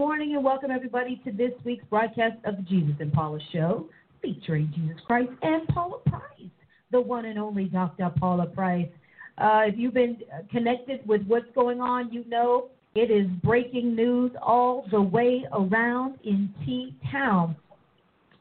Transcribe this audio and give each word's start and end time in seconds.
Morning, 0.00 0.34
and 0.34 0.42
welcome 0.42 0.70
everybody 0.70 1.20
to 1.26 1.30
this 1.30 1.52
week's 1.62 1.84
broadcast 1.90 2.36
of 2.46 2.56
the 2.56 2.62
Jesus 2.62 2.94
and 3.00 3.12
Paula 3.12 3.38
Show, 3.52 3.86
featuring 4.22 4.72
Jesus 4.74 4.96
Christ 5.06 5.28
and 5.42 5.68
Paula 5.68 5.98
Price, 6.06 6.48
the 6.90 6.98
one 6.98 7.26
and 7.26 7.38
only 7.38 7.66
Dr. 7.66 8.10
Paula 8.18 8.46
Price. 8.46 8.88
Uh, 9.36 9.64
if 9.66 9.74
you've 9.76 9.92
been 9.92 10.16
connected 10.50 11.06
with 11.06 11.20
what's 11.26 11.44
going 11.54 11.82
on, 11.82 12.10
you 12.10 12.24
know 12.26 12.68
it 12.94 13.10
is 13.10 13.26
breaking 13.44 13.94
news 13.94 14.32
all 14.40 14.86
the 14.90 15.02
way 15.02 15.44
around 15.52 16.18
in 16.24 16.48
T 16.64 16.94
Town. 17.12 17.54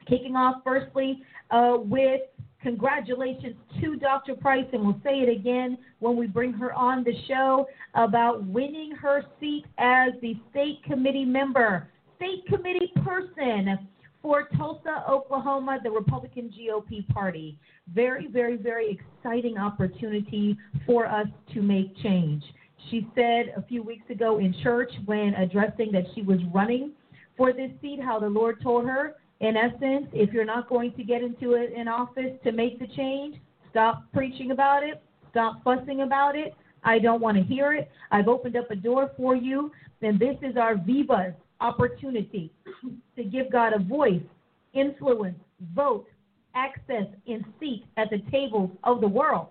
Kicking 0.08 0.38
off 0.38 0.62
firstly 0.64 1.22
uh, 1.52 1.76
with 1.78 2.22
congratulations 2.62 3.56
to 3.82 3.96
Dr. 3.96 4.36
Price, 4.36 4.66
and 4.74 4.84
we'll 4.84 5.00
say 5.04 5.20
it 5.20 5.30
again 5.30 5.78
when 6.00 6.16
we 6.18 6.28
bring 6.28 6.54
her 6.54 6.74
on 6.74 7.04
the 7.04 7.14
show 7.28 7.68
about 7.96 8.46
winning 8.46 8.92
her 8.92 9.24
seat 9.40 9.66
as 9.78 10.12
the 10.22 10.36
state 10.52 10.84
committee 10.84 11.26
member, 11.26 11.90
state 12.18 12.46
committee 12.48 12.92
person 13.04 13.88
for 14.22 14.50
Tulsa, 14.58 15.06
Oklahoma, 15.10 15.80
the 15.84 15.90
Republican 15.92 16.52
GOP 16.58 17.08
party. 17.10 17.58
Very, 17.94 18.28
very, 18.28 18.58
very 18.58 19.00
exciting 19.00 19.58
opportunity 19.58 20.58
for 20.86 21.06
us 21.06 21.28
to 21.54 21.62
make 21.62 21.96
change. 22.04 22.44
She 22.90 23.08
said 23.16 23.54
a 23.56 23.62
few 23.68 23.84
weeks 23.84 24.10
ago 24.10 24.40
in 24.40 24.54
church 24.62 24.92
when 25.06 25.34
addressing 25.36 25.92
that 25.94 26.04
she 26.16 26.22
was 26.22 26.40
running 26.54 26.92
for 27.38 27.54
this 27.54 27.72
seat, 27.82 28.00
how 28.04 28.20
the 28.20 28.28
Lord 28.28 28.62
told 28.62 28.86
her 28.86 29.16
in 29.40 29.56
essence, 29.56 30.08
if 30.14 30.34
you're 30.34 30.46
not 30.46 30.68
going 30.68 30.94
to 30.94 31.04
get 31.04 31.22
into 31.22 31.56
in 31.56 31.88
office 31.88 32.34
to 32.44 32.52
make 32.52 32.80
the 32.80 32.88
change, 32.88 33.38
stop 33.70 34.04
preaching 34.14 34.52
about 34.52 34.84
it, 34.84 35.02
stop 35.32 35.64
fussing 35.64 36.02
about 36.02 36.36
it. 36.36 36.54
I 36.84 37.00
don't 37.00 37.22
want 37.22 37.38
to 37.38 37.44
hear 37.44 37.74
it. 37.74 37.90
I've 38.12 38.28
opened 38.28 38.58
up 38.58 38.70
a 38.72 38.76
door 38.76 39.12
for 39.18 39.36
you, 39.36 39.72
and 40.02 40.20
this 40.20 40.36
is 40.42 40.58
our 40.58 40.76
Viva's 40.76 41.34
opportunity 41.62 42.52
to 43.16 43.24
give 43.24 43.52
God 43.52 43.74
a 43.74 43.80
voice, 43.80 44.22
influence, 44.74 45.38
vote, 45.74 46.08
access, 46.56 47.06
and 47.28 47.44
seat 47.60 47.86
at 47.98 48.10
the 48.10 48.20
tables 48.32 48.72
of 48.84 49.02
the 49.02 49.08
world. 49.08 49.48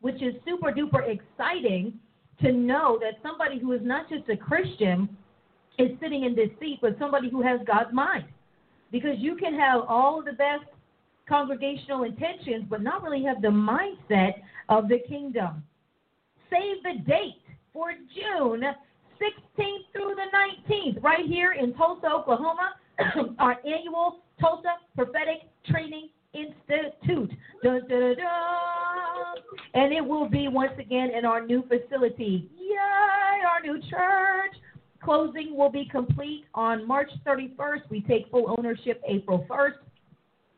Which 0.00 0.20
is 0.22 0.34
super 0.46 0.72
duper 0.72 1.08
exciting 1.08 1.98
to 2.42 2.52
know 2.52 2.98
that 3.00 3.22
somebody 3.22 3.58
who 3.58 3.72
is 3.72 3.80
not 3.82 4.08
just 4.08 4.28
a 4.28 4.36
Christian 4.36 5.08
is 5.78 5.90
sitting 6.00 6.24
in 6.24 6.34
this 6.34 6.50
seat, 6.60 6.78
but 6.80 6.96
somebody 6.98 7.30
who 7.30 7.42
has 7.42 7.60
God's 7.66 7.92
mind. 7.92 8.24
Because 8.92 9.16
you 9.18 9.36
can 9.36 9.58
have 9.58 9.82
all 9.88 10.22
the 10.24 10.32
best 10.32 10.64
congregational 11.28 12.04
intentions, 12.04 12.64
but 12.68 12.82
not 12.82 13.02
really 13.02 13.24
have 13.24 13.42
the 13.42 13.48
mindset 13.48 14.34
of 14.68 14.88
the 14.88 14.98
kingdom. 15.08 15.64
Save 16.50 16.82
the 16.82 17.02
date 17.04 17.42
for 17.72 17.92
June 17.92 18.62
16th 19.20 19.84
through 19.92 20.14
the 20.14 20.72
19th, 20.72 21.02
right 21.02 21.26
here 21.26 21.52
in 21.52 21.74
Tulsa, 21.74 22.06
Oklahoma, 22.06 22.74
our 23.38 23.56
annual 23.64 24.20
Tulsa 24.40 24.74
Prophetic 24.94 25.48
Training 25.66 26.08
Institute. 26.34 27.30
Dun, 27.62 27.80
dun, 27.88 28.16
dun, 28.16 29.36
and 29.74 29.92
it 29.92 30.04
will 30.04 30.28
be 30.28 30.48
once 30.48 30.72
again 30.78 31.10
in 31.16 31.24
our 31.24 31.44
new 31.44 31.62
facility. 31.62 32.50
Yay, 32.58 33.44
our 33.46 33.60
new 33.62 33.80
church. 33.90 34.54
Closing 35.04 35.54
will 35.54 35.70
be 35.70 35.84
complete 35.84 36.46
on 36.54 36.86
March 36.88 37.10
31st. 37.26 37.82
We 37.90 38.00
take 38.02 38.30
full 38.30 38.54
ownership 38.56 39.02
April 39.06 39.46
1st. 39.48 39.74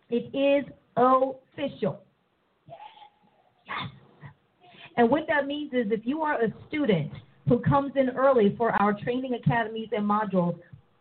It 0.08 0.34
is 0.36 0.72
official. 0.96 2.00
Yes. 3.66 3.90
And 4.96 5.10
what 5.10 5.24
that 5.28 5.46
means 5.46 5.72
is 5.72 5.86
if 5.90 6.02
you 6.04 6.22
are 6.22 6.40
a 6.40 6.54
student 6.68 7.10
who 7.48 7.58
comes 7.58 7.92
in 7.96 8.10
early 8.10 8.54
for 8.56 8.70
our 8.80 8.92
training 8.92 9.34
academies 9.34 9.88
and 9.90 10.08
modules, 10.08 10.58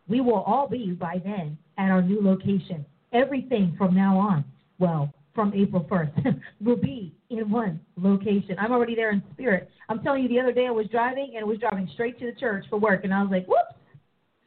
we 0.08 0.20
will 0.20 0.42
all 0.42 0.68
be 0.68 0.90
by 0.90 1.20
then 1.24 1.56
at 1.78 1.90
our 1.90 2.02
new 2.02 2.20
location. 2.20 2.84
Everything 3.12 3.74
from 3.78 3.94
now 3.94 4.18
on, 4.18 4.44
well, 4.78 5.12
from 5.36 5.54
April 5.54 5.86
1st, 5.88 6.40
will 6.60 6.76
be 6.76 7.14
in 7.30 7.48
one 7.48 7.78
location. 7.96 8.56
I'm 8.58 8.72
already 8.72 8.96
there 8.96 9.12
in 9.12 9.22
spirit. 9.32 9.70
I'm 9.88 10.02
telling 10.02 10.24
you, 10.24 10.28
the 10.28 10.40
other 10.40 10.52
day 10.52 10.66
I 10.66 10.72
was 10.72 10.88
driving 10.88 11.34
and 11.36 11.44
I 11.44 11.44
was 11.44 11.58
driving 11.58 11.88
straight 11.94 12.18
to 12.18 12.26
the 12.26 12.40
church 12.40 12.64
for 12.68 12.78
work, 12.80 13.04
and 13.04 13.14
I 13.14 13.22
was 13.22 13.30
like, 13.30 13.46
whoops, 13.46 13.78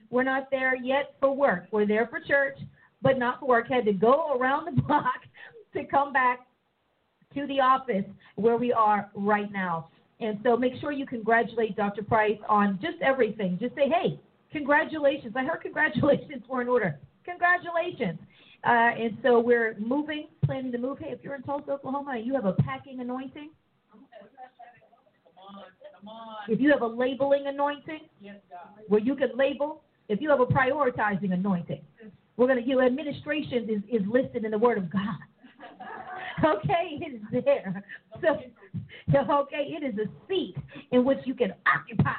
we're 0.09 0.23
not 0.23 0.51
there 0.51 0.75
yet 0.75 1.13
for 1.21 1.33
work. 1.33 1.67
We're 1.71 1.87
there 1.87 2.07
for 2.07 2.19
church, 2.19 2.57
but 3.01 3.17
not 3.17 3.39
for 3.39 3.47
work. 3.47 3.69
Had 3.69 3.85
to 3.85 3.93
go 3.93 4.35
around 4.35 4.65
the 4.65 4.81
block 4.87 5.21
to 5.73 5.85
come 5.85 6.11
back 6.11 6.39
to 7.35 7.45
the 7.47 7.59
office 7.59 8.05
where 8.35 8.57
we 8.57 8.73
are 8.73 9.09
right 9.15 9.51
now. 9.51 9.89
And 10.19 10.39
so 10.43 10.57
make 10.57 10.73
sure 10.81 10.91
you 10.91 11.05
congratulate 11.05 11.77
Dr. 11.77 12.03
Price 12.03 12.39
on 12.49 12.79
just 12.81 13.01
everything. 13.01 13.57
Just 13.61 13.75
say, 13.75 13.87
hey, 13.87 14.19
congratulations. 14.51 15.33
I 15.35 15.43
heard 15.43 15.61
congratulations 15.61 16.43
were 16.49 16.61
in 16.61 16.67
order. 16.67 16.99
Congratulations. 17.23 18.19
Uh, 18.63 18.91
and 18.99 19.17
so 19.23 19.39
we're 19.39 19.75
moving, 19.79 20.27
planning 20.49 20.71
to 20.71 20.79
move. 20.79 20.97
Hey, 20.97 21.11
if 21.11 21.19
you're 21.23 21.35
in 21.35 21.43
Tulsa, 21.43 21.73
Oklahoma, 21.73 22.17
you 22.17 22.33
have 22.33 22.45
a 22.45 22.53
packing 22.53 22.99
anointing, 23.01 23.51
if 26.47 26.59
you 26.59 26.71
have 26.71 26.81
a 26.81 26.87
labeling 26.87 27.45
anointing, 27.45 27.99
where 28.87 28.99
you 28.99 29.15
can 29.15 29.29
label, 29.37 29.83
if 30.07 30.19
you 30.19 30.27
have 30.31 30.39
a 30.39 30.47
prioritizing 30.47 31.33
anointing, 31.33 31.81
we're 32.35 32.47
going 32.47 32.63
to, 32.63 32.67
you 32.67 32.81
administration 32.81 33.69
is, 33.69 34.01
is 34.01 34.07
listed 34.07 34.43
in 34.43 34.49
the 34.49 34.57
Word 34.57 34.79
of 34.79 34.89
God. 34.89 35.01
Okay, 36.41 36.97
it 37.01 37.15
is 37.15 37.43
there. 37.43 37.83
So, 38.21 38.39
okay, 39.19 39.75
it 39.77 39.83
is 39.83 39.99
a 39.99 40.09
seat 40.25 40.55
in 40.93 41.03
which 41.03 41.17
you 41.25 41.33
can 41.33 41.53
occupy 41.67 42.13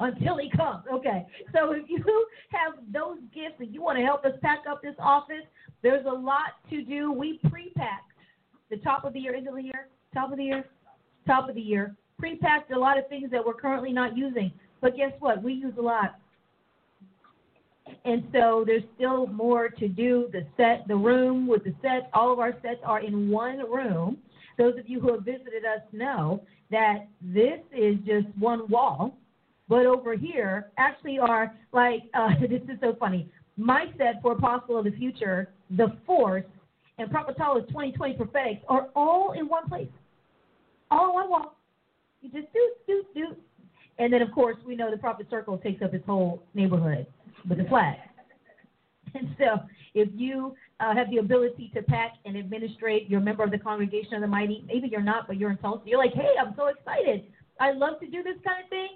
until 0.00 0.36
he 0.38 0.50
comes. 0.50 0.84
Okay, 0.92 1.26
so 1.52 1.72
if 1.72 1.88
you 1.88 2.26
have 2.50 2.74
those 2.92 3.18
gifts 3.34 3.60
and 3.60 3.72
you 3.72 3.82
want 3.82 3.98
to 3.98 4.04
help 4.04 4.24
us 4.24 4.32
pack 4.42 4.60
up 4.68 4.82
this 4.82 4.94
office, 4.98 5.44
there's 5.82 6.06
a 6.06 6.12
lot 6.12 6.54
to 6.70 6.82
do. 6.82 7.12
We 7.12 7.40
pre-packed 7.50 8.12
the 8.70 8.76
top 8.78 9.04
of 9.04 9.12
the 9.12 9.20
year, 9.20 9.34
end 9.34 9.48
of 9.48 9.54
the 9.54 9.62
year, 9.62 9.88
top 10.12 10.30
of 10.32 10.38
the 10.38 10.44
year, 10.44 10.64
top 11.26 11.48
of 11.48 11.54
the 11.54 11.60
year. 11.60 11.94
Pre-packed 12.18 12.72
a 12.72 12.78
lot 12.78 12.98
of 12.98 13.08
things 13.08 13.30
that 13.30 13.44
we're 13.44 13.54
currently 13.54 13.92
not 13.92 14.16
using, 14.16 14.52
but 14.80 14.96
guess 14.96 15.12
what? 15.18 15.42
We 15.42 15.52
use 15.52 15.74
a 15.78 15.82
lot. 15.82 16.18
And 18.04 18.24
so 18.32 18.64
there's 18.66 18.82
still 18.96 19.26
more 19.26 19.68
to 19.68 19.88
do. 19.88 20.28
The 20.32 20.46
set, 20.56 20.88
the 20.88 20.96
room 20.96 21.46
with 21.46 21.64
the 21.64 21.74
sets, 21.82 22.06
all 22.14 22.32
of 22.32 22.38
our 22.38 22.52
sets 22.62 22.80
are 22.84 23.00
in 23.00 23.28
one 23.30 23.58
room. 23.58 24.18
Those 24.56 24.78
of 24.78 24.88
you 24.88 25.00
who 25.00 25.12
have 25.12 25.24
visited 25.24 25.64
us 25.64 25.80
know 25.92 26.42
that 26.70 27.08
this 27.20 27.60
is 27.76 27.96
just 28.06 28.26
one 28.38 28.68
wall. 28.68 29.18
But 29.68 29.86
over 29.86 30.14
here, 30.14 30.70
actually, 30.76 31.18
are 31.18 31.54
like, 31.72 32.02
uh, 32.14 32.30
this 32.40 32.62
is 32.62 32.78
so 32.80 32.96
funny. 32.98 33.30
My 33.56 33.86
set 33.96 34.20
for 34.22 34.32
Apostle 34.32 34.78
of 34.78 34.84
the 34.84 34.90
Future, 34.92 35.50
The 35.70 35.96
Force, 36.06 36.44
and 36.98 37.10
Prophet 37.10 37.36
Tallah's 37.36 37.66
2020 37.68 38.14
Prophetics 38.14 38.64
are 38.68 38.88
all 38.94 39.32
in 39.32 39.48
one 39.48 39.68
place, 39.68 39.88
all 40.90 41.08
in 41.08 41.14
one 41.14 41.30
wall. 41.30 41.56
You 42.20 42.30
just 42.30 42.52
do, 42.52 42.72
do, 42.86 43.04
do. 43.14 43.36
And 43.98 44.12
then, 44.12 44.22
of 44.22 44.32
course, 44.32 44.56
we 44.66 44.74
know 44.74 44.90
the 44.90 44.96
Prophet 44.96 45.26
Circle 45.30 45.58
takes 45.58 45.82
up 45.82 45.94
its 45.94 46.04
whole 46.04 46.42
neighborhood 46.54 47.06
with 47.48 47.58
the 47.58 47.64
flag. 47.64 47.96
And 49.16 49.28
so, 49.38 49.60
if 49.94 50.08
you 50.16 50.56
uh, 50.80 50.92
have 50.92 51.08
the 51.08 51.18
ability 51.18 51.70
to 51.74 51.82
pack 51.82 52.14
and 52.24 52.36
administrate, 52.36 53.08
you're 53.08 53.20
a 53.20 53.22
member 53.22 53.44
of 53.44 53.52
the 53.52 53.58
Congregation 53.58 54.14
of 54.14 54.22
the 54.22 54.26
Mighty. 54.26 54.64
Maybe 54.66 54.88
you're 54.88 55.02
not, 55.02 55.28
but 55.28 55.36
you're 55.36 55.52
in 55.52 55.56
Tulsa. 55.58 55.84
You're 55.86 56.00
like, 56.00 56.14
hey, 56.14 56.30
I'm 56.40 56.52
so 56.56 56.66
excited. 56.66 57.26
I 57.60 57.70
love 57.70 58.00
to 58.00 58.06
do 58.06 58.24
this 58.24 58.34
kind 58.44 58.64
of 58.64 58.70
thing. 58.70 58.88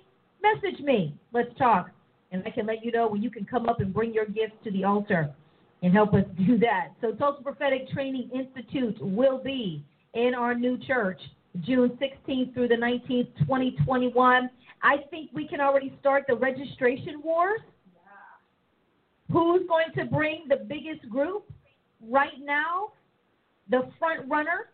Message 0.43 0.81
me. 0.81 1.15
Let's 1.33 1.57
talk. 1.59 1.91
And 2.31 2.43
I 2.47 2.51
can 2.51 2.67
let 2.67 2.85
you 2.85 2.93
know 2.93 3.09
when 3.09 3.23
you 3.23 3.31
can 3.31 3.45
come 3.45 3.69
up 3.69 3.81
and 3.81 3.93
bring 3.93 4.13
your 4.13 4.27
gifts 4.27 4.57
to 4.65 4.71
the 4.71 4.85
altar 4.85 5.35
and 5.83 5.93
help 5.93 6.15
us 6.15 6.25
do 6.47 6.59
that. 6.59 6.89
So, 7.01 7.13
Tulsa 7.13 7.43
Prophetic 7.43 7.89
Training 7.91 8.31
Institute 8.35 8.97
will 9.01 9.43
be 9.43 9.85
in 10.15 10.35
our 10.35 10.55
new 10.55 10.79
church 10.79 11.21
June 11.61 11.99
16th 12.01 12.55
through 12.55 12.69
the 12.69 12.75
19th, 12.75 13.29
2021. 13.41 14.51
I 14.83 14.97
think 15.11 15.31
we 15.33 15.49
can 15.49 15.61
already 15.61 15.97
start 16.01 16.25
the 16.29 16.37
registration 16.37 17.21
wars. 17.23 17.61
Who's 19.31 19.67
going 19.69 19.93
to 19.97 20.05
bring 20.05 20.45
the 20.49 20.57
biggest 20.57 21.09
group? 21.11 21.51
Right 22.09 22.41
now, 22.43 22.93
the 23.69 23.91
front 23.99 24.29
runner 24.29 24.71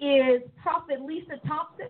is 0.00 0.42
Prophet 0.62 1.00
Lisa 1.02 1.36
Thompson. 1.46 1.88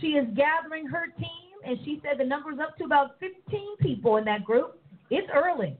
She 0.00 0.08
is 0.08 0.26
gathering 0.36 0.86
her 0.86 1.06
team, 1.18 1.39
and 1.64 1.78
she 1.84 2.00
said 2.02 2.18
the 2.18 2.24
number's 2.24 2.58
up 2.58 2.76
to 2.78 2.84
about 2.84 3.18
15 3.20 3.76
people 3.80 4.16
in 4.16 4.24
that 4.24 4.44
group. 4.44 4.78
It's 5.10 5.28
early. 5.34 5.76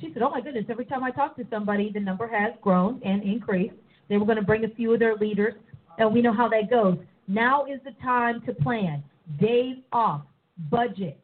She 0.00 0.10
said, 0.12 0.22
Oh 0.22 0.30
my 0.30 0.40
goodness, 0.40 0.64
every 0.68 0.84
time 0.84 1.02
I 1.02 1.10
talk 1.10 1.36
to 1.36 1.46
somebody, 1.50 1.90
the 1.92 2.00
number 2.00 2.28
has 2.28 2.52
grown 2.62 3.00
and 3.04 3.22
increased. 3.22 3.74
They 4.08 4.16
were 4.16 4.24
going 4.24 4.36
to 4.36 4.44
bring 4.44 4.64
a 4.64 4.68
few 4.74 4.92
of 4.94 5.00
their 5.00 5.16
leaders, 5.16 5.54
and 5.98 6.12
we 6.12 6.22
know 6.22 6.32
how 6.32 6.48
that 6.48 6.70
goes. 6.70 6.98
Now 7.26 7.66
is 7.66 7.80
the 7.84 7.92
time 8.02 8.40
to 8.46 8.54
plan 8.54 9.02
days 9.40 9.76
off, 9.92 10.22
budget, 10.70 11.18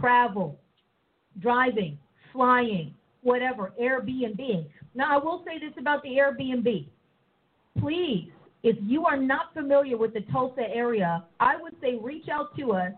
travel, 0.00 0.58
driving, 1.40 1.98
flying, 2.32 2.94
whatever, 3.22 3.72
Airbnb. 3.80 4.66
Now, 4.94 5.14
I 5.14 5.22
will 5.22 5.44
say 5.46 5.58
this 5.58 5.76
about 5.78 6.02
the 6.02 6.10
Airbnb. 6.10 6.86
Please, 7.78 8.30
if 8.62 8.76
you 8.82 9.06
are 9.06 9.16
not 9.16 9.54
familiar 9.54 9.96
with 9.96 10.12
the 10.12 10.20
Tulsa 10.32 10.62
area, 10.72 11.24
I 11.38 11.56
would 11.60 11.74
say 11.80 11.98
reach 12.00 12.28
out 12.28 12.56
to 12.58 12.72
us. 12.72 12.92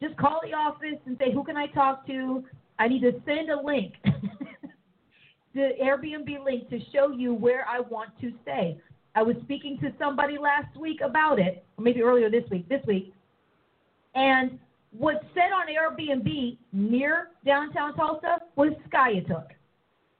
Just 0.00 0.16
call 0.16 0.40
the 0.42 0.54
office 0.54 0.98
and 1.06 1.18
say, 1.18 1.32
Who 1.32 1.44
can 1.44 1.56
I 1.56 1.66
talk 1.66 2.06
to? 2.06 2.44
I 2.78 2.88
need 2.88 3.02
to 3.02 3.12
send 3.26 3.50
a 3.50 3.60
link, 3.60 3.92
the 5.54 5.72
Airbnb 5.82 6.44
link 6.44 6.70
to 6.70 6.78
show 6.92 7.10
you 7.10 7.34
where 7.34 7.66
I 7.68 7.80
want 7.80 8.10
to 8.22 8.32
stay. 8.42 8.78
I 9.14 9.22
was 9.22 9.36
speaking 9.42 9.78
to 9.82 9.92
somebody 9.98 10.38
last 10.38 10.74
week 10.78 11.00
about 11.04 11.38
it, 11.38 11.64
or 11.76 11.84
maybe 11.84 12.00
earlier 12.00 12.30
this 12.30 12.44
week, 12.50 12.68
this 12.68 12.80
week, 12.86 13.12
and 14.14 14.58
what 14.92 15.22
said 15.34 15.50
on 15.52 15.66
Airbnb 15.68 16.56
near 16.72 17.28
downtown 17.44 17.94
Tulsa 17.94 18.38
was 18.56 18.72
Skiatook. 18.88 19.48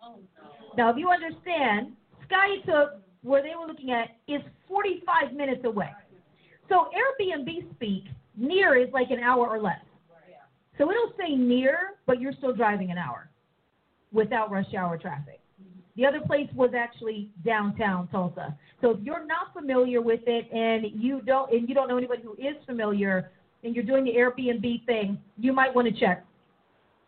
Oh, 0.02 0.16
no. 0.36 0.74
Now, 0.76 0.90
if 0.90 0.96
you 0.96 1.08
understand, 1.08 1.92
Skiatook, 2.28 2.98
where 3.22 3.43
they 3.43 3.52
were 3.58 3.67
looking 3.67 3.90
at, 3.90 4.08
is 4.26 4.40
45 4.69 5.32
minutes 5.34 5.62
away. 5.64 5.90
So 6.69 6.88
Airbnb 6.94 7.75
speak, 7.75 8.05
near 8.37 8.76
is 8.76 8.88
like 8.93 9.11
an 9.11 9.20
hour 9.20 9.49
or 9.49 9.61
less. 9.61 9.81
So 10.78 10.90
it'll 10.90 11.12
say 11.19 11.34
near, 11.34 11.96
but 12.06 12.20
you're 12.20 12.32
still 12.32 12.55
driving 12.55 12.90
an 12.90 12.96
hour 12.96 13.28
without 14.12 14.50
rush 14.50 14.72
hour 14.75 14.96
traffic. 14.96 15.40
The 15.96 16.06
other 16.06 16.20
place 16.20 16.49
was 16.55 16.70
actually 16.75 17.28
downtown 17.44 18.08
Tulsa. 18.08 18.56
So 18.81 18.93
if 18.93 19.00
you're 19.02 19.26
not 19.26 19.52
familiar 19.52 20.00
with 20.00 20.20
it 20.26 20.50
and 20.52 20.87
you 21.02 21.20
don't 21.20 21.52
and 21.52 21.69
you 21.69 21.75
don't 21.75 21.88
know 21.88 21.99
anybody 21.99 22.23
who 22.23 22.32
is 22.34 22.56
familiar 22.64 23.31
and 23.64 23.75
you're 23.75 23.84
doing 23.84 24.05
the 24.05 24.12
Airbnb 24.12 24.87
thing, 24.87 25.19
you 25.37 25.52
might 25.52 25.75
want 25.75 25.93
to 25.93 26.00
check 26.00 26.25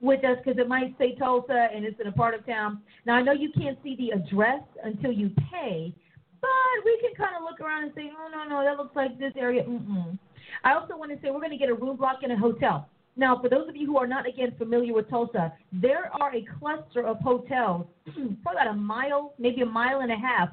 with 0.02 0.24
us 0.24 0.36
because 0.44 0.58
it 0.58 0.68
might 0.68 0.94
say 0.98 1.14
Tulsa 1.14 1.68
and 1.74 1.84
it's 1.84 1.98
in 2.00 2.08
a 2.08 2.12
part 2.12 2.34
of 2.34 2.44
town. 2.44 2.82
Now 3.06 3.14
I 3.14 3.22
know 3.22 3.32
you 3.32 3.50
can't 3.52 3.78
see 3.82 3.96
the 3.96 4.10
address 4.10 4.62
until 4.84 5.12
you 5.12 5.30
pay, 5.50 5.94
but 6.42 6.84
we 6.84 6.98
can 7.00 7.14
kind 7.16 7.36
of 7.36 7.42
look 7.42 7.60
around 7.60 7.84
and 7.84 7.92
say, 7.94 8.10
oh 8.12 8.28
no 8.30 8.44
no, 8.44 8.62
that 8.64 8.76
looks 8.76 8.94
like 8.94 9.18
this 9.18 9.32
area. 9.36 9.62
Mm-mm. 9.62 10.18
I 10.64 10.74
also 10.74 10.96
want 10.96 11.10
to 11.10 11.16
say 11.22 11.30
we're 11.30 11.40
going 11.40 11.50
to 11.50 11.56
get 11.56 11.70
a 11.70 11.74
room 11.74 11.96
block 11.96 12.18
in 12.22 12.30
a 12.30 12.38
hotel. 12.38 12.88
Now, 13.16 13.38
for 13.40 13.48
those 13.48 13.68
of 13.68 13.76
you 13.76 13.86
who 13.86 13.98
are 13.98 14.06
not 14.06 14.26
again 14.26 14.54
familiar 14.58 14.94
with 14.94 15.08
Tulsa, 15.10 15.52
there 15.72 16.10
are 16.20 16.34
a 16.34 16.44
cluster 16.58 17.06
of 17.06 17.18
hotels, 17.20 17.86
probably 18.14 18.32
about 18.52 18.68
a 18.68 18.74
mile, 18.74 19.34
maybe 19.38 19.62
a 19.62 19.66
mile 19.66 20.00
and 20.00 20.10
a 20.10 20.16
half 20.16 20.48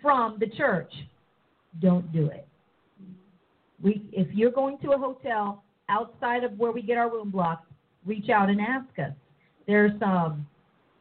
from 0.00 0.36
the 0.38 0.46
church. 0.46 0.92
Don't 1.80 2.10
do 2.12 2.26
it. 2.26 2.46
We, 3.82 4.02
if 4.12 4.28
you're 4.32 4.50
going 4.50 4.78
to 4.78 4.92
a 4.92 4.98
hotel 4.98 5.64
outside 5.88 6.44
of 6.44 6.56
where 6.58 6.70
we 6.70 6.82
get 6.82 6.96
our 6.96 7.10
room 7.10 7.30
block, 7.30 7.64
reach 8.06 8.28
out 8.28 8.50
and 8.50 8.60
ask 8.60 8.98
us. 8.98 9.12
There's 9.66 9.92
some 9.98 10.46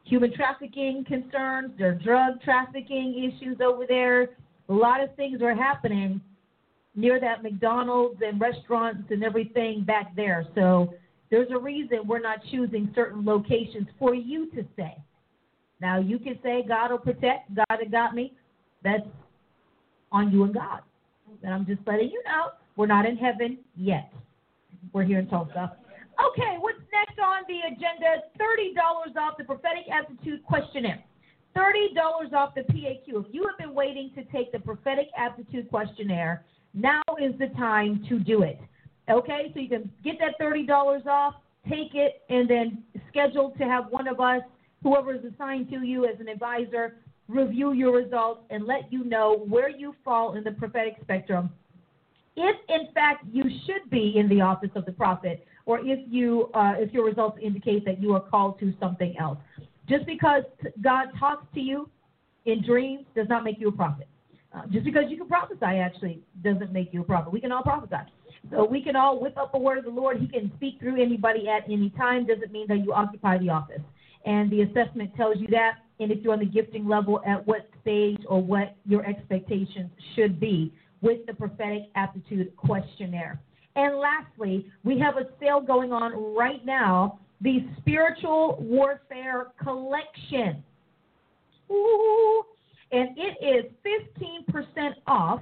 human 0.09 0.33
trafficking 0.33 1.05
concerns, 1.07 1.71
there 1.77 1.91
are 1.91 1.95
drug 1.95 2.41
trafficking 2.41 3.31
issues 3.31 3.57
over 3.61 3.85
there. 3.87 4.31
A 4.69 4.73
lot 4.73 5.01
of 5.01 5.15
things 5.15 5.41
are 5.41 5.55
happening 5.55 6.19
near 6.95 7.19
that 7.19 7.43
McDonald's 7.43 8.19
and 8.25 8.41
restaurants 8.41 9.03
and 9.11 9.23
everything 9.23 9.83
back 9.83 10.15
there. 10.15 10.45
So 10.55 10.93
there's 11.29 11.51
a 11.51 11.57
reason 11.57 11.99
we're 12.07 12.19
not 12.19 12.39
choosing 12.51 12.91
certain 12.95 13.23
locations 13.23 13.87
for 13.99 14.15
you 14.15 14.49
to 14.51 14.65
stay. 14.73 14.97
Now 15.79 15.99
you 15.99 16.17
can 16.17 16.39
say 16.43 16.65
God 16.67 16.91
will 16.91 16.97
protect, 16.97 17.53
God 17.55 17.65
has 17.69 17.91
got 17.91 18.15
me. 18.15 18.33
That's 18.83 19.03
on 20.11 20.31
you 20.31 20.43
and 20.43 20.53
God. 20.53 20.81
And 21.43 21.53
I'm 21.53 21.65
just 21.65 21.81
letting 21.85 22.09
you 22.09 22.21
know 22.25 22.49
we're 22.75 22.87
not 22.87 23.05
in 23.05 23.15
heaven 23.15 23.59
yet. 23.75 24.11
We're 24.91 25.03
here 25.03 25.19
in 25.19 25.27
Tulsa. 25.27 25.77
Okay, 26.19 26.57
what's 26.59 26.79
next 26.91 27.19
on 27.19 27.43
the 27.47 27.59
agenda? 27.67 28.23
$30 28.39 29.15
off 29.15 29.37
the 29.37 29.43
prophetic 29.43 29.85
aptitude 29.91 30.43
questionnaire. 30.43 31.03
$30 31.55 32.33
off 32.33 32.53
the 32.55 32.61
PAQ. 32.61 33.07
If 33.07 33.25
you 33.31 33.47
have 33.47 33.57
been 33.57 33.73
waiting 33.73 34.11
to 34.15 34.23
take 34.25 34.51
the 34.51 34.59
prophetic 34.59 35.07
aptitude 35.17 35.69
questionnaire, 35.69 36.45
now 36.73 37.01
is 37.21 37.37
the 37.39 37.47
time 37.57 38.05
to 38.09 38.19
do 38.19 38.43
it. 38.43 38.59
Okay, 39.09 39.51
so 39.53 39.59
you 39.59 39.69
can 39.69 39.89
get 40.03 40.15
that 40.19 40.39
$30 40.39 41.05
off, 41.07 41.35
take 41.67 41.95
it, 41.95 42.21
and 42.29 42.49
then 42.49 42.83
schedule 43.09 43.53
to 43.57 43.63
have 43.63 43.85
one 43.89 44.07
of 44.07 44.19
us, 44.19 44.41
whoever 44.83 45.13
is 45.13 45.21
assigned 45.33 45.69
to 45.71 45.83
you 45.83 46.05
as 46.05 46.19
an 46.19 46.27
advisor, 46.27 46.97
review 47.27 47.73
your 47.73 47.95
results 47.95 48.41
and 48.49 48.65
let 48.65 48.91
you 48.91 49.03
know 49.03 49.45
where 49.47 49.69
you 49.69 49.95
fall 50.03 50.35
in 50.35 50.43
the 50.43 50.51
prophetic 50.51 50.95
spectrum. 51.01 51.49
If 52.35 52.55
in 52.69 52.93
fact 52.93 53.25
you 53.31 53.43
should 53.65 53.89
be 53.89 54.13
in 54.15 54.29
the 54.29 54.41
office 54.41 54.69
of 54.75 54.85
the 54.85 54.91
prophet, 54.91 55.45
or 55.69 55.79
if 55.83 55.99
you 56.09 56.49
uh, 56.55 56.73
if 56.77 56.91
your 56.91 57.05
results 57.05 57.37
indicate 57.39 57.85
that 57.85 58.01
you 58.01 58.11
are 58.15 58.19
called 58.19 58.59
to 58.59 58.73
something 58.79 59.15
else. 59.19 59.37
Just 59.87 60.03
because 60.07 60.41
God 60.81 61.09
talks 61.19 61.45
to 61.53 61.59
you 61.59 61.87
in 62.45 62.65
dreams 62.65 63.05
does 63.15 63.27
not 63.29 63.43
make 63.43 63.59
you 63.59 63.67
a 63.67 63.71
prophet. 63.71 64.07
Uh, 64.51 64.63
just 64.71 64.83
because 64.83 65.03
you 65.09 65.17
can 65.17 65.27
prophesy 65.27 65.59
actually 65.61 66.23
doesn't 66.43 66.73
make 66.73 66.91
you 66.91 67.01
a 67.01 67.03
prophet. 67.03 67.31
We 67.31 67.39
can 67.39 67.51
all 67.51 67.61
prophesy. 67.61 68.01
So 68.49 68.65
we 68.65 68.81
can 68.81 68.95
all 68.95 69.21
whip 69.21 69.37
up 69.37 69.53
a 69.53 69.59
word 69.59 69.77
of 69.77 69.83
the 69.83 69.91
Lord. 69.91 70.17
He 70.19 70.27
can 70.27 70.51
speak 70.55 70.79
through 70.79 70.99
anybody 70.99 71.47
at 71.47 71.65
any 71.71 71.91
time. 71.91 72.25
Doesn't 72.25 72.51
mean 72.51 72.65
that 72.67 72.79
you 72.79 72.91
occupy 72.91 73.37
the 73.37 73.49
office. 73.49 73.81
And 74.25 74.49
the 74.49 74.63
assessment 74.63 75.15
tells 75.15 75.37
you 75.37 75.47
that. 75.51 75.73
And 75.99 76.11
if 76.11 76.23
you're 76.23 76.33
on 76.33 76.39
the 76.39 76.45
gifting 76.45 76.87
level, 76.87 77.21
at 77.27 77.45
what 77.45 77.69
stage 77.81 78.21
or 78.27 78.41
what 78.41 78.75
your 78.87 79.05
expectations 79.05 79.91
should 80.15 80.39
be 80.39 80.73
with 81.01 81.27
the 81.27 81.33
prophetic 81.35 81.83
aptitude 81.93 82.55
questionnaire. 82.57 83.39
And 83.75 83.97
lastly, 83.97 84.65
we 84.83 84.99
have 84.99 85.17
a 85.17 85.27
sale 85.39 85.61
going 85.61 85.91
on 85.91 86.35
right 86.35 86.65
now 86.65 87.19
the 87.41 87.65
Spiritual 87.79 88.57
Warfare 88.59 89.47
Collection. 89.63 90.63
Ooh, 91.71 92.43
and 92.91 93.17
it 93.17 93.37
is 93.41 93.71
15% 94.77 94.93
off. 95.07 95.41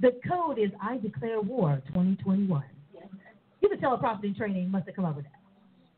The 0.00 0.12
code 0.28 0.58
is 0.58 0.70
I 0.80 0.98
Declare 0.98 1.40
War 1.40 1.82
2021. 1.88 2.62
You 3.60 3.68
can 3.68 3.80
tell 3.80 3.94
a 3.94 3.98
prophet 3.98 4.24
in 4.26 4.34
training 4.34 4.70
must 4.70 4.86
have 4.86 4.94
come 4.94 5.04
up 5.04 5.16
with 5.16 5.24
that 5.24 5.32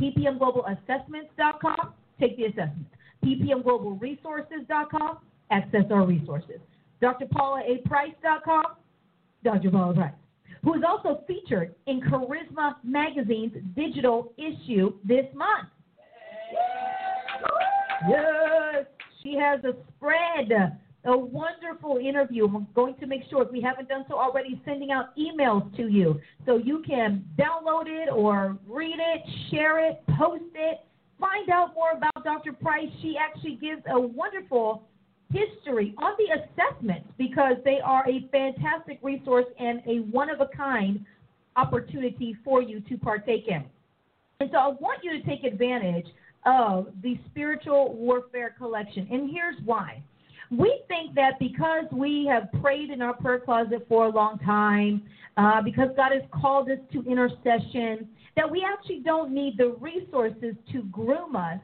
PPMGlobalAssessments.com, 0.00 1.92
take 2.18 2.36
the 2.36 2.44
assessment. 2.44 2.86
PPMGlobalResources.com, 3.24 5.18
access 5.50 5.84
our 5.90 6.06
resources. 6.06 6.60
DrPaulaAPrice.com, 7.02 8.64
Dr. 9.44 9.70
Paula 9.70 9.94
Price 9.94 10.12
who 10.64 10.74
is 10.74 10.82
also 10.86 11.22
featured 11.26 11.74
in 11.86 12.00
Charisma 12.02 12.76
Magazine's 12.84 13.52
digital 13.74 14.32
issue 14.38 14.94
this 15.04 15.26
month. 15.34 15.68
Yes, 18.08 18.86
she 19.22 19.34
has 19.36 19.60
a 19.64 19.74
spread, 19.96 20.80
a 21.04 21.16
wonderful 21.16 21.96
interview. 21.96 22.46
I'm 22.46 22.66
going 22.74 22.94
to 22.96 23.06
make 23.06 23.22
sure, 23.28 23.42
if 23.42 23.50
we 23.50 23.60
haven't 23.60 23.88
done 23.88 24.04
so 24.08 24.16
already, 24.16 24.60
sending 24.64 24.92
out 24.92 25.16
emails 25.16 25.74
to 25.76 25.88
you 25.88 26.20
so 26.46 26.58
you 26.58 26.82
can 26.86 27.24
download 27.36 27.86
it 27.86 28.08
or 28.08 28.56
read 28.68 28.96
it, 28.98 29.22
share 29.50 29.84
it, 29.88 30.02
post 30.18 30.44
it, 30.54 30.80
find 31.18 31.50
out 31.50 31.74
more 31.74 31.92
about 31.96 32.24
Dr. 32.24 32.52
Price. 32.52 32.88
She 33.00 33.16
actually 33.16 33.56
gives 33.56 33.82
a 33.90 34.00
wonderful 34.00 34.84
history 35.32 35.94
on 35.98 36.12
the 36.18 36.40
assessments 36.40 37.08
because 37.18 37.56
they 37.64 37.78
are 37.84 38.08
a 38.08 38.28
fantastic 38.30 38.98
resource 39.02 39.46
and 39.58 39.80
a 39.86 40.00
one 40.10 40.30
of 40.30 40.40
a 40.40 40.48
kind 40.56 41.04
opportunity 41.56 42.36
for 42.44 42.62
you 42.62 42.80
to 42.80 42.96
partake 42.98 43.48
in. 43.48 43.64
And 44.40 44.50
so 44.52 44.58
I 44.58 44.68
want 44.68 45.00
you 45.02 45.12
to 45.12 45.26
take 45.26 45.44
advantage 45.44 46.06
of 46.44 46.88
the 47.02 47.18
Spiritual 47.30 47.94
Warfare 47.94 48.54
Collection. 48.58 49.06
And 49.10 49.30
here's 49.30 49.56
why. 49.64 50.02
We 50.52 50.82
think 50.86 51.14
that 51.14 51.38
because 51.38 51.86
we 51.92 52.26
have 52.26 52.52
prayed 52.60 52.90
in 52.90 53.00
our 53.00 53.14
prayer 53.14 53.40
closet 53.40 53.86
for 53.88 54.06
a 54.06 54.10
long 54.10 54.38
time, 54.40 55.02
uh, 55.38 55.62
because 55.62 55.88
God 55.96 56.12
has 56.12 56.22
called 56.30 56.70
us 56.70 56.78
to 56.92 57.02
intercession, 57.04 58.06
that 58.36 58.50
we 58.50 58.62
actually 58.62 59.00
don't 59.00 59.32
need 59.32 59.56
the 59.56 59.70
resources 59.80 60.54
to 60.72 60.82
groom 60.84 61.36
us 61.36 61.58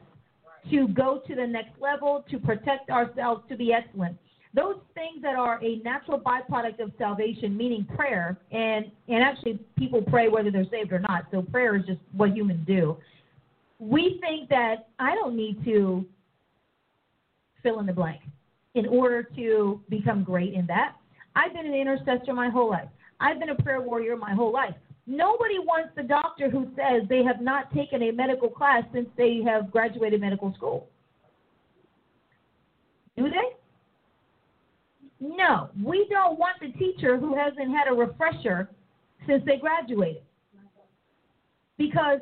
to 0.71 0.87
go 0.87 1.21
to 1.27 1.35
the 1.35 1.45
next 1.45 1.79
level, 1.79 2.25
to 2.31 2.39
protect 2.39 2.89
ourselves, 2.89 3.43
to 3.49 3.55
be 3.55 3.71
excellent. 3.71 4.17
Those 4.55 4.77
things 4.95 5.21
that 5.21 5.35
are 5.35 5.63
a 5.63 5.77
natural 5.83 6.19
byproduct 6.19 6.79
of 6.79 6.91
salvation, 6.97 7.55
meaning 7.55 7.85
prayer, 7.95 8.37
and, 8.51 8.91
and 9.07 9.23
actually 9.23 9.59
people 9.77 10.01
pray 10.01 10.29
whether 10.29 10.49
they're 10.49 10.65
saved 10.71 10.91
or 10.91 10.99
not, 10.99 11.27
so 11.29 11.43
prayer 11.43 11.75
is 11.75 11.85
just 11.85 11.99
what 12.13 12.35
humans 12.35 12.65
do. 12.65 12.97
We 13.77 14.17
think 14.19 14.49
that 14.49 14.87
I 14.97 15.13
don't 15.13 15.35
need 15.35 15.63
to 15.65 16.05
fill 17.61 17.79
in 17.79 17.85
the 17.85 17.93
blank 17.93 18.21
in 18.75 18.85
order 18.85 19.23
to 19.35 19.81
become 19.89 20.23
great 20.23 20.53
in 20.53 20.65
that. 20.67 20.95
I've 21.35 21.53
been 21.53 21.65
an 21.65 21.73
intercessor 21.73 22.33
my 22.33 22.49
whole 22.49 22.69
life. 22.69 22.89
I've 23.19 23.39
been 23.39 23.49
a 23.49 23.55
prayer 23.55 23.81
warrior 23.81 24.15
my 24.15 24.33
whole 24.33 24.53
life. 24.53 24.75
Nobody 25.07 25.57
wants 25.57 25.89
the 25.95 26.03
doctor 26.03 26.49
who 26.49 26.67
says 26.75 27.07
they 27.09 27.23
have 27.23 27.41
not 27.41 27.73
taken 27.73 28.03
a 28.03 28.11
medical 28.11 28.49
class 28.49 28.83
since 28.93 29.07
they 29.17 29.41
have 29.45 29.71
graduated 29.71 30.21
medical 30.21 30.53
school. 30.53 30.87
Do 33.17 33.23
they? 33.23 33.59
No, 35.19 35.69
we 35.83 36.07
don't 36.09 36.39
want 36.39 36.59
the 36.61 36.71
teacher 36.77 37.17
who 37.17 37.35
hasn't 37.35 37.71
had 37.71 37.87
a 37.89 37.93
refresher 37.93 38.69
since 39.27 39.43
they 39.45 39.57
graduated. 39.57 40.21
Because 41.77 42.19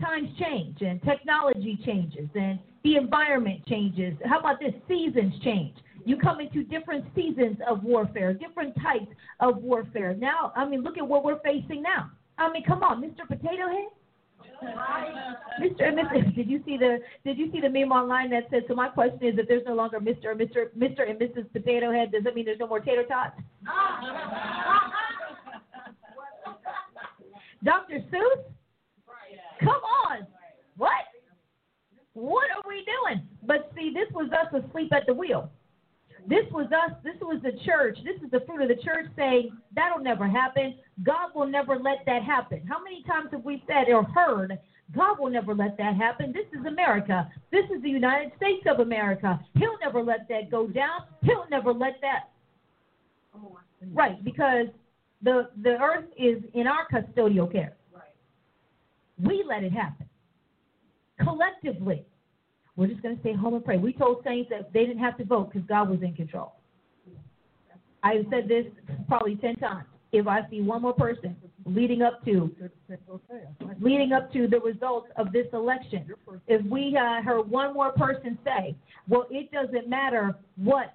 times 0.00 0.28
change 0.38 0.82
and 0.82 1.02
technology 1.02 1.78
changes 1.84 2.28
and 2.34 2.58
the 2.82 2.96
environment 2.96 3.66
changes. 3.66 4.14
How 4.24 4.40
about 4.40 4.60
this? 4.60 4.72
Seasons 4.88 5.34
change. 5.42 5.76
You 6.04 6.16
come 6.16 6.40
into 6.40 6.64
different 6.64 7.04
seasons 7.14 7.58
of 7.68 7.82
warfare, 7.84 8.32
different 8.32 8.74
types 8.82 9.06
of 9.40 9.58
warfare. 9.58 10.14
Now, 10.14 10.52
I 10.56 10.66
mean, 10.66 10.82
look 10.82 10.96
at 10.96 11.06
what 11.06 11.24
we're 11.24 11.40
facing 11.40 11.82
now. 11.82 12.10
I 12.38 12.50
mean, 12.50 12.64
come 12.64 12.82
on, 12.82 13.02
Mr. 13.02 13.26
Potato 13.28 13.68
Head. 13.68 13.88
Mr. 15.60 15.88
and 15.88 15.98
Mrs. 15.98 16.34
Did 16.36 16.48
you 16.48 16.62
see 16.64 16.76
the 16.76 16.98
Did 17.24 17.38
you 17.38 17.50
see 17.52 17.60
the 17.60 17.68
meme 17.68 17.92
online 17.92 18.30
that 18.30 18.44
said? 18.50 18.64
So 18.68 18.74
my 18.74 18.88
question 18.88 19.26
is, 19.26 19.38
if 19.38 19.48
there's 19.48 19.64
no 19.66 19.74
longer 19.74 20.00
Mr. 20.00 20.30
and 20.32 20.40
Mr. 20.40 20.70
Mr. 20.76 21.08
and 21.08 21.18
Mrs. 21.18 21.50
Potato 21.52 21.92
Head, 21.92 22.12
does 22.12 22.24
that 22.24 22.34
mean 22.34 22.44
there's 22.46 22.58
no 22.58 22.66
more 22.66 22.80
tater 22.80 23.04
tots? 23.04 23.38
Dr. 27.64 28.00
Seuss? 28.10 28.44
Come 29.60 29.82
on. 30.08 30.26
What? 30.76 31.09
What 32.20 32.50
are 32.50 32.68
we 32.68 32.84
doing? 32.84 33.26
But 33.44 33.72
see, 33.74 33.92
this 33.94 34.12
was 34.12 34.30
us 34.30 34.52
asleep 34.52 34.92
at 34.92 35.06
the 35.06 35.14
wheel. 35.14 35.50
This 36.28 36.44
was 36.52 36.66
us. 36.66 36.94
This 37.02 37.16
was 37.22 37.40
the 37.42 37.52
church. 37.64 37.96
This 38.04 38.22
is 38.22 38.30
the 38.30 38.40
fruit 38.40 38.60
of 38.60 38.68
the 38.68 38.82
church 38.84 39.06
saying 39.16 39.56
that'll 39.74 40.04
never 40.04 40.28
happen. 40.28 40.74
God 41.02 41.30
will 41.34 41.46
never 41.46 41.78
let 41.78 42.04
that 42.04 42.22
happen. 42.22 42.62
How 42.68 42.82
many 42.82 43.02
times 43.04 43.30
have 43.32 43.42
we 43.42 43.64
said 43.66 43.90
or 43.90 44.04
heard, 44.04 44.58
God 44.94 45.18
will 45.18 45.30
never 45.30 45.54
let 45.54 45.78
that 45.78 45.96
happen? 45.96 46.30
This 46.30 46.44
is 46.52 46.66
America. 46.66 47.26
This 47.50 47.64
is 47.74 47.82
the 47.82 47.88
United 47.88 48.32
States 48.36 48.66
of 48.66 48.80
America. 48.80 49.40
He'll 49.54 49.78
never 49.82 50.02
let 50.02 50.28
that 50.28 50.50
go 50.50 50.66
down. 50.66 51.04
He'll 51.22 51.46
never 51.50 51.72
let 51.72 52.02
that. 52.02 52.28
Right, 53.94 54.22
because 54.22 54.66
the 55.22 55.48
the 55.62 55.80
earth 55.80 56.04
is 56.18 56.42
in 56.52 56.66
our 56.66 56.86
custodial 56.92 57.50
care. 57.50 57.76
Right. 57.94 58.12
We 59.18 59.42
let 59.48 59.64
it 59.64 59.72
happen 59.72 60.06
collectively. 61.22 62.04
We're 62.76 62.86
just 62.86 63.02
going 63.02 63.16
to 63.16 63.20
stay 63.20 63.34
home 63.34 63.54
and 63.54 63.64
pray. 63.64 63.76
We 63.78 63.92
told 63.92 64.22
saints 64.24 64.50
that 64.50 64.72
they 64.72 64.86
didn't 64.86 65.02
have 65.02 65.18
to 65.18 65.24
vote 65.24 65.52
because 65.52 65.66
God 65.68 65.90
was 65.90 66.02
in 66.02 66.14
control. 66.14 66.54
I've 68.02 68.24
said 68.30 68.48
this 68.48 68.64
probably 69.08 69.36
10 69.36 69.56
times. 69.56 69.86
If 70.12 70.26
I 70.26 70.40
see 70.50 70.60
one 70.60 70.82
more 70.82 70.92
person 70.92 71.36
leading 71.64 72.02
up 72.02 72.24
to 72.24 72.52
leading 73.80 74.12
up 74.12 74.32
to 74.32 74.48
the 74.48 74.58
results 74.58 75.06
of 75.16 75.30
this 75.30 75.46
election, 75.52 76.12
if 76.48 76.64
we 76.66 76.98
uh, 77.00 77.22
heard 77.22 77.48
one 77.48 77.74
more 77.74 77.92
person 77.92 78.36
say, 78.44 78.74
"Well, 79.08 79.26
it 79.30 79.52
doesn't 79.52 79.88
matter 79.88 80.34
what 80.56 80.94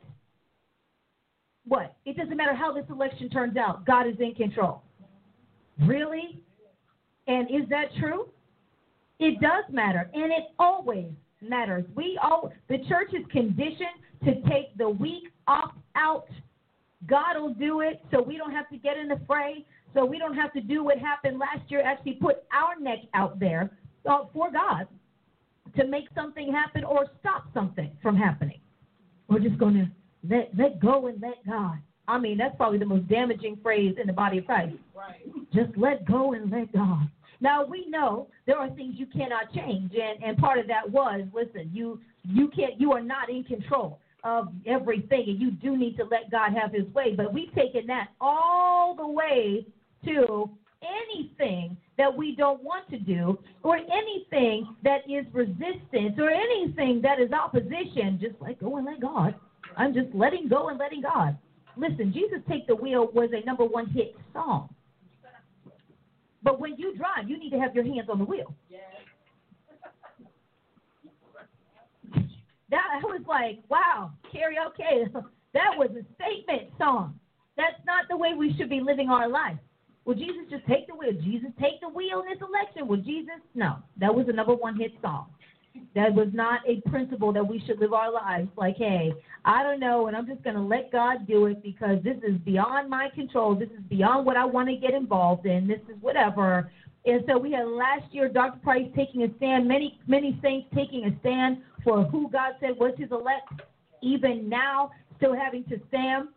what 1.65 1.95
it 2.05 2.17
doesn't 2.17 2.35
matter 2.35 2.53
how 2.53 2.73
this 2.73 2.83
election 2.89 3.29
turns 3.29 3.55
out, 3.55 3.85
God 3.85 4.05
is 4.05 4.15
in 4.19 4.35
control." 4.35 4.81
Really? 5.79 6.41
And 7.27 7.49
is 7.49 7.69
that 7.69 7.95
true? 7.97 8.27
It 9.19 9.39
does 9.39 9.63
matter, 9.71 10.09
and 10.13 10.25
it 10.31 10.47
always 10.59 11.13
matters. 11.41 11.85
We 11.95 12.19
all 12.21 12.51
the 12.69 12.77
church 12.89 13.13
is 13.13 13.25
conditioned 13.31 13.99
to 14.23 14.35
take 14.49 14.75
the 14.77 14.89
weak 14.89 15.29
off 15.47 15.71
out. 15.95 16.27
God 17.07 17.39
will 17.39 17.53
do 17.53 17.81
it, 17.81 18.03
so 18.11 18.21
we 18.21 18.37
don't 18.37 18.51
have 18.51 18.69
to 18.69 18.77
get 18.77 18.97
in 18.97 19.07
the 19.07 19.19
fray. 19.27 19.65
So 19.93 20.03
we 20.03 20.17
don't 20.17 20.35
have 20.35 20.51
to 20.53 20.61
do 20.61 20.83
what 20.83 20.97
happened 20.97 21.39
last 21.39 21.69
year. 21.69 21.81
Actually, 21.81 22.13
put 22.13 22.43
our 22.51 22.79
neck 22.79 22.99
out 23.13 23.39
there 23.39 23.71
uh, 24.09 24.25
for 24.33 24.51
God 24.51 24.87
to 25.77 25.87
make 25.87 26.05
something 26.15 26.51
happen 26.51 26.83
or 26.83 27.07
stop 27.19 27.45
something 27.53 27.91
from 28.01 28.15
happening. 28.15 28.59
We're 29.27 29.39
just 29.39 29.57
going 29.57 29.75
to 29.75 29.87
let 30.29 30.49
let 30.57 30.79
go 30.79 31.07
and 31.07 31.21
let 31.21 31.45
God. 31.45 31.77
I 32.07 32.19
mean, 32.19 32.37
that's 32.37 32.55
probably 32.55 32.77
the 32.77 32.85
most 32.85 33.07
damaging 33.07 33.57
phrase 33.63 33.95
in 33.99 34.07
the 34.07 34.13
body 34.13 34.37
of 34.37 34.45
Christ. 34.45 34.75
Right. 34.95 35.21
Just 35.53 35.75
let 35.77 36.05
go 36.05 36.33
and 36.33 36.51
let 36.51 36.71
God. 36.71 37.09
Now 37.41 37.65
we 37.65 37.85
know 37.87 38.27
there 38.45 38.57
are 38.57 38.69
things 38.69 38.95
you 38.97 39.05
cannot 39.05 39.53
change, 39.53 39.91
and, 39.93 40.23
and 40.23 40.37
part 40.37 40.59
of 40.59 40.67
that 40.67 40.89
was 40.89 41.21
listen, 41.33 41.69
you 41.73 41.99
you 42.23 42.49
can't 42.49 42.79
you 42.79 42.91
are 42.93 43.01
not 43.01 43.29
in 43.29 43.43
control 43.43 43.99
of 44.23 44.47
everything, 44.65 45.25
and 45.27 45.39
you 45.39 45.51
do 45.51 45.77
need 45.77 45.97
to 45.97 46.03
let 46.05 46.31
God 46.31 46.51
have 46.53 46.73
His 46.73 46.91
way. 46.93 47.13
But 47.15 47.33
we've 47.33 47.53
taken 47.53 47.85
that 47.87 48.09
all 48.19 48.95
the 48.95 49.07
way 49.07 49.65
to 50.05 50.49
anything 50.81 51.77
that 51.97 52.15
we 52.15 52.35
don't 52.35 52.63
want 52.63 52.89
to 52.89 52.97
do, 52.97 53.39
or 53.63 53.77
anything 53.77 54.75
that 54.83 55.01
is 55.09 55.25
resistance, 55.33 56.17
or 56.17 56.29
anything 56.29 57.01
that 57.01 57.19
is 57.19 57.31
opposition. 57.31 58.19
Just 58.21 58.35
let 58.39 58.59
go 58.59 58.77
and 58.77 58.85
let 58.85 58.99
God. 58.99 59.35
I'm 59.77 59.93
just 59.93 60.13
letting 60.13 60.47
go 60.47 60.69
and 60.69 60.79
letting 60.79 61.01
God. 61.01 61.37
Listen, 61.77 62.13
Jesus 62.13 62.39
Take 62.49 62.67
the 62.67 62.75
Wheel 62.75 63.09
was 63.13 63.29
a 63.33 63.45
number 63.45 63.65
one 63.65 63.87
hit 63.87 64.15
song. 64.33 64.73
But 66.45 66.59
when 66.61 66.77
you 66.77 66.95
drive, 66.95 67.27
you 67.27 67.39
need 67.39 67.49
to 67.49 67.59
have 67.59 67.73
your 67.73 67.83
hands 67.83 68.07
on 68.07 68.19
the 68.19 68.23
wheel. 68.23 68.53
Yes. 68.69 68.81
that 72.69 73.01
was 73.03 73.21
like, 73.27 73.59
wow, 73.67 74.11
karaoke. 74.31 75.11
that 75.53 75.71
was 75.75 75.89
a 75.89 76.05
statement 76.13 76.71
song. 76.77 77.19
That's 77.57 77.83
not 77.87 78.05
the 78.11 78.15
way 78.15 78.35
we 78.37 78.55
should 78.57 78.69
be 78.69 78.79
living 78.79 79.09
our 79.09 79.27
life. 79.27 79.57
Will 80.05 80.13
Jesus 80.13 80.45
just 80.51 80.67
take 80.67 80.85
the 80.85 80.93
wheel? 80.93 81.13
Jesus 81.23 81.49
take 81.59 81.81
the 81.81 81.89
wheel 81.89 82.21
in 82.21 82.27
this 82.27 82.47
election? 82.47 82.87
Will 82.87 82.97
Jesus? 82.97 83.41
No. 83.55 83.77
That 83.97 84.13
was 84.13 84.27
a 84.29 84.33
number 84.33 84.53
one 84.53 84.77
hit 84.77 84.91
song. 85.01 85.25
That 85.95 86.13
was 86.13 86.27
not 86.33 86.61
a 86.67 86.81
principle 86.89 87.31
that 87.33 87.47
we 87.47 87.63
should 87.65 87.79
live 87.79 87.93
our 87.93 88.11
lives 88.11 88.49
like, 88.57 88.75
hey, 88.77 89.13
I 89.45 89.63
don't 89.63 89.79
know, 89.79 90.07
and 90.07 90.15
I'm 90.15 90.27
just 90.27 90.43
going 90.43 90.55
to 90.55 90.61
let 90.61 90.91
God 90.91 91.25
do 91.27 91.45
it 91.45 91.63
because 91.63 92.03
this 92.03 92.17
is 92.17 92.37
beyond 92.43 92.89
my 92.89 93.09
control. 93.15 93.55
This 93.55 93.69
is 93.69 93.83
beyond 93.89 94.25
what 94.25 94.35
I 94.35 94.45
want 94.45 94.69
to 94.69 94.75
get 94.75 94.93
involved 94.93 95.45
in. 95.45 95.67
This 95.67 95.79
is 95.89 95.95
whatever. 96.01 96.69
And 97.05 97.23
so 97.27 97.37
we 97.37 97.51
had 97.51 97.67
last 97.67 98.11
year 98.11 98.27
Dr. 98.27 98.59
Price 98.63 98.87
taking 98.95 99.23
a 99.23 99.27
stand, 99.37 99.67
many 99.67 99.99
many 100.07 100.39
saints 100.41 100.67
taking 100.75 101.05
a 101.05 101.19
stand 101.19 101.59
for 101.83 102.03
who 102.03 102.29
God 102.31 102.53
said 102.59 102.71
was 102.77 102.93
his 102.97 103.11
elect. 103.11 103.61
Even 104.01 104.49
now, 104.49 104.91
still 105.17 105.35
having 105.35 105.63
to 105.65 105.79
stand. 105.87 106.29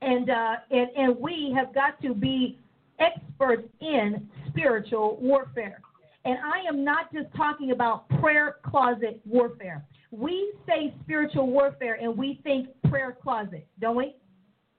And 0.00 0.28
uh, 0.28 0.56
and 0.70 0.88
and 0.96 1.16
we 1.18 1.54
have 1.56 1.72
got 1.72 2.02
to 2.02 2.14
be 2.14 2.58
experts 2.98 3.68
in 3.80 4.28
spiritual 4.48 5.18
warfare. 5.20 5.80
And 6.24 6.38
I 6.38 6.68
am 6.68 6.84
not 6.84 7.12
just 7.12 7.26
talking 7.36 7.72
about 7.72 8.08
prayer 8.20 8.56
closet 8.64 9.20
warfare. 9.24 9.84
We 10.10 10.52
say 10.66 10.94
spiritual 11.02 11.48
warfare 11.48 11.98
and 12.00 12.16
we 12.16 12.40
think 12.44 12.68
prayer 12.88 13.16
closet, 13.20 13.66
don't 13.80 13.96
we? 13.96 14.14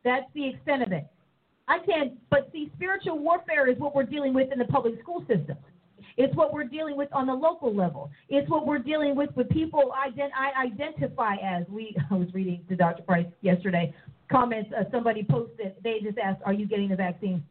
That's 0.04 0.26
the 0.34 0.50
extent 0.50 0.84
of 0.84 0.92
it. 0.92 1.06
I 1.68 1.80
can't, 1.80 2.14
but 2.30 2.50
see, 2.52 2.72
spiritual 2.76 3.20
warfare 3.20 3.70
is 3.70 3.78
what 3.80 3.96
we're 3.96 4.04
dealing 4.04 4.34
with 4.34 4.52
in 4.52 4.60
the 4.60 4.66
public 4.66 5.00
school 5.02 5.22
system. 5.22 5.58
It's 6.18 6.36
what 6.36 6.54
we're 6.54 6.66
dealing 6.66 6.96
with 6.98 7.10
on 7.12 7.26
the 7.26 7.34
local 7.34 7.74
level. 7.74 8.12
It's 8.30 8.50
what 8.50 8.68
we're 8.68 8.80
dealing 8.80 9.16
with 9.16 9.36
with 9.36 9.50
people 9.50 9.94
ident- 9.98 10.34
I 10.38 10.66
identify 10.66 11.36
as. 11.36 11.66
We 11.70 11.96
I 12.12 12.16
was 12.16 12.34
reading 12.34 12.64
to 12.70 12.76
Dr. 12.76 13.04
Price 13.04 13.26
yesterday 13.42 13.94
comments. 14.32 14.70
Uh, 14.78 14.84
somebody 14.92 15.24
posted. 15.24 15.74
They 15.84 16.00
just 16.04 16.18
asked, 16.18 16.42
"Are 16.46 16.54
you 16.54 16.68
getting 16.68 16.90
the 16.90 16.96
vaccine?" 16.96 17.44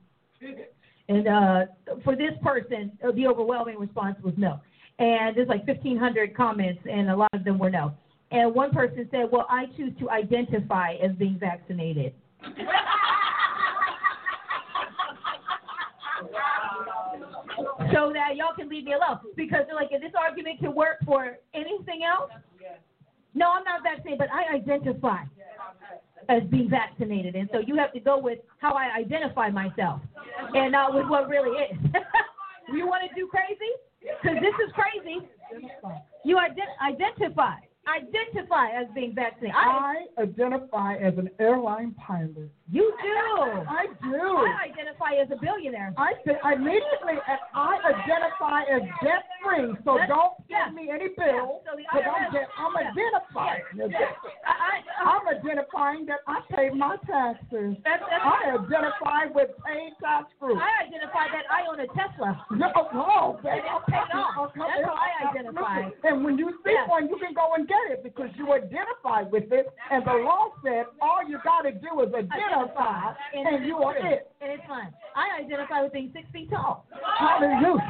And 1.08 1.28
uh, 1.28 1.60
for 2.04 2.16
this 2.16 2.32
person, 2.42 2.92
uh, 3.06 3.12
the 3.12 3.26
overwhelming 3.26 3.78
response 3.78 4.16
was 4.22 4.34
no. 4.36 4.60
And 4.98 5.36
there's 5.36 5.48
like 5.48 5.66
1,500 5.66 6.36
comments, 6.36 6.80
and 6.90 7.10
a 7.10 7.16
lot 7.16 7.30
of 7.32 7.44
them 7.44 7.58
were 7.58 7.70
no. 7.70 7.92
And 8.30 8.54
one 8.54 8.70
person 8.70 9.08
said, 9.10 9.26
Well, 9.30 9.46
I 9.50 9.66
choose 9.76 9.92
to 10.00 10.10
identify 10.10 10.94
as 11.02 11.12
being 11.16 11.38
vaccinated. 11.38 12.14
so 17.92 18.12
that 18.12 18.36
y'all 18.36 18.54
can 18.56 18.68
leave 18.68 18.84
me 18.84 18.92
alone. 18.92 19.18
Because 19.36 19.62
they're 19.66 19.74
like, 19.74 19.88
if 19.90 20.00
this 20.00 20.12
argument 20.18 20.60
can 20.60 20.74
work 20.74 20.98
for 21.04 21.36
anything 21.54 22.02
else, 22.04 22.30
no, 23.34 23.50
I'm 23.50 23.64
not 23.64 23.82
vaccinated, 23.82 24.18
but 24.18 24.28
I 24.30 24.54
identify 24.56 25.24
as 26.28 26.42
being 26.50 26.68
vaccinated, 26.68 27.34
and 27.34 27.48
so 27.52 27.60
you 27.60 27.76
have 27.76 27.92
to 27.92 28.00
go 28.00 28.18
with 28.18 28.38
how 28.58 28.74
I 28.74 28.98
identify 28.98 29.50
myself, 29.50 30.00
and 30.54 30.72
not 30.72 30.94
with 30.94 31.06
what 31.08 31.28
really 31.28 31.56
is. 31.58 31.76
you 32.72 32.86
want 32.86 33.02
to 33.08 33.14
do 33.14 33.28
crazy? 33.28 33.72
Because 34.00 34.38
this 34.40 34.54
is 34.66 34.72
crazy. 34.72 35.26
You 36.24 36.36
ident- 36.36 36.78
identify, 36.80 37.56
identify 37.88 38.68
as 38.70 38.86
being 38.94 39.14
vaccinated. 39.14 39.54
I, 39.56 40.06
I 40.18 40.22
identify 40.22 40.94
as 40.96 41.14
an 41.18 41.30
airline 41.38 41.94
pilot. 42.06 42.50
you 42.70 42.92
do. 43.02 43.42
I 43.68 43.86
do. 44.02 44.16
I 44.46 44.70
identify 44.70 45.14
as 45.20 45.28
a 45.30 45.36
billionaire. 45.40 45.92
I 45.98 46.12
say 46.24 46.38
immediately, 46.54 47.18
I 47.54 47.78
identify 47.84 48.62
as 48.70 48.82
debt 49.02 49.24
free. 49.44 49.74
So 49.84 49.98
That's- 49.98 50.08
don't 50.08 50.32
yeah. 50.48 50.66
send 50.66 50.76
me 50.76 50.90
any 50.92 51.08
bills 51.18 51.62
So 51.66 51.74
the 51.76 51.82
because 51.82 52.06
I'm, 52.06 52.32
de- 52.32 52.52
I'm 52.56 52.72
yeah. 52.78 52.90
identifying. 52.94 53.62
as 53.82 53.90
debt 53.90 54.14
free. 54.22 54.36
I, 54.46 54.52
I, 54.52 54.74
uh, 54.78 55.10
I'm 55.10 55.24
identifying 55.28 56.06
that 56.06 56.20
I 56.28 56.40
pay 56.54 56.70
my 56.70 56.96
taxes. 57.06 57.76
That's, 57.82 58.02
that's 58.08 58.22
I 58.24 58.54
identify 58.62 59.26
with 59.34 59.50
paid 59.66 59.92
tax 60.00 60.30
group. 60.38 60.58
I 60.62 60.86
identify 60.86 61.26
that 61.34 61.44
I 61.50 61.66
own 61.66 61.80
a 61.80 61.88
Tesla. 61.98 62.46
No, 62.52 62.70
no, 62.94 63.38
it's 63.42 63.44
paid 63.90 64.14
off. 64.14 64.52
That's 64.54 64.86
how 64.86 64.94
I 64.94 65.28
identify. 65.30 65.90
And 66.04 66.22
when 66.24 66.38
you 66.38 66.54
see 66.64 66.72
Yeah. 66.72 66.86
one, 66.88 67.08
you 67.08 67.18
can 67.18 67.34
go 67.34 67.52
and 67.58 67.66
get 67.72 67.96
it 67.96 68.04
because 68.04 68.28
you 68.36 68.52
identify 68.52 69.22
with 69.22 69.48
it. 69.50 69.66
And 69.90 70.04
the 70.04 70.20
law 70.20 70.52
said 70.62 70.84
all 71.00 71.24
you 71.26 71.38
got 71.42 71.62
to 71.62 71.72
do 71.72 72.00
is 72.04 72.12
identify, 72.12 73.16
and 73.32 73.64
you 73.64 73.76
are 73.78 73.96
it. 73.96 74.30
And 74.40 74.52
it's 74.52 74.62
fine. 74.68 74.92
I 75.16 75.40
identify 75.42 75.82
with 75.82 75.92
being 75.92 76.10
six 76.12 76.28
feet 76.32 76.50
tall. 76.50 76.86
Hallelujah. 77.18 77.80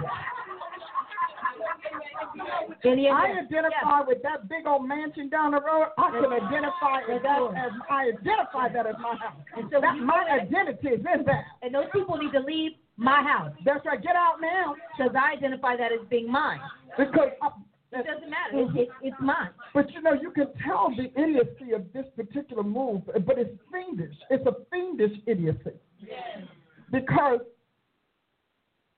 I 2.84 3.38
identify 3.44 4.00
with 4.06 4.22
that 4.22 4.48
big 4.48 4.66
old 4.66 4.86
mansion 4.86 5.28
down 5.28 5.52
the 5.52 5.60
road. 5.60 5.88
I 5.98 6.10
can 6.10 6.32
identify 6.32 7.02
as 7.10 7.22
that 7.22 7.40
as 7.56 7.72
I 7.90 8.10
identify 8.10 8.68
that 8.72 8.86
as 8.86 8.94
my 9.00 9.16
house. 9.16 9.36
And 9.56 9.68
so 9.72 9.80
that 9.80 9.96
my 9.98 10.24
identity 10.40 10.88
is 10.88 11.00
in 11.00 11.24
that. 11.26 11.44
And 11.62 11.74
those 11.74 11.86
people 11.92 12.16
need 12.16 12.32
to 12.32 12.40
leave 12.40 12.72
my 12.96 13.22
house 13.22 13.52
That's 13.64 13.84
right. 13.86 14.02
Get 14.02 14.16
out 14.16 14.40
now 14.40 14.74
because 14.96 15.14
I 15.16 15.36
identify 15.36 15.76
that 15.76 15.92
as 15.92 16.06
being 16.08 16.30
mine. 16.30 16.60
because. 16.96 17.30
Uh, 17.40 17.50
It 17.92 18.06
doesn't 18.06 18.30
matter. 18.30 18.52
It's, 18.54 18.72
it's, 18.74 18.92
it's 19.02 19.16
mine. 19.20 19.50
But 19.74 19.92
you 19.92 20.00
know, 20.00 20.14
you 20.14 20.30
can 20.30 20.48
tell 20.64 20.90
the 20.96 21.12
idiocy 21.20 21.72
of 21.72 21.84
this 21.92 22.06
particular 22.16 22.62
move, 22.62 23.02
but 23.06 23.38
it's 23.38 23.56
fiendish. 23.70 24.16
It's 24.30 24.46
a 24.46 24.54
fiendish 24.70 25.18
idiocy. 25.26 25.76
Yes. 26.00 26.46
Because 26.90 27.40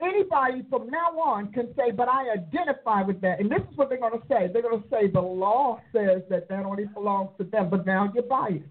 anybody 0.01 0.65
from 0.71 0.91
now 0.91 1.11
on 1.19 1.51
can 1.53 1.75
say, 1.77 1.91
but 1.91 2.09
I 2.09 2.31
identify 2.31 3.03
with 3.03 3.21
that. 3.23 3.41
And 3.41 3.51
this 3.51 3.61
is 3.71 3.77
what 3.77 3.89
they're 3.89 3.99
going 3.99 4.21
to 4.21 4.27
say. 4.29 4.49
They're 4.53 4.63
going 4.63 4.81
to 4.81 4.89
say 4.89 5.09
the 5.09 5.21
law 5.21 5.81
says 5.93 6.23
that 6.31 6.49
that 6.49 6.65
only 6.65 6.87
belongs 6.87 7.31
to 7.39 7.45
them, 7.45 7.71
but 7.71 7.87
now 7.87 8.11
you're 8.15 8.25
biased. 8.25 8.65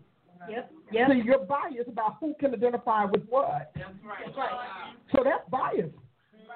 Yep. 0.50 0.72
Yep. 0.92 1.08
So 1.08 1.14
you're 1.14 1.46
biased 1.46 1.88
about 1.88 2.18
who 2.20 2.36
can 2.40 2.54
identify 2.54 3.06
with 3.06 3.24
what. 3.30 3.72
That's 3.76 3.90
right. 4.06 4.58
So 5.14 5.24
that's 5.24 5.50
bias. 5.50 5.90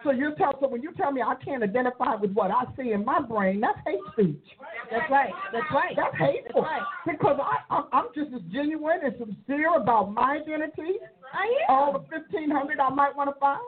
So 0.08 0.14
you 0.14 0.34
tell 0.38 0.56
so 0.62 0.70
when 0.70 0.82
you 0.82 0.94
tell 0.94 1.12
me 1.12 1.22
I 1.22 1.36
can't 1.44 1.62
identify 1.62 2.16
with 2.16 2.32
what 2.32 2.50
I 2.50 2.64
see 2.78 2.94
in 2.94 3.04
my 3.04 3.20
brain, 3.20 3.60
that's 3.60 3.78
hate 3.86 4.00
speech. 4.14 4.42
That's 4.90 5.12
right. 5.12 5.34
That's 5.52 5.66
right. 5.74 5.94
That's 5.98 6.16
hateful 6.16 6.64
That's 6.64 6.80
right. 6.80 7.12
because 7.12 7.38
I 7.44 7.76
I'm, 7.76 7.84
I'm 7.92 8.06
just 8.16 8.34
as 8.34 8.40
genuine 8.50 9.00
and 9.04 9.14
sincere 9.20 9.76
about 9.76 10.14
my 10.14 10.40
identity. 10.40 10.96
I 11.34 11.44
am. 11.44 11.76
All 11.76 11.92
the 11.92 12.08
fifteen 12.08 12.50
hundred 12.50 12.80
I 12.80 12.88
might 12.88 13.14
want 13.18 13.36
to 13.36 13.38
find. 13.38 13.60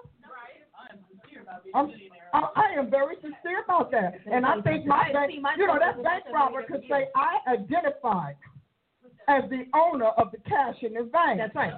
I'm, 0.89 1.03
sincere 1.11 1.41
about 1.41 1.65
being. 1.65 2.09
I, 2.33 2.47
I 2.55 2.79
am 2.79 2.89
very 2.89 3.15
sincere 3.15 3.61
about 3.65 3.91
that, 3.91 4.13
and 4.31 4.45
I 4.45 4.61
think 4.61 4.85
my 4.85 5.11
bank, 5.11 5.33
you 5.57 5.67
know, 5.67 5.77
that 5.77 6.01
bank 6.01 6.23
robber 6.33 6.63
could 6.63 6.83
say 6.89 7.09
I 7.17 7.51
identify 7.51 8.31
as 9.27 9.43
the 9.49 9.65
owner 9.77 10.07
of 10.17 10.31
the 10.31 10.37
cash 10.47 10.75
in 10.83 10.95
his 10.95 11.11
bank. 11.11 11.39
That's 11.39 11.53
right. 11.53 11.73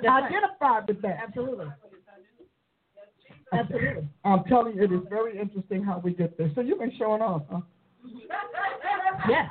That's 0.00 0.32
right. 0.60 0.86
With 0.86 1.02
that. 1.02 1.18
Absolutely. 1.26 1.66
Absolutely. 3.52 4.08
I'm 4.24 4.44
telling 4.44 4.76
you, 4.76 4.84
it 4.84 4.92
is 4.92 5.00
very 5.10 5.38
interesting 5.38 5.82
how 5.84 5.98
we 6.02 6.12
get 6.14 6.36
there. 6.38 6.50
So 6.54 6.60
you've 6.62 6.78
been 6.78 6.92
showing 6.98 7.20
off, 7.22 7.42
huh? 7.50 7.60
Yes. 9.28 9.50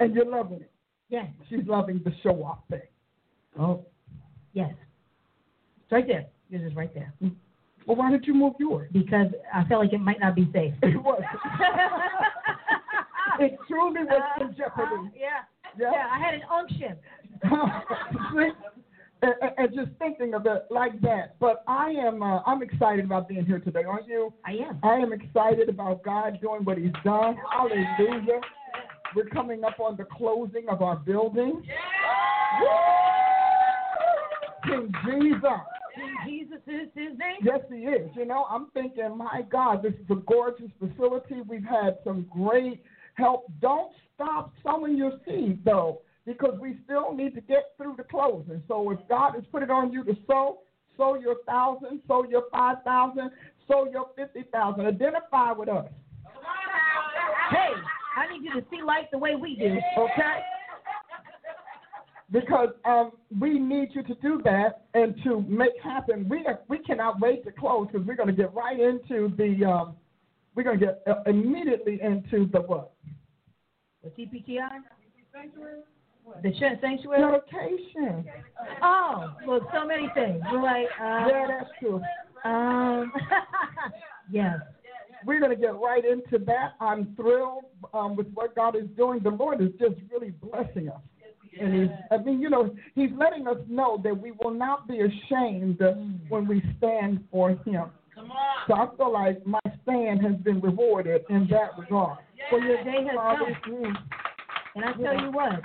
And 0.00 0.14
you're 0.14 0.24
loving 0.26 0.60
it. 0.62 0.70
Yes. 1.08 1.26
She's 1.50 1.66
loving 1.66 2.00
the 2.04 2.12
show 2.22 2.42
off 2.44 2.58
thing. 2.70 2.80
Oh. 3.58 3.84
Yes. 4.52 4.72
It's 5.82 5.92
right 5.92 6.06
there. 6.06 6.26
Yours 6.50 6.70
is 6.70 6.76
right 6.76 6.92
there. 6.94 7.12
Well, 7.86 7.96
why 7.96 8.10
did 8.10 8.26
you 8.26 8.34
move 8.34 8.54
yours? 8.58 8.88
Because 8.92 9.26
I 9.52 9.64
felt 9.64 9.82
like 9.82 9.92
it 9.92 10.00
might 10.00 10.20
not 10.20 10.34
be 10.36 10.48
safe. 10.52 10.72
It 10.82 11.02
was. 11.02 11.20
it 13.40 13.58
truly 13.68 14.00
was 14.04 14.22
Uh, 14.40 14.44
in 14.44 14.54
jeopardy. 14.56 14.94
uh, 14.94 15.08
yeah. 15.16 15.42
Yeah. 15.78 15.90
Yeah. 15.92 16.06
I 16.12 16.18
had 16.18 16.34
an 16.34 16.42
unction. 16.52 16.96
And, 19.22 19.34
and- 19.56 19.74
just 19.74 19.90
thinking 19.98 20.34
of 20.34 20.46
it 20.46 20.66
like 20.70 21.00
that. 21.00 21.38
But 21.38 21.62
I 21.66 21.90
am, 21.90 22.22
uh, 22.22 22.40
I'm 22.44 22.62
excited 22.62 23.04
about 23.04 23.28
being 23.28 23.44
here 23.46 23.60
today, 23.60 23.84
aren't 23.84 24.06
you? 24.06 24.32
I 24.44 24.52
am. 24.52 24.80
I 24.82 24.94
am 24.96 25.12
excited 25.12 25.68
about 25.68 26.02
God 26.02 26.40
doing 26.40 26.64
what 26.64 26.76
He's 26.78 26.92
done. 27.04 27.36
Hallelujah. 27.50 28.40
We're 29.14 29.26
coming 29.26 29.62
up 29.64 29.78
on 29.78 29.96
the 29.96 30.04
closing 30.04 30.68
of 30.68 30.82
our 30.82 30.96
building. 30.96 31.62
King 34.64 34.92
Jesus. 35.04 35.42
King 35.94 36.14
Jesus 36.26 36.58
is 36.66 36.88
his 36.94 37.18
name. 37.18 37.36
Yes, 37.42 37.60
he 37.70 37.80
is. 37.80 38.08
You 38.16 38.24
know, 38.24 38.46
I'm 38.48 38.68
thinking, 38.72 39.16
my 39.16 39.42
God, 39.50 39.82
this 39.82 39.92
is 39.92 40.06
a 40.10 40.14
gorgeous 40.14 40.70
facility. 40.78 41.42
We've 41.46 41.64
had 41.64 41.98
some 42.04 42.26
great 42.30 42.82
help. 43.14 43.52
Don't 43.60 43.92
stop 44.14 44.52
sowing 44.62 44.96
your 44.96 45.12
seed, 45.26 45.62
though, 45.64 46.00
because 46.26 46.58
we 46.60 46.78
still 46.84 47.14
need 47.14 47.34
to 47.34 47.40
get 47.40 47.72
through 47.76 47.96
the 47.96 48.04
closing. 48.04 48.62
So 48.68 48.90
if 48.90 48.98
God 49.08 49.34
has 49.34 49.44
put 49.50 49.62
it 49.62 49.70
on 49.70 49.92
you 49.92 50.04
to 50.04 50.16
sow, 50.26 50.60
sow 50.96 51.14
your 51.14 51.36
thousand, 51.46 52.00
sow 52.06 52.24
your 52.24 52.44
five 52.52 52.78
thousand, 52.84 53.30
sow 53.68 53.88
your 53.90 54.06
fifty 54.16 54.44
thousand. 54.52 54.86
Identify 54.86 55.52
with 55.52 55.68
us, 55.68 55.86
Hey, 57.50 57.72
I 58.16 58.32
need 58.32 58.44
you 58.44 58.60
to 58.60 58.66
see 58.70 58.82
life 58.82 59.06
the 59.10 59.18
way 59.18 59.34
we 59.36 59.56
do. 59.56 59.78
okay? 59.98 60.40
Because 62.30 62.70
um, 62.86 63.12
we 63.38 63.58
need 63.58 63.90
you 63.92 64.02
to 64.04 64.14
do 64.22 64.40
that 64.44 64.86
and 64.94 65.14
to 65.24 65.42
make 65.42 65.72
happen. 65.82 66.26
We 66.28 66.46
are, 66.46 66.60
we 66.68 66.78
cannot 66.78 67.20
wait 67.20 67.44
to 67.44 67.52
close 67.52 67.88
because 67.92 68.06
we're 68.06 68.16
going 68.16 68.28
to 68.28 68.34
get 68.34 68.54
right 68.54 68.80
into 68.80 69.34
the 69.36 69.64
um, 69.66 69.96
we're 70.54 70.62
going 70.62 70.78
to 70.78 70.86
get 70.86 71.02
uh, 71.06 71.22
immediately 71.26 72.00
into 72.02 72.48
the 72.52 72.60
what 72.60 72.92
The 74.02 74.10
TPTI? 74.10 74.68
The 76.42 76.52
sanctuary? 76.80 77.40
dedication. 77.50 78.24
Oh, 78.82 79.34
well, 79.46 79.60
so 79.72 79.86
many 79.86 80.08
things. 80.14 80.42
Like, 80.54 80.86
uh, 81.00 81.26
Yeah, 81.28 81.46
that's 81.48 81.70
true. 81.80 82.00
um, 82.44 83.12
yes. 84.30 84.56
We're 85.24 85.38
going 85.38 85.50
to 85.54 85.60
get 85.60 85.74
right 85.80 86.02
into 86.04 86.44
that. 86.46 86.72
I'm 86.80 87.14
thrilled 87.14 87.64
um, 87.94 88.16
with 88.16 88.26
what 88.34 88.56
God 88.56 88.74
is 88.74 88.88
doing. 88.96 89.20
The 89.22 89.30
Lord 89.30 89.60
is 89.60 89.70
just 89.78 89.94
really 90.10 90.30
blessing 90.30 90.88
us. 90.88 91.00
And 91.60 91.74
he's, 91.74 91.90
I 92.10 92.16
mean, 92.16 92.40
you 92.40 92.48
know, 92.48 92.74
He's 92.94 93.10
letting 93.16 93.46
us 93.46 93.58
know 93.68 94.00
that 94.04 94.18
we 94.18 94.32
will 94.42 94.54
not 94.54 94.88
be 94.88 95.00
ashamed 95.00 95.80
when 96.28 96.48
we 96.48 96.62
stand 96.78 97.22
for 97.30 97.50
Him. 97.50 97.90
So 98.66 98.74
I 98.74 98.88
feel 98.96 99.12
like 99.12 99.44
my 99.46 99.60
stand 99.82 100.22
has 100.22 100.34
been 100.42 100.60
rewarded 100.60 101.22
in 101.28 101.46
that 101.50 101.78
regard. 101.78 102.18
Well, 102.50 102.62
your 102.62 102.82
day 102.84 103.04
has 103.06 103.54
come. 103.64 103.96
And 104.74 104.84
I 104.84 104.92
tell 104.92 105.20
you 105.20 105.30
what, 105.30 105.60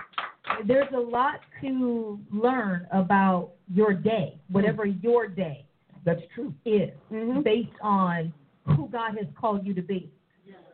there's 0.66 0.92
a 0.94 1.00
lot 1.00 1.40
to 1.62 2.20
learn 2.32 2.88
about 2.92 3.52
your 3.74 3.94
day, 3.94 4.40
whatever 4.52 4.86
your 4.86 5.28
day 5.28 5.66
That's 6.04 6.22
true. 6.34 6.54
is, 6.66 6.92
Mhm. 7.12 7.44
based 7.44 7.78
on 7.82 8.34
who 8.66 8.88
God 8.88 9.18
has 9.18 9.28
called 9.36 9.66
you 9.66 9.74
to 9.74 9.82
be. 9.82 10.10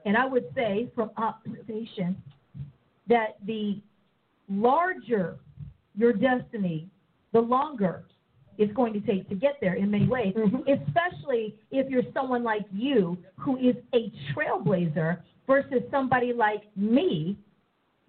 And 0.06 0.18
I 0.18 0.26
would 0.26 0.46
say, 0.54 0.88
from 0.94 1.10
observation, 1.18 2.22
that 3.08 3.36
the 3.46 3.82
larger 4.50 5.38
your 5.96 6.14
destiny, 6.14 6.90
the 7.32 7.42
longer 7.42 8.04
it's 8.58 8.72
going 8.74 8.94
to 8.94 9.00
take 9.00 9.28
to 9.30 9.36
get 9.36 9.60
there 9.62 9.74
in 9.74 9.90
many 9.90 10.08
ways, 10.08 10.34
Mhm. 10.36 10.68
especially 10.68 11.56
if 11.72 11.90
you're 11.90 12.04
someone 12.14 12.44
like 12.44 12.66
you 12.72 13.18
who 13.38 13.58
is 13.58 13.76
a 13.94 14.10
trailblazer 14.32 15.20
versus 15.48 15.82
somebody 15.90 16.34
like 16.34 16.64
me 16.76 17.36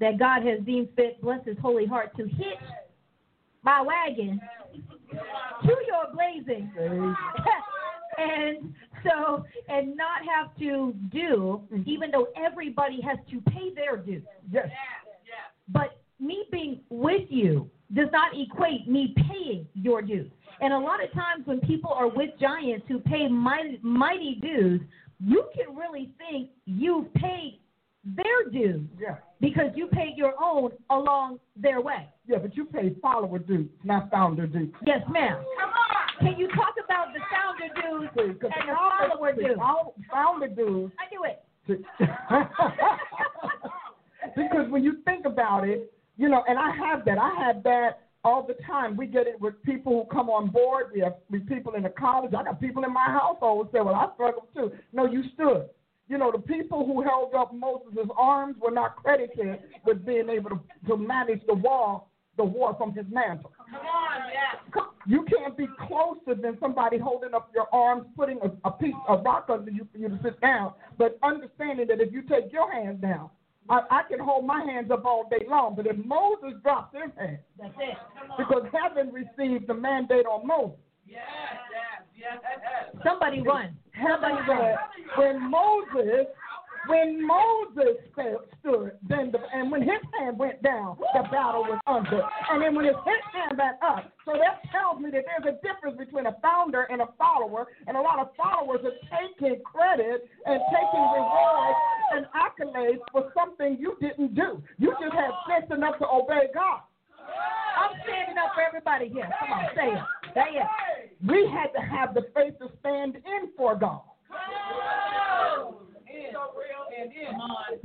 that 0.00 0.18
God 0.18 0.42
has 0.44 0.60
deemed 0.64 0.88
fit, 0.96 1.20
bless 1.22 1.44
his 1.44 1.56
holy 1.60 1.86
heart, 1.86 2.16
to 2.16 2.24
hitch 2.24 2.58
my 3.62 3.80
wagon 3.80 4.40
to 5.10 5.76
your 5.86 6.12
blazing. 6.14 6.70
and 8.18 8.74
so, 9.04 9.44
and 9.68 9.96
not 9.96 10.20
have 10.24 10.56
to 10.58 10.94
do, 11.10 11.62
mm-hmm. 11.72 11.82
even 11.88 12.10
though 12.10 12.28
everybody 12.36 13.00
has 13.00 13.18
to 13.30 13.40
pay 13.50 13.72
their 13.74 13.96
dues. 13.96 14.22
Yes. 14.50 14.68
But 15.68 16.00
me 16.20 16.44
being 16.50 16.80
with 16.90 17.28
you 17.28 17.70
does 17.94 18.08
not 18.12 18.32
equate 18.34 18.88
me 18.88 19.14
paying 19.28 19.66
your 19.74 20.02
dues. 20.02 20.30
And 20.60 20.72
a 20.72 20.78
lot 20.78 21.02
of 21.02 21.12
times 21.12 21.46
when 21.46 21.60
people 21.60 21.90
are 21.90 22.08
with 22.08 22.30
giants 22.40 22.86
who 22.88 23.00
pay 23.00 23.28
mighty, 23.28 23.78
mighty 23.82 24.38
dues, 24.40 24.80
you 25.20 25.44
can 25.54 25.74
really 25.74 26.10
think 26.18 26.50
you've 26.66 27.12
paid 27.14 27.60
their 28.04 28.44
dues 28.52 28.86
Yeah. 28.98 29.16
because 29.40 29.70
you 29.74 29.86
paid 29.88 30.16
your 30.16 30.34
own 30.42 30.70
along 30.90 31.40
their 31.56 31.80
way. 31.80 32.08
Yeah, 32.26 32.38
but 32.38 32.56
you 32.56 32.64
pay 32.66 32.90
follower 33.02 33.38
dues, 33.38 33.68
not 33.82 34.10
founder 34.10 34.46
dues. 34.46 34.72
Yes, 34.86 35.02
ma'am. 35.10 35.42
Come 35.60 35.70
on. 35.70 35.74
Can 36.32 36.38
you 36.38 36.48
talk 36.48 36.74
about 36.84 37.08
the 37.12 37.20
founder 37.30 37.68
dues 37.74 38.08
See, 38.14 38.20
and 38.30 38.40
'cause 38.40 38.50
the 38.54 38.74
follower 38.74 39.34
see, 39.36 39.42
dues? 39.44 39.56
fou- 39.56 39.92
Founder 40.10 40.48
dues 40.48 40.90
I 40.98 41.06
knew 41.10 41.24
it. 41.24 41.42
because 44.36 44.68
when 44.70 44.82
you 44.84 44.98
think 45.04 45.24
about 45.26 45.68
it, 45.68 45.92
you 46.16 46.28
know, 46.28 46.44
and 46.48 46.58
I 46.58 46.70
have 46.76 47.04
that. 47.06 47.18
I 47.18 47.30
have 47.44 47.62
that 47.64 48.00
all 48.22 48.46
the 48.46 48.54
time. 48.66 48.96
We 48.96 49.06
get 49.06 49.26
it 49.26 49.40
with 49.40 49.60
people 49.62 50.06
who 50.08 50.16
come 50.16 50.30
on 50.30 50.48
board. 50.50 50.86
We 50.94 51.00
have 51.00 51.14
we 51.30 51.40
people 51.40 51.74
in 51.74 51.82
the 51.82 51.90
college. 51.90 52.32
I 52.34 52.44
got 52.44 52.60
people 52.60 52.84
in 52.84 52.92
my 52.92 53.06
household 53.06 53.68
who 53.72 53.78
say, 53.78 53.82
"Well, 53.82 53.94
I 53.94 54.08
struggle 54.14 54.46
too." 54.54 54.72
No, 54.92 55.06
you 55.06 55.22
stood. 55.34 55.68
You 56.08 56.18
know, 56.18 56.30
the 56.30 56.38
people 56.38 56.84
who 56.86 57.02
held 57.02 57.34
up 57.34 57.54
Moses' 57.54 58.08
arms 58.16 58.56
were 58.60 58.70
not 58.70 58.96
credited 58.96 59.60
with 59.86 60.04
being 60.04 60.28
able 60.28 60.50
to, 60.50 60.60
to 60.88 60.96
manage 60.96 61.40
the 61.46 61.54
wall, 61.54 62.10
the 62.36 62.44
war 62.44 62.74
from 62.76 62.92
his 62.92 63.06
mantle. 63.10 63.52
Come 63.70 63.80
on, 63.80 64.30
yeah. 64.32 64.82
You 65.06 65.24
can't 65.24 65.56
be 65.56 65.66
closer 65.86 66.34
than 66.40 66.58
somebody 66.60 66.98
holding 66.98 67.32
up 67.34 67.50
your 67.54 67.66
arms, 67.74 68.06
putting 68.16 68.38
a, 68.42 68.68
a 68.68 68.72
piece 68.72 68.94
of 69.08 69.24
rock 69.24 69.46
under 69.50 69.70
you 69.70 69.86
for 69.92 69.98
you 69.98 70.08
to 70.08 70.18
sit 70.22 70.40
down. 70.40 70.72
But 70.98 71.18
understanding 71.22 71.86
that 71.88 72.00
if 72.00 72.12
you 72.12 72.22
take 72.22 72.52
your 72.52 72.70
hands 72.72 73.00
down, 73.00 73.30
I, 73.70 73.80
I 73.90 74.02
can 74.08 74.18
hold 74.18 74.44
my 74.46 74.62
hands 74.62 74.90
up 74.90 75.04
all 75.06 75.26
day 75.30 75.46
long. 75.48 75.74
But 75.74 75.86
if 75.86 75.96
Moses 76.04 76.58
drops 76.62 76.94
his 76.94 77.10
hands, 77.18 77.38
That's 77.58 77.74
it. 77.78 77.96
because 78.36 78.64
heaven 78.72 79.10
received 79.12 79.68
the 79.68 79.74
mandate 79.74 80.26
on 80.26 80.46
Moses. 80.46 80.76
Somebody 83.04 83.40
run. 83.42 83.76
Somebody 83.96 84.48
run. 84.48 84.76
when 85.16 85.50
Moses, 85.50 86.26
when 86.86 87.26
Moses 87.26 87.96
stood, 88.60 88.92
then 89.08 89.30
the, 89.30 89.38
and 89.52 89.70
when 89.70 89.82
his 89.82 90.00
hand 90.18 90.38
went 90.38 90.62
down, 90.62 90.96
the 91.14 91.22
battle 91.30 91.62
was 91.62 91.80
under. 91.86 92.22
And 92.50 92.62
then 92.62 92.74
when 92.74 92.84
his 92.86 92.94
his 93.04 93.24
hand 93.32 93.58
went 93.58 93.76
up, 93.82 94.12
so 94.24 94.32
that 94.32 94.60
tells 94.72 95.00
me 95.00 95.10
that 95.10 95.24
there's 95.26 95.54
a 95.54 95.58
difference 95.60 95.96
between 95.98 96.26
a 96.26 96.36
founder 96.40 96.82
and 96.90 97.00
a 97.02 97.08
follower. 97.18 97.66
And 97.86 97.96
a 97.96 98.00
lot 98.00 98.18
of 98.18 98.28
followers 98.36 98.80
are 98.84 98.98
taking 99.12 99.60
credit 99.64 100.28
and 100.46 100.60
taking 100.72 101.04
rewards 101.12 101.80
and 102.12 102.26
accolades 102.32 103.04
for 103.12 103.32
something 103.34 103.76
you 103.78 103.96
didn't 104.00 104.34
do. 104.34 104.62
You 104.78 104.94
just 105.00 105.14
had 105.14 105.30
sense 105.48 105.70
enough 105.70 105.98
to 105.98 106.06
obey 106.08 106.48
God. 106.54 106.80
I'm 107.78 107.92
standing 108.04 108.38
up 108.38 108.52
for 108.54 108.62
everybody 108.62 109.08
here. 109.08 109.28
Come 109.40 109.52
on, 109.52 109.66
say 109.74 109.88
it. 109.92 110.04
Say 110.34 110.58
it. 110.58 110.68
We 111.26 111.48
had 111.52 111.72
to 111.78 111.80
have 111.80 112.14
the 112.14 112.26
faith 112.34 112.58
to 112.58 112.68
stand 112.80 113.16
in 113.16 113.50
for 113.56 113.76
God. 113.76 114.02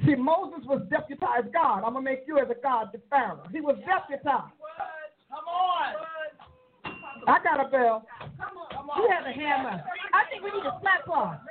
See, 0.05 0.15
Moses 0.15 0.65
was 0.65 0.81
deputized 0.89 1.51
God. 1.53 1.83
I'm 1.83 1.93
gonna 1.93 2.01
make 2.01 2.23
you 2.27 2.37
as 2.39 2.49
a 2.49 2.55
God 2.61 2.89
the 2.93 3.01
Pharaoh. 3.09 3.43
He 3.51 3.61
was 3.61 3.75
deputized. 3.85 4.23
Come 4.23 5.45
on. 5.45 5.95
I 7.27 7.37
got 7.43 7.65
a 7.65 7.69
bell. 7.69 8.05
Come 8.19 8.57
on. 8.57 9.03
You 9.03 9.09
have 9.11 9.25
a 9.25 9.31
hammer. 9.31 9.83
I 10.13 10.25
think 10.29 10.43
we 10.43 10.51
need 10.51 10.65
a 10.65 10.79
slap 10.81 11.05
a 11.07 11.41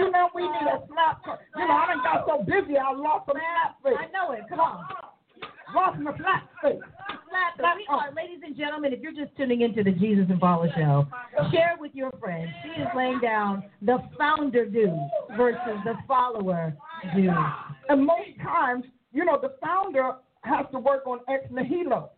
You, 0.00 0.10
know 0.10 0.28
we 0.34 0.42
need 0.42 0.66
a 0.66 0.82
slap. 0.88 1.22
You 1.56 1.66
know 1.66 1.74
I 1.74 1.86
done 1.86 2.02
got 2.02 2.26
so 2.26 2.42
busy 2.42 2.76
I 2.78 2.92
lost 2.92 3.26
some 3.26 3.36
slap 3.36 3.98
I 3.98 4.10
know 4.10 4.32
it. 4.32 4.42
Come 4.48 4.60
on. 4.60 4.84
Lost 5.74 5.98
my 5.98 6.16
slap 6.16 6.48
face. 6.62 6.78
Slap. 7.28 7.56
But 7.58 7.76
we 7.76 7.86
are, 7.88 8.12
ladies 8.14 8.40
and 8.44 8.56
gentlemen, 8.56 8.92
if 8.92 9.00
you're 9.00 9.12
just 9.12 9.36
tuning 9.36 9.62
into 9.62 9.82
the 9.82 9.92
Jesus 9.92 10.26
and 10.28 10.40
Paula 10.40 10.68
show, 10.76 11.06
share 11.50 11.74
with 11.78 11.94
your 11.94 12.10
friends. 12.20 12.50
She 12.62 12.80
is 12.80 12.88
laying 12.94 13.20
down 13.20 13.64
the 13.82 13.98
founder 14.18 14.66
dues 14.66 14.90
versus 15.36 15.78
the 15.84 15.94
follower 16.06 16.76
dues. 17.14 17.30
And 17.88 18.06
most 18.06 18.36
times, 18.42 18.84
you 19.12 19.24
know, 19.24 19.38
the 19.40 19.54
founder 19.60 20.12
has 20.42 20.66
to 20.72 20.78
work 20.78 21.06
on 21.06 21.20
ex 21.28 21.44
nihilo. 21.50 22.10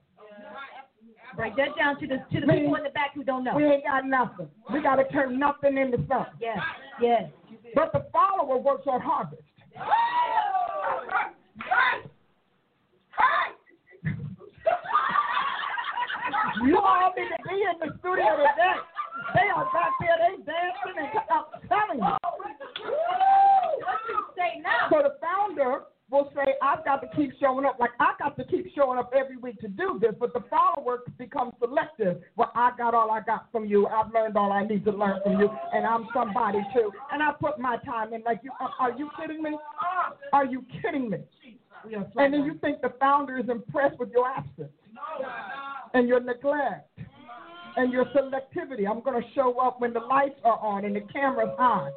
Break 1.37 1.57
that 1.57 1.77
down 1.79 2.01
to 2.01 2.07
the 2.07 2.17
to 2.17 2.41
the 2.45 2.53
people 2.53 2.75
in 2.75 2.83
the 2.83 2.91
back 2.91 3.15
who 3.15 3.23
don't 3.23 3.45
know. 3.45 3.55
We 3.55 3.65
ain't 3.65 3.85
got 3.85 4.05
nothing. 4.05 4.49
We 4.73 4.83
got 4.83 4.97
to 4.97 5.09
turn 5.09 5.39
nothing 5.39 5.79
into 5.79 5.99
something. 6.09 6.35
Yes, 6.41 6.59
yes. 7.01 7.31
But 7.75 7.93
the 7.93 8.07
follower 8.13 8.59
works 8.59 8.87
on 8.87 9.01
harvest. 9.01 9.43
You 16.65 16.79
all 16.79 17.13
need 17.17 17.29
to 17.29 17.43
be 17.49 17.63
in 17.63 17.77
the 17.81 17.99
studio 17.99 18.37
today. 18.37 18.79
They 19.35 19.49
are 19.55 19.65
back 19.73 19.93
there, 20.01 20.17
they 20.19 20.43
dancing 20.45 20.97
and 20.97 21.09
I'm 21.29 21.45
telling 21.69 21.99
you. 21.99 22.17
What 23.85 23.99
you 24.09 24.19
say 24.37 24.61
now? 24.63 24.89
So 24.91 25.03
the 25.03 25.17
founder 25.21 25.83
will 26.11 26.31
say, 26.35 26.55
I've 26.63 26.85
got 26.85 27.03
to 27.03 27.09
keep 27.17 27.33
showing 27.41 27.67
up. 27.67 27.79
Like 27.79 27.91
I 28.01 28.15
got 28.19 28.37
to 28.39 28.45
keep 28.45 28.73
showing 28.75 28.99
up 28.99 29.13
every 29.15 29.37
week 29.37 29.59
to 29.61 29.69
do 29.69 29.99
this, 30.01 30.15
but 30.19 30.33
the 30.33 30.43
follower 30.49 31.01
becomes 31.19 31.53
selective. 31.61 32.23
Well, 32.37 32.53
I 32.55 32.71
got 32.79 32.95
all 32.95 33.11
I 33.11 33.21
got 33.21 33.51
from 33.53 33.67
you. 33.67 33.87
I've 33.89 34.13
learned 34.15 34.37
all 34.37 34.53
I 34.53 34.65
need 34.65 34.85
to 34.87 34.93
learn 34.93 35.21
from 35.23 35.39
you, 35.41 35.51
and 35.75 35.85
I'm 35.85 36.07
somebody 36.15 36.61
too. 36.73 36.91
And 37.13 37.23
I 37.23 37.33
put 37.33 37.59
my 37.59 37.77
time 37.85 38.15
in. 38.15 38.23
Like 38.23 38.41
you, 38.43 38.53
are- 38.81 38.93
you 38.97 39.11
kidding 39.21 39.43
me? 39.43 39.57
Are 40.33 40.47
you 40.47 40.65
kidding 40.81 41.11
me? 41.11 41.19
And 42.17 42.33
then 42.33 42.45
you 42.45 42.55
think 42.61 42.81
the 42.81 42.93
founder 42.99 43.39
is 43.39 43.49
impressed 43.49 43.99
with 43.99 44.11
your 44.11 44.27
absence 44.27 44.71
and 45.95 46.09
your 46.09 46.21
neglect 46.21 46.89
and 47.77 47.93
your 47.93 48.07
selectivity. 48.07 48.89
I'm 48.89 49.01
going 49.03 49.21
to 49.21 49.29
show 49.35 49.59
up 49.61 49.81
when 49.81 49.93
the 49.93 50.01
lights 50.01 50.41
are 50.45 50.59
on 50.59 50.85
and 50.85 50.97
the 50.97 51.01
camera's 51.13 51.55
on. 51.59 51.93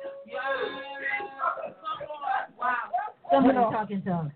somebody 3.32 3.56
you 3.58 3.62
know. 3.62 3.72
talking 3.72 4.02
to 4.04 4.12
us. 4.12 4.32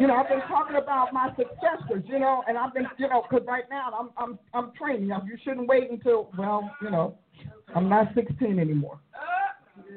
You 0.00 0.08
know, 0.08 0.14
I've 0.16 0.28
been 0.28 0.40
talking 0.48 0.76
about 0.76 1.12
my 1.12 1.28
successors, 1.36 2.02
you 2.08 2.18
know, 2.18 2.42
and 2.48 2.58
I've 2.58 2.74
been, 2.74 2.86
you 2.98 3.08
know, 3.08 3.22
because 3.28 3.46
right 3.46 3.64
now 3.70 3.92
I'm, 3.98 4.10
I'm, 4.18 4.38
I'm 4.52 4.72
training. 4.72 5.06
You 5.08 5.38
shouldn't 5.44 5.68
wait 5.68 5.90
until, 5.90 6.30
well, 6.36 6.68
you 6.82 6.90
know, 6.90 7.16
I'm 7.74 7.88
not 7.88 8.08
16 8.14 8.58
anymore. 8.58 8.98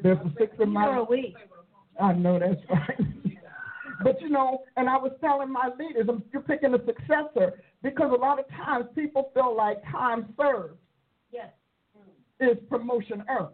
There's 0.04 0.20
a 0.20 0.32
six 0.38 0.54
in 0.60 0.74
So 0.74 0.80
are 0.80 0.94
my. 1.00 1.06
we. 1.10 1.36
I 2.00 2.14
know 2.14 2.38
that's 2.38 2.62
right. 2.70 3.00
but 4.04 4.22
you 4.22 4.30
know, 4.30 4.60
and 4.76 4.88
I 4.88 4.98
was 4.98 5.12
telling 5.20 5.52
my 5.52 5.70
leaders, 5.80 6.06
I'm- 6.08 6.24
you're 6.32 6.44
picking 6.44 6.76
a 6.76 6.80
successor 6.86 7.60
because 7.84 8.12
a 8.12 8.20
lot 8.20 8.40
of 8.40 8.46
times 8.50 8.86
people 8.96 9.32
feel 9.34 9.56
like 9.56 9.82
time 9.92 10.34
served 10.40 10.78
Yes. 11.32 11.50
is 12.40 12.58
promotion 12.70 13.24
earned. 13.30 13.54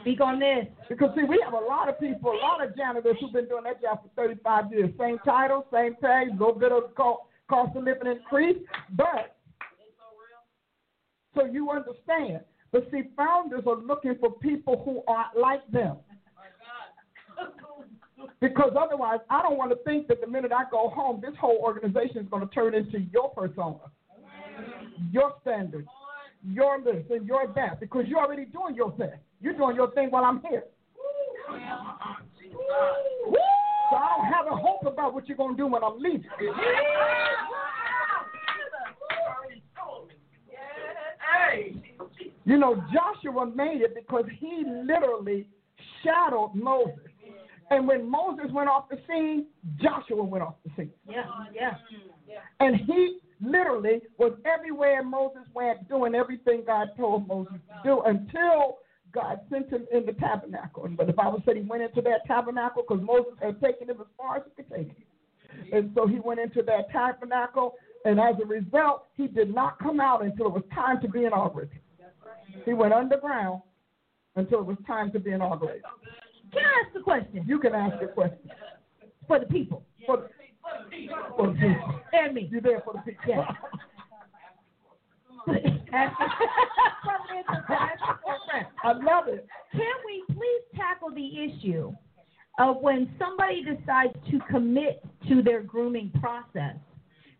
Speak 0.00 0.20
on 0.20 0.38
this. 0.38 0.66
Because 0.88 1.10
see, 1.16 1.24
we 1.24 1.40
have 1.44 1.54
a 1.54 1.64
lot 1.64 1.88
of 1.88 1.98
people, 1.98 2.30
a 2.32 2.36
lot 2.42 2.64
of 2.64 2.76
janitors 2.76 3.16
who've 3.20 3.32
been 3.32 3.48
doing 3.48 3.64
that 3.64 3.80
job 3.82 4.00
for 4.02 4.08
35 4.16 4.72
years. 4.72 4.90
Same 4.98 5.18
title, 5.24 5.66
same 5.72 5.94
pay, 5.96 6.26
a 6.30 6.32
little 6.32 6.54
bit 6.54 6.72
of 6.72 6.94
co- 6.96 7.26
cost 7.48 7.76
of 7.76 7.84
living 7.84 8.06
increase, 8.06 8.58
but 8.90 9.36
so 11.34 11.44
you 11.44 11.70
understand. 11.70 12.40
But 12.70 12.88
see, 12.90 13.02
founders 13.16 13.64
are 13.66 13.76
looking 13.76 14.16
for 14.20 14.32
people 14.38 14.82
who 14.84 15.02
are 15.12 15.26
like 15.40 15.66
them. 15.70 15.96
Because 18.40 18.72
otherwise, 18.78 19.20
I 19.30 19.42
don't 19.42 19.56
want 19.56 19.70
to 19.70 19.76
think 19.84 20.08
that 20.08 20.20
the 20.20 20.26
minute 20.26 20.52
I 20.52 20.64
go 20.70 20.88
home, 20.88 21.20
this 21.20 21.34
whole 21.40 21.58
organization 21.58 22.18
is 22.18 22.28
going 22.30 22.46
to 22.46 22.54
turn 22.54 22.74
into 22.74 23.00
your 23.12 23.30
persona, 23.30 23.78
your 25.10 25.34
standards, 25.42 25.88
your 26.44 26.80
this 26.82 27.04
and 27.10 27.26
your 27.26 27.52
that, 27.54 27.80
because 27.80 28.06
you're 28.06 28.20
already 28.20 28.44
doing 28.44 28.74
your 28.74 28.92
thing. 28.92 29.10
You're 29.40 29.54
doing 29.54 29.76
your 29.76 29.90
thing 29.92 30.10
while 30.10 30.24
I'm 30.24 30.40
here. 30.48 30.64
So 33.90 33.96
I 33.96 34.16
don't 34.16 34.32
have 34.32 34.46
a 34.46 34.56
hope 34.56 34.84
about 34.86 35.14
what 35.14 35.26
you're 35.28 35.36
going 35.36 35.56
to 35.56 35.62
do 35.62 35.66
when 35.66 35.82
I'm 35.82 35.98
leaving. 35.98 36.26
You 42.44 42.58
know, 42.58 42.82
Joshua 42.92 43.46
made 43.54 43.82
it 43.82 43.94
because 43.94 44.24
he 44.38 44.64
literally 44.66 45.46
shadowed 46.02 46.54
Moses. 46.54 47.07
And 47.70 47.86
when 47.86 48.08
Moses 48.08 48.46
went 48.52 48.68
off 48.68 48.88
the 48.88 48.98
scene, 49.06 49.46
Joshua 49.76 50.22
went 50.22 50.42
off 50.42 50.54
the 50.64 50.70
scene. 50.76 50.90
Yeah, 51.08 51.24
yeah. 52.26 52.38
And 52.60 52.76
he 52.76 53.18
literally 53.40 54.00
was 54.18 54.32
everywhere 54.44 55.02
Moses 55.02 55.42
went, 55.54 55.88
doing 55.88 56.14
everything 56.14 56.62
God 56.66 56.88
told 56.96 57.28
Moses 57.28 57.54
to 57.54 57.80
do 57.84 58.00
until 58.02 58.78
God 59.12 59.40
sent 59.50 59.70
him 59.70 59.86
in 59.92 60.06
the 60.06 60.12
tabernacle. 60.12 60.84
And 60.84 60.96
but 60.96 61.06
the 61.06 61.12
Bible 61.12 61.42
said 61.44 61.56
he 61.56 61.62
went 61.62 61.82
into 61.82 62.00
that 62.02 62.26
tabernacle 62.26 62.84
because 62.86 63.02
Moses 63.04 63.32
had 63.40 63.60
taken 63.60 63.88
him 63.88 64.00
as 64.00 64.06
far 64.16 64.36
as 64.38 64.42
he 64.46 64.62
could 64.62 64.74
take 64.74 64.88
him. 64.88 64.96
And 65.72 65.90
so 65.94 66.06
he 66.06 66.20
went 66.20 66.40
into 66.40 66.62
that 66.62 66.90
tabernacle, 66.90 67.74
and 68.04 68.20
as 68.20 68.34
a 68.42 68.46
result, 68.46 69.06
he 69.16 69.26
did 69.26 69.52
not 69.54 69.78
come 69.78 69.98
out 70.00 70.22
until 70.24 70.46
it 70.46 70.52
was 70.52 70.62
time 70.74 71.00
to 71.00 71.08
be 71.08 71.24
inaugurated. 71.24 71.80
He 72.64 72.74
went 72.74 72.92
underground 72.92 73.62
until 74.36 74.60
it 74.60 74.66
was 74.66 74.76
time 74.86 75.10
to 75.12 75.18
be 75.18 75.32
inaugurated. 75.32 75.82
Can 76.52 76.62
I 76.64 76.82
ask 76.86 76.96
a 76.96 77.02
question 77.02 77.44
You 77.46 77.58
can 77.58 77.74
ask 77.74 78.00
your 78.00 78.10
question. 78.10 78.50
for 79.26 79.38
the 79.38 79.46
people 79.46 79.84
For 80.06 80.16
the, 80.16 80.28
for 81.36 81.46
the 81.48 81.54
people. 81.54 82.00
and 82.12 82.34
me? 82.34 82.48
You're 82.50 82.60
there 82.60 82.82
for 82.84 82.94
the 82.94 83.00
people. 83.00 83.24
Yes. 83.26 83.48
I 88.84 88.92
love 88.92 89.28
it. 89.28 89.46
Can 89.72 89.82
we 90.06 90.24
please 90.28 90.62
tackle 90.76 91.10
the 91.10 91.44
issue 91.44 91.92
of 92.58 92.76
when 92.80 93.08
somebody 93.18 93.62
decides 93.64 94.14
to 94.30 94.38
commit 94.50 95.04
to 95.28 95.42
their 95.42 95.62
grooming 95.62 96.10
process, 96.20 96.74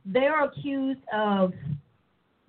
they're 0.04 0.44
accused 0.44 1.00
of 1.12 1.52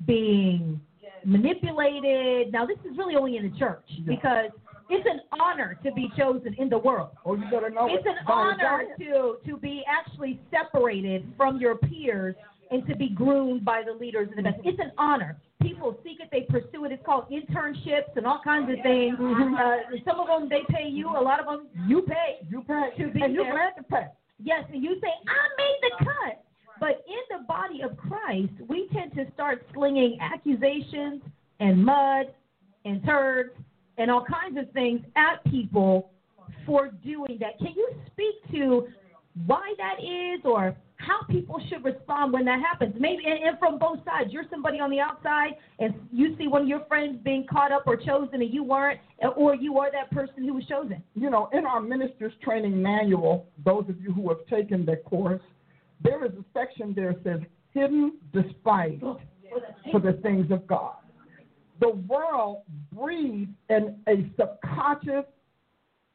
being 0.06 0.80
manipulated. 1.26 2.52
Now, 2.54 2.66
this 2.66 2.78
is 2.90 2.98
really 2.98 3.16
only 3.16 3.38
in 3.38 3.52
the 3.52 3.58
church 3.58 3.84
because 4.06 4.52
it's 4.90 5.08
an 5.08 5.22
honor 5.40 5.78
to 5.84 5.92
be 5.92 6.12
chosen 6.18 6.56
in 6.58 6.70
the 6.70 6.78
world. 6.78 7.12
Oh, 7.26 7.36
you 7.36 7.44
better 7.52 7.70
know 7.70 7.88
It's 7.90 8.06
it. 8.06 8.10
an 8.10 8.18
honor 8.28 8.86
to 9.00 9.38
to 9.46 9.58
be 9.58 9.84
actually 9.88 10.40
separated 10.52 11.32
from 11.38 11.60
your 11.60 11.76
peers 11.76 12.36
and 12.72 12.86
to 12.88 12.96
be 12.96 13.10
groomed 13.10 13.66
by 13.66 13.84
the 13.86 13.94
leaders 13.94 14.30
of 14.30 14.36
the 14.36 14.44
best. 14.44 14.58
It's 14.64 14.80
an 14.80 14.92
honor. 14.98 15.38
People 15.62 15.98
seek 16.04 16.20
it, 16.20 16.30
they 16.32 16.42
pursue 16.42 16.86
it. 16.86 16.92
It's 16.92 17.06
called 17.06 17.26
internships 17.30 18.16
and 18.16 18.26
all 18.26 18.42
kinds 18.44 18.72
of 18.72 18.82
things. 18.84 19.16
Uh, 19.20 19.78
some 20.06 20.20
of 20.20 20.28
them 20.28 20.50
they 20.50 20.62
pay 20.74 20.88
you, 20.88 21.10
a 21.10 21.22
lot 21.22 21.40
of 21.40 21.46
them 21.46 21.68
you 21.88 22.04
pay. 22.04 22.46
You 22.50 22.64
pay. 22.64 22.90
To 22.98 23.12
be 23.12 23.22
and 23.22 23.34
you're 23.34 23.52
glad 23.52 23.76
to 23.78 23.84
pay. 23.84 24.08
Yes, 24.42 24.64
and 24.72 24.82
you 24.84 24.96
say, 25.02 25.10
I 25.28 25.42
made 25.58 25.80
the 25.82 26.06
cut. 26.06 26.44
But 26.80 27.04
in 27.08 27.38
the 27.38 27.46
body 27.46 27.82
of 27.82 27.98
Christ, 27.98 28.54
we 28.70 28.88
tend 28.94 29.14
to 29.16 29.26
start 29.34 29.66
slinging 29.74 30.18
accusations 30.22 31.22
and 31.60 31.84
mud 31.84 32.28
and 32.86 33.04
turds 33.06 33.52
and 34.00 34.10
all 34.10 34.26
kinds 34.26 34.58
of 34.58 34.72
things 34.72 35.02
at 35.16 35.44
people 35.52 36.10
for 36.66 36.90
doing 37.04 37.38
that. 37.40 37.60
Can 37.60 37.74
you 37.76 37.90
speak 38.08 38.36
to 38.54 38.88
why 39.46 39.74
that 39.78 40.02
is 40.02 40.42
or 40.46 40.76
how 40.96 41.22
people 41.30 41.62
should 41.70 41.84
respond 41.84 42.34
when 42.34 42.46
that 42.46 42.60
happens? 42.60 42.96
Maybe 42.98 43.24
and, 43.26 43.44
and 43.44 43.60
from 43.60 43.78
both 43.78 44.00
sides. 44.06 44.32
You're 44.32 44.46
somebody 44.50 44.80
on 44.80 44.90
the 44.90 45.00
outside 45.00 45.52
and 45.80 45.94
you 46.12 46.36
see 46.38 46.48
one 46.48 46.64
of 46.64 46.68
your 46.68 46.86
friends 46.86 47.20
being 47.24 47.46
caught 47.50 47.72
up 47.72 47.84
or 47.86 47.98
chosen 47.98 48.42
and 48.42 48.54
you 48.54 48.64
weren't, 48.64 49.00
or 49.36 49.54
you 49.56 49.78
are 49.80 49.92
that 49.92 50.12
person 50.12 50.46
who 50.46 50.54
was 50.54 50.66
chosen. 50.66 51.04
You 51.14 51.30
know, 51.30 51.50
in 51.54 51.66
our 51.66 51.82
minister's 51.82 52.34
training 52.42 52.82
manual, 52.82 53.48
those 53.64 53.86
of 53.90 54.02
you 54.02 54.14
who 54.14 54.30
have 54.30 54.46
taken 54.48 54.86
that 54.86 55.04
course, 55.04 55.42
there 56.02 56.26
is 56.26 56.32
a 56.34 56.46
section 56.54 56.94
there 56.96 57.14
that 57.14 57.24
says 57.24 57.40
hidden 57.74 58.14
despite 58.34 59.00
oh, 59.04 59.20
for 59.92 60.00
the 60.00 60.14
things 60.22 60.50
of 60.52 60.66
God. 60.68 60.96
The 61.80 61.90
world 61.90 62.64
breathes 62.94 63.52
in 63.70 63.98
a 64.08 64.30
subconscious 64.38 65.26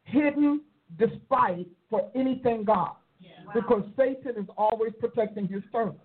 hidden 0.05 0.61
despite 0.99 1.67
for 1.91 2.11
anything 2.15 2.65
God. 2.65 2.93
Because 3.55 3.85
Satan 3.97 4.43
is 4.43 4.49
always 4.57 4.93
protecting 4.99 5.47
his 5.47 5.63
servants. 5.71 6.01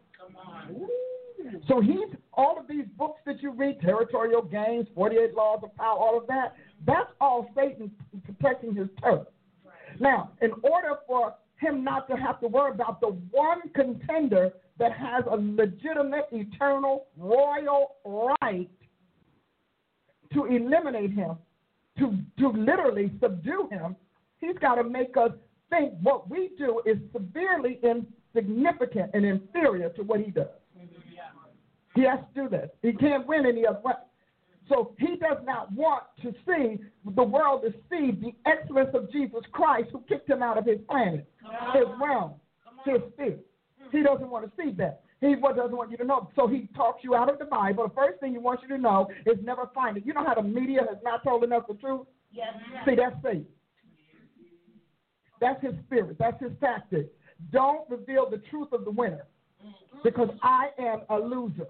So 1.67 1.81
he's 1.81 2.15
all 2.33 2.59
of 2.59 2.67
these 2.67 2.85
books 2.97 3.21
that 3.25 3.41
you 3.41 3.51
read, 3.51 3.79
territorial 3.81 4.41
games, 4.41 4.87
48 4.93 5.33
laws 5.33 5.61
of 5.63 5.75
power, 5.75 5.97
all 5.97 6.17
of 6.17 6.27
that, 6.27 6.55
that's 6.85 7.09
all 7.19 7.49
Satan 7.55 7.91
protecting 8.25 8.75
his 8.75 8.87
turf. 9.01 9.27
Now, 9.99 10.31
in 10.41 10.51
order 10.63 10.95
for 11.07 11.35
him 11.57 11.83
not 11.83 12.07
to 12.09 12.15
have 12.15 12.39
to 12.41 12.47
worry 12.47 12.71
about 12.71 13.01
the 13.01 13.17
one 13.31 13.61
contender 13.73 14.51
that 14.77 14.93
has 14.93 15.23
a 15.29 15.35
legitimate, 15.35 16.27
eternal, 16.31 17.07
royal 17.17 17.95
right 18.05 18.69
to 20.33 20.45
eliminate 20.45 21.11
him, 21.11 21.37
to, 21.97 22.17
to 22.39 22.49
literally 22.49 23.11
subdue 23.21 23.67
him, 23.71 23.95
he's 24.39 24.57
got 24.59 24.75
to 24.75 24.83
make 24.83 25.17
us 25.17 25.31
think 25.69 25.93
what 26.01 26.29
we 26.29 26.51
do 26.57 26.81
is 26.85 26.97
severely 27.13 27.79
insignificant 27.83 29.11
and 29.13 29.25
inferior 29.25 29.89
to 29.89 30.03
what 30.03 30.19
he 30.19 30.31
does. 30.31 30.47
He 31.95 32.03
has 32.03 32.19
to 32.19 32.43
do 32.43 32.49
this. 32.49 32.69
He 32.81 32.93
can't 32.93 33.27
win 33.27 33.45
any 33.45 33.65
other 33.65 33.81
way. 33.83 33.93
So 34.69 34.93
he 34.99 35.15
does 35.15 35.37
not 35.43 35.71
want 35.73 36.03
to 36.21 36.31
see 36.45 36.77
the 37.15 37.23
world 37.23 37.63
to 37.63 37.71
see 37.89 38.11
the 38.11 38.33
excellence 38.45 38.91
of 38.93 39.11
Jesus 39.11 39.41
Christ 39.51 39.89
who 39.91 40.01
kicked 40.07 40.29
him 40.29 40.43
out 40.43 40.57
of 40.57 40.65
his 40.65 40.77
planet, 40.87 41.27
his 41.73 41.85
realm, 41.99 42.33
his 42.85 43.01
spirit. 43.13 43.45
He 43.91 44.03
doesn't 44.03 44.29
want 44.29 44.45
to 44.45 44.51
see 44.61 44.71
that. 44.77 45.01
He 45.21 45.35
doesn't 45.35 45.75
want 45.75 45.91
you 45.91 45.97
to 45.97 46.05
know. 46.05 46.29
So 46.35 46.47
he 46.47 46.69
talks 46.75 47.03
you 47.03 47.13
out 47.13 47.29
of 47.29 47.39
the 47.39 47.45
Bible. 47.45 47.87
The 47.87 47.93
first 47.93 48.19
thing 48.19 48.31
he 48.31 48.37
wants 48.37 48.63
you 48.63 48.69
to 48.75 48.81
know 48.81 49.07
is 49.25 49.37
never 49.43 49.69
find 49.75 49.97
it. 49.97 50.05
You 50.05 50.13
know 50.13 50.25
how 50.25 50.35
the 50.35 50.43
media 50.43 50.81
has 50.87 50.97
not 51.03 51.23
told 51.23 51.43
enough 51.43 51.67
the 51.67 51.73
truth? 51.75 52.07
Yes. 52.31 52.53
See, 52.85 52.95
that's 52.95 53.15
Satan. 53.21 53.45
That's 55.41 55.61
his 55.63 55.73
spirit. 55.85 56.17
That's 56.19 56.41
his 56.41 56.51
tactic. 56.59 57.11
Don't 57.51 57.89
reveal 57.89 58.29
the 58.29 58.41
truth 58.49 58.69
of 58.71 58.85
the 58.85 58.91
winner 58.91 59.25
mm-hmm. 59.65 59.99
because 60.03 60.29
I 60.41 60.69
am 60.77 61.01
a 61.09 61.17
loser. 61.17 61.67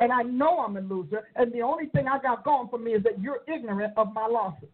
And 0.00 0.10
I 0.10 0.22
know 0.22 0.58
I'm 0.58 0.76
a 0.76 0.80
loser. 0.80 1.28
And 1.36 1.52
the 1.52 1.62
only 1.62 1.86
thing 1.86 2.08
I 2.08 2.18
got 2.18 2.44
going 2.44 2.68
for 2.68 2.78
me 2.78 2.92
is 2.92 3.02
that 3.04 3.20
you're 3.20 3.40
ignorant 3.46 3.92
of 3.96 4.12
my 4.12 4.26
losses. 4.26 4.68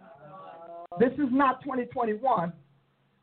Oh, 0.00 0.96
this 0.98 1.12
is 1.12 1.28
not 1.30 1.62
2021. 1.62 2.52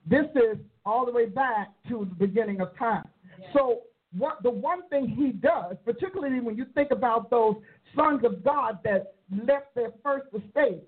This 0.05 0.25
is 0.35 0.57
all 0.89 1.05
the 1.05 1.11
way 1.11 1.25
back 1.25 1.69
to 1.87 2.07
the 2.09 2.15
beginning 2.15 2.61
of 2.61 2.77
time. 2.77 3.07
So 3.53 3.81
what 4.17 4.41
the 4.43 4.49
one 4.49 4.87
thing 4.89 5.07
he 5.07 5.31
does, 5.31 5.75
particularly 5.85 6.39
when 6.39 6.57
you 6.57 6.65
think 6.73 6.91
about 6.91 7.29
those 7.29 7.55
sons 7.95 8.23
of 8.25 8.43
God 8.43 8.79
that 8.83 9.13
left 9.31 9.75
their 9.75 9.91
first 10.03 10.27
estate. 10.33 10.83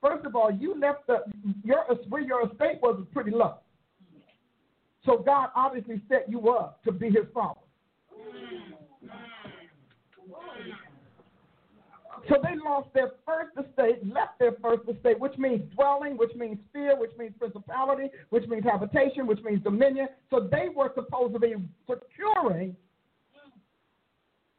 First 0.00 0.26
of 0.26 0.36
all, 0.36 0.50
you 0.50 0.78
left 0.78 1.06
the 1.06 1.24
your 1.64 1.84
where 2.08 2.20
your 2.20 2.42
estate 2.42 2.78
was 2.82 2.96
was 2.98 3.06
pretty 3.12 3.30
low. 3.30 3.54
So 5.06 5.18
God 5.18 5.48
obviously 5.54 6.02
set 6.08 6.26
you 6.28 6.50
up 6.50 6.82
to 6.84 6.92
be 6.92 7.06
his 7.06 7.26
father. 7.32 7.60
So 12.28 12.36
they 12.42 12.54
lost 12.64 12.88
their 12.94 13.12
first 13.26 13.50
estate, 13.58 14.06
left 14.06 14.38
their 14.38 14.52
first 14.62 14.88
estate, 14.88 15.18
which 15.20 15.36
means 15.36 15.62
dwelling, 15.74 16.16
which 16.16 16.34
means 16.34 16.58
fear, 16.72 16.98
which 16.98 17.10
means 17.18 17.32
principality, 17.38 18.08
which 18.30 18.46
means 18.48 18.64
habitation, 18.64 19.26
which 19.26 19.42
means 19.42 19.62
dominion. 19.62 20.08
So 20.30 20.48
they 20.50 20.68
were 20.74 20.90
supposed 20.94 21.34
to 21.34 21.40
be 21.40 21.54
securing, 21.86 22.76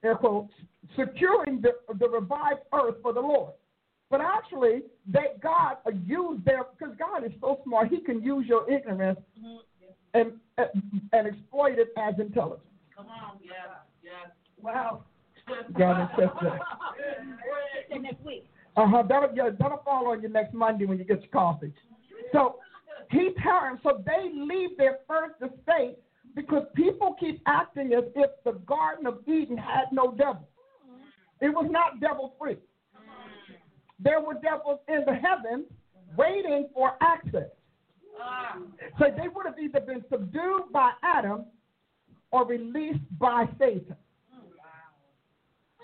air 0.04 0.16
quotes, 0.16 0.54
securing 0.96 1.62
the, 1.62 1.72
the 1.98 2.08
revived 2.08 2.62
earth 2.74 2.96
for 3.02 3.14
the 3.14 3.22
Lord. 3.22 3.54
But 4.12 4.22
actually, 4.22 4.84
they, 5.08 5.34
God 5.42 5.78
used 6.06 6.46
their, 6.46 6.66
because 6.78 6.96
God 6.98 7.26
is 7.26 7.32
so 7.42 7.62
smart, 7.64 7.90
he 7.90 8.00
can 8.00 8.22
use 8.22 8.46
your 8.48 8.70
ignorance 8.72 9.20
mm-hmm. 9.40 9.58
and, 10.14 10.34
and 11.12 11.28
exploit 11.28 11.80
it 11.80 11.90
as 11.98 12.14
intelligence. 12.20 12.62
Come 12.96 13.08
on, 13.08 13.40
yeah, 13.44 13.82
yeah. 14.04 14.32
Wow. 14.62 15.04
God 15.78 16.10
just 16.18 16.34
that. 16.42 16.60
Uh 18.78 18.88
huh. 18.88 19.04
That'll 19.08 19.36
yeah, 19.36 19.50
that'll 19.58 19.82
fall 19.86 20.08
on 20.08 20.22
you 20.22 20.30
next 20.30 20.54
Monday 20.54 20.86
when 20.86 20.98
you 20.98 21.06
get 21.06 21.22
your 21.22 21.30
coffee. 21.32 21.74
So 22.32 22.58
he 23.12 23.32
turned. 23.44 23.80
So 23.84 24.04
they 24.06 24.32
leave 24.34 24.78
their 24.78 25.00
first 25.08 25.36
estate 25.42 25.98
because 26.36 26.64
people 26.76 27.16
keep 27.20 27.42
acting 27.46 27.94
as 27.94 28.04
if 28.16 28.32
the 28.44 28.54
Garden 28.66 29.06
of 29.06 29.20
Eden 29.28 29.58
had 29.58 29.86
no 29.92 30.12
devil. 30.12 30.48
It 31.42 31.50
was 31.50 31.68
not 31.70 32.00
devil 32.00 32.36
free. 32.40 32.58
There 34.00 34.20
were 34.20 34.34
devils 34.34 34.80
in 34.88 35.04
the 35.06 35.14
heavens 35.14 35.66
waiting 36.18 36.68
for 36.74 36.94
access. 37.02 37.50
So 39.00 39.06
they 39.18 39.28
would 39.28 39.46
have 39.46 39.60
either 39.60 39.80
been 39.82 40.04
subdued 40.10 40.72
by 40.74 40.92
Adam 41.04 41.46
or 42.32 42.46
released 42.46 43.04
by 43.20 43.46
Satan 43.60 43.96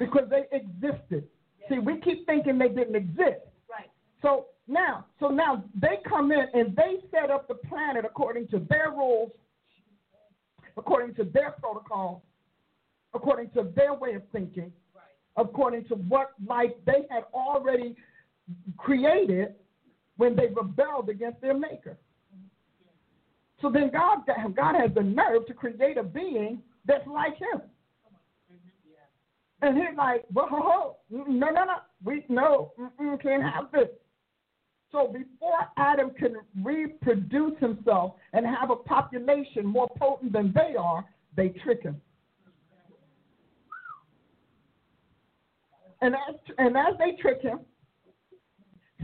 because 0.02 0.28
they 0.32 0.46
existed. 0.52 1.28
See, 1.70 1.78
we 1.78 2.00
keep 2.00 2.26
thinking 2.26 2.58
they 2.58 2.70
didn't 2.70 2.96
exist. 2.96 3.46
Right. 3.70 3.90
So 4.24 4.48
now, 4.68 5.06
so 5.20 5.28
now 5.28 5.64
they 5.80 6.00
come 6.10 6.32
in 6.32 6.46
and 6.56 6.76
they 6.76 7.04
set 7.12 7.30
up 7.30 7.48
the 7.48 7.54
planet 7.54 8.04
according 8.04 8.48
to 8.48 8.66
their 8.68 8.90
rules, 8.90 9.30
according 10.76 11.14
to 11.16 11.24
their 11.24 11.52
protocol, 11.52 12.24
according 13.14 13.52
to 13.52 13.72
their 13.76 13.94
way 13.94 14.16
of 14.16 14.24
thinking, 14.32 14.74
according 15.38 15.86
to 15.86 15.96
what 15.96 16.32
life 16.48 16.72
they 16.88 17.06
had 17.12 17.26
already 17.32 17.96
created 18.78 19.54
when 20.18 20.36
they 20.36 20.48
rebelled 20.48 21.10
against 21.10 21.40
their 21.42 21.54
maker. 21.54 21.96
So 23.62 23.70
then 23.70 23.92
God, 23.92 24.26
God 24.56 24.76
has 24.76 24.90
the 24.96 25.04
nerve 25.04 25.46
to 25.46 25.54
create 25.54 25.98
a 25.98 26.04
being 26.04 26.64
that's 26.86 27.06
like 27.06 27.38
him. 27.38 27.62
And 29.62 29.78
he's 29.78 29.96
like, 29.96 30.24
well, 30.34 30.48
ho, 30.50 30.60
ho, 30.62 30.98
no, 31.10 31.50
no, 31.50 31.50
no, 31.52 31.76
we 32.04 32.26
no, 32.30 32.72
can't 33.22 33.44
have 33.44 33.72
this. 33.72 33.90
So 34.92 35.08
before 35.08 35.60
Adam 35.78 36.12
can 36.12 36.36
reproduce 36.64 37.58
himself 37.60 38.16
and 38.34 38.46
have 38.46 38.72
a 38.72 38.76
population 38.76 39.66
more 39.66 39.88
potent 39.98 40.34
than 40.34 40.52
they 40.54 40.76
are, 40.76 41.06
they 41.38 41.50
trick 41.64 41.84
him. 41.84 42.02
And 46.02 46.16
as, 46.16 46.36
and 46.58 46.76
as 46.76 46.96
they 46.98 47.22
trick 47.22 47.42
him, 47.42 47.60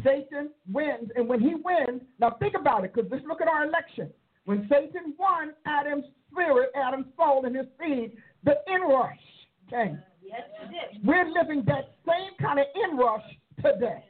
Satan 0.04 0.50
wins. 0.72 1.10
And 1.16 1.28
when 1.28 1.40
he 1.40 1.54
wins, 1.54 2.02
now 2.20 2.32
think 2.40 2.56
about 2.60 2.84
it, 2.84 2.94
because 2.94 3.10
let's 3.12 3.26
look 3.28 3.42
at 3.42 3.48
our 3.48 3.66
election. 3.66 4.10
When 4.46 4.68
Satan 4.70 5.14
won 5.18 5.54
Adam's 5.66 6.06
spirit, 6.32 6.72
Adam's 6.76 7.08
soul, 7.16 7.46
and 7.46 7.56
his 7.56 7.68
seed, 7.80 8.14
the 8.44 8.56
inrush 8.68 9.18
came. 9.70 10.00
We're 11.04 11.30
living 11.30 11.64
that 11.68 11.96
same 12.06 12.32
kind 12.40 12.60
of 12.60 12.66
inrush 12.76 13.24
today. 13.58 14.04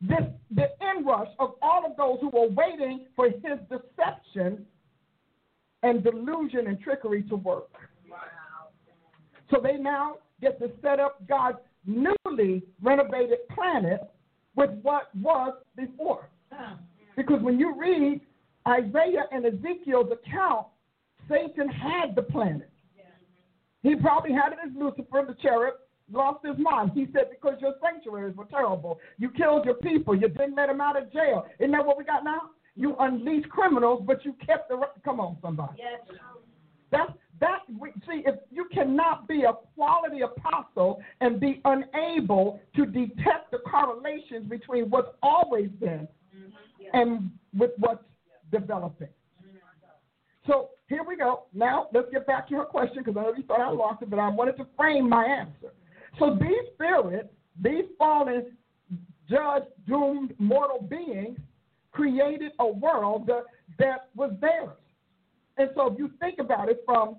This 0.00 0.22
the 0.54 0.68
inrush 0.80 1.28
of 1.38 1.54
all 1.60 1.84
of 1.84 1.96
those 1.96 2.18
who 2.20 2.30
were 2.30 2.48
waiting 2.48 3.06
for 3.16 3.28
his 3.28 3.58
deception 3.68 4.64
and 5.82 6.02
delusion 6.02 6.68
and 6.68 6.80
trickery 6.80 7.22
to 7.24 7.36
work. 7.36 7.70
So 9.50 9.60
they 9.62 9.76
now 9.76 10.16
get 10.40 10.58
to 10.60 10.70
set 10.82 11.00
up 11.00 11.26
God's 11.28 11.58
newly 11.86 12.62
renovated 12.82 13.38
planet 13.54 14.00
with 14.54 14.70
what 14.82 15.14
was 15.16 15.54
before. 15.76 16.28
Because 17.16 17.42
when 17.42 17.58
you 17.58 17.74
read 17.78 18.20
Isaiah 18.66 19.24
and 19.32 19.46
Ezekiel's 19.46 20.10
account, 20.12 20.66
Satan 21.28 21.68
had 21.68 22.14
the 22.14 22.22
planet. 22.22 22.67
He 23.82 23.94
probably 23.96 24.32
had 24.32 24.52
it 24.52 24.58
as 24.64 24.72
Lucifer, 24.76 25.24
the 25.26 25.36
cherub, 25.40 25.74
lost 26.10 26.44
his 26.44 26.58
mind. 26.58 26.92
He 26.94 27.06
said, 27.12 27.30
Because 27.30 27.60
your 27.60 27.74
sanctuaries 27.82 28.36
were 28.36 28.46
terrible. 28.46 28.98
You 29.18 29.30
killed 29.30 29.64
your 29.64 29.74
people. 29.74 30.14
You 30.14 30.28
didn't 30.28 30.56
let 30.56 30.66
them 30.68 30.80
out 30.80 31.00
of 31.00 31.12
jail. 31.12 31.46
Isn't 31.58 31.72
that 31.72 31.84
what 31.84 31.98
we 31.98 32.04
got 32.04 32.24
now? 32.24 32.50
You 32.74 32.96
unleashed 33.00 33.48
criminals, 33.48 34.02
but 34.06 34.24
you 34.24 34.34
kept 34.44 34.68
the. 34.68 34.80
Come 35.04 35.20
on, 35.20 35.36
somebody. 35.42 35.74
Yes. 35.78 36.16
That's 36.90 37.12
that. 37.40 37.60
We, 37.78 37.90
see, 38.06 38.22
if 38.24 38.36
you 38.50 38.66
cannot 38.72 39.28
be 39.28 39.44
a 39.44 39.52
quality 39.74 40.20
apostle 40.22 41.00
and 41.20 41.38
be 41.40 41.60
unable 41.64 42.60
to 42.76 42.86
detect 42.86 43.50
the 43.50 43.58
correlations 43.58 44.48
between 44.48 44.90
what's 44.90 45.10
always 45.22 45.70
been 45.80 46.08
mm-hmm. 46.36 46.86
and 46.94 47.30
with 47.56 47.72
what's 47.78 48.04
developing. 48.50 49.08
So 50.46 50.70
here 50.88 51.02
we 51.06 51.16
go. 51.16 51.44
Now 51.54 51.88
let's 51.92 52.08
get 52.10 52.26
back 52.26 52.48
to 52.48 52.56
her 52.56 52.64
question 52.64 53.02
because 53.04 53.18
I 53.18 53.22
know 53.22 53.34
you 53.36 53.42
thought 53.44 53.60
I 53.60 53.70
lost 53.70 54.02
it, 54.02 54.10
but 54.10 54.18
I 54.18 54.28
wanted 54.28 54.56
to 54.56 54.66
frame 54.76 55.08
my 55.08 55.24
answer. 55.24 55.72
So 56.18 56.36
these 56.40 56.72
spirits, 56.74 57.28
these 57.62 57.84
fallen, 57.98 58.56
judged, 59.28 59.66
doomed 59.86 60.34
mortal 60.38 60.80
beings, 60.82 61.38
created 61.92 62.52
a 62.58 62.66
world 62.66 63.26
that, 63.26 63.44
that 63.78 64.08
was 64.16 64.32
theirs. 64.40 64.76
And 65.58 65.68
so 65.74 65.92
if 65.92 65.98
you 65.98 66.10
think 66.20 66.38
about 66.38 66.68
it 66.68 66.82
from 66.86 67.16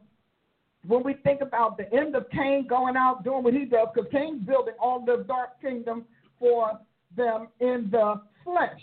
when 0.87 1.03
we 1.03 1.13
think 1.23 1.41
about 1.41 1.77
the 1.77 1.91
end 1.93 2.15
of 2.15 2.29
Cain 2.31 2.65
going 2.67 2.95
out 2.95 3.23
doing 3.23 3.43
what 3.43 3.53
he 3.53 3.65
does, 3.65 3.87
because 3.93 4.09
Cain's 4.11 4.45
building 4.45 4.75
all 4.81 5.03
the 5.05 5.25
dark 5.27 5.61
kingdom 5.61 6.05
for 6.39 6.79
them 7.15 7.49
in 7.59 7.89
the 7.91 8.21
flesh. 8.43 8.81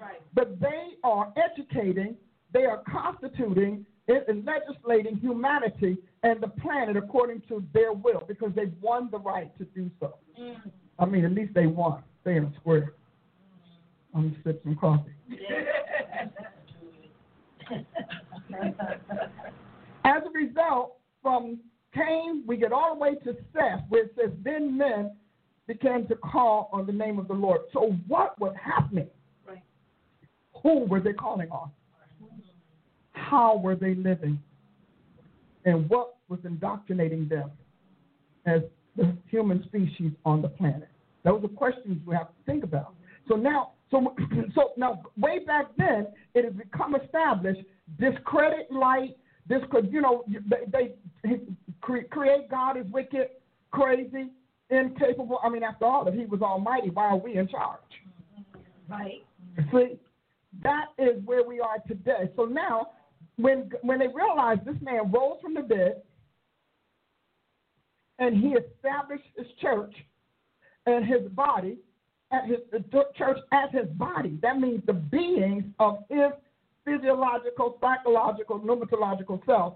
Right. 0.00 0.20
But 0.34 0.60
they 0.60 0.94
are 1.04 1.32
educating, 1.36 2.16
they 2.52 2.64
are 2.64 2.82
constituting 2.90 3.84
and 4.08 4.44
legislating 4.44 5.16
humanity 5.16 5.96
and 6.22 6.40
the 6.40 6.48
planet 6.48 6.96
according 6.96 7.42
to 7.48 7.62
their 7.72 7.92
will 7.92 8.24
because 8.26 8.50
they've 8.54 8.72
won 8.80 9.08
the 9.10 9.18
right 9.18 9.56
to 9.58 9.64
do 9.64 9.90
so. 10.00 10.16
Mm. 10.40 10.56
I 10.98 11.04
mean, 11.06 11.24
at 11.24 11.32
least 11.32 11.54
they 11.54 11.66
won. 11.66 12.02
They 12.24 12.36
in 12.36 12.44
a 12.44 12.52
square. 12.60 12.94
Mm. 14.14 14.16
I'm 14.16 14.30
gonna 14.30 14.42
sip 14.44 14.62
some 14.64 14.76
coffee. 14.76 15.12
As 20.04 20.22
a 20.26 20.30
result, 20.30 20.96
from 21.22 21.58
Cain, 21.94 22.42
we 22.46 22.56
get 22.56 22.72
all 22.72 22.94
the 22.94 23.00
way 23.00 23.14
to 23.24 23.36
Seth, 23.52 23.84
where 23.88 24.04
it 24.04 24.14
says, 24.20 24.30
Then 24.42 24.76
men 24.76 25.12
began 25.66 26.06
to 26.08 26.16
call 26.16 26.68
on 26.72 26.86
the 26.86 26.92
name 26.92 27.18
of 27.18 27.28
the 27.28 27.34
Lord. 27.34 27.60
So, 27.72 27.96
what 28.08 28.38
was 28.40 28.54
happening? 28.62 29.08
Right. 29.46 29.62
Who 30.62 30.86
were 30.86 31.00
they 31.00 31.12
calling 31.12 31.48
on? 31.50 31.70
How 33.12 33.56
were 33.56 33.76
they 33.76 33.94
living? 33.94 34.40
And 35.64 35.88
what 35.88 36.16
was 36.28 36.40
indoctrinating 36.44 37.28
them 37.28 37.50
as 38.46 38.62
the 38.96 39.16
human 39.28 39.62
species 39.64 40.12
on 40.24 40.42
the 40.42 40.48
planet? 40.48 40.88
Those 41.24 41.44
are 41.44 41.48
questions 41.48 42.00
we 42.06 42.14
have 42.14 42.28
to 42.28 42.34
think 42.46 42.64
about. 42.64 42.94
So 43.28 43.36
now, 43.36 43.72
so 43.90 44.14
so 44.54 44.72
now, 44.76 45.02
way 45.16 45.40
back 45.44 45.66
then, 45.78 46.08
it 46.34 46.44
has 46.44 46.54
become 46.54 46.96
established. 46.96 47.60
Discredit 48.00 48.72
light. 48.72 49.16
Discredit. 49.48 49.92
You 49.92 50.00
know, 50.00 50.24
they, 50.72 50.94
they 51.22 51.40
create 51.80 52.50
God 52.50 52.76
as 52.76 52.86
wicked, 52.86 53.28
crazy, 53.70 54.30
incapable. 54.70 55.38
I 55.44 55.48
mean, 55.48 55.62
after 55.62 55.84
all, 55.84 56.06
if 56.08 56.14
He 56.14 56.24
was 56.24 56.42
Almighty, 56.42 56.90
why 56.90 57.06
are 57.06 57.16
we 57.16 57.36
in 57.36 57.46
charge? 57.46 57.78
Right. 58.88 59.24
See, 59.72 59.98
that 60.62 60.86
is 60.98 61.22
where 61.24 61.44
we 61.46 61.60
are 61.60 61.78
today. 61.86 62.30
So 62.36 62.44
now, 62.44 62.88
when 63.36 63.70
when 63.82 63.98
they 63.98 64.08
realized 64.08 64.64
this 64.64 64.76
man 64.80 65.10
rose 65.10 65.38
from 65.40 65.54
the 65.54 65.62
dead 65.62 66.02
and 68.18 68.36
he 68.36 68.54
established 68.54 69.24
his 69.36 69.46
church 69.60 69.94
and 70.86 71.04
his 71.04 71.22
body 71.30 71.78
at 72.32 72.46
his 72.46 72.58
the 72.70 72.84
church 73.16 73.38
as 73.52 73.70
his 73.72 73.88
body, 73.96 74.38
that 74.42 74.58
means 74.58 74.82
the 74.86 74.92
beings 74.92 75.64
of 75.78 75.98
his 76.08 76.32
physiological, 76.84 77.78
psychological, 77.80 78.58
pneumatological 78.58 79.44
self. 79.46 79.74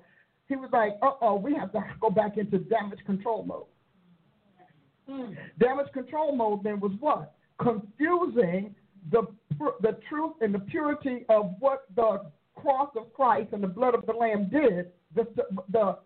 He 0.49 0.57
was 0.57 0.71
like, 0.73 0.93
uh 1.03 1.13
oh, 1.21 1.37
we 1.37 1.55
have 1.55 1.73
to 1.73 1.83
go 2.01 2.11
back 2.11 2.37
into 2.37 2.59
damage 2.59 3.01
control 3.05 3.45
mode. 3.45 3.67
Damage 5.61 5.93
control 5.93 6.35
mode 6.35 6.65
then 6.65 6.81
was 6.81 6.93
what? 7.01 7.35
Confusing 7.61 8.75
the 9.11 9.23
the 9.81 9.99
truth 10.09 10.35
and 10.41 10.55
the 10.55 10.59
purity 10.59 11.25
of 11.29 11.55
what 11.59 11.85
the 11.95 12.23
cross 12.67 12.91
of 12.97 13.13
Christ 13.13 13.51
and 13.53 13.63
the 13.63 13.69
blood 13.69 13.95
of 13.95 14.05
the 14.07 14.13
Lamb 14.13 14.51
did. 14.51 14.91
The 15.15 15.27
the 15.71 15.99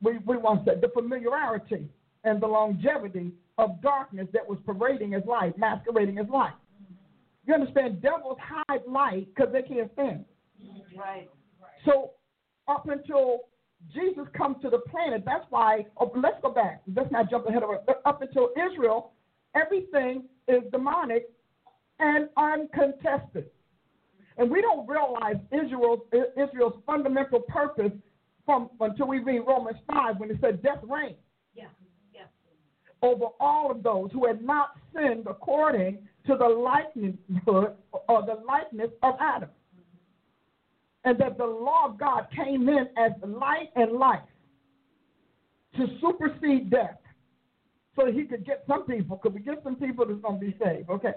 we, 0.00 0.18
we 0.26 0.36
want 0.36 0.64
to 0.64 0.72
say 0.72 0.80
the 0.80 0.88
familiarity 0.88 1.88
and 2.24 2.42
the 2.42 2.46
longevity 2.46 3.30
of 3.58 3.80
darkness 3.80 4.26
that 4.32 4.48
was 4.48 4.58
parading 4.66 5.14
as 5.14 5.22
light, 5.26 5.56
masquerading 5.56 6.18
as 6.18 6.26
light. 6.28 6.54
You 7.46 7.54
understand? 7.54 8.02
Devils 8.02 8.38
hide 8.40 8.82
light 8.88 9.28
because 9.34 9.52
they 9.52 9.62
can't 9.62 9.92
stand. 9.92 10.24
it. 10.60 10.98
Right. 10.98 11.28
So 11.84 12.10
up 12.66 12.88
until 12.88 13.42
Jesus 13.94 14.24
comes 14.36 14.56
to 14.62 14.70
the 14.70 14.78
planet, 14.78 15.22
that's 15.24 15.44
why. 15.50 15.86
Oh, 16.00 16.10
let's 16.16 16.36
go 16.42 16.52
back. 16.52 16.82
Let's 16.96 17.12
not 17.12 17.30
jump 17.30 17.46
ahead 17.46 17.62
of 17.62 17.70
it. 17.70 17.84
Up 18.04 18.22
until 18.22 18.50
Israel, 18.56 19.12
everything 19.54 20.24
is 20.48 20.62
demonic 20.72 21.28
and 22.00 22.28
uncontested. 22.36 23.46
And 24.38 24.50
we 24.50 24.60
don't 24.60 24.86
realize 24.88 25.36
Israel's 25.52 26.00
Israel's 26.36 26.74
fundamental 26.86 27.40
purpose 27.40 27.92
from 28.46 28.70
until 28.80 29.06
we 29.06 29.18
read 29.20 29.40
Romans 29.46 29.78
five 29.90 30.18
when 30.18 30.30
it 30.30 30.38
said 30.40 30.62
death 30.62 30.78
reigned 30.82 31.16
Yeah. 31.54 31.66
Yeah. 32.14 32.22
over 33.02 33.26
all 33.40 33.70
of 33.70 33.82
those 33.82 34.10
who 34.12 34.26
had 34.26 34.42
not 34.42 34.70
sinned 34.94 35.26
according 35.28 35.98
to 36.26 36.36
the 36.36 36.48
likeness 36.48 37.14
or 37.46 37.76
the 38.22 38.42
likeness 38.46 38.90
of 39.02 39.14
Adam. 39.20 39.50
And 41.04 41.18
that 41.18 41.36
the 41.36 41.44
law 41.44 41.86
of 41.88 41.98
God 41.98 42.28
came 42.34 42.68
in 42.68 42.86
as 42.96 43.12
light 43.26 43.70
and 43.74 43.92
life 43.92 44.20
to 45.76 45.86
supersede 46.00 46.70
death. 46.70 46.98
So 47.96 48.10
he 48.10 48.24
could 48.24 48.46
get 48.46 48.64
some 48.68 48.84
people, 48.86 49.18
could 49.18 49.34
we 49.34 49.40
get 49.40 49.62
some 49.64 49.76
people 49.76 50.06
that's 50.06 50.20
going 50.20 50.38
to 50.40 50.46
be 50.46 50.56
saved? 50.62 50.88
Okay. 50.88 51.12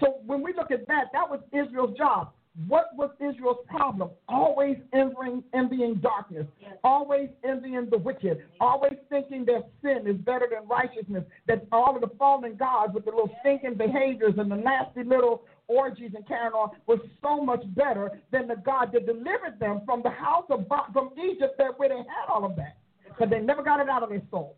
So 0.00 0.16
when 0.26 0.42
we 0.42 0.52
look 0.54 0.70
at 0.70 0.86
that, 0.88 1.04
that 1.12 1.28
was 1.30 1.40
Israel's 1.52 1.96
job. 1.96 2.32
What 2.68 2.94
was 2.94 3.10
Israel's 3.18 3.64
problem? 3.66 4.10
Always 4.28 4.76
envying, 4.92 5.42
envying 5.54 5.94
darkness, 5.96 6.46
Yes. 6.60 6.76
always 6.84 7.30
envying 7.44 7.88
the 7.88 7.96
wicked, 7.96 8.44
always 8.60 8.98
thinking 9.08 9.46
that 9.46 9.70
sin 9.80 10.06
is 10.06 10.18
better 10.18 10.46
than 10.50 10.68
righteousness, 10.68 11.24
that 11.46 11.64
all 11.72 11.94
of 11.94 12.02
the 12.02 12.14
fallen 12.18 12.56
gods 12.56 12.92
with 12.92 13.06
the 13.06 13.10
little 13.10 13.34
stinking 13.40 13.74
behaviors 13.74 14.34
and 14.36 14.50
the 14.50 14.56
nasty 14.56 15.02
little 15.02 15.44
orgies 15.68 16.12
and 16.14 16.26
carrying 16.28 16.52
on 16.52 16.70
was 16.86 16.98
so 17.22 17.42
much 17.42 17.62
better 17.74 18.20
than 18.30 18.46
the 18.48 18.56
God 18.56 18.92
that 18.92 19.06
delivered 19.06 19.58
them 19.58 19.80
from 19.86 20.02
the 20.02 20.10
house 20.10 20.44
of 20.50 20.66
from 20.92 21.10
Egypt 21.16 21.56
that 21.56 21.78
where 21.78 21.88
they 21.88 21.96
had 21.96 22.28
all 22.28 22.44
of 22.44 22.54
that. 22.56 22.76
But 23.18 23.30
they 23.30 23.40
never 23.40 23.62
got 23.62 23.80
it 23.80 23.88
out 23.88 24.02
of 24.02 24.10
their 24.10 24.22
soul. 24.30 24.56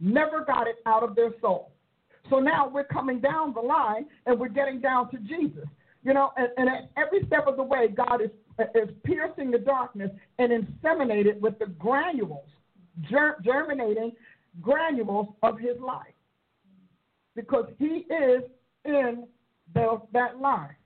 Never 0.00 0.44
got 0.44 0.68
it 0.68 0.76
out 0.86 1.02
of 1.02 1.16
their 1.16 1.32
soul. 1.40 1.72
So 2.30 2.38
now 2.38 2.68
we're 2.68 2.84
coming 2.84 3.20
down 3.20 3.54
the 3.54 3.60
line 3.60 4.06
and 4.26 4.38
we're 4.38 4.48
getting 4.48 4.80
down 4.80 5.10
to 5.10 5.18
Jesus. 5.18 5.66
You 6.04 6.12
know, 6.12 6.32
and, 6.36 6.48
and 6.58 6.68
at 6.68 6.90
every 6.96 7.26
step 7.26 7.46
of 7.46 7.56
the 7.56 7.62
way, 7.62 7.88
God 7.88 8.20
is 8.20 8.30
is 8.74 8.88
piercing 9.02 9.50
the 9.50 9.58
darkness 9.58 10.10
and 10.38 10.52
inseminate 10.52 11.26
it 11.26 11.40
with 11.40 11.58
the 11.58 11.66
granules, 11.66 12.48
ger- 13.10 13.38
germinating 13.42 14.12
granules 14.60 15.34
of 15.42 15.58
His 15.58 15.80
life, 15.80 16.14
because 17.34 17.64
He 17.78 18.06
is 18.12 18.42
in 18.84 19.26
the, 19.74 20.00
that 20.12 20.38
line. 20.38 20.76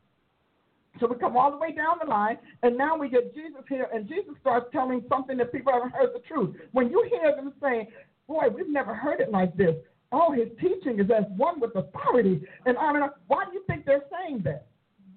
So 0.98 1.06
we 1.06 1.16
come 1.16 1.36
all 1.36 1.50
the 1.50 1.58
way 1.58 1.72
down 1.72 1.96
the 2.02 2.08
line, 2.08 2.38
and 2.62 2.78
now 2.78 2.96
we 2.96 3.10
get 3.10 3.34
Jesus 3.34 3.62
here, 3.68 3.88
and 3.92 4.08
Jesus 4.08 4.34
starts 4.40 4.66
telling 4.72 5.04
something 5.08 5.36
that 5.36 5.52
people 5.52 5.72
haven't 5.72 5.92
heard 5.92 6.10
the 6.14 6.20
truth. 6.20 6.56
When 6.72 6.88
you 6.90 7.06
hear 7.10 7.34
them 7.34 7.52
saying, 7.60 7.88
"Boy, 8.28 8.48
we've 8.54 8.68
never 8.68 8.94
heard 8.94 9.20
it 9.20 9.30
like 9.30 9.54
this," 9.56 9.74
oh, 10.12 10.32
his 10.32 10.48
teaching 10.60 11.00
is 11.00 11.10
as 11.10 11.24
one 11.36 11.60
with 11.60 11.74
authority, 11.74 12.46
and 12.66 12.78
I 12.78 12.92
mean, 12.92 13.02
why 13.26 13.44
do 13.44 13.52
you 13.52 13.64
think 13.66 13.84
they're 13.84 14.04
saying 14.10 14.42
that? 14.44 14.67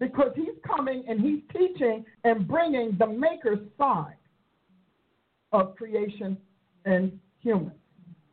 Because 0.01 0.31
he's 0.35 0.57
coming 0.65 1.03
and 1.07 1.21
he's 1.21 1.41
teaching 1.53 2.03
and 2.23 2.47
bringing 2.47 2.97
the 2.99 3.05
maker's 3.05 3.59
side 3.77 4.17
of 5.53 5.75
creation 5.75 6.35
and 6.85 7.17
human. 7.39 7.71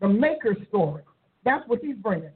The 0.00 0.08
maker's 0.08 0.56
story. 0.68 1.02
That's 1.44 1.68
what 1.68 1.80
he's 1.82 1.96
bringing. 1.96 2.30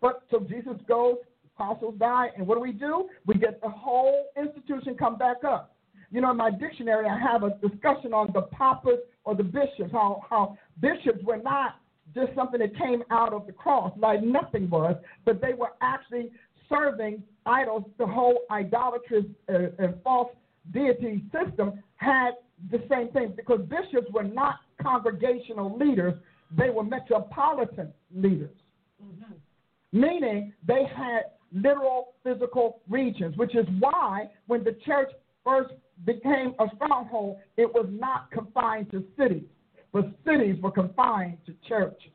But 0.00 0.22
so 0.30 0.46
Jesus 0.48 0.76
goes, 0.86 1.16
apostles 1.56 1.96
die, 1.98 2.28
and 2.36 2.46
what 2.46 2.54
do 2.54 2.60
we 2.60 2.72
do? 2.72 3.08
We 3.26 3.34
get 3.34 3.60
the 3.60 3.68
whole 3.68 4.26
institution 4.36 4.94
come 4.96 5.18
back 5.18 5.38
up. 5.44 5.74
You 6.12 6.20
know, 6.20 6.30
in 6.30 6.36
my 6.36 6.50
dictionary, 6.50 7.06
I 7.08 7.18
have 7.18 7.42
a 7.42 7.58
discussion 7.66 8.14
on 8.14 8.30
the 8.32 8.42
papas 8.42 8.98
or 9.24 9.34
the 9.34 9.42
bishops, 9.42 9.90
how, 9.90 10.22
how 10.28 10.56
bishops 10.80 11.22
were 11.24 11.38
not 11.38 11.80
just 12.14 12.32
something 12.36 12.60
that 12.60 12.76
came 12.76 13.02
out 13.10 13.32
of 13.32 13.46
the 13.46 13.52
cross, 13.52 13.92
like 13.98 14.22
nothing 14.22 14.68
was, 14.70 14.94
but 15.24 15.40
they 15.40 15.54
were 15.54 15.70
actually 15.80 16.30
serving 16.68 17.22
idols. 17.46 17.84
The 17.98 18.06
whole 18.06 18.40
idolatrous 18.50 19.24
uh, 19.48 19.54
and 19.78 19.94
false 20.02 20.30
deity 20.72 21.24
system 21.32 21.82
had 21.96 22.32
the 22.70 22.82
same 22.90 23.08
thing 23.08 23.34
because 23.36 23.60
bishops 23.68 24.10
were 24.12 24.22
not 24.22 24.56
congregational 24.80 25.76
leaders, 25.76 26.14
they 26.56 26.70
were 26.70 26.84
metropolitan 26.84 27.92
leaders. 28.14 28.54
Mm-hmm. 29.02 30.00
Meaning 30.00 30.52
they 30.66 30.84
had 30.94 31.22
literal 31.52 32.14
physical 32.22 32.80
regions, 32.88 33.36
which 33.36 33.54
is 33.54 33.66
why 33.78 34.28
when 34.46 34.64
the 34.64 34.76
church 34.84 35.10
first 35.44 35.72
became 36.04 36.54
a 36.58 36.66
stronghold, 36.76 37.38
it 37.56 37.66
was 37.72 37.86
not 37.90 38.30
confined 38.30 38.90
to 38.90 39.04
cities, 39.18 39.44
but 39.92 40.06
cities 40.24 40.56
were 40.62 40.70
confined 40.70 41.38
to 41.46 41.54
churches. 41.68 42.12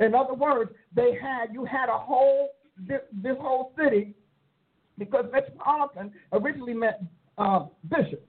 In 0.00 0.14
other 0.14 0.34
words, 0.34 0.70
they 0.94 1.16
had 1.20 1.52
you 1.52 1.64
had 1.64 1.88
a 1.88 1.98
whole 1.98 2.50
this, 2.76 3.00
this 3.12 3.36
whole 3.40 3.72
city 3.78 4.14
because 4.98 5.26
metropolitan 5.32 6.12
originally 6.32 6.74
meant 6.74 6.96
uh, 7.38 7.66
bishop, 7.88 8.26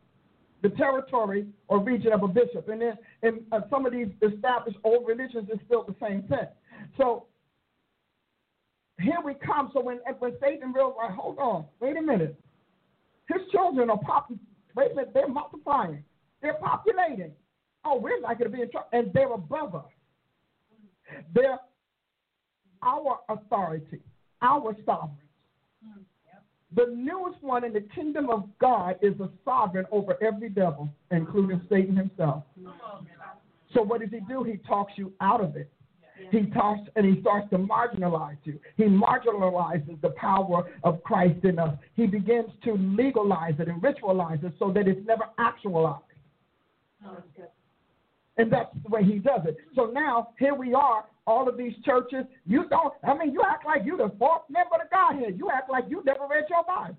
the 0.63 0.69
territory 0.69 1.45
or 1.67 1.83
region 1.83 2.11
of 2.11 2.23
a 2.23 2.27
bishop, 2.27 2.67
and 2.69 2.81
then 2.81 2.97
in 3.21 3.39
uh, 3.51 3.61
some 3.69 3.85
of 3.85 3.93
these 3.93 4.07
established 4.21 4.77
old 4.83 5.07
religions, 5.07 5.47
it's 5.51 5.61
still 5.65 5.83
the 5.83 5.95
same 6.01 6.23
thing. 6.23 6.47
So 6.97 7.25
here 8.99 9.19
we 9.23 9.33
come. 9.35 9.69
So 9.73 9.81
when 9.81 9.99
when 10.19 10.33
Satan 10.41 10.73
realized, 10.73 11.13
hold 11.13 11.37
on, 11.37 11.65
wait 11.79 11.97
a 11.97 12.01
minute, 12.01 12.39
his 13.27 13.41
children 13.51 13.89
are 13.89 13.99
popping. 13.99 14.39
Wait 14.75 14.91
a 14.91 14.95
minute, 14.95 15.11
they're 15.13 15.27
multiplying, 15.27 16.03
they're 16.41 16.55
populating. 16.55 17.31
Oh, 17.85 17.99
we're 17.99 18.19
going 18.19 18.37
to 18.39 18.49
be 18.49 18.61
in 18.63 18.71
trouble, 18.71 18.89
and 18.93 19.13
they're 19.13 19.31
above 19.31 19.75
us. 19.75 19.85
They're 21.35 21.59
our 22.81 23.19
authority, 23.29 24.01
our 24.41 24.75
sovereigns. 24.86 25.19
The 26.75 26.93
newest 26.93 27.41
one 27.41 27.63
in 27.63 27.71
the 27.71 27.86
kingdom 27.95 28.29
of 28.29 28.49
God 28.59 28.97
is 29.01 29.13
a 29.21 29.29
sovereign 29.45 29.86
over 29.91 30.21
every 30.21 30.49
devil, 30.49 30.89
including 31.11 31.61
Satan 31.69 31.95
himself. 31.95 32.43
So 33.73 33.81
what 33.81 34.01
does 34.01 34.09
he 34.09 34.19
do? 34.27 34.43
He 34.43 34.57
talks 34.67 34.93
you 34.97 35.13
out 35.21 35.41
of 35.41 35.55
it. 35.55 35.71
He 36.31 36.45
talks 36.47 36.81
and 36.95 37.05
he 37.05 37.21
starts 37.21 37.49
to 37.51 37.57
marginalize 37.57 38.38
you. 38.43 38.59
He 38.77 38.86
marginalizes 38.86 39.99
the 40.01 40.09
power 40.09 40.69
of 40.83 41.03
Christ 41.03 41.43
in 41.43 41.59
us. 41.59 41.77
He 41.95 42.07
begins 42.07 42.49
to 42.63 42.73
legalize 42.73 43.55
it 43.59 43.67
and 43.67 43.81
ritualize 43.81 44.43
it 44.43 44.53
so 44.57 44.71
that 44.71 44.88
it's 44.88 45.05
never 45.05 45.25
actualized. 45.38 46.03
Oh, 47.05 47.17
And 48.38 48.51
that's 48.51 48.69
the 48.83 48.89
way 48.89 49.03
he 49.03 49.19
does 49.19 49.41
it. 49.45 49.57
So 49.75 49.86
now 49.86 50.29
here 50.39 50.53
we 50.53 50.73
are, 50.73 51.05
all 51.25 51.47
of 51.47 51.57
these 51.57 51.73
churches. 51.86 52.25
You 52.45 52.65
don't. 52.69 52.93
I 53.03 53.17
mean, 53.17 53.33
you 53.33 53.41
act 53.47 53.65
like 53.65 53.81
you're 53.86 53.97
the 53.97 54.11
fourth 54.19 54.43
member 54.49 54.75
of 54.83 54.89
Godhead. 54.91 55.38
You 55.38 55.49
act 55.51 55.69
like 55.69 55.86
you 55.89 56.03
never 56.05 56.27
read 56.29 56.45
your 56.49 56.63
Bible. 56.63 56.97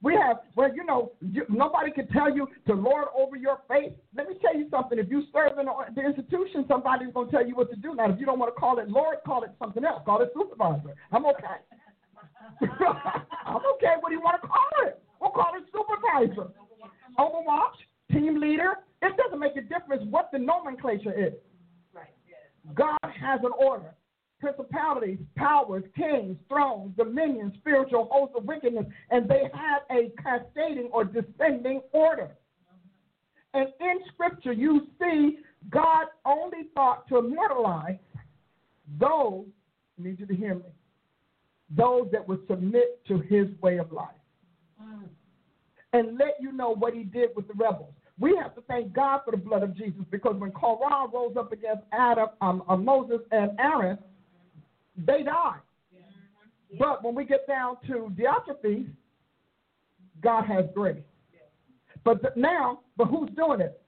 We 0.00 0.14
have, 0.14 0.38
well, 0.54 0.72
you 0.72 0.84
know, 0.84 1.12
you, 1.20 1.44
nobody 1.48 1.90
can 1.90 2.06
tell 2.08 2.32
you 2.32 2.48
to 2.68 2.74
lord 2.74 3.08
over 3.16 3.36
your 3.36 3.58
faith. 3.68 3.92
Let 4.16 4.28
me 4.28 4.36
tell 4.40 4.56
you 4.56 4.68
something. 4.70 4.96
If 4.96 5.10
you 5.10 5.24
serve 5.32 5.58
in 5.58 5.66
the 5.66 6.00
institution, 6.00 6.64
somebody's 6.68 7.12
going 7.12 7.26
to 7.26 7.32
tell 7.32 7.46
you 7.46 7.56
what 7.56 7.68
to 7.70 7.76
do. 7.76 7.94
Now, 7.96 8.10
if 8.10 8.20
you 8.20 8.26
don't 8.26 8.38
want 8.38 8.54
to 8.54 8.60
call 8.60 8.78
it 8.78 8.88
Lord, 8.88 9.16
call 9.26 9.42
it 9.42 9.50
something 9.58 9.84
else. 9.84 10.02
Call 10.04 10.22
it 10.22 10.30
supervisor. 10.34 10.94
I'm 11.10 11.26
okay. 11.26 11.58
I'm 12.62 13.62
okay. 13.74 13.94
What 13.98 14.10
do 14.10 14.14
you 14.14 14.20
want 14.20 14.40
to 14.40 14.46
call 14.46 14.86
it? 14.86 15.02
We'll 15.20 15.30
call 15.30 15.52
it 15.56 15.64
supervisor. 15.74 16.52
Overwatch, 17.18 17.82
team 18.12 18.40
leader. 18.40 18.74
It 19.02 19.16
doesn't 19.16 19.38
make 19.38 19.56
a 19.56 19.62
difference 19.62 20.02
what 20.10 20.30
the 20.32 20.38
nomenclature 20.38 21.12
is. 21.12 21.34
God 22.74 22.98
has 23.02 23.40
an 23.44 23.52
order 23.58 23.94
principalities, 24.40 25.18
powers, 25.36 25.82
kings, 25.96 26.36
thrones, 26.48 26.92
dominions, 26.96 27.52
spiritual 27.58 28.08
hosts 28.10 28.34
of 28.38 28.44
wickedness, 28.44 28.86
and 29.10 29.28
they 29.28 29.50
have 29.52 29.82
a 29.90 30.12
cascading 30.22 30.88
or 30.92 31.04
descending 31.04 31.80
order. 31.92 32.30
Mm-hmm. 32.72 33.60
And 33.60 33.68
in 33.80 33.98
Scripture, 34.14 34.52
you 34.52 34.86
see 35.00 35.38
God 35.70 36.06
only 36.24 36.68
thought 36.74 37.08
to 37.08 37.18
immortalize 37.18 37.98
those, 39.00 39.44
I 39.98 40.02
need 40.02 40.20
you 40.20 40.26
to 40.26 40.36
hear 40.36 40.54
me, 40.54 40.70
those 41.76 42.08
that 42.12 42.26
would 42.26 42.46
submit 42.48 43.04
to 43.08 43.18
his 43.18 43.48
way 43.60 43.78
of 43.78 43.92
life. 43.92 44.08
Mm. 44.80 45.08
And 45.92 46.18
let 46.18 46.36
you 46.40 46.52
know 46.52 46.74
what 46.74 46.94
he 46.94 47.02
did 47.02 47.30
with 47.34 47.48
the 47.48 47.54
rebels. 47.54 47.92
We 48.20 48.36
have 48.42 48.54
to 48.56 48.62
thank 48.62 48.92
God 48.92 49.20
for 49.24 49.30
the 49.30 49.36
blood 49.36 49.62
of 49.62 49.76
Jesus 49.76 50.02
because 50.10 50.34
when 50.38 50.50
Korah 50.50 51.08
rose 51.12 51.36
up 51.36 51.52
against 51.52 51.84
Adam, 51.92 52.28
um, 52.40 52.62
uh, 52.68 52.76
Moses 52.76 53.20
and 53.30 53.52
Aaron, 53.60 53.98
they 54.96 55.22
died. 55.22 55.60
But 56.78 57.04
when 57.04 57.14
we 57.14 57.24
get 57.24 57.46
down 57.46 57.76
to 57.86 58.12
Diotrephes, 58.18 58.88
God 60.20 60.44
has 60.44 60.66
grace. 60.74 61.02
But 62.04 62.36
now, 62.36 62.80
but 62.96 63.06
who's 63.06 63.30
doing 63.36 63.60
it? 63.60 63.80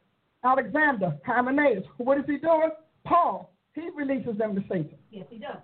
Alexander, 0.45 1.17
Hymenaeus. 1.27 1.85
What 1.99 2.19
is 2.19 2.25
he 2.27 2.39
doing? 2.39 2.71
Paul. 3.05 3.53
He 3.75 3.89
releases 3.95 4.37
them 4.39 4.55
to 4.55 4.63
Satan. 4.63 4.97
Yes, 5.11 5.27
he 5.31 5.39
does. 5.39 5.57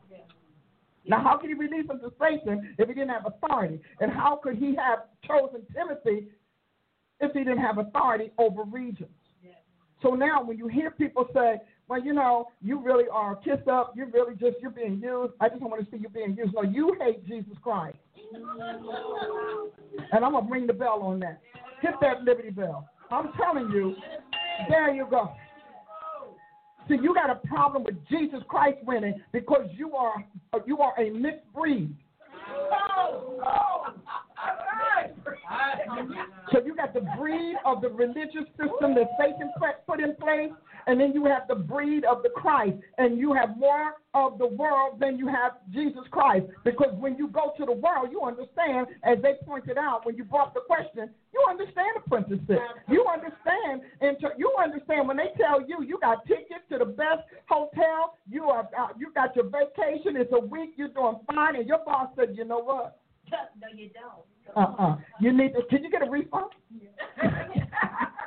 Now, 1.09 1.23
how 1.23 1.37
could 1.37 1.51
he 1.51 1.55
release 1.55 1.87
them 1.87 2.01
to 2.01 2.13
Satan 2.21 2.75
if 2.79 2.89
he 2.89 2.95
didn't 2.95 3.11
have 3.11 3.27
authority? 3.27 3.81
And 4.01 4.11
how 4.11 4.41
could 4.43 4.57
he 4.57 4.75
have 4.75 5.05
chosen 5.27 5.63
Timothy 5.73 6.29
if 7.21 7.33
he 7.33 7.41
didn't 7.41 7.59
have 7.59 7.79
authority 7.79 8.31
over 8.39 8.63
regions? 8.65 9.11
So 10.03 10.11
now, 10.11 10.45
when 10.45 10.59
you 10.59 10.69
hear 10.69 10.91
people 10.91 11.27
say, 11.35 11.59
well, 11.89 12.03
you 12.03 12.13
know, 12.13 12.49
you 12.61 12.81
really 12.81 13.05
are 13.11 13.37
kissed 13.37 13.69
up. 13.69 13.95
You're 13.97 14.11
really 14.11 14.35
just, 14.35 14.57
you're 14.61 14.71
being 14.71 15.01
used. 15.01 15.33
I 15.41 15.49
just 15.49 15.61
don't 15.61 15.71
want 15.71 15.85
to 15.85 15.91
see 15.91 16.03
you 16.03 16.09
being 16.09 16.37
used. 16.37 16.53
No, 16.55 16.63
you 16.63 16.97
hate 17.01 17.27
Jesus 17.27 17.57
Christ. 17.63 17.97
And 20.13 20.25
I'm 20.25 20.33
going 20.33 20.47
to 20.47 20.51
ring 20.51 20.67
the 20.67 20.73
bell 20.73 21.01
on 21.03 21.21
that. 21.21 21.41
Hit 21.81 21.95
that 22.01 22.25
Liberty 22.25 22.51
Bell. 22.51 22.89
I'm 23.11 23.33
telling 23.41 23.71
you, 23.71 23.95
there 24.69 24.93
you 24.93 25.07
go. 25.09 25.33
See, 26.89 26.97
you 27.03 27.15
got 27.15 27.31
a 27.31 27.37
problem 27.47 27.85
with 27.85 27.97
Jesus 28.09 28.41
Christ 28.49 28.79
winning 28.85 29.21
because 29.33 29.67
you 29.77 29.95
are 29.95 30.25
you 30.67 30.79
are 30.79 30.99
a 31.01 31.11
mixed 31.11 31.53
breed. 31.53 31.95
So 36.53 36.61
you 36.65 36.77
got 36.77 36.95
the 36.95 37.05
breed 37.19 37.57
of 37.65 37.81
the 37.81 37.89
religious 37.89 38.47
system 38.57 38.95
that 38.95 39.11
Satan 39.19 39.51
put 39.87 40.01
in 40.01 40.15
place, 40.17 40.53
and 40.87 41.01
then 41.01 41.13
you 41.13 41.25
have 41.25 41.49
the 41.49 41.57
breed 41.57 42.05
of 42.05 42.23
the 42.23 42.29
Christ, 42.29 42.77
and 42.99 43.19
you 43.19 43.35
have 43.35 43.57
more 43.57 43.95
of 44.15 44.39
the 44.39 44.47
world 44.47 45.01
than 45.01 45.19
you 45.19 45.27
have 45.27 45.53
Jesus 45.73 46.05
Christ. 46.11 46.47
Because 46.65 46.95
when 46.99 47.17
you 47.17 47.29
go 47.29 47.53
to 47.59 47.67
the 47.67 47.73
world, 47.73 48.11
you 48.13 48.23
understand, 48.23 48.87
as 49.03 49.19
they 49.23 49.35
pointed 49.45 49.77
out 49.77 50.07
when 50.07 50.17
you 50.17 50.25
brought 50.25 50.55
the 50.55 50.61
question, 50.61 51.11
you 51.33 51.45
understand 51.49 51.97
apprenticeship. 51.99 52.61
You 52.89 53.05
understand, 53.13 53.83
and 54.01 54.17
you 54.39 54.55
understand 54.63 55.09
when 55.09 55.17
they 55.17 55.33
tell 55.37 55.61
you 55.67 55.83
you 55.83 55.99
got 56.01 56.25
tickets 56.27 56.65
to 56.71 56.79
the 56.79 56.85
best 56.85 57.23
hotel, 57.49 58.15
you 58.31 58.45
are 58.45 58.69
uh, 58.79 58.89
you 58.97 59.13
got 59.15 59.35
your 59.35 59.47
vacation, 59.47 60.17
it's 60.17 60.33
a 60.33 60.39
week, 60.39 60.75
you're 60.77 60.89
doing 60.89 61.19
fine, 61.27 61.57
and 61.57 61.67
your 61.67 61.85
boss 61.85 62.09
said, 62.17 62.37
you 62.37 62.45
know 62.45 62.61
what? 62.61 63.01
No, 63.61 63.67
you 63.75 63.91
don't. 63.91 64.36
Uh-uh. 64.55 64.97
You 65.21 65.33
need 65.33 65.53
to. 65.55 65.63
Can 65.69 65.85
you 65.85 65.91
get 65.91 66.07
a 66.07 66.11
refund? 66.11 66.53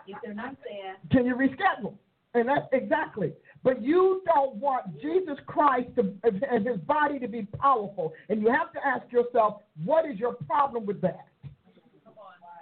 if 0.07 0.17
they're 0.24 0.34
not 0.34 0.55
there. 0.67 0.95
Can 1.11 1.26
you 1.26 1.36
reschedule? 1.36 1.93
And 2.34 2.47
that's 2.47 2.67
exactly. 2.72 3.34
But 3.63 3.82
you 3.82 4.22
don't 4.26 4.55
want 4.55 4.99
Jesus 5.01 5.38
Christ 5.45 5.89
to, 5.95 6.13
and 6.24 6.65
his 6.65 6.78
body 6.82 7.20
to 7.20 7.28
be 7.28 7.43
powerful. 7.59 8.13
And 8.30 8.41
you 8.41 8.51
have 8.51 8.72
to 8.74 8.80
ask 8.86 9.11
yourself, 9.11 9.61
what 9.84 10.05
is 10.05 10.17
your 10.17 10.34
problem 10.34 10.86
with 10.86 11.01
that? 11.01 11.26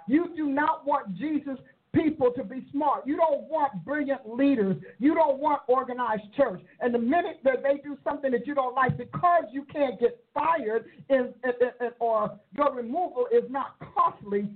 You 0.08 0.32
do 0.34 0.46
not 0.46 0.86
want 0.86 1.14
Jesus 1.16 1.58
people 1.94 2.32
to 2.36 2.44
be 2.44 2.64
smart. 2.70 3.06
You 3.06 3.16
don't 3.16 3.42
want 3.48 3.84
brilliant 3.84 4.28
leaders. 4.28 4.76
You 4.98 5.14
don't 5.14 5.38
want 5.38 5.62
organized 5.68 6.22
church. 6.36 6.60
And 6.80 6.94
the 6.94 6.98
minute 6.98 7.40
that 7.44 7.62
they 7.62 7.80
do 7.82 7.96
something 8.04 8.30
that 8.32 8.46
you 8.46 8.54
don't 8.54 8.74
like, 8.74 8.96
because 8.96 9.44
you 9.52 9.64
can't 9.72 9.98
get 9.98 10.22
fired 10.34 10.86
in, 11.08 11.32
in, 11.44 11.52
in, 11.80 11.90
or 11.98 12.38
your 12.56 12.74
removal 12.74 13.26
is 13.32 13.44
not 13.50 13.76
costly 13.94 14.48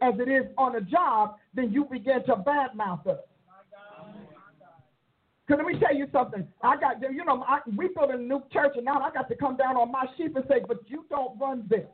as 0.00 0.14
it 0.18 0.28
is 0.28 0.44
on 0.58 0.76
a 0.76 0.80
job, 0.80 1.36
then 1.54 1.72
you 1.72 1.84
begin 1.84 2.24
to 2.26 2.34
badmouth 2.34 3.06
us. 3.06 3.18
Because 5.46 5.64
let 5.64 5.74
me 5.74 5.78
tell 5.80 5.94
you 5.94 6.06
something. 6.12 6.46
I 6.62 6.76
got, 6.76 7.00
you 7.00 7.24
know, 7.24 7.44
I, 7.46 7.60
we 7.76 7.88
built 7.88 8.10
a 8.10 8.16
new 8.16 8.42
church, 8.52 8.72
and 8.76 8.84
now 8.84 9.00
I 9.00 9.10
got 9.10 9.28
to 9.28 9.36
come 9.36 9.56
down 9.56 9.76
on 9.76 9.90
my 9.90 10.06
sheep 10.16 10.34
and 10.36 10.44
say, 10.48 10.60
but 10.66 10.78
you 10.86 11.04
don't 11.10 11.38
run 11.38 11.64
this. 11.68 11.86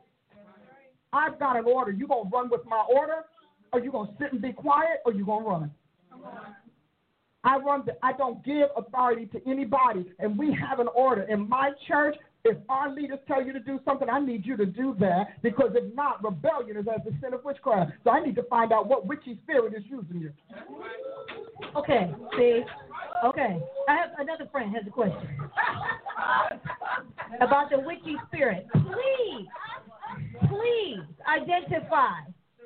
I've 1.11 1.39
got 1.39 1.57
an 1.57 1.65
order. 1.65 1.91
You 1.91 2.07
gonna 2.07 2.29
run 2.29 2.49
with 2.49 2.61
my 2.65 2.83
order, 2.93 3.25
or 3.71 3.79
you 3.79 3.91
gonna 3.91 4.11
sit 4.19 4.33
and 4.33 4.41
be 4.41 4.51
quiet, 4.51 5.01
or 5.05 5.13
you 5.13 5.25
gonna 5.25 5.45
run? 5.45 5.71
I 7.43 7.57
run. 7.57 7.83
The, 7.85 7.97
I 8.03 8.13
don't 8.13 8.43
give 8.43 8.69
authority 8.75 9.27
to 9.27 9.39
anybody, 9.49 10.11
and 10.19 10.37
we 10.37 10.53
have 10.53 10.79
an 10.79 10.89
order 10.93 11.23
in 11.23 11.47
my 11.47 11.71
church. 11.87 12.17
If 12.45 12.57
our 12.69 12.93
leaders 12.93 13.19
tell 13.27 13.45
you 13.45 13.51
to 13.51 13.59
do 13.59 13.81
something, 13.83 14.09
I 14.09 14.19
need 14.19 14.45
you 14.45 14.55
to 14.57 14.65
do 14.65 14.95
that 14.99 15.41
because 15.41 15.71
if 15.75 15.93
not, 15.93 16.23
rebellion 16.23 16.77
is 16.77 16.85
as 16.87 17.03
the 17.03 17.11
sin 17.21 17.33
of 17.33 17.43
witchcraft. 17.43 17.91
So 18.05 18.11
I 18.11 18.23
need 18.23 18.35
to 18.35 18.43
find 18.43 18.71
out 18.71 18.87
what 18.87 19.05
witchy 19.05 19.37
spirit 19.43 19.73
is 19.75 19.83
using 19.89 20.21
you. 20.21 20.31
Okay, 21.75 22.09
see? 22.37 22.63
Okay. 23.25 23.59
I 23.89 23.95
have 23.95 24.11
another 24.17 24.47
friend 24.51 24.73
has 24.73 24.87
a 24.87 24.89
question. 24.89 25.37
About 27.41 27.69
the 27.69 27.79
witchy 27.79 28.15
spirit. 28.27 28.65
Please, 28.71 29.47
please 30.47 30.99
identify 31.27 32.21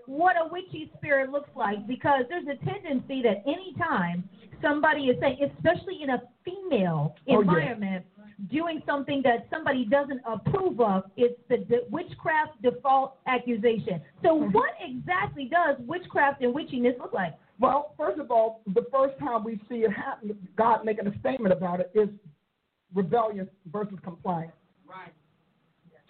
what 0.06 0.36
a 0.36 0.48
witchy 0.52 0.92
spirit 0.98 1.30
looks 1.30 1.50
like 1.56 1.86
because 1.88 2.24
there's 2.30 2.46
a 2.48 2.56
tendency 2.66 3.22
that 3.24 3.44
anytime 3.48 4.28
somebody 4.62 5.04
is 5.06 5.18
saying, 5.20 5.38
especially 5.58 6.00
in 6.04 6.10
a 6.12 6.22
female 6.46 7.16
Oh, 7.28 7.34
yeah. 7.34 7.40
environment, 7.40 8.06
doing 8.52 8.82
something 8.86 9.22
that 9.24 9.46
somebody 9.52 9.86
doesn't 9.86 10.20
approve 10.26 10.80
of, 10.82 11.04
it's 11.16 11.40
the, 11.50 11.58
the 11.70 11.84
witchcraft 11.90 12.62
default 12.62 13.16
accusation. 13.28 14.02
So, 14.24 14.30
Mm-hmm. 14.40 14.52
what 14.52 14.72
exactly 14.82 15.46
does 15.52 15.76
witchcraft 15.88 16.42
and 16.42 16.54
witchiness 16.54 16.98
look 17.00 17.14
like? 17.14 17.34
Well, 17.60 17.94
first 17.98 18.20
of 18.20 18.32
all, 18.32 18.62
the 18.74 18.86
first 18.92 19.18
time 19.20 19.44
we 19.44 19.60
see 19.70 19.84
it 19.84 19.92
happen, 19.92 20.36
God 20.58 20.84
making 20.84 21.08
a 21.08 21.18
statement 21.20 21.54
about 21.54 21.80
it 21.80 21.92
is 21.94 22.10
rebellion 22.94 23.48
versus 23.72 23.98
compliance. 24.04 24.52
Right. 24.88 25.14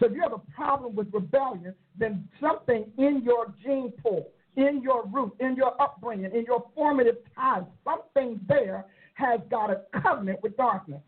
So 0.03 0.07
if 0.07 0.15
you 0.15 0.21
have 0.21 0.33
a 0.33 0.51
problem 0.53 0.97
with 0.97 1.07
rebellion, 1.13 1.73
then 1.97 2.27
something 2.41 2.91
in 2.97 3.21
your 3.23 3.53
gene 3.63 3.93
pool, 4.03 4.27
in 4.57 4.81
your 4.83 5.05
root, 5.07 5.33
in 5.39 5.55
your 5.55 5.81
upbringing, 5.81 6.29
in 6.35 6.43
your 6.43 6.65
formative 6.75 7.15
ties, 7.33 7.63
something 7.85 8.37
there 8.45 8.85
has 9.13 9.39
got 9.49 9.69
a 9.69 9.83
covenant 10.01 10.43
with 10.43 10.57
darkness. 10.57 10.99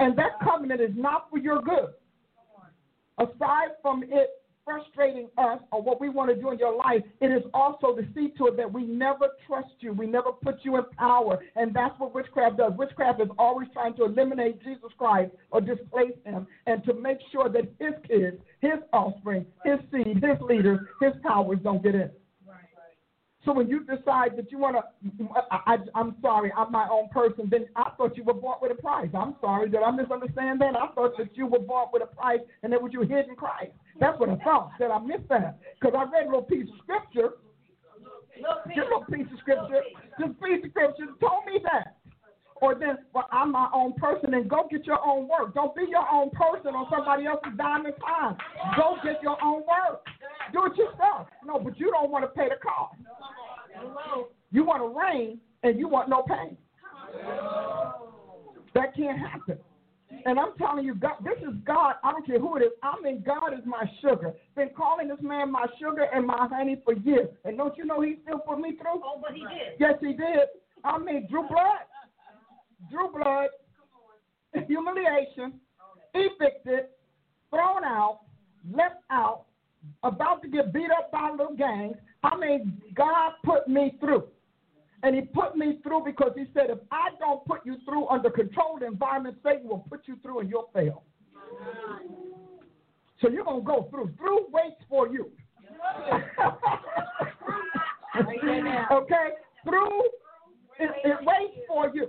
And 0.00 0.18
that 0.18 0.32
covenant 0.42 0.82
is 0.82 0.90
not 0.94 1.30
for 1.30 1.38
your 1.38 1.62
good. 1.62 1.94
Aside 3.16 3.70
from 3.80 4.02
it 4.02 4.28
frustrating 4.64 5.28
us 5.38 5.60
or 5.72 5.82
what 5.82 6.00
we 6.00 6.08
want 6.08 6.30
to 6.30 6.36
do 6.40 6.50
in 6.50 6.58
your 6.58 6.76
life, 6.76 7.02
it 7.20 7.26
is 7.26 7.42
also 7.52 7.94
to 7.94 8.02
see 8.14 8.32
to 8.38 8.46
it 8.46 8.56
that 8.56 8.72
we 8.72 8.84
never 8.84 9.28
trust 9.46 9.74
you. 9.80 9.92
We 9.92 10.06
never 10.06 10.32
put 10.32 10.56
you 10.62 10.76
in 10.76 10.84
power. 10.96 11.38
And 11.56 11.74
that's 11.74 11.98
what 11.98 12.14
witchcraft 12.14 12.58
does. 12.58 12.72
Witchcraft 12.76 13.20
is 13.20 13.28
always 13.38 13.68
trying 13.72 13.94
to 13.96 14.04
eliminate 14.04 14.62
Jesus 14.62 14.90
Christ 14.98 15.32
or 15.50 15.60
displace 15.60 16.14
him 16.24 16.46
and 16.66 16.82
to 16.84 16.94
make 16.94 17.18
sure 17.30 17.48
that 17.48 17.64
his 17.78 17.94
kids, 18.08 18.38
his 18.60 18.80
offspring, 18.92 19.46
his 19.64 19.78
seed, 19.92 20.22
his 20.22 20.40
leaders, 20.40 20.80
his 21.00 21.12
powers 21.22 21.58
don't 21.62 21.82
get 21.82 21.94
in. 21.94 22.10
So 23.44 23.52
when 23.52 23.68
you 23.68 23.80
decide 23.80 24.36
that 24.38 24.50
you 24.50 24.58
want 24.58 24.76
to, 24.76 25.28
I, 25.50 25.76
I'm 25.94 26.16
sorry, 26.22 26.50
I'm 26.56 26.72
my 26.72 26.88
own 26.90 27.10
person, 27.10 27.48
then 27.50 27.66
I 27.76 27.90
thought 27.96 28.16
you 28.16 28.24
were 28.24 28.32
bought 28.32 28.62
with 28.62 28.72
a 28.72 28.74
price. 28.74 29.10
I'm 29.14 29.34
sorry, 29.40 29.68
that 29.68 29.82
I 29.82 29.90
misunderstand 29.90 30.62
that? 30.62 30.74
I 30.76 30.86
thought 30.94 31.12
that 31.18 31.36
you 31.36 31.46
were 31.46 31.58
bought 31.58 31.92
with 31.92 32.02
a 32.02 32.06
price 32.06 32.40
and 32.62 32.72
that 32.72 32.80
was 32.80 32.92
you 32.94 33.02
hid 33.02 33.28
in 33.28 33.36
Christ. 33.36 33.72
That's 34.00 34.18
what 34.18 34.28
I 34.28 34.36
thought. 34.36 34.70
Did 34.78 34.90
I 34.90 34.98
miss 34.98 35.20
that? 35.28 35.58
Because 35.80 35.94
I 35.96 36.04
read 36.10 36.26
a 36.26 36.30
little 36.30 36.42
piece 36.42 36.68
of 36.68 36.78
scripture. 36.82 37.34
Just 38.74 38.78
a 38.78 38.82
little 38.82 39.04
piece 39.04 39.26
of 39.32 39.38
scripture. 39.38 39.82
A 40.18 40.28
piece 40.28 40.64
of 40.64 40.70
scripture 40.70 41.06
told 41.20 41.46
me 41.46 41.60
that. 41.62 41.96
Or 42.56 42.74
then, 42.74 42.98
well, 43.12 43.28
I'm 43.30 43.52
my 43.52 43.68
own 43.74 43.92
person, 43.94 44.32
and 44.32 44.48
go 44.48 44.66
get 44.70 44.86
your 44.86 45.04
own 45.04 45.28
work. 45.28 45.54
Don't 45.54 45.74
be 45.74 45.86
your 45.88 46.06
own 46.10 46.30
person 46.30 46.68
on 46.68 46.86
somebody 46.90 47.26
else's 47.26 47.52
dime 47.58 47.84
and 47.84 47.94
time. 48.04 48.36
Go 48.76 48.96
get 49.04 49.22
your 49.22 49.36
own 49.42 49.62
work. 49.66 50.06
Do 50.52 50.64
it 50.66 50.76
yourself. 50.76 51.28
No, 51.44 51.58
but 51.58 51.78
you 51.78 51.90
don't 51.90 52.10
want 52.10 52.24
to 52.24 52.28
pay 52.28 52.48
the 52.48 52.56
cost. 52.62 52.96
You 54.50 54.64
want 54.64 54.82
to 54.82 54.98
reign, 54.98 55.40
and 55.62 55.78
you 55.78 55.88
want 55.88 56.08
no 56.08 56.22
pain. 56.22 56.56
That 58.74 58.94
can't 58.96 59.18
happen. 59.18 59.58
And 60.26 60.38
I'm 60.38 60.54
telling 60.56 60.84
you, 60.84 60.94
God, 60.94 61.16
this 61.22 61.36
is 61.42 61.54
God. 61.66 61.94
I 62.02 62.12
don't 62.12 62.26
care 62.26 62.38
who 62.40 62.56
it 62.56 62.62
is. 62.62 62.72
I 62.82 62.94
mean, 63.02 63.22
God 63.26 63.52
is 63.52 63.64
my 63.66 63.84
sugar. 64.00 64.32
Been 64.56 64.70
calling 64.74 65.08
this 65.08 65.18
man 65.20 65.52
my 65.52 65.66
sugar 65.78 66.06
and 66.14 66.26
my 66.26 66.48
honey 66.50 66.80
for 66.82 66.94
years. 66.94 67.28
And 67.44 67.58
don't 67.58 67.76
you 67.76 67.84
know 67.84 68.00
he 68.00 68.16
still 68.22 68.38
put 68.38 68.58
me 68.58 68.76
through? 68.76 69.02
Oh, 69.04 69.20
but 69.20 69.32
he 69.34 69.40
did. 69.40 69.78
Yes, 69.78 69.94
he 70.00 70.14
did. 70.14 70.48
I 70.82 70.98
mean, 70.98 71.26
drew 71.30 71.46
blood. 71.46 71.84
Drew 72.90 73.12
blood. 73.12 73.48
Humiliation. 74.66 75.60
Evicted. 76.14 76.86
Thrown 77.50 77.84
out. 77.84 78.20
Left 78.72 79.02
out. 79.10 79.44
About 80.02 80.40
to 80.42 80.48
get 80.48 80.72
beat 80.72 80.90
up 80.90 81.12
by 81.12 81.30
little 81.30 81.54
gangs. 81.54 81.96
I 82.22 82.36
mean, 82.38 82.80
God 82.94 83.32
put 83.44 83.68
me 83.68 83.96
through. 84.00 84.24
And 85.04 85.14
he 85.14 85.20
put 85.20 85.54
me 85.54 85.80
through 85.82 86.02
because 86.06 86.32
he 86.34 86.46
said, 86.54 86.70
if 86.70 86.78
I 86.90 87.10
don't 87.18 87.44
put 87.44 87.60
you 87.66 87.76
through 87.84 88.08
under 88.08 88.30
controlled 88.30 88.82
environment, 88.82 89.36
Satan 89.44 89.68
will 89.68 89.84
put 89.90 90.00
you 90.06 90.16
through 90.22 90.40
and 90.40 90.48
you'll 90.48 90.70
fail. 90.72 91.04
So 93.20 93.28
you're 93.28 93.44
going 93.44 93.60
to 93.60 93.66
go 93.66 93.86
through. 93.90 94.14
Through 94.16 94.46
waits 94.50 94.80
for 94.88 95.06
you. 95.08 95.30
okay? 98.92 99.28
Through, 99.62 100.00
it, 100.78 100.90
it 101.04 101.18
waits 101.20 101.58
for 101.68 101.90
you. 101.94 102.08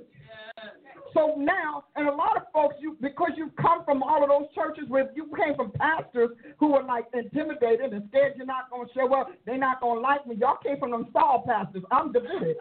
So 1.15 1.35
now, 1.37 1.85
and 1.95 2.09
a 2.09 2.11
lot 2.11 2.35
of 2.35 2.43
folks, 2.51 2.75
you 2.79 2.97
because 3.01 3.31
you've 3.37 3.55
come 3.55 3.85
from 3.85 4.03
all 4.03 4.21
of 4.21 4.29
those 4.29 4.53
churches 4.53 4.83
where 4.89 5.09
you 5.15 5.31
came 5.35 5.55
from 5.55 5.71
pastors 5.71 6.31
who 6.59 6.73
were 6.73 6.83
like 6.83 7.05
intimidated 7.13 7.93
and 7.93 8.03
scared 8.09 8.33
you're 8.35 8.45
not 8.45 8.69
going 8.69 8.85
to 8.87 8.93
show 8.93 9.13
up, 9.15 9.29
they're 9.45 9.57
not 9.57 9.79
going 9.79 9.95
to 9.95 10.01
like 10.01 10.27
me. 10.27 10.35
Y'all 10.35 10.57
came 10.61 10.77
from 10.77 10.91
them 10.91 11.07
Saul 11.13 11.45
pastors. 11.47 11.83
I'm 11.89 12.11
Davidic. 12.11 12.57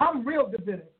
I'm 0.00 0.26
real 0.26 0.50
Davidic. 0.50 0.90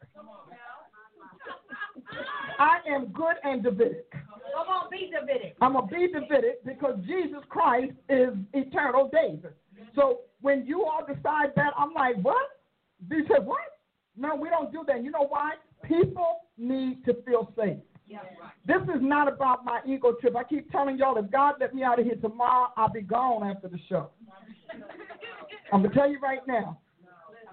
I 2.61 2.79
am 2.89 3.07
good 3.09 3.35
and 3.43 3.65
Davidic. 3.65 4.11
Come 4.13 4.69
on, 4.69 4.89
be 4.91 5.11
Davidic. 5.13 5.57
I'm 5.61 5.73
going 5.73 5.89
to 5.89 5.95
be 5.95 6.13
Davidic 6.13 6.65
because 6.65 6.97
Jesus 7.07 7.43
Christ 7.49 7.93
is 8.09 8.35
eternal 8.53 9.11
David. 9.13 9.53
So 9.97 10.21
when 10.41 10.65
you 10.65 10.85
all 10.85 11.05
decide 11.05 11.51
that, 11.57 11.73
I'm 11.77 11.93
like, 11.93 12.17
what? 12.23 12.61
They 13.09 13.23
said, 13.29 13.45
what? 13.45 13.59
No, 14.17 14.37
we 14.37 14.49
don't 14.49 14.71
do 14.71 14.85
that. 14.87 15.03
You 15.03 15.11
know 15.11 15.27
why? 15.29 15.55
People 15.87 16.41
need 16.57 17.05
to 17.05 17.15
feel 17.27 17.53
safe. 17.57 17.79
This 18.67 18.83
is 18.95 19.01
not 19.01 19.29
about 19.29 19.65
my 19.65 19.81
ego 19.87 20.13
trip. 20.21 20.37
I 20.37 20.45
keep 20.45 20.71
telling 20.71 20.99
y'all, 20.99 21.17
if 21.17 21.31
God 21.31 21.55
let 21.61 21.75
me 21.75 21.83
out 21.83 21.99
of 21.99 22.07
here 22.07 22.17
tomorrow, 22.17 22.69
I'll 22.77 22.93
be 22.93 23.03
gone 23.03 23.49
after 23.49 23.69
the 23.69 23.79
show. 23.89 24.11
I'm 25.73 25.83
gonna 25.83 25.95
tell 25.95 26.11
you 26.11 26.19
right 26.21 26.47
now. 26.47 26.79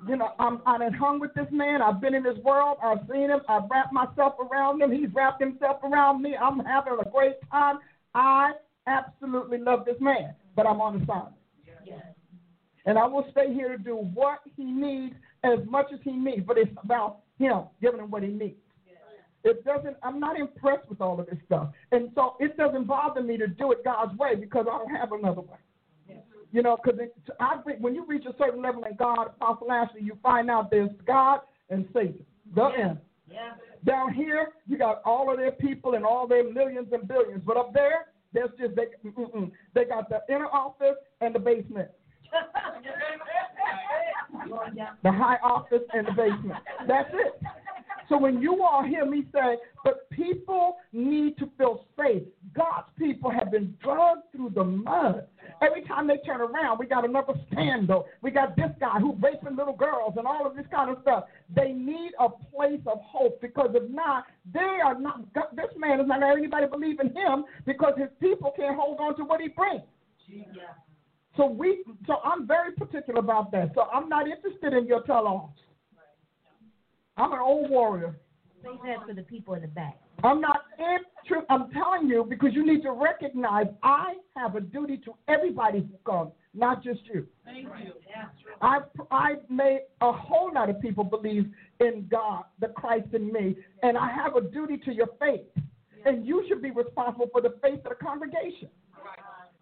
You 0.08 0.16
know, 0.16 0.30
I'm 0.40 0.62
I 0.66 0.78
done 0.78 0.94
hung 0.94 1.20
with 1.20 1.34
this 1.36 1.48
man. 1.52 1.82
I've 1.82 2.02
been 2.02 2.16
in 2.16 2.24
this 2.24 2.38
world. 2.44 2.78
I've 2.84 3.00
seen 3.12 3.30
him. 3.30 3.42
I've 3.48 3.70
wrapped 3.70 3.94
myself 3.94 4.34
around 4.40 4.82
him. 4.82 4.92
He's 4.92 5.14
wrapped 5.14 5.42
himself 5.42 5.78
around 5.84 6.22
me. 6.22 6.36
I'm 6.36 6.60
having 6.60 6.98
a 7.00 7.10
great 7.10 7.36
time. 7.52 7.80
I 8.16 8.54
absolutely 8.88 9.60
love 9.60 9.86
this 9.86 9.98
man, 10.00 10.34
but 10.56 10.66
I'm 10.66 10.82
on 10.82 11.02
assignment. 11.02 11.36
And 12.86 12.98
I 12.98 13.06
will 13.06 13.28
stay 13.32 13.54
here 13.54 13.70
to 13.70 13.78
do 13.78 13.96
what 13.96 14.40
he 14.58 14.64
needs 14.64 15.16
as 15.44 15.60
much 15.68 15.88
as 15.94 16.00
he 16.04 16.12
needs, 16.12 16.44
but 16.48 16.58
it's 16.58 16.72
about 16.84 17.20
him 17.42 17.64
giving 17.82 18.00
him 18.00 18.12
what 18.12 18.24
he 18.24 18.30
needs. 18.30 18.56
It 19.44 19.66
doesn't. 19.66 19.98
I'm 20.04 20.20
not 20.20 20.40
impressed 20.40 20.88
with 20.88 21.02
all 21.02 21.20
of 21.20 21.26
this 21.26 21.40
stuff, 21.48 21.70
and 21.92 22.12
so 22.14 22.36
it 22.40 22.56
doesn't 22.58 22.86
bother 22.86 23.24
me 23.24 23.38
to 23.38 23.48
do 23.48 23.72
it 23.72 23.84
God's 23.84 24.16
way 24.18 24.36
because 24.36 24.68
I 24.72 24.78
don't 24.78 24.96
have 24.96 25.12
another 25.12 25.42
way. 25.42 25.58
You 26.52 26.62
know, 26.62 26.78
because 26.84 27.00
I 27.40 27.58
think 27.66 27.80
when 27.80 27.96
you 27.96 28.06
reach 28.06 28.26
a 28.26 28.36
certain 28.38 28.62
level 28.62 28.84
in 28.84 28.96
God, 28.98 29.28
Apostle 29.28 29.72
Ashley, 29.72 30.02
you 30.02 30.18
find 30.22 30.52
out 30.52 30.70
there's 30.70 30.92
God 31.08 31.40
and 31.70 31.88
Satan. 31.94 32.26
The 32.54 32.66
end. 32.66 32.98
Yeah. 33.32 33.54
Down 33.86 34.14
here, 34.14 34.50
you 34.68 34.78
got 34.78 35.02
all 35.06 35.32
of 35.32 35.38
their 35.38 35.54
people 35.54 35.94
and 35.96 36.06
all 36.06 36.28
their 36.28 36.52
millions 36.52 36.90
and 36.92 37.08
billions, 37.08 37.42
but 37.46 37.56
up 37.56 37.74
there, 37.74 38.08
there's 38.34 38.50
just 38.60 38.76
they, 38.76 38.88
they 39.74 39.86
got 39.86 40.10
the 40.10 40.22
inner 40.30 40.48
office 40.48 40.98
and 41.22 41.34
the 41.34 41.40
basement, 41.40 41.90
the 45.04 45.12
high 45.12 45.38
office 45.44 45.84
and 45.94 46.08
the 46.08 46.12
basement. 46.12 46.60
That's 46.88 47.10
it. 47.14 47.42
So 48.10 48.18
when 48.18 48.42
you 48.42 48.62
all 48.62 48.84
hear 48.84 49.06
me 49.06 49.24
say, 49.34 49.56
but 49.86 50.10
people 50.10 50.76
need 50.92 51.38
to 51.38 51.50
feel 51.58 51.86
safe, 51.98 52.24
God's 52.54 52.90
people 53.00 53.32
have 53.32 53.52
been 53.52 53.74
dragged 53.82 54.24
through 54.36 54.50
the 54.54 54.66
mud. 54.66 55.28
Every 55.62 55.84
time 55.84 56.08
they 56.08 56.18
turn 56.18 56.42
around, 56.42 56.78
we 56.78 56.88
got 56.88 57.06
another 57.06 57.34
scandal. 57.50 58.08
We 58.22 58.32
got 58.32 58.58
this 58.58 58.72
guy 58.82 59.00
who's 59.00 59.16
raping 59.22 59.56
little 59.56 59.76
girls 59.76 60.16
and 60.18 60.28
all 60.28 60.46
of 60.46 60.58
this 60.58 60.66
kind 60.72 60.90
of 60.90 60.98
stuff. 61.04 61.26
They 61.56 61.72
need 61.72 62.12
a 62.20 62.28
place 62.30 62.82
of 62.86 63.00
hope 63.02 63.40
because 63.40 63.70
if 63.74 63.90
not, 63.90 64.26
they 64.54 64.80
are 64.84 65.00
not. 65.00 65.34
This 65.56 65.72
man 65.78 66.02
is 66.02 66.08
not 66.08 66.20
letting 66.20 66.40
anybody 66.40 66.68
believe 66.68 67.00
in 67.00 67.16
him 67.16 67.46
because 67.66 67.94
his 67.98 68.10
people 68.20 68.52
can't 68.58 68.76
hold 68.76 69.00
on 69.00 69.16
to 69.18 69.24
what 69.24 69.40
he 69.40 69.48
brings. 69.48 69.84
So 71.38 71.46
we, 71.46 71.84
so 72.08 72.18
I'm 72.24 72.46
very 72.46 72.74
particular 72.74 73.20
about 73.20 73.52
that. 73.52 73.72
So 73.74 73.84
I'm 73.94 74.10
not 74.10 74.28
interested 74.28 74.74
in 74.74 74.86
your 74.86 75.02
tell-offs. 75.04 75.60
I'm 77.18 77.32
an 77.34 77.40
old 77.40 77.70
warrior. 77.70 78.18
Say 78.64 78.70
that 78.86 79.08
for 79.08 79.14
the 79.14 79.24
people 79.24 79.54
in 79.54 79.62
the 79.62 79.68
back. 79.68 79.98
I'm 80.24 80.40
not 80.40 80.62
true. 81.28 81.42
I'm 81.50 81.72
telling 81.72 82.08
you 82.08 82.26
because 82.30 82.50
you 82.54 82.66
need 82.66 82.84
to 82.84 82.92
recognize 82.92 83.68
I 83.82 84.16
have 84.36 84.56
a 84.56 84.62
duty 84.62 84.98
to 85.06 85.14
everybody 85.28 85.80
who 85.80 86.12
comes, 86.12 86.32
not 86.54 86.84
just 86.84 87.00
you. 87.12 87.26
Thank 87.44 87.64
you. 87.64 87.94
I've, 88.62 88.84
I've 89.10 89.50
made 89.50 89.82
a 90.02 90.12
whole 90.12 90.52
lot 90.54 90.70
of 90.70 90.80
people 90.80 91.04
believe 91.04 91.50
in 91.80 92.08
God, 92.12 92.44
the 92.60 92.68
Christ 92.68 93.08
in 93.14 93.32
me, 93.32 93.56
and 93.82 93.98
I 93.98 94.12
have 94.12 94.36
a 94.36 94.42
duty 94.42 94.78
to 94.86 94.94
your 94.94 95.08
faith. 95.20 95.42
And 96.06 96.26
you 96.26 96.44
should 96.48 96.62
be 96.62 96.72
responsible 96.72 97.30
for 97.32 97.42
the 97.42 97.56
faith 97.62 97.80
of 97.86 97.98
the 97.98 98.04
congregation. 98.04 98.70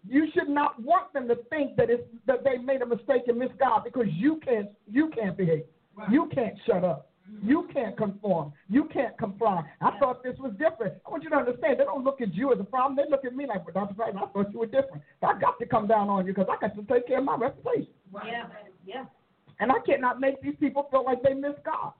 You 0.08 0.26
should 0.32 0.48
not 0.48 0.80
want 0.82 1.12
them 1.12 1.28
to 1.28 1.36
think 1.50 1.76
that 1.76 1.90
it's 1.90 2.02
that 2.26 2.42
they 2.44 2.56
made 2.56 2.82
a 2.82 2.86
mistake 2.86 3.22
and 3.28 3.38
miss 3.38 3.50
God 3.58 3.82
because 3.84 4.06
you 4.12 4.40
can't 4.44 4.68
you 4.90 5.10
can't 5.10 5.36
behave. 5.36 5.64
You 6.10 6.30
can't 6.34 6.54
shut 6.66 6.84
up. 6.84 7.10
Mm-hmm. 7.30 7.48
You 7.48 7.68
can't 7.72 7.96
conform. 7.96 8.52
You 8.68 8.84
can't 8.92 9.16
comply. 9.18 9.62
I 9.80 9.98
thought 9.98 10.22
this 10.22 10.36
was 10.38 10.52
different. 10.52 10.94
I 11.06 11.10
want 11.10 11.22
you 11.22 11.30
to 11.30 11.36
understand, 11.36 11.78
they 11.78 11.84
don't 11.84 12.04
look 12.04 12.20
at 12.20 12.34
you 12.34 12.52
as 12.52 12.60
a 12.60 12.64
problem. 12.64 12.96
They 12.96 13.10
look 13.10 13.24
at 13.24 13.34
me 13.34 13.46
like, 13.46 13.64
well, 13.66 13.86
Dr. 13.86 13.94
Price, 13.94 14.14
I 14.16 14.26
thought 14.26 14.52
you 14.52 14.60
were 14.60 14.66
different. 14.66 15.02
So 15.20 15.26
I 15.28 15.38
got 15.38 15.58
to 15.58 15.66
come 15.66 15.86
down 15.86 16.08
on 16.08 16.26
you 16.26 16.32
because 16.32 16.48
I 16.50 16.60
got 16.60 16.74
to 16.74 16.82
take 16.92 17.06
care 17.06 17.18
of 17.18 17.24
my 17.24 17.36
reputation. 17.36 17.92
Yeah, 18.24 18.46
yeah. 18.86 19.04
And 19.60 19.70
I 19.70 19.78
cannot 19.84 20.20
make 20.20 20.40
these 20.40 20.54
people 20.58 20.88
feel 20.90 21.04
like 21.04 21.22
they 21.22 21.34
miss 21.34 21.52
God. 21.64 21.92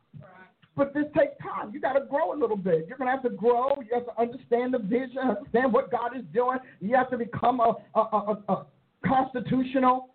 But 0.80 0.94
this 0.94 1.04
takes 1.14 1.34
time. 1.42 1.74
You 1.74 1.78
got 1.78 1.92
to 1.92 2.06
grow 2.06 2.32
a 2.32 2.38
little 2.40 2.56
bit. 2.56 2.86
You're 2.88 2.96
going 2.96 3.08
to 3.08 3.12
have 3.12 3.22
to 3.24 3.28
grow. 3.28 3.74
You 3.82 3.92
have 3.92 4.06
to 4.06 4.18
understand 4.18 4.72
the 4.72 4.78
vision, 4.78 5.18
understand 5.18 5.74
what 5.74 5.90
God 5.90 6.16
is 6.16 6.24
doing. 6.32 6.56
You 6.80 6.96
have 6.96 7.10
to 7.10 7.18
become 7.18 7.60
a, 7.60 7.74
a, 7.94 8.00
a, 8.00 8.42
a 8.48 8.66
constitutional, 9.06 10.08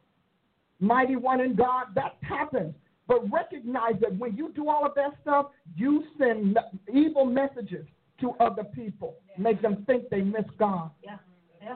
mighty 0.79 1.17
one 1.17 1.39
in 1.39 1.55
God. 1.55 1.89
That 1.93 2.17
happens. 2.21 2.73
But 3.07 3.31
recognize 3.31 3.93
that 4.01 4.17
when 4.17 4.35
you 4.35 4.51
do 4.55 4.67
all 4.67 4.83
of 4.87 4.95
that 4.95 5.11
stuff, 5.21 5.51
you 5.77 6.03
send 6.17 6.57
evil 6.91 7.25
messages 7.25 7.85
to 8.21 8.31
other 8.39 8.63
people, 8.63 9.17
make 9.37 9.61
them 9.61 9.83
think 9.85 10.09
they 10.09 10.21
miss 10.21 10.45
God. 10.57 10.89
Yeah. 11.03 11.17
Yeah. 11.61 11.75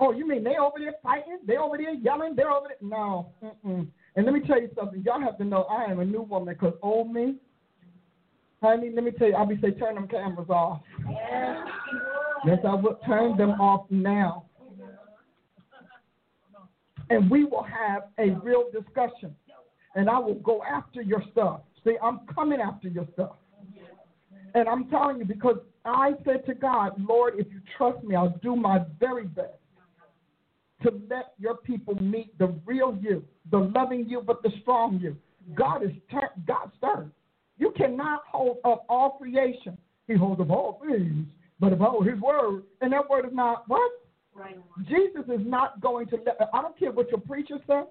Oh, 0.00 0.12
you 0.12 0.26
mean 0.26 0.44
they 0.44 0.56
over 0.56 0.78
there 0.78 0.94
fighting? 1.02 1.40
They 1.46 1.58
over 1.58 1.76
there 1.76 1.92
yelling? 1.92 2.36
They're 2.36 2.50
over 2.50 2.68
there? 2.68 2.88
No. 2.88 3.32
Mm-mm. 3.44 3.88
And 4.16 4.24
let 4.24 4.34
me 4.34 4.40
tell 4.40 4.60
you 4.60 4.70
something. 4.76 5.02
Y'all 5.02 5.20
have 5.20 5.38
to 5.38 5.44
know 5.44 5.64
I 5.64 5.84
am 5.84 6.00
a 6.00 6.04
new 6.04 6.22
woman 6.22 6.54
because 6.54 6.74
old 6.82 7.12
me, 7.12 7.36
honey, 8.62 8.90
let 8.94 9.04
me 9.04 9.10
tell 9.12 9.28
you, 9.28 9.34
I'll 9.34 9.46
be 9.46 9.60
say 9.60 9.70
turn 9.72 9.94
them 9.94 10.08
cameras 10.08 10.48
off. 10.50 10.80
Yeah. 11.08 11.64
Yes, 12.46 12.58
I 12.66 12.74
will 12.74 12.98
turn 13.06 13.36
them 13.36 13.60
off 13.60 13.86
now. 13.90 14.44
And 17.10 17.30
we 17.30 17.44
will 17.44 17.64
have 17.64 18.04
a 18.18 18.30
real 18.42 18.64
discussion 18.72 19.34
and 19.94 20.08
I 20.08 20.18
will 20.18 20.34
go 20.34 20.62
after 20.62 21.02
your 21.02 21.22
stuff. 21.32 21.60
See, 21.84 21.96
I'm 22.02 22.20
coming 22.34 22.60
after 22.60 22.88
your 22.88 23.06
stuff. 23.14 23.36
And 24.54 24.68
I'm 24.68 24.88
telling 24.88 25.18
you 25.18 25.24
because 25.24 25.58
I 25.84 26.12
said 26.24 26.44
to 26.46 26.54
God, 26.54 26.92
Lord, 26.98 27.34
if 27.38 27.46
you 27.52 27.60
trust 27.76 28.02
me, 28.04 28.14
I'll 28.14 28.38
do 28.42 28.56
my 28.56 28.80
very 29.00 29.26
best 29.26 29.58
to 30.82 31.00
let 31.10 31.32
your 31.38 31.56
people 31.56 31.94
meet 32.00 32.36
the 32.38 32.54
real 32.64 32.96
you, 33.00 33.24
the 33.50 33.58
loving 33.58 34.06
you, 34.08 34.22
but 34.24 34.42
the 34.42 34.50
strong 34.62 34.98
you. 35.00 35.16
God 35.54 35.82
is 35.82 35.90
ter- 36.10 36.30
God's 36.46 36.72
third. 36.80 37.10
You 37.56 37.72
cannot 37.76 38.22
hold 38.30 38.58
up 38.64 38.84
all 38.88 39.10
creation. 39.10 39.76
He 40.06 40.14
holds 40.14 40.40
up 40.40 40.50
all 40.50 40.80
things, 40.86 41.26
but 41.58 41.72
about 41.72 42.06
His 42.06 42.20
word, 42.20 42.62
and 42.80 42.92
that 42.92 43.08
word 43.08 43.26
is 43.26 43.34
not 43.34 43.64
what 43.68 43.90
Right. 44.38 44.56
Jesus 44.86 45.24
is 45.28 45.44
not 45.44 45.80
going 45.80 46.06
to 46.08 46.16
let, 46.24 46.38
I 46.54 46.62
don't 46.62 46.78
care 46.78 46.92
what 46.92 47.10
your 47.10 47.18
preacher 47.20 47.58
says. 47.66 47.86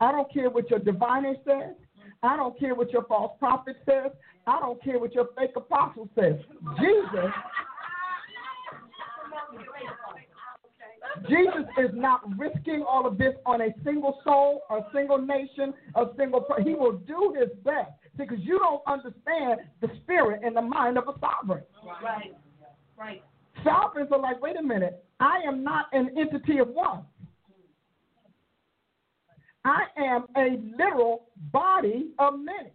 I 0.00 0.10
don't 0.10 0.32
care 0.32 0.48
what 0.48 0.70
your 0.70 0.78
diviner 0.78 1.34
says. 1.44 1.74
I 2.22 2.36
don't 2.36 2.58
care 2.58 2.74
what 2.74 2.90
your 2.90 3.04
false 3.04 3.32
prophet 3.38 3.76
says. 3.84 4.10
I 4.46 4.60
don't 4.60 4.82
care 4.82 4.98
what 4.98 5.14
your 5.14 5.28
fake 5.36 5.52
apostle 5.56 6.08
says. 6.18 6.36
Jesus 6.78 7.30
Jesus 11.28 11.66
is 11.78 11.90
not 11.92 12.20
risking 12.38 12.84
all 12.88 13.06
of 13.06 13.18
this 13.18 13.34
on 13.46 13.60
a 13.60 13.68
single 13.84 14.20
soul, 14.24 14.62
a 14.70 14.80
single 14.94 15.18
nation, 15.18 15.74
a 15.94 16.06
single. 16.16 16.46
He 16.64 16.74
will 16.74 16.98
do 16.98 17.34
his 17.38 17.50
best 17.64 17.90
because 18.16 18.38
you 18.40 18.58
don't 18.58 18.82
understand 18.86 19.60
the 19.80 19.88
spirit 20.02 20.42
and 20.44 20.56
the 20.56 20.62
mind 20.62 20.98
of 20.98 21.08
a 21.08 21.18
sovereign. 21.20 21.64
Right. 22.02 22.34
Right. 22.98 23.22
Sovereigns 23.64 24.10
are 24.12 24.20
like, 24.20 24.40
wait 24.40 24.56
a 24.58 24.62
minute, 24.62 25.04
I 25.18 25.40
am 25.46 25.62
not 25.64 25.86
an 25.92 26.10
entity 26.18 26.58
of 26.58 26.68
one. 26.68 27.04
I 29.64 29.84
am 29.98 30.26
a 30.36 30.58
literal 30.76 31.26
body 31.52 32.10
of 32.18 32.38
many. 32.38 32.72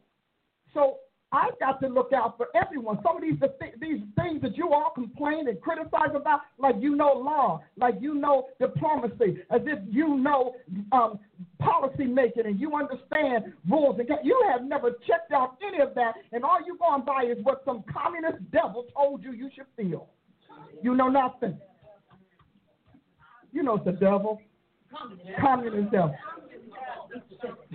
So 0.74 0.98
I've 1.32 1.58
got 1.60 1.82
to 1.82 1.88
look 1.88 2.12
out 2.14 2.38
for 2.38 2.48
everyone. 2.56 3.00
Some 3.04 3.18
of 3.18 3.22
these 3.22 3.40
these 3.82 4.02
things 4.16 4.42
that 4.42 4.56
you 4.56 4.72
all 4.72 4.92
complain 4.94 5.48
and 5.48 5.60
criticize 5.60 6.14
about, 6.14 6.42
like 6.58 6.76
you 6.80 6.96
know 6.96 7.14
law, 7.14 7.62
like 7.78 7.96
you 8.00 8.16
know 8.16 8.48
diplomacy, 8.60 9.42
as 9.50 9.62
if 9.66 9.80
you 9.90 10.18
know 10.18 10.54
um, 10.92 11.20
policy 11.60 12.06
making 12.06 12.46
and 12.46 12.60
you 12.60 12.76
understand 12.76 13.54
rules. 13.70 14.00
And 14.00 14.08
you 14.24 14.42
have 14.52 14.64
never 14.64 14.92
checked 15.08 15.32
out 15.34 15.58
any 15.68 15.82
of 15.82 15.96
that, 15.96 16.14
and 16.32 16.44
all 16.44 16.60
you're 16.66 16.78
going 16.78 17.04
by 17.04 17.24
is 17.24 17.44
what 17.44 17.64
some 17.66 17.84
communist 17.92 18.40
devil 18.52 18.86
told 18.96 19.24
you 19.24 19.32
you 19.34 19.50
should 19.56 19.66
feel. 19.76 20.08
You 20.82 20.96
know 20.96 21.08
nothing. 21.08 21.58
You 23.52 23.64
know 23.64 23.76
it's 23.76 23.86
the 23.86 23.94
devil. 23.94 24.40
Communist 25.42 25.92
devil. 25.92 26.16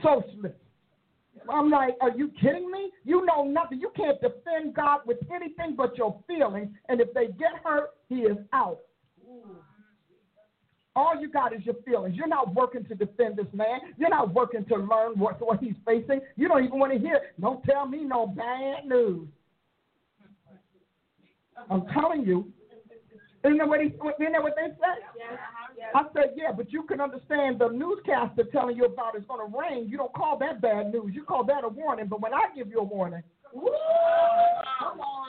Socialist. 0.03 0.55
I'm 1.51 1.71
like, 1.71 1.97
are 2.01 2.11
you 2.11 2.31
kidding 2.41 2.71
me? 2.71 2.91
You 3.05 3.25
know 3.27 3.45
nothing. 3.45 3.81
You 3.81 3.91
can't 3.97 4.21
defend 4.21 4.75
God 4.75 5.01
with 5.07 5.19
anything 5.35 5.75
but 5.77 5.97
your 5.97 6.19
feelings, 6.27 6.69
and 6.89 7.01
if 7.01 7.13
they 7.15 7.27
get 7.27 7.53
hurt, 7.65 7.91
he 8.09 8.17
is 8.21 8.39
out. 8.53 8.81
All 10.97 11.21
you 11.21 11.31
got 11.31 11.55
is 11.55 11.65
your 11.65 11.77
feelings. 11.87 12.17
You're 12.17 12.29
not 12.29 12.53
working 12.55 12.85
to 12.85 12.95
defend 12.95 13.37
this 13.37 13.47
man. 13.53 13.81
You're 13.97 14.11
not 14.11 14.35
working 14.35 14.65
to 14.67 14.77
learn 14.77 15.19
what, 15.19 15.41
what 15.41 15.61
he's 15.61 15.77
facing. 15.87 16.21
You 16.37 16.49
don't 16.49 16.65
even 16.65 16.79
want 16.79 16.93
to 16.93 16.99
hear. 16.99 17.21
Don't 17.41 17.63
tell 17.65 17.87
me 17.87 18.05
no 18.05 18.27
bad 18.27 18.87
news. 18.87 19.29
I'm 21.71 21.87
telling 21.95 22.25
you, 22.25 22.53
isn't 23.45 23.59
that 23.59 23.69
what, 23.69 23.81
he, 23.81 23.87
isn't 23.87 24.33
that 24.33 24.43
what 24.43 24.55
they 24.57 24.69
said? 24.69 25.01
I 25.95 26.03
said, 26.13 26.35
yeah, 26.37 26.53
but 26.53 26.73
you 26.73 26.83
can 26.85 27.01
understand 27.01 27.59
the 27.59 27.69
newscaster 27.69 28.45
telling 28.53 28.77
you 28.77 28.85
about 28.85 29.15
it's 29.15 29.27
going 29.27 29.51
to 29.51 29.59
rain. 29.59 29.89
You 29.89 29.97
don't 29.97 30.13
call 30.13 30.39
that 30.39 30.61
bad 30.61 30.93
news. 30.93 31.13
You 31.15 31.25
call 31.25 31.45
that 31.45 31.65
a 31.65 31.69
warning. 31.69 32.07
But 32.07 32.21
when 32.21 32.35
I 32.35 32.45
give 32.55 32.69
you 32.69 32.79
a 32.79 32.85
warning, 32.85 33.23
Woo! 33.53 33.71
Come 34.79 35.01
on. 35.01 35.21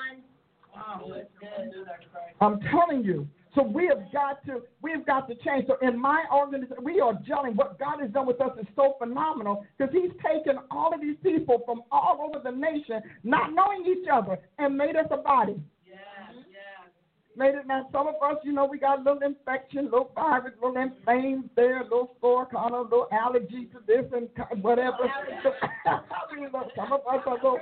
I'm 2.41 2.59
telling 2.71 3.03
you. 3.03 3.27
So 3.53 3.61
we 3.61 3.87
have 3.87 4.11
got 4.13 4.45
to 4.45 4.61
we 4.81 4.91
have 4.91 5.05
got 5.05 5.27
to 5.27 5.35
change. 5.35 5.67
So 5.67 5.75
in 5.85 5.99
my 5.99 6.23
organization, 6.33 6.77
we 6.83 7.01
are 7.01 7.13
gelling. 7.13 7.55
What 7.55 7.77
God 7.77 7.99
has 7.99 8.09
done 8.11 8.25
with 8.25 8.39
us 8.39 8.51
is 8.59 8.67
so 8.75 8.95
phenomenal 8.97 9.65
because 9.77 9.93
He's 9.93 10.11
taken 10.25 10.57
all 10.69 10.93
of 10.93 11.01
these 11.01 11.17
people 11.21 11.61
from 11.65 11.81
all 11.91 12.19
over 12.21 12.41
the 12.41 12.55
nation, 12.55 13.01
not 13.23 13.53
knowing 13.53 13.85
each 13.85 14.07
other, 14.11 14.39
and 14.57 14.77
made 14.77 14.95
us 14.95 15.07
a 15.11 15.17
body. 15.17 15.59
Made 17.37 17.55
it 17.55 17.65
now. 17.65 17.87
Some 17.91 18.07
of 18.07 18.15
us, 18.21 18.37
you 18.43 18.51
know, 18.51 18.65
we 18.65 18.77
got 18.77 18.99
a 18.99 19.03
little 19.03 19.21
infection, 19.25 19.85
little 19.85 20.11
virus, 20.13 20.53
little 20.61 20.81
inflamed 20.81 21.49
there, 21.55 21.81
a 21.81 21.83
little 21.83 22.15
sore, 22.19 22.45
kind 22.45 22.73
of, 22.73 22.89
little 22.89 23.07
allergy 23.11 23.69
to 23.71 23.79
this 23.87 24.05
and 24.13 24.27
whatever. 24.61 24.97
Oh, 25.85 25.99
some 26.75 26.91
of 26.91 27.01
us 27.01 27.21
are 27.25 27.33
little. 27.35 27.59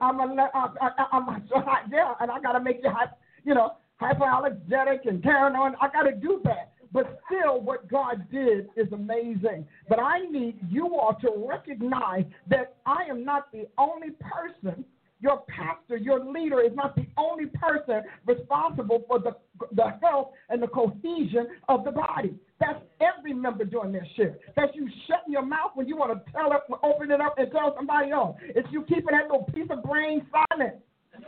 I'm 0.00 0.18
a, 0.18 0.50
I'm, 0.54 0.70
I'm, 1.12 1.28
I'm 1.28 1.48
yeah, 1.92 2.14
and 2.20 2.30
I 2.30 2.40
got 2.40 2.52
to 2.52 2.60
make 2.60 2.80
you, 2.82 2.90
hot, 2.90 3.16
you 3.44 3.54
know, 3.54 3.74
hyperallergenic 4.02 5.06
and 5.08 5.22
paranoid. 5.22 5.74
I 5.80 5.88
got 5.88 6.02
to 6.02 6.12
do 6.12 6.40
that. 6.44 6.72
But 6.92 7.20
still, 7.26 7.60
what 7.60 7.88
God 7.90 8.24
did 8.30 8.68
is 8.76 8.92
amazing. 8.92 9.66
But 9.88 9.98
I 9.98 10.20
need 10.30 10.58
you 10.68 10.96
all 10.96 11.16
to 11.22 11.44
recognize 11.48 12.24
that 12.48 12.76
I 12.86 13.04
am 13.10 13.24
not 13.24 13.50
the 13.52 13.66
only 13.78 14.10
person 14.10 14.84
your 15.24 15.42
pastor, 15.48 15.96
your 15.96 16.22
leader 16.22 16.60
is 16.60 16.72
not 16.74 16.94
the 16.94 17.06
only 17.16 17.46
person 17.46 18.02
responsible 18.26 19.02
for 19.08 19.18
the, 19.18 19.34
the 19.72 19.94
health 20.02 20.32
and 20.50 20.62
the 20.62 20.66
cohesion 20.66 21.46
of 21.70 21.82
the 21.82 21.90
body. 21.90 22.34
That's 22.60 22.78
every 23.00 23.32
member 23.32 23.64
doing 23.64 23.90
their 23.90 24.06
shit. 24.16 24.38
That's 24.54 24.74
you 24.74 24.86
shutting 25.08 25.32
your 25.32 25.46
mouth 25.46 25.70
when 25.76 25.88
you 25.88 25.96
want 25.96 26.12
to 26.12 26.20
tell 26.30 26.52
it, 26.52 26.60
open 26.82 27.10
it 27.10 27.22
up 27.22 27.38
and 27.38 27.50
tell 27.50 27.74
somebody 27.74 28.10
else. 28.10 28.36
It's 28.42 28.68
you 28.70 28.82
keeping 28.82 29.12
that 29.12 29.30
little 29.32 29.44
piece 29.44 29.70
of 29.70 29.82
brain 29.82 30.26
silent. 30.30 30.74
a 31.14 31.18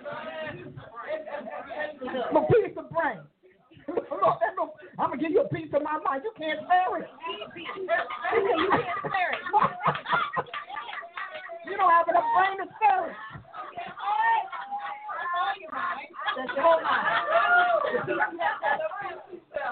piece 2.52 2.76
of 2.76 2.90
brain. 2.90 3.20
I'm 4.98 5.08
gonna 5.08 5.22
give 5.22 5.30
you 5.30 5.40
a 5.40 5.48
piece 5.48 5.72
of 5.72 5.82
my 5.82 5.98
mind. 6.04 6.22
You 6.22 6.32
can't 6.36 6.60
spare 6.66 6.98
it. 7.00 7.08
you 7.32 7.46
can't 8.72 8.98
spare 8.98 9.32
it. 9.32 9.38
you 11.70 11.76
don't 11.78 11.90
have 11.90 12.08
enough 12.08 12.24
brain 12.36 12.58
to 12.58 12.66
spare 12.76 13.10
it. 13.10 13.16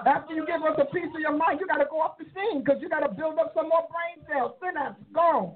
After 0.06 0.34
you 0.34 0.46
give 0.46 0.62
us 0.62 0.78
a 0.78 0.84
piece 0.86 1.10
of 1.14 1.20
your 1.20 1.36
mind, 1.36 1.60
you 1.60 1.66
got 1.66 1.78
to 1.78 1.86
go 1.90 2.00
off 2.00 2.18
the 2.18 2.24
scene 2.34 2.62
because 2.62 2.80
you 2.80 2.88
got 2.88 3.00
to 3.00 3.08
build 3.08 3.38
up 3.38 3.52
some 3.54 3.68
more 3.68 3.86
brain 3.88 4.24
cells, 4.28 4.52
synapse, 4.60 5.00
gone. 5.12 5.54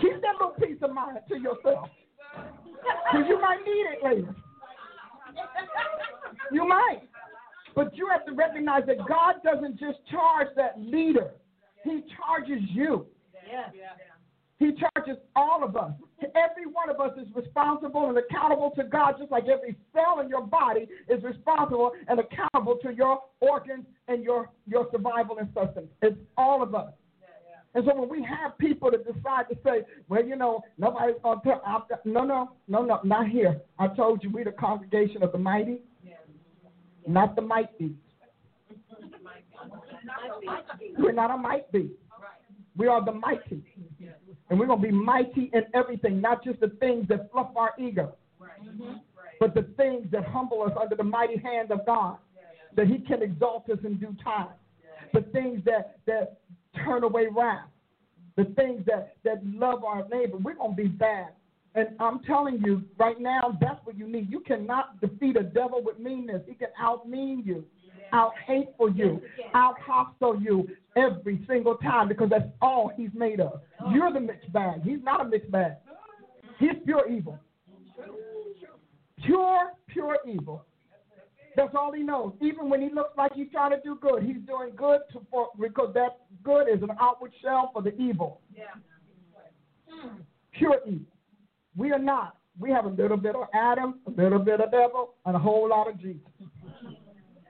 Keep 0.00 0.22
that 0.22 0.34
little 0.40 0.54
piece 0.60 0.78
of 0.82 0.92
mind 0.92 1.18
to 1.28 1.36
yourself. 1.36 1.88
Because 3.12 3.26
you 3.28 3.40
might 3.40 3.58
need 3.66 3.86
it 3.92 4.04
later. 4.04 4.34
You 6.52 6.66
might. 6.66 7.02
But 7.74 7.96
you 7.96 8.08
have 8.10 8.24
to 8.26 8.32
recognize 8.32 8.82
that 8.86 8.98
God 9.06 9.36
doesn't 9.44 9.78
just 9.78 9.98
charge 10.10 10.48
that 10.56 10.78
leader, 10.78 11.32
He 11.84 12.02
charges 12.16 12.62
you. 12.70 13.06
Yes. 13.48 13.70
He 14.60 14.72
charges 14.72 15.16
all 15.34 15.64
of 15.64 15.74
us. 15.74 15.90
Every 16.20 16.66
one 16.70 16.90
of 16.90 17.00
us 17.00 17.16
is 17.18 17.26
responsible 17.34 18.10
and 18.10 18.18
accountable 18.18 18.70
to 18.76 18.84
God, 18.84 19.14
just 19.18 19.32
like 19.32 19.44
every 19.48 19.74
cell 19.94 20.20
in 20.20 20.28
your 20.28 20.46
body 20.46 20.86
is 21.08 21.22
responsible 21.24 21.92
and 22.08 22.20
accountable 22.20 22.76
to 22.82 22.94
your 22.94 23.22
organs 23.40 23.86
and 24.06 24.22
your, 24.22 24.50
your 24.66 24.86
survival 24.92 25.38
and 25.38 25.48
sustenance. 25.54 25.88
It's 26.02 26.18
all 26.36 26.62
of 26.62 26.74
us. 26.74 26.92
And 27.74 27.84
so 27.86 27.98
when 27.98 28.10
we 28.10 28.22
have 28.22 28.58
people 28.58 28.90
that 28.90 29.06
decide 29.06 29.48
to 29.48 29.56
say, 29.64 29.86
well, 30.08 30.22
you 30.22 30.36
know, 30.36 30.60
nobody's 30.76 31.16
going 31.22 31.40
to 31.40 31.44
tell, 31.44 31.62
I'm, 31.64 31.82
no, 32.04 32.24
no, 32.24 32.50
no, 32.68 32.84
no, 32.84 33.00
not 33.02 33.28
here. 33.28 33.62
I 33.78 33.88
told 33.88 34.22
you 34.22 34.30
we're 34.30 34.44
the 34.44 34.52
congregation 34.52 35.22
of 35.22 35.32
the 35.32 35.38
mighty, 35.38 35.78
not 37.06 37.34
the 37.34 37.42
might 37.42 37.78
be. 37.78 37.94
We're 40.98 41.12
not 41.12 41.30
a 41.30 41.36
might 41.38 41.72
be. 41.72 41.92
We 42.76 42.88
are 42.88 43.02
the 43.02 43.12
mighty. 43.12 43.62
And 44.50 44.58
we're 44.58 44.66
going 44.66 44.82
to 44.82 44.86
be 44.88 44.92
mighty 44.92 45.50
in 45.52 45.62
everything, 45.74 46.20
not 46.20 46.44
just 46.44 46.60
the 46.60 46.70
things 46.80 47.06
that 47.08 47.30
fluff 47.30 47.50
our 47.56 47.72
ego, 47.78 48.14
but 49.38 49.54
the 49.54 49.62
things 49.76 50.06
that 50.10 50.24
humble 50.24 50.62
us 50.62 50.72
under 50.80 50.96
the 50.96 51.04
mighty 51.04 51.38
hand 51.38 51.70
of 51.70 51.86
God, 51.86 52.18
that 52.76 52.88
He 52.88 52.98
can 52.98 53.22
exalt 53.22 53.70
us 53.70 53.78
in 53.84 53.96
due 53.98 54.16
time. 54.22 54.48
The 55.14 55.22
things 55.32 55.62
that, 55.64 55.98
that 56.06 56.40
turn 56.84 57.04
away 57.04 57.26
wrath, 57.34 57.68
the 58.36 58.44
things 58.56 58.84
that, 58.86 59.16
that 59.24 59.44
love 59.44 59.84
our 59.84 60.06
neighbor. 60.08 60.36
We're 60.36 60.54
going 60.54 60.76
to 60.76 60.82
be 60.82 60.88
bad. 60.88 61.28
And 61.74 61.88
I'm 62.00 62.20
telling 62.24 62.60
you, 62.64 62.82
right 62.98 63.20
now, 63.20 63.56
that's 63.60 63.84
what 63.84 63.96
you 63.96 64.08
need. 64.08 64.30
You 64.30 64.40
cannot 64.40 65.00
defeat 65.00 65.36
a 65.36 65.42
devil 65.42 65.80
with 65.82 65.98
meanness. 65.98 66.42
He 66.46 66.54
can 66.54 66.68
out 66.78 67.08
mean 67.08 67.42
you, 67.44 67.64
out 68.12 68.32
for 68.76 68.90
you, 68.90 69.20
out 69.54 69.76
hostile 69.80 70.40
you 70.40 70.68
every 70.96 71.44
single 71.48 71.76
time 71.76 72.08
because 72.08 72.30
that's 72.30 72.48
all 72.60 72.90
he's 72.96 73.10
made 73.14 73.40
of. 73.40 73.60
You're 73.92 74.12
the 74.12 74.20
mixed 74.20 74.52
bag. 74.52 74.82
He's 74.82 75.02
not 75.02 75.20
a 75.20 75.28
mixed 75.28 75.50
bag. 75.50 75.72
He's 76.58 76.76
pure 76.84 77.08
evil. 77.08 77.38
Pure, 79.24 79.72
pure 79.88 80.18
evil. 80.26 80.64
That's 81.56 81.74
all 81.74 81.92
he 81.92 82.02
knows. 82.02 82.32
Even 82.40 82.70
when 82.70 82.80
he 82.80 82.90
looks 82.90 83.16
like 83.16 83.32
he's 83.34 83.50
trying 83.50 83.70
to 83.72 83.80
do 83.82 83.98
good, 84.00 84.22
he's 84.22 84.36
doing 84.46 84.70
good 84.76 85.00
to, 85.12 85.20
for, 85.30 85.48
because 85.60 85.92
that 85.94 86.20
good 86.42 86.68
is 86.68 86.82
an 86.82 86.90
outward 87.00 87.32
shell 87.42 87.70
for 87.72 87.82
the 87.82 87.94
evil. 88.00 88.40
Yeah. 88.56 88.64
Pure 90.52 90.80
evil. 90.86 91.06
We 91.76 91.92
are 91.92 91.98
not. 91.98 92.36
We 92.58 92.70
have 92.70 92.84
a 92.84 92.88
little 92.88 93.16
bit 93.16 93.34
of 93.34 93.44
Adam, 93.54 94.00
a 94.06 94.10
little 94.10 94.38
bit 94.38 94.60
of 94.60 94.70
devil, 94.70 95.14
and 95.24 95.34
a 95.34 95.38
whole 95.38 95.68
lot 95.68 95.88
of 95.88 96.00
Jesus. 96.00 96.20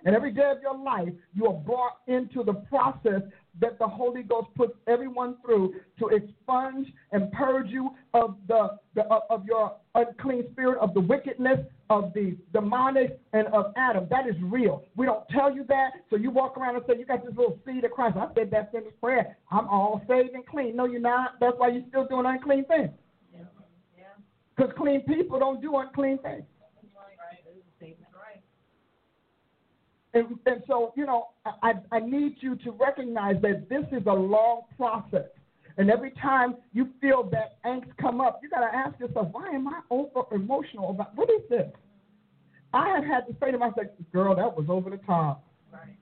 And 0.05 0.15
every 0.15 0.33
day 0.33 0.51
of 0.51 0.63
your 0.63 0.77
life, 0.77 1.13
you 1.35 1.47
are 1.47 1.53
brought 1.53 1.99
into 2.07 2.43
the 2.43 2.55
process 2.55 3.23
that 3.61 3.79
the 3.79 3.87
Holy 3.87 4.23
Ghost 4.23 4.49
puts 4.57 4.73
everyone 4.87 5.37
through 5.45 5.75
to 5.99 6.09
expunge 6.09 6.89
and 7.13 7.31
purge 7.33 7.69
you 7.69 7.91
of 8.15 8.37
the, 8.49 8.79
the 8.95 9.03
of, 9.03 9.45
your 9.45 9.77
unclean 9.95 10.45
spirit, 10.53 10.79
of 10.79 10.95
the 10.95 11.01
wickedness, 11.01 11.59
of 11.91 12.13
the 12.15 12.37
demonic, 12.53 13.21
and 13.33 13.49
of 13.49 13.73
Adam. 13.77 14.07
That 14.09 14.29
is 14.29 14.37
real. 14.43 14.85
We 14.97 15.07
don't 15.07 15.29
tell 15.29 15.55
you 15.55 15.65
that, 15.69 15.91
so 16.09 16.17
you 16.17 16.31
walk 16.31 16.57
around 16.57 16.77
and 16.77 16.85
say 16.89 16.99
you 16.99 17.05
got 17.05 17.25
this 17.25 17.37
little 17.37 17.59
seed 17.67 17.85
of 17.85 17.91
Christ. 17.91 18.17
I 18.17 18.29
said 18.35 18.51
that 18.53 18.71
in 18.73 18.85
the 18.85 18.93
prayer. 19.03 19.37
I'm 19.51 19.69
all 19.69 20.03
saved 20.09 20.31
and 20.35 20.47
clean. 20.47 20.77
No, 20.77 20.87
you're 20.87 21.01
not. 21.01 21.41
That's 21.41 21.59
why 21.59 21.69
you're 21.69 21.85
still 21.89 22.07
doing 22.07 22.27
unclean 22.27 22.65
things. 22.67 22.91
Because 24.57 24.73
clean 24.77 25.01
people 25.03 25.39
don't 25.39 25.61
do 25.61 25.77
unclean 25.77 26.19
things. 26.19 26.45
And, 30.13 30.39
and 30.47 30.63
so, 30.67 30.93
you 30.97 31.07
know, 31.07 31.29
I, 31.63 31.75
I 31.93 32.01
need 32.01 32.37
you 32.41 32.57
to 32.57 32.73
recognize 32.73 33.41
that 33.43 33.69
this 33.69 33.85
is 33.93 34.07
a 34.07 34.13
long 34.13 34.63
process. 34.77 35.29
And 35.77 35.91
every 35.91 36.11
time 36.11 36.57
you 36.73 36.89
feel 37.01 37.23
that 37.31 37.59
angst 37.65 37.97
come 38.01 38.21
up, 38.21 38.41
you 38.43 38.51
got 38.51 38.69
to 38.69 38.77
ask 38.77 38.99
yourself, 38.99 39.29
why 39.31 39.49
am 39.51 39.69
I 39.69 39.81
over 39.91 40.23
emotional 40.33 40.91
about 40.91 41.15
what 41.17 41.31
is 41.31 41.43
this? 41.49 41.71
I 42.73 42.89
have 42.89 43.05
had 43.05 43.21
to 43.29 43.37
say 43.41 43.51
to 43.51 43.59
myself, 43.59 43.87
girl, 44.13 44.35
that 44.35 44.57
was 44.57 44.67
over 44.69 44.91
the 44.91 44.99
top. 44.99 45.45
Right. 45.73 45.97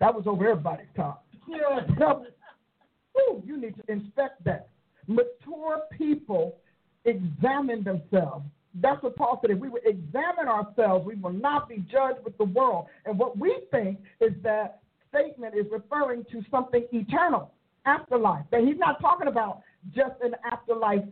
That 0.00 0.14
was 0.14 0.24
over 0.26 0.48
everybody's 0.48 0.86
top. 0.96 1.26
Now, 1.48 2.24
ooh, 3.18 3.42
you 3.44 3.60
need 3.60 3.74
to 3.76 3.92
inspect 3.92 4.44
that. 4.44 4.68
Mature 5.06 5.82
people 5.96 6.56
examine 7.04 7.84
themselves. 7.84 8.44
That's 8.80 9.02
what 9.02 9.16
Paul 9.16 9.38
said. 9.40 9.50
If 9.50 9.58
we 9.58 9.68
would 9.68 9.86
examine 9.86 10.48
ourselves, 10.48 11.06
we 11.06 11.14
will 11.14 11.32
not 11.32 11.68
be 11.68 11.84
judged 11.90 12.22
with 12.24 12.36
the 12.38 12.44
world. 12.44 12.86
And 13.04 13.18
what 13.18 13.38
we 13.38 13.60
think 13.70 13.98
is 14.20 14.32
that 14.42 14.80
statement 15.08 15.54
is 15.54 15.66
referring 15.70 16.24
to 16.32 16.42
something 16.50 16.86
eternal, 16.92 17.52
afterlife. 17.86 18.44
That 18.50 18.62
he's 18.62 18.78
not 18.78 19.00
talking 19.00 19.28
about 19.28 19.62
just 19.94 20.14
an 20.22 20.34
afterlife 20.50 21.04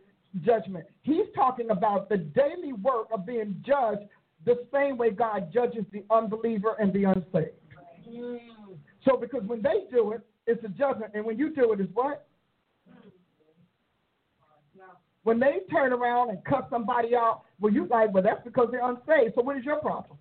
judgment. 0.45 0.85
He's 1.03 1.27
talking 1.35 1.71
about 1.71 2.09
the 2.09 2.19
daily 2.19 2.73
work 2.73 3.09
of 3.12 3.25
being 3.25 3.62
judged 3.67 4.03
the 4.45 4.67
same 4.73 4.99
way 4.99 5.11
God 5.11 5.51
judges 5.53 5.85
the 5.93 6.05
unbeliever 6.11 6.77
and 6.79 6.93
the 6.93 7.05
unsaved. 7.05 7.57
Mm. 8.09 8.39
So, 9.05 9.17
because 9.17 9.43
when 9.45 9.62
they 9.62 9.85
do 9.91 10.12
it, 10.12 10.21
it's 10.47 10.62
a 10.65 10.69
judgment, 10.69 11.12
and 11.15 11.25
when 11.25 11.39
you 11.39 11.55
do 11.55 11.73
it, 11.73 11.81
it's 11.81 11.91
what? 11.95 12.27
When 15.25 15.41
they 15.41 15.61
turn 15.72 15.93
around 15.93 16.31
and 16.31 16.45
cut 16.45 16.68
somebody 16.70 17.16
out, 17.16 17.43
well, 17.59 17.72
you 17.72 17.87
like, 17.87 18.12
well, 18.12 18.22
that's 18.22 18.45
because 18.45 18.68
they're 18.70 18.87
unsaved. 18.87 19.35
So, 19.35 19.43
what 19.43 19.57
is 19.57 19.64
your 19.64 19.77
problem? 19.77 20.18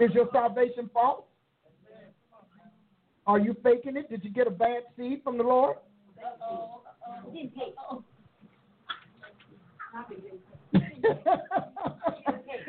Is 0.00 0.10
your 0.12 0.28
salvation 0.32 0.90
false? 0.92 1.22
Are 3.26 3.38
you 3.38 3.56
faking 3.62 3.96
it? 3.96 4.10
Did 4.10 4.24
you 4.24 4.30
get 4.30 4.46
a 4.46 4.50
bad 4.50 4.82
seed 4.96 5.20
from 5.22 5.38
the 5.38 5.44
Lord? 5.44 5.76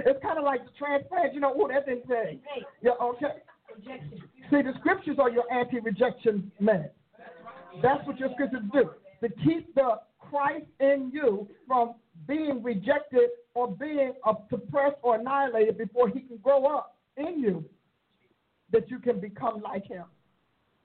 it's 0.05 0.21
kind 0.21 0.37
of 0.37 0.43
like 0.43 0.63
the 0.63 0.71
transplant. 0.77 1.33
You 1.33 1.39
know, 1.39 1.53
oh, 1.55 1.67
that 1.67 1.85
didn't 1.85 2.07
say. 2.07 2.39
Yeah, 2.81 2.91
okay. 3.01 3.41
See, 4.49 4.61
the 4.61 4.73
scriptures 4.79 5.17
are 5.19 5.29
your 5.29 5.51
anti-rejection 5.51 6.51
man. 6.59 6.89
That's 7.81 8.05
what 8.07 8.19
your 8.19 8.29
scriptures 8.33 8.61
do. 8.71 8.91
To 9.21 9.29
keep 9.43 9.73
the 9.75 9.99
Christ 10.35 10.65
in 10.81 11.11
you 11.13 11.47
from 11.65 11.95
being 12.27 12.61
rejected 12.61 13.29
or 13.53 13.71
being 13.71 14.13
suppressed 14.49 14.97
or 15.01 15.15
annihilated 15.15 15.77
before 15.77 16.09
he 16.09 16.19
can 16.19 16.37
grow 16.43 16.65
up 16.65 16.97
in 17.15 17.39
you, 17.39 17.63
that 18.71 18.89
you 18.89 18.99
can 18.99 19.19
become 19.19 19.61
like 19.61 19.87
him. 19.87 20.03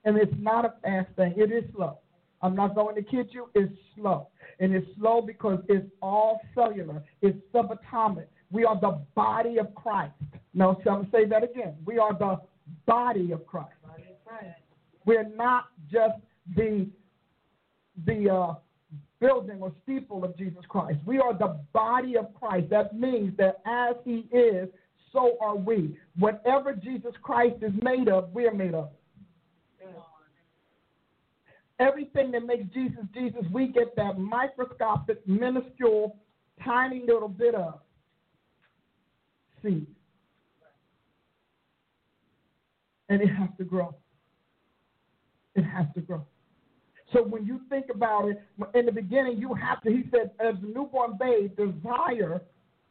And 0.04 0.16
it's 0.16 0.32
not 0.38 0.64
a 0.64 0.74
fast 0.82 1.08
thing. 1.16 1.34
It 1.36 1.50
is 1.50 1.64
slow. 1.74 1.98
I'm 2.42 2.54
not 2.54 2.74
going 2.74 2.94
to 2.94 3.02
kid 3.02 3.30
you. 3.32 3.50
It's 3.54 3.72
slow. 3.96 4.28
And 4.60 4.72
it's 4.72 4.86
slow 4.98 5.20
because 5.20 5.58
it's 5.68 5.86
all 6.00 6.40
cellular. 6.54 7.02
It's 7.20 7.36
subatomic. 7.52 8.26
We 8.52 8.64
are 8.64 8.80
the 8.80 9.00
body 9.14 9.58
of 9.58 9.74
Christ. 9.74 10.14
Now, 10.54 10.78
so 10.84 10.90
I'm 10.90 10.96
going 10.96 11.06
to 11.06 11.10
say 11.10 11.24
that 11.26 11.42
again. 11.42 11.74
We 11.84 11.98
are 11.98 12.16
the 12.16 12.40
body 12.86 13.32
of 13.32 13.46
Christ. 13.46 13.70
We're 15.04 15.28
not 15.28 15.66
just 15.90 16.20
the 16.56 16.88
the 18.06 18.30
uh, 18.30 18.54
building 19.20 19.58
or 19.60 19.72
steeple 19.82 20.24
of 20.24 20.36
Jesus 20.36 20.64
Christ. 20.68 20.98
We 21.04 21.18
are 21.18 21.34
the 21.34 21.60
body 21.72 22.16
of 22.16 22.34
Christ. 22.34 22.70
That 22.70 22.98
means 22.98 23.36
that 23.36 23.60
as 23.66 23.96
He 24.04 24.26
is, 24.32 24.68
so 25.12 25.36
are 25.40 25.56
we. 25.56 25.96
Whatever 26.18 26.72
Jesus 26.72 27.12
Christ 27.22 27.56
is 27.62 27.72
made 27.82 28.08
of, 28.08 28.32
we 28.32 28.46
are 28.46 28.54
made 28.54 28.74
of. 28.74 28.90
Everything 31.78 32.30
that 32.32 32.44
makes 32.44 32.64
Jesus 32.74 33.04
Jesus, 33.14 33.42
we 33.50 33.68
get 33.68 33.96
that 33.96 34.18
microscopic, 34.18 35.26
minuscule, 35.26 36.16
tiny 36.62 37.02
little 37.06 37.28
bit 37.28 37.54
of 37.54 37.80
seed. 39.62 39.86
And 43.08 43.22
it 43.22 43.28
has 43.28 43.48
to 43.56 43.64
grow. 43.64 43.94
It 45.54 45.62
has 45.62 45.86
to 45.94 46.02
grow. 46.02 46.26
So 47.12 47.22
when 47.22 47.44
you 47.44 47.60
think 47.68 47.86
about 47.92 48.28
it, 48.28 48.40
in 48.74 48.86
the 48.86 48.92
beginning, 48.92 49.38
you 49.38 49.52
have 49.54 49.82
to, 49.82 49.90
he 49.90 50.04
said, 50.10 50.30
as 50.38 50.54
a 50.62 50.66
newborn 50.66 51.18
babe, 51.18 51.56
desire 51.56 52.40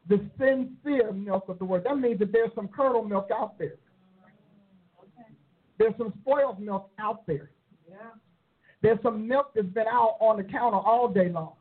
the 0.07 0.25
sincere 0.37 1.13
milk 1.13 1.45
of 1.47 1.59
the 1.59 1.65
word. 1.65 1.83
That 1.85 1.97
means 1.97 2.19
that 2.19 2.31
there's 2.31 2.51
some 2.55 2.67
curdled 2.67 3.09
milk 3.09 3.29
out 3.33 3.57
there. 3.57 3.75
There's 5.77 5.93
some 5.97 6.13
spoiled 6.21 6.59
milk 6.59 6.91
out 6.99 7.25
there. 7.25 7.51
There's 8.81 8.99
some 9.03 9.27
milk 9.27 9.51
that's 9.55 9.67
been 9.67 9.87
out 9.87 10.17
on 10.19 10.37
the 10.37 10.43
counter 10.43 10.77
all 10.77 11.07
day 11.07 11.29
long. 11.29 11.53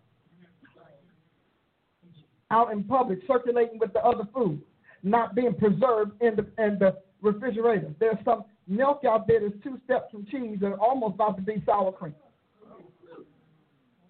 Out 2.51 2.73
in 2.73 2.83
public, 2.85 3.21
circulating 3.27 3.79
with 3.79 3.93
the 3.93 4.01
other 4.01 4.27
food, 4.35 4.61
not 5.03 5.35
being 5.35 5.55
preserved 5.55 6.13
in 6.23 6.35
the 6.35 6.47
in 6.63 6.79
the 6.79 6.97
refrigerator. 7.21 7.93
There's 8.01 8.17
some 8.25 8.45
milk 8.67 9.03
out 9.07 9.27
there 9.27 9.41
that's 9.41 9.63
two 9.63 9.79
steps 9.85 10.11
from 10.11 10.25
cheese 10.27 10.59
and 10.63 10.75
almost 10.75 11.15
about 11.15 11.37
to 11.37 11.43
be 11.43 11.63
sour 11.67 11.93
cream. 11.93 12.15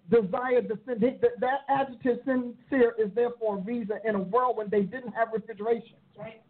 Desire 0.09 0.61
the 0.61 0.77
sin. 0.85 0.99
That, 0.99 1.39
that 1.39 1.59
adjective 1.69 2.19
sincere 2.25 2.95
is 2.97 3.09
therefore 3.15 3.57
a 3.57 3.61
reason 3.61 3.97
in 4.05 4.15
a 4.15 4.21
world 4.21 4.57
when 4.57 4.69
they 4.69 4.81
didn't 4.81 5.13
have 5.13 5.29
refrigeration. 5.33 5.95
Right. 6.17 6.41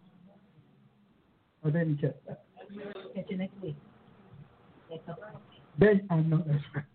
Or 1.64 1.72
didn't 1.72 2.00
catch 2.00 2.16
that? 2.28 2.44
Catch 3.16 3.26
you 3.30 3.38
next 3.38 3.62
week. 3.62 3.76
They, 5.78 6.02
I 6.10 6.16
know 6.18 6.44
that's 6.46 6.64
right. 6.74 6.86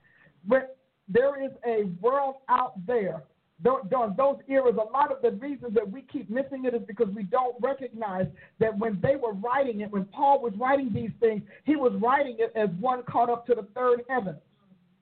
But 0.47 0.77
there 1.09 1.43
is 1.43 1.51
a 1.67 1.85
world 2.01 2.37
out 2.49 2.75
there. 2.87 3.23
During 3.63 4.15
those 4.17 4.39
eras, 4.49 4.75
a 4.75 4.93
lot 4.93 5.13
of 5.13 5.23
the 5.23 5.31
reasons 5.31 5.75
that 5.75 5.91
we 5.91 6.03
keep 6.03 6.29
missing 6.29 6.65
it 6.65 6.75
is 6.75 6.83
because 6.87 7.09
we 7.15 7.23
don't 7.23 7.55
recognize 7.63 8.27
that 8.59 8.77
when 8.77 8.99
they 9.01 9.17
were 9.17 9.33
writing 9.33 9.81
it, 9.81 9.91
when 9.91 10.05
Paul 10.07 10.43
was 10.43 10.53
writing 10.59 10.93
these 10.93 11.13
things, 11.21 11.41
he 11.65 11.77
was 11.77 11.93
writing 12.03 12.37
it 12.41 12.53
as 12.57 12.69
one 12.81 13.05
caught 13.05 13.31
up 13.31 13.47
to 13.47 13.55
the 13.55 13.67
third 13.75 14.03
heaven, 14.09 14.37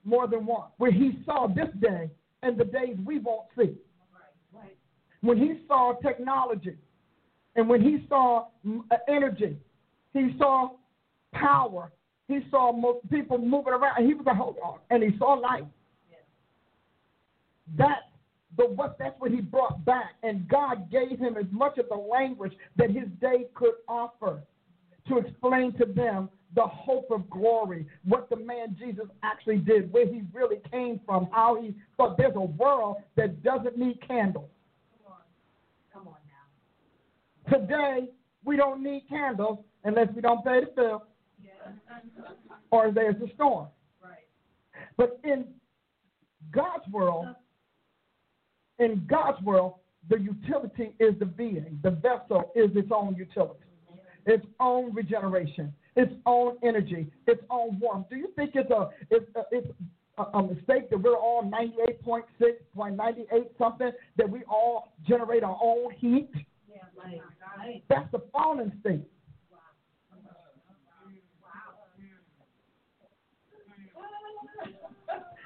more 0.05 0.26
than 0.26 0.46
one, 0.46 0.68
where 0.78 0.92
he 0.92 1.18
saw 1.24 1.46
this 1.46 1.68
day 1.80 2.11
and 2.42 2.59
the 2.59 2.64
days 2.64 2.96
we 3.05 3.18
won't 3.18 3.46
see. 3.57 3.74
When 5.20 5.38
he 5.38 5.61
saw 5.68 5.94
technology, 6.03 6.76
and 7.55 7.68
when 7.68 7.80
he 7.80 8.05
saw 8.09 8.46
uh, 8.66 8.96
energy, 9.09 9.57
he 10.12 10.34
saw 10.38 10.70
power, 11.32 11.92
he 12.26 12.40
saw 12.50 12.72
people 13.11 13.38
moving 13.38 13.72
around, 13.72 14.05
he 14.07 14.14
was 14.14 14.26
a 14.26 14.34
hold 14.34 14.57
on, 14.64 14.78
and 14.90 15.03
he 15.03 15.16
saw 15.18 15.34
light. 15.34 15.66
That 17.76 18.09
the 18.57 18.66
what 18.66 18.98
that's 18.98 19.18
what 19.18 19.30
he 19.30 19.40
brought 19.40 19.84
back, 19.84 20.14
and 20.22 20.48
God 20.48 20.90
gave 20.90 21.18
him 21.18 21.36
as 21.36 21.46
much 21.50 21.78
of 21.78 21.88
the 21.88 21.96
language 21.96 22.53
that 22.76 22.90
his 22.90 23.05
day 23.20 23.46
could 23.55 23.74
offer 23.88 24.42
to 25.09 25.18
explain 25.18 25.72
to 25.78 25.86
them 25.86 26.28
the 26.55 26.66
hope 26.66 27.11
of 27.11 27.28
glory, 27.30 27.86
what 28.05 28.28
the 28.28 28.36
man 28.36 28.76
Jesus 28.78 29.07
actually 29.22 29.59
did, 29.59 29.92
where 29.92 30.07
he 30.07 30.22
really 30.32 30.61
came 30.70 31.00
from, 31.07 31.28
how 31.32 31.61
he 31.61 31.74
thought 31.96 32.16
there's 32.18 32.36
a 32.36 32.40
world 32.40 32.96
that 33.16 33.42
doesn't 33.42 33.78
need 33.78 33.98
candles. 34.07 34.50
Come 35.03 35.12
on, 35.12 35.18
Come 35.92 36.09
on 36.09 36.16
now. 37.48 37.59
Today, 37.59 38.11
we 38.44 38.57
don't 38.57 38.82
need 38.82 39.05
candles 39.09 39.59
unless 39.84 40.09
we 40.14 40.20
don't 40.20 40.44
pay 40.44 40.61
the 40.61 40.70
bill 40.74 41.07
yeah. 41.42 41.50
or 42.70 42.92
there's 42.92 43.16
a 43.22 43.32
storm. 43.34 43.68
Right. 44.03 44.26
But 44.96 45.18
in 45.24 45.46
God's 46.53 46.86
world, 46.92 47.28
in 48.78 49.07
God's 49.09 49.42
world, 49.42 49.74
the 50.11 50.18
utility 50.18 50.94
is 50.98 51.14
the 51.18 51.26
being. 51.26 51.78
The 51.82 51.90
vessel 51.90 52.53
is 52.55 52.70
its 52.74 52.90
own 52.92 53.14
utility, 53.14 53.64
its 54.26 54.44
own 54.59 54.92
regeneration, 54.92 55.72
its 55.97 56.12
own 56.26 56.57
energy, 56.62 57.07
its 57.26 57.43
own 57.51 57.78
warmth. 57.80 58.09
Do 58.11 58.16
you 58.16 58.28
think 58.36 58.53
it's 58.55 58.70
a 58.70 58.90
it's 59.11 59.26
a, 59.36 59.43
it's 59.51 59.68
a, 60.34 60.43
mistake 60.43 60.90
that 60.90 61.01
we're 61.01 61.16
all 61.16 61.43
98.6, 61.45 62.22
98 62.97 63.53
something 63.59 63.90
that 64.16 64.28
we 64.28 64.43
all 64.45 64.93
generate 65.07 65.43
our 65.43 65.59
own 65.62 65.93
heat? 65.93 66.30
Yeah, 66.68 66.80
right. 66.97 67.82
That's 67.88 68.11
the 68.12 68.22
fallen 68.32 68.72
state. 68.80 69.03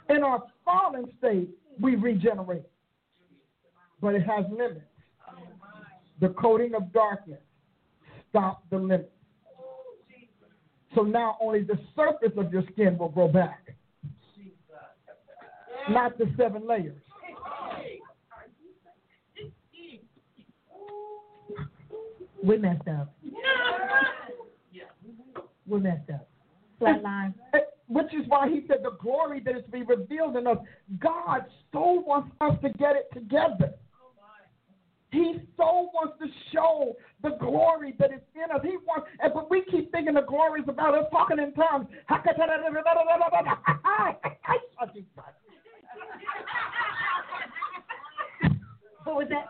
In 0.08 0.22
our 0.22 0.44
fallen 0.64 1.06
state, 1.18 1.50
we 1.80 1.96
regenerate 1.96 2.62
but 4.00 4.14
it 4.14 4.22
has 4.22 4.44
limits. 4.50 4.80
The 6.20 6.28
coating 6.30 6.74
of 6.74 6.92
darkness 6.92 7.40
stopped 8.30 8.68
the 8.70 8.78
limits. 8.78 9.10
So 10.96 11.02
now 11.02 11.36
only 11.42 11.62
the 11.62 11.78
surface 11.94 12.32
of 12.38 12.50
your 12.50 12.62
skin 12.72 12.96
will 12.96 13.10
grow 13.10 13.28
back, 13.28 13.68
not 15.90 16.16
the 16.16 16.24
seven 16.38 16.66
layers. 16.66 16.96
We 22.42 22.56
messed 22.56 22.88
up. 22.88 23.14
We 25.66 25.80
messed 25.80 26.08
up. 26.10 26.28
Flatline. 26.80 27.34
Eh, 27.52 27.58
which 27.88 28.14
is 28.14 28.26
why 28.28 28.48
he 28.48 28.64
said 28.66 28.78
the 28.82 28.96
glory 28.98 29.40
that 29.40 29.54
is 29.54 29.64
to 29.66 29.70
be 29.70 29.82
revealed 29.82 30.36
in 30.36 30.46
us. 30.46 30.58
God 30.98 31.44
so 31.72 32.04
wants 32.06 32.30
us 32.40 32.54
to 32.62 32.70
get 32.70 32.96
it 32.96 33.08
together. 33.12 33.74
He 35.16 35.40
so 35.56 35.88
wants 35.94 36.18
to 36.20 36.26
show 36.52 36.94
the 37.22 37.30
glory 37.40 37.94
that 37.98 38.12
is 38.12 38.20
in 38.34 38.54
us. 38.54 38.60
He 38.62 38.76
wants, 38.86 39.06
and 39.18 39.32
but 39.32 39.50
we 39.50 39.64
keep 39.70 39.90
thinking 39.90 40.12
the 40.12 40.20
glory 40.20 40.60
is 40.60 40.68
about 40.68 40.92
us 40.94 41.06
talking 41.10 41.38
in 41.38 41.54
tongues. 41.54 41.86
what 49.04 49.16
was 49.16 49.28
that? 49.30 49.46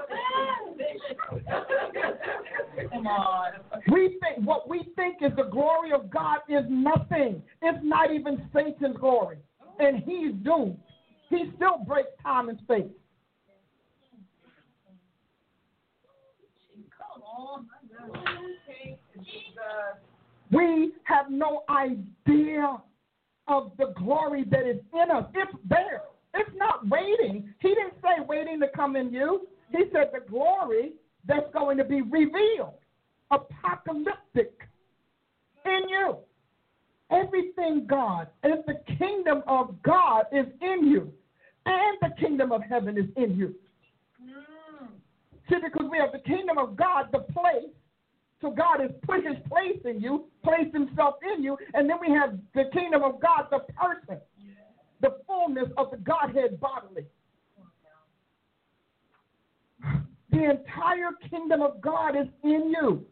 Come 2.91 3.07
on. 3.07 3.51
We 3.91 4.17
think 4.21 4.45
what 4.45 4.69
we 4.69 4.91
think 4.95 5.17
is 5.21 5.31
the 5.35 5.49
glory 5.51 5.91
of 5.93 6.09
God 6.09 6.39
is 6.49 6.65
nothing. 6.69 7.41
It's 7.61 7.79
not 7.83 8.13
even 8.13 8.49
Satan's 8.53 8.97
glory. 8.97 9.37
And 9.79 10.03
he's 10.03 10.33
doomed. 10.43 10.77
He 11.29 11.51
still 11.55 11.79
breaks 11.85 12.09
time 12.23 12.49
and 12.49 12.59
space. 12.59 12.85
We 20.51 20.93
have 21.03 21.29
no 21.29 21.63
idea 21.69 22.77
of 23.47 23.71
the 23.77 23.93
glory 23.97 24.45
that 24.49 24.65
is 24.65 24.77
in 24.93 25.11
us. 25.11 25.25
It's 25.33 25.51
there. 25.67 26.03
It's 26.33 26.49
not 26.55 26.87
waiting. 26.87 27.53
He 27.59 27.69
didn't 27.69 27.93
say 28.01 28.23
waiting 28.27 28.59
to 28.61 28.67
come 28.75 28.95
in 28.95 29.11
you. 29.11 29.47
He 29.69 29.83
said 29.91 30.11
the 30.13 30.29
glory 30.29 30.93
that's 31.25 31.51
going 31.53 31.77
to 31.77 31.83
be 31.83 32.01
revealed, 32.01 32.79
apocalyptic 33.31 34.53
in 35.65 35.89
you. 35.89 36.17
Everything 37.11 37.85
God, 37.87 38.27
if 38.43 38.65
the 38.65 38.79
kingdom 38.97 39.43
of 39.47 39.81
God 39.83 40.25
is 40.31 40.45
in 40.61 40.87
you, 40.87 41.11
and 41.65 41.97
the 42.01 42.15
kingdom 42.19 42.51
of 42.51 42.61
heaven 42.63 42.97
is 42.97 43.05
in 43.15 43.37
you. 43.37 43.55
Mm. 44.21 44.87
See, 45.49 45.55
because 45.63 45.89
we 45.89 45.97
have 45.97 46.11
the 46.11 46.19
kingdom 46.19 46.57
of 46.57 46.75
God, 46.75 47.07
the 47.11 47.19
place. 47.19 47.71
So 48.41 48.51
God 48.51 48.81
has 48.81 48.91
put 49.05 49.25
his 49.25 49.37
place 49.49 49.79
in 49.83 49.99
you, 49.99 50.25
placed 50.43 50.73
himself 50.73 51.15
in 51.35 51.43
you, 51.43 51.57
and 51.73 51.89
then 51.89 51.97
we 51.99 52.13
have 52.13 52.37
the 52.53 52.65
kingdom 52.71 53.03
of 53.03 53.19
God, 53.19 53.47
the 53.49 53.59
person, 53.73 54.21
the 55.01 55.17
fullness 55.25 55.69
of 55.77 55.91
the 55.91 55.97
Godhead 55.97 56.59
bodily. 56.59 57.05
The 59.81 60.49
entire 60.49 61.11
kingdom 61.29 61.61
of 61.61 61.81
God 61.81 62.15
is 62.15 62.27
in 62.43 62.73
you. 62.75 63.05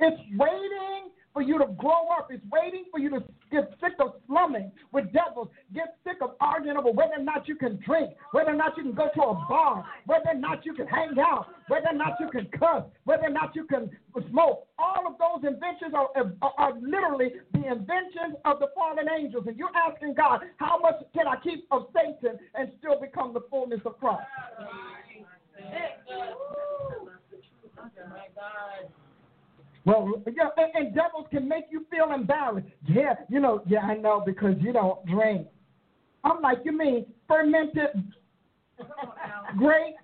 It's 0.00 0.20
waiting 0.36 1.10
for 1.32 1.42
you 1.42 1.58
to 1.58 1.66
grow 1.78 2.08
up. 2.18 2.28
It's 2.30 2.44
waiting 2.50 2.84
for 2.90 2.98
you 2.98 3.10
to 3.10 3.24
get 3.50 3.72
sick 3.80 3.92
of 4.00 4.14
slumming 4.26 4.70
with 4.92 5.12
devils, 5.12 5.48
get 5.74 5.96
sick 6.04 6.16
of 6.20 6.32
arguing 6.40 6.76
over 6.76 6.90
whether 6.90 7.14
or 7.16 7.22
not 7.22 7.48
you 7.48 7.56
can 7.56 7.78
drink, 7.86 8.10
whether 8.32 8.50
or 8.50 8.56
not 8.56 8.76
you 8.76 8.82
can 8.82 8.92
go 8.92 9.08
to 9.14 9.22
a 9.22 9.34
bar, 9.48 9.84
whether 10.06 10.30
or 10.30 10.34
not 10.34 10.64
you 10.64 10.74
can 10.74 10.86
hang 10.86 11.14
out, 11.18 11.46
whether 11.68 11.88
or 11.88 11.94
not 11.94 12.18
you 12.20 12.28
can 12.30 12.46
cuss, 12.58 12.84
whether 13.04 13.24
or 13.24 13.30
not 13.30 13.54
you 13.54 13.64
can 13.64 13.90
smoke. 14.30 14.66
All 14.78 15.06
of 15.06 15.14
those 15.18 15.48
inventions 15.48 15.94
are, 15.94 16.08
are, 16.42 16.52
are 16.58 16.74
literally 16.80 17.32
the 17.52 17.60
inventions 17.60 18.36
of 18.44 18.58
the 18.58 18.68
fallen 18.74 19.06
angels. 19.08 19.44
And 19.46 19.56
you're 19.56 19.70
asking 19.76 20.14
God, 20.14 20.40
how 20.56 20.78
much 20.78 20.96
can 21.14 21.26
I 21.26 21.36
keep 21.42 21.66
of 21.70 21.86
Satan 21.94 22.38
and 22.54 22.70
still 22.78 23.00
become 23.00 23.32
the 23.32 23.42
fullness 23.50 23.80
of 23.84 23.98
Christ? 23.98 24.22
Well, 29.84 30.22
yeah, 30.26 30.48
and, 30.56 30.86
and 30.86 30.94
devils 30.94 31.26
can 31.30 31.48
make 31.48 31.64
you 31.70 31.84
feel 31.90 32.12
embarrassed. 32.14 32.68
Yeah, 32.86 33.14
you 33.28 33.40
know, 33.40 33.62
yeah, 33.66 33.80
I 33.80 33.96
know 33.96 34.22
because 34.24 34.54
you 34.60 34.72
don't 34.72 35.04
drink. 35.06 35.48
I'm 36.24 36.40
like, 36.40 36.58
you 36.64 36.76
mean 36.76 37.06
fermented 37.26 37.88
grape? 39.58 39.96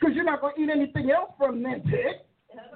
Because 0.00 0.16
you're 0.16 0.24
not 0.24 0.40
going 0.40 0.54
to 0.56 0.62
eat 0.62 0.70
anything 0.70 1.10
else 1.10 1.32
fermented 1.38 2.22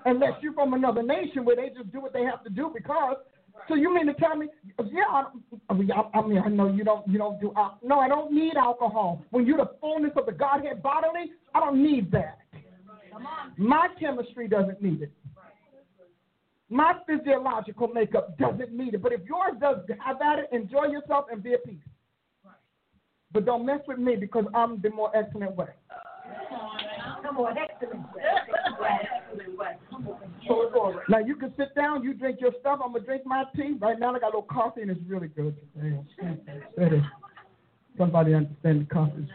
unless 0.05 0.33
you're 0.43 0.53
from 0.53 0.75
another 0.75 1.03
nation 1.03 1.47
where 1.47 1.57
they 1.57 1.71
just 1.75 1.91
do 1.91 2.01
what 2.01 2.13
they 2.13 2.25
have 2.25 2.45
to 2.45 2.51
do 2.51 2.71
because. 2.75 3.17
So 3.69 3.75
you 3.75 3.95
mean 3.95 4.07
to 4.07 4.15
tell 4.15 4.37
me? 4.37 4.49
Yeah, 4.93 5.03
I, 5.09 5.25
I 5.71 5.75
mean, 5.75 5.91
I, 6.39 6.49
know 6.49 6.73
you 6.73 6.85
don't, 6.85 7.07
you 7.09 7.19
don't 7.19 7.41
do. 7.41 7.53
Uh, 7.57 7.71
no, 7.83 7.99
I 7.99 8.09
don't 8.09 8.33
need 8.33 8.57
alcohol. 8.57 9.25
When 9.31 9.47
you're 9.47 9.57
the 9.59 9.71
fullness 9.81 10.13
of 10.17 10.27
the 10.27 10.33
Godhead 10.33 10.83
bodily, 10.83 11.33
I 11.55 11.61
don't 11.61 11.83
need 11.83 12.11
that. 12.13 12.39
My 13.57 13.89
chemistry 13.99 14.49
doesn't 14.49 14.83
need 14.83 15.03
it. 15.03 15.13
My 16.69 16.95
physiological 17.07 17.89
makeup 17.89 18.37
doesn't 18.37 18.73
need 18.73 18.95
it. 18.95 19.03
But 19.03 19.13
if 19.13 19.21
yours 19.27 19.53
does, 19.61 19.79
have 20.05 20.21
at 20.21 20.41
it, 20.41 20.49
enjoy 20.53 20.87
yourself, 20.87 21.27
and 21.31 21.43
be 21.43 21.55
at 21.55 21.65
peace. 21.65 21.77
But 23.33 23.47
don't 23.47 23.65
mess 23.65 23.81
with 23.87 23.99
me 23.99 24.17
because 24.17 24.45
I'm 24.55 24.81
the 24.81 24.91
more 24.91 25.15
excellent 25.17 25.57
way. 25.57 25.69
Come 27.23 27.39
on, 27.39 27.57
excellent 27.57 28.03
way. 28.15 29.09
Now 31.09 31.19
you 31.19 31.37
can 31.37 31.53
sit 31.57 31.75
down, 31.75 32.03
you 32.03 32.15
drink 32.15 32.41
your 32.41 32.53
stuff. 32.61 32.81
I'm 32.85 32.93
gonna 32.93 33.05
drink 33.05 33.23
my 33.25 33.45
tea. 33.57 33.77
Right 33.81 33.99
now 33.99 34.15
I 34.15 34.19
got 34.19 34.27
a 34.27 34.37
little 34.37 34.43
coffee 34.43 34.83
and 34.83 34.91
it's 34.91 35.01
really 35.07 35.29
good 35.29 35.57
today. 35.75 35.99
That 36.77 36.93
is- 36.93 37.03
Somebody 37.97 38.35
understand 38.35 38.81
the 38.83 38.87
coffee. 38.87 39.29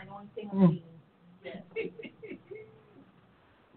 Mm. 0.54 0.82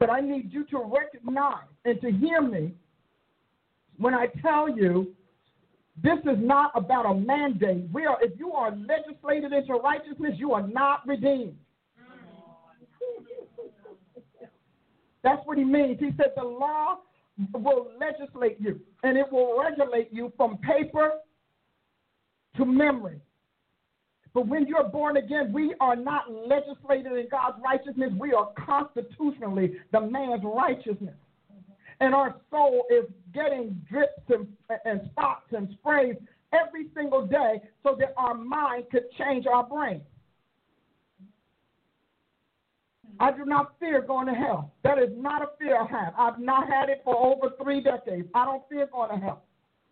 But 0.00 0.10
I 0.10 0.20
need 0.20 0.52
you 0.52 0.64
to 0.64 0.78
recognize 0.78 1.68
and 1.84 2.00
to 2.00 2.10
hear 2.10 2.42
me 2.42 2.74
when 3.98 4.14
I 4.14 4.26
tell 4.42 4.68
you 4.68 5.14
this 6.02 6.18
is 6.24 6.38
not 6.38 6.72
about 6.74 7.06
a 7.06 7.14
mandate. 7.14 7.84
We 7.92 8.06
are 8.06 8.18
if 8.20 8.36
you 8.36 8.52
are 8.52 8.74
legislated 8.74 9.52
into 9.52 9.74
righteousness, 9.74 10.32
you 10.38 10.54
are 10.54 10.66
not 10.66 11.06
redeemed. 11.06 11.56
That's 15.22 15.40
what 15.46 15.58
he 15.58 15.64
means. 15.64 15.98
He 16.00 16.10
said 16.16 16.32
the 16.36 16.44
law 16.44 16.98
will 17.54 17.88
legislate 17.98 18.58
you 18.60 18.80
and 19.02 19.16
it 19.16 19.30
will 19.30 19.60
regulate 19.60 20.12
you 20.12 20.32
from 20.36 20.58
paper 20.58 21.12
to 22.56 22.64
memory. 22.64 23.20
But 24.34 24.46
when 24.46 24.66
you're 24.66 24.88
born 24.88 25.18
again, 25.18 25.52
we 25.52 25.74
are 25.80 25.96
not 25.96 26.24
legislated 26.30 27.12
in 27.12 27.28
God's 27.30 27.58
righteousness. 27.62 28.12
We 28.18 28.32
are 28.32 28.48
constitutionally 28.66 29.74
the 29.92 30.00
man's 30.00 30.42
righteousness. 30.42 31.14
And 32.00 32.14
our 32.14 32.34
soul 32.50 32.84
is 32.90 33.04
getting 33.34 33.80
drips 33.88 34.22
and, 34.28 34.48
and 34.84 35.02
spots 35.12 35.46
and 35.52 35.68
sprays 35.78 36.16
every 36.52 36.86
single 36.94 37.26
day 37.26 37.60
so 37.82 37.96
that 37.98 38.14
our 38.16 38.34
mind 38.34 38.84
could 38.90 39.04
change 39.18 39.46
our 39.46 39.64
brain. 39.64 40.00
I 43.20 43.30
do 43.30 43.44
not 43.44 43.74
fear 43.78 44.02
going 44.02 44.26
to 44.26 44.32
hell. 44.32 44.72
That 44.84 44.98
is 44.98 45.10
not 45.16 45.42
a 45.42 45.46
fear 45.58 45.80
I 45.80 45.86
have. 45.86 46.14
I've 46.18 46.38
not 46.38 46.68
had 46.68 46.88
it 46.88 47.02
for 47.04 47.16
over 47.16 47.54
three 47.62 47.80
decades. 47.82 48.28
I 48.34 48.44
don't 48.44 48.62
fear 48.68 48.88
going 48.92 49.10
to 49.10 49.24
hell. 49.24 49.44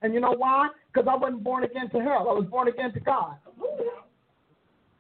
And 0.03 0.15
you 0.15 0.21
know 0.21 0.33
why? 0.33 0.69
Because 0.93 1.09
I 1.11 1.17
wasn't 1.17 1.45
born 1.45 1.65
again 1.65 1.91
to 1.91 2.01
hell. 2.01 2.27
I 2.29 2.33
was 2.33 2.47
born 2.51 2.69
again 2.69 2.93
to 2.95 3.01
God. 3.01 3.37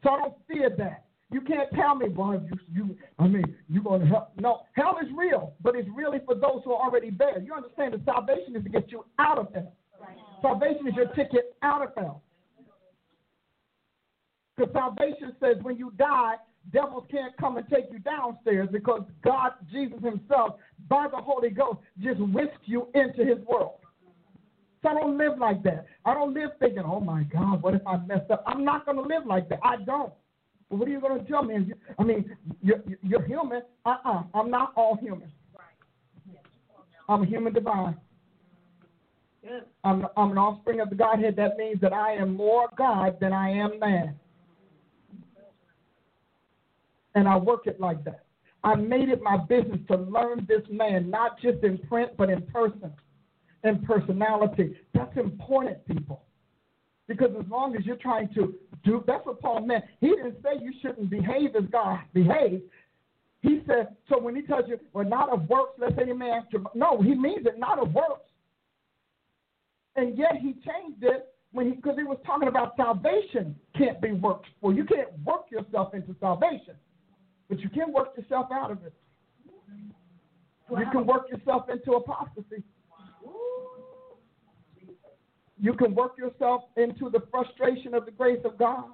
So 0.02 0.10
I 0.10 0.18
don't 0.18 0.34
fear 0.46 0.70
that. 0.78 1.04
You 1.32 1.40
can't 1.40 1.68
tell 1.74 1.94
me, 1.94 2.08
boy, 2.08 2.40
you, 2.44 2.58
you 2.72 2.96
I 3.18 3.28
mean, 3.28 3.44
you're 3.68 3.84
going 3.84 4.00
to 4.00 4.06
hell. 4.06 4.32
No, 4.38 4.62
hell 4.72 4.98
is 5.00 5.08
real, 5.16 5.54
but 5.62 5.76
it's 5.76 5.88
really 5.94 6.18
for 6.26 6.34
those 6.34 6.62
who 6.64 6.72
are 6.72 6.84
already 6.84 7.10
there. 7.10 7.40
You 7.40 7.54
understand 7.54 7.94
that 7.94 8.04
salvation 8.04 8.56
is 8.56 8.64
to 8.64 8.68
get 8.68 8.90
you 8.90 9.04
out 9.18 9.38
of 9.38 9.48
hell. 9.54 9.72
Salvation 10.42 10.88
is 10.88 10.94
your 10.94 11.06
ticket 11.08 11.54
out 11.62 11.82
of 11.82 11.90
hell. 11.96 12.22
Because 14.56 14.72
salvation 14.72 15.34
says 15.40 15.56
when 15.62 15.76
you 15.76 15.92
die, 15.96 16.34
devils 16.72 17.04
can't 17.10 17.36
come 17.36 17.56
and 17.56 17.68
take 17.68 17.86
you 17.90 17.98
downstairs 17.98 18.68
because 18.70 19.02
God, 19.24 19.52
Jesus 19.70 19.98
Himself, 20.02 20.56
by 20.88 21.06
the 21.10 21.16
Holy 21.16 21.50
Ghost, 21.50 21.78
just 22.00 22.20
whisked 22.20 22.64
you 22.64 22.88
into 22.94 23.24
His 23.24 23.38
world. 23.46 23.74
So 24.82 24.88
I 24.88 24.94
don't 24.94 25.18
live 25.18 25.38
like 25.38 25.62
that. 25.64 25.86
I 26.04 26.14
don't 26.14 26.32
live 26.32 26.50
thinking, 26.58 26.82
oh 26.84 27.00
my 27.00 27.24
God, 27.24 27.62
what 27.62 27.74
if 27.74 27.86
I 27.86 27.98
messed 27.98 28.30
up? 28.30 28.42
I'm 28.46 28.64
not 28.64 28.86
going 28.86 28.96
to 28.96 29.02
live 29.02 29.26
like 29.26 29.48
that. 29.50 29.60
I 29.62 29.76
don't. 29.76 30.12
But 30.70 30.78
what 30.78 30.88
are 30.88 30.90
you 30.90 31.00
going 31.00 31.22
to 31.22 31.30
tell 31.30 31.42
me? 31.42 31.72
I 31.98 32.02
mean, 32.02 32.36
you're, 32.62 32.82
you're 33.02 33.22
human. 33.22 33.62
Uh 33.84 33.96
uh-uh. 34.04 34.18
uh. 34.18 34.22
i 34.34 34.40
am 34.40 34.50
not 34.50 34.72
all 34.76 34.96
human. 34.96 35.30
I'm 37.08 37.22
a 37.22 37.26
human 37.26 37.52
divine. 37.52 37.96
I'm, 39.84 40.06
I'm 40.16 40.30
an 40.32 40.38
offspring 40.38 40.80
of 40.80 40.90
the 40.90 40.96
Godhead. 40.96 41.34
That 41.36 41.56
means 41.56 41.80
that 41.80 41.92
I 41.92 42.14
am 42.14 42.36
more 42.36 42.68
God 42.76 43.18
than 43.20 43.32
I 43.32 43.50
am 43.50 43.78
man. 43.78 44.14
And 47.14 47.28
I 47.28 47.36
work 47.36 47.66
it 47.66 47.80
like 47.80 48.04
that. 48.04 48.24
I 48.62 48.74
made 48.74 49.08
it 49.08 49.22
my 49.22 49.38
business 49.48 49.80
to 49.88 49.96
learn 49.96 50.46
this 50.48 50.62
man, 50.70 51.10
not 51.10 51.40
just 51.40 51.64
in 51.64 51.78
print, 51.78 52.12
but 52.16 52.28
in 52.30 52.42
person 52.42 52.92
and 53.62 53.82
personality. 53.84 54.76
That's 54.94 55.16
important, 55.16 55.84
people. 55.86 56.22
Because 57.08 57.30
as 57.38 57.46
long 57.50 57.74
as 57.74 57.84
you're 57.84 57.96
trying 57.96 58.28
to 58.34 58.54
do, 58.84 59.02
that's 59.06 59.24
what 59.26 59.40
Paul 59.40 59.66
meant. 59.66 59.84
He 60.00 60.08
didn't 60.08 60.36
say 60.42 60.62
you 60.62 60.72
shouldn't 60.80 61.10
behave 61.10 61.56
as 61.56 61.64
God 61.72 62.00
behaves. 62.12 62.62
He 63.42 63.62
said, 63.66 63.96
so 64.08 64.20
when 64.20 64.36
he 64.36 64.42
tells 64.42 64.68
you, 64.68 64.78
well, 64.92 65.04
not 65.04 65.30
of 65.30 65.48
works, 65.48 65.72
let's 65.78 65.96
say 65.96 66.12
man, 66.12 66.42
no, 66.74 67.00
he 67.00 67.14
means 67.14 67.46
it, 67.46 67.58
not 67.58 67.78
of 67.78 67.92
works. 67.94 68.28
And 69.96 70.16
yet 70.16 70.36
he 70.40 70.52
changed 70.52 71.02
it 71.02 71.34
when 71.52 71.66
he, 71.66 71.72
because 71.72 71.96
he 71.96 72.04
was 72.04 72.18
talking 72.24 72.48
about 72.48 72.76
salvation 72.76 73.56
can't 73.76 74.00
be 74.00 74.12
worked 74.12 74.46
for. 74.60 74.72
You 74.72 74.84
can't 74.84 75.08
work 75.24 75.46
yourself 75.50 75.94
into 75.94 76.14
salvation, 76.20 76.76
but 77.50 77.58
you 77.58 77.68
can 77.68 77.92
work 77.92 78.16
yourself 78.16 78.46
out 78.52 78.70
of 78.70 78.78
it. 78.84 78.94
You 80.70 80.86
can 80.92 81.04
work 81.04 81.28
yourself 81.28 81.68
into 81.68 81.94
apostasy. 81.94 82.62
You 85.60 85.74
can 85.74 85.94
work 85.94 86.16
yourself 86.16 86.62
into 86.76 87.10
the 87.10 87.24
frustration 87.30 87.92
of 87.92 88.06
the 88.06 88.12
grace 88.12 88.38
of 88.44 88.56
God. 88.56 88.84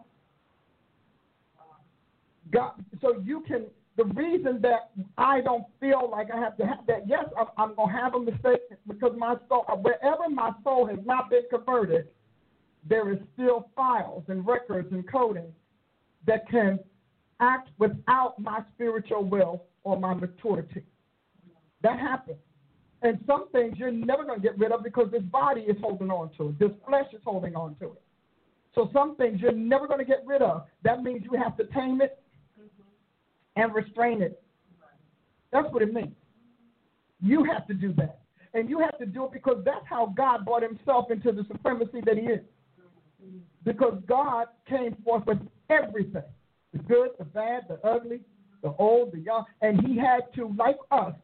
God, 2.50 2.72
so 3.02 3.22
you 3.22 3.44
can. 3.46 3.66
The 3.96 4.04
reason 4.04 4.60
that 4.62 4.90
I 5.16 5.40
don't 5.40 5.64
feel 5.80 6.08
like 6.10 6.28
I 6.30 6.38
have 6.38 6.56
to 6.58 6.66
have 6.66 6.86
that, 6.86 7.08
yes, 7.08 7.24
I'm, 7.38 7.46
I'm 7.56 7.74
going 7.76 7.88
to 7.88 7.94
have 7.94 8.14
a 8.14 8.20
mistake 8.20 8.60
because 8.86 9.12
my 9.16 9.36
soul, 9.48 9.64
uh, 9.68 9.76
wherever 9.76 10.28
my 10.28 10.50
soul 10.64 10.86
has 10.86 10.98
not 11.06 11.30
been 11.30 11.44
converted, 11.50 12.08
there 12.86 13.10
is 13.10 13.18
still 13.32 13.70
files 13.74 14.24
and 14.28 14.46
records 14.46 14.92
and 14.92 15.10
coding 15.10 15.50
that 16.26 16.46
can 16.50 16.78
act 17.40 17.68
without 17.78 18.38
my 18.38 18.60
spiritual 18.74 19.24
will 19.24 19.64
or 19.84 19.98
my 19.98 20.14
maturity. 20.14 20.82
That 21.82 21.98
happens. 21.98 22.38
And 23.02 23.18
some 23.26 23.48
things 23.50 23.74
you're 23.76 23.90
never 23.90 24.24
going 24.24 24.40
to 24.40 24.42
get 24.42 24.58
rid 24.58 24.72
of 24.72 24.82
because 24.82 25.10
this 25.12 25.22
body 25.22 25.60
is 25.62 25.76
holding 25.80 26.10
on 26.10 26.30
to 26.38 26.48
it. 26.48 26.58
This 26.58 26.70
flesh 26.88 27.06
is 27.12 27.20
holding 27.24 27.54
on 27.54 27.76
to 27.76 27.86
it. 27.86 28.02
So 28.74 28.90
some 28.92 29.16
things 29.16 29.40
you're 29.40 29.52
never 29.52 29.86
going 29.86 30.00
to 30.00 30.04
get 30.04 30.22
rid 30.26 30.42
of. 30.42 30.64
That 30.82 31.02
means 31.02 31.22
you 31.30 31.38
have 31.38 31.56
to 31.58 31.64
tame 31.66 32.00
it 32.00 32.22
and 33.54 33.74
restrain 33.74 34.22
it. 34.22 34.42
That's 35.52 35.72
what 35.72 35.82
it 35.82 35.92
means. 35.92 36.14
You 37.22 37.44
have 37.44 37.66
to 37.68 37.74
do 37.74 37.92
that. 37.94 38.20
And 38.54 38.68
you 38.68 38.78
have 38.80 38.98
to 38.98 39.06
do 39.06 39.24
it 39.24 39.32
because 39.32 39.62
that's 39.64 39.86
how 39.88 40.12
God 40.16 40.44
brought 40.44 40.62
himself 40.62 41.10
into 41.10 41.32
the 41.32 41.44
supremacy 41.50 42.00
that 42.04 42.16
he 42.16 42.24
is. 42.24 42.40
Because 43.64 44.00
God 44.06 44.46
came 44.68 44.96
forth 45.04 45.26
with 45.26 45.38
everything 45.70 46.22
the 46.76 46.82
good, 46.84 47.10
the 47.18 47.24
bad, 47.24 47.62
the 47.68 47.78
ugly, 47.86 48.20
the 48.62 48.74
old, 48.78 49.12
the 49.12 49.18
young. 49.18 49.44
And 49.62 49.80
he 49.86 49.96
had 49.96 50.32
to, 50.34 50.54
like 50.58 50.78
us, 50.90 51.14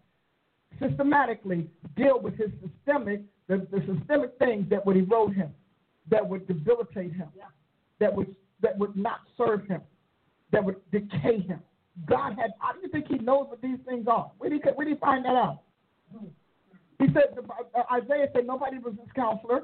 systematically 0.81 1.69
deal 1.97 2.21
with 2.21 2.37
his 2.37 2.51
systemic, 2.63 3.23
the, 3.49 3.67
the 3.71 3.81
systemic 3.81 4.33
things 4.39 4.69
that 4.71 4.85
would 4.87 4.97
erode 4.97 5.35
him, 5.35 5.51
that 6.11 6.27
would 6.27 6.47
debilitate 6.47 7.13
him, 7.13 7.29
yeah. 7.37 7.45
that 8.01 8.15
would 8.15 8.35
that 8.61 8.79
would 8.79 8.97
not 8.97 9.19
serve 9.37 9.67
him, 9.67 9.81
that 10.53 10.65
would 10.65 10.77
decay 10.93 11.41
him. 11.41 11.61
God 12.07 12.35
had. 12.39 12.53
How 12.59 12.73
do 12.73 12.81
you 12.83 12.89
think 12.89 13.07
He 13.09 13.19
knows 13.19 13.47
what 13.49 13.61
these 13.61 13.79
things 13.87 14.07
are? 14.09 14.31
Where 14.39 14.49
did 14.49 14.63
He, 14.63 14.71
where 14.71 14.87
did 14.87 14.95
he 14.95 15.01
find 15.01 15.25
that 15.25 15.35
out? 15.35 15.61
He 16.99 17.07
said 17.13 17.37
uh, 17.37 17.83
Isaiah 17.93 18.29
said 18.35 18.47
nobody 18.47 18.79
was 18.79 18.95
his 18.95 19.11
counselor. 19.15 19.63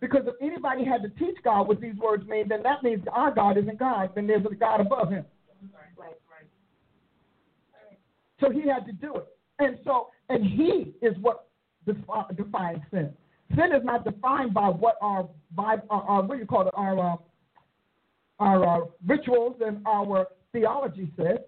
Because 0.00 0.22
if 0.26 0.34
anybody 0.40 0.84
had 0.84 1.02
to 1.02 1.08
teach 1.10 1.36
God 1.44 1.68
what 1.68 1.80
these 1.80 1.96
words 1.96 2.26
mean, 2.26 2.48
then 2.48 2.62
that 2.62 2.82
means 2.82 3.04
our 3.12 3.32
God 3.34 3.58
isn't 3.58 3.78
God, 3.78 4.10
then 4.14 4.26
there's 4.26 4.44
a 4.50 4.54
God 4.54 4.80
above 4.80 5.10
him. 5.10 5.24
So 8.40 8.50
he 8.50 8.66
had 8.66 8.86
to 8.86 8.92
do 8.92 9.16
it. 9.16 9.26
And 9.58 9.78
so 9.84 10.08
and 10.30 10.44
He 10.44 10.94
is 11.02 11.14
what 11.20 11.48
defines 12.36 12.78
sin. 12.90 13.12
Sin 13.50 13.72
is 13.74 13.84
not 13.84 14.04
defined 14.04 14.54
by 14.54 14.68
what 14.68 14.96
our, 15.02 15.28
by 15.54 15.76
our, 15.90 16.02
our 16.02 16.22
what 16.22 16.36
do 16.36 16.40
you 16.40 16.46
call 16.46 16.68
it, 16.68 16.74
our, 16.74 16.98
uh, 16.98 17.16
our 18.38 18.82
uh, 18.82 18.86
rituals 19.04 19.56
and 19.60 19.84
our 19.86 20.28
theology 20.52 21.10
says. 21.16 21.38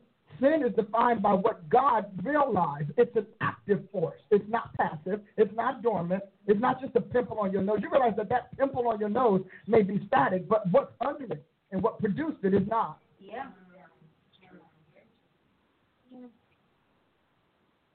Sin 0.43 0.65
is 0.67 0.75
defined 0.75 1.23
by 1.23 1.35
what 1.35 1.69
God 1.69 2.07
realized. 2.25 2.91
It's 2.97 3.15
an 3.15 3.27
active 3.41 3.81
force. 3.93 4.19
It's 4.33 4.45
not 4.49 4.75
passive. 4.75 5.21
It's 5.37 5.55
not 5.55 5.83
dormant. 5.83 6.25
It's 6.49 6.61
not 6.61 6.81
just 6.81 6.97
a 6.97 7.01
pimple 7.01 7.39
on 7.39 7.53
your 7.53 7.63
nose. 7.63 7.79
You 7.81 7.89
realize 7.91 8.15
that 8.17 8.29
that 8.31 8.57
pimple 8.59 8.89
on 8.89 8.99
your 8.99 9.09
nose 9.09 9.43
may 9.69 9.83
be 9.83 10.03
static, 10.09 10.49
but 10.49 10.69
what's 10.73 10.91
under 11.01 11.33
it 11.33 11.47
and 11.71 11.81
what 11.81 12.01
produced 12.01 12.39
it 12.43 12.55
is 12.55 12.67
not. 12.67 12.99
Yeah. 13.21 13.45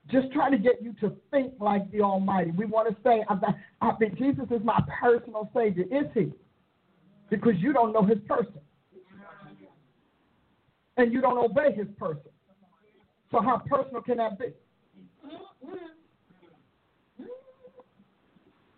just 0.10 0.32
trying 0.32 0.54
to 0.54 0.58
get 0.58 0.82
you 0.82 0.94
to 1.02 1.12
think 1.32 1.54
like 1.60 1.92
the 1.92 2.00
Almighty. 2.00 2.52
We 2.52 2.66
want 2.66 2.88
to 2.88 2.96
say, 3.04 3.26
I 3.82 3.92
think 4.00 4.18
Jesus 4.18 4.46
is 4.52 4.62
my 4.64 4.80
personal 5.02 5.50
Savior. 5.54 5.84
Is 5.92 6.08
He? 6.14 6.32
Because 7.30 7.56
you 7.58 7.74
don't 7.74 7.92
know 7.92 8.04
His 8.04 8.20
person. 8.26 8.54
And 10.96 11.12
you 11.12 11.20
don't 11.20 11.38
obey 11.38 11.74
His 11.76 11.88
person. 12.00 12.32
So, 13.32 13.42
how 13.42 13.62
personal 13.70 14.02
can 14.02 14.18
that 14.18 14.40
be? 14.40 14.48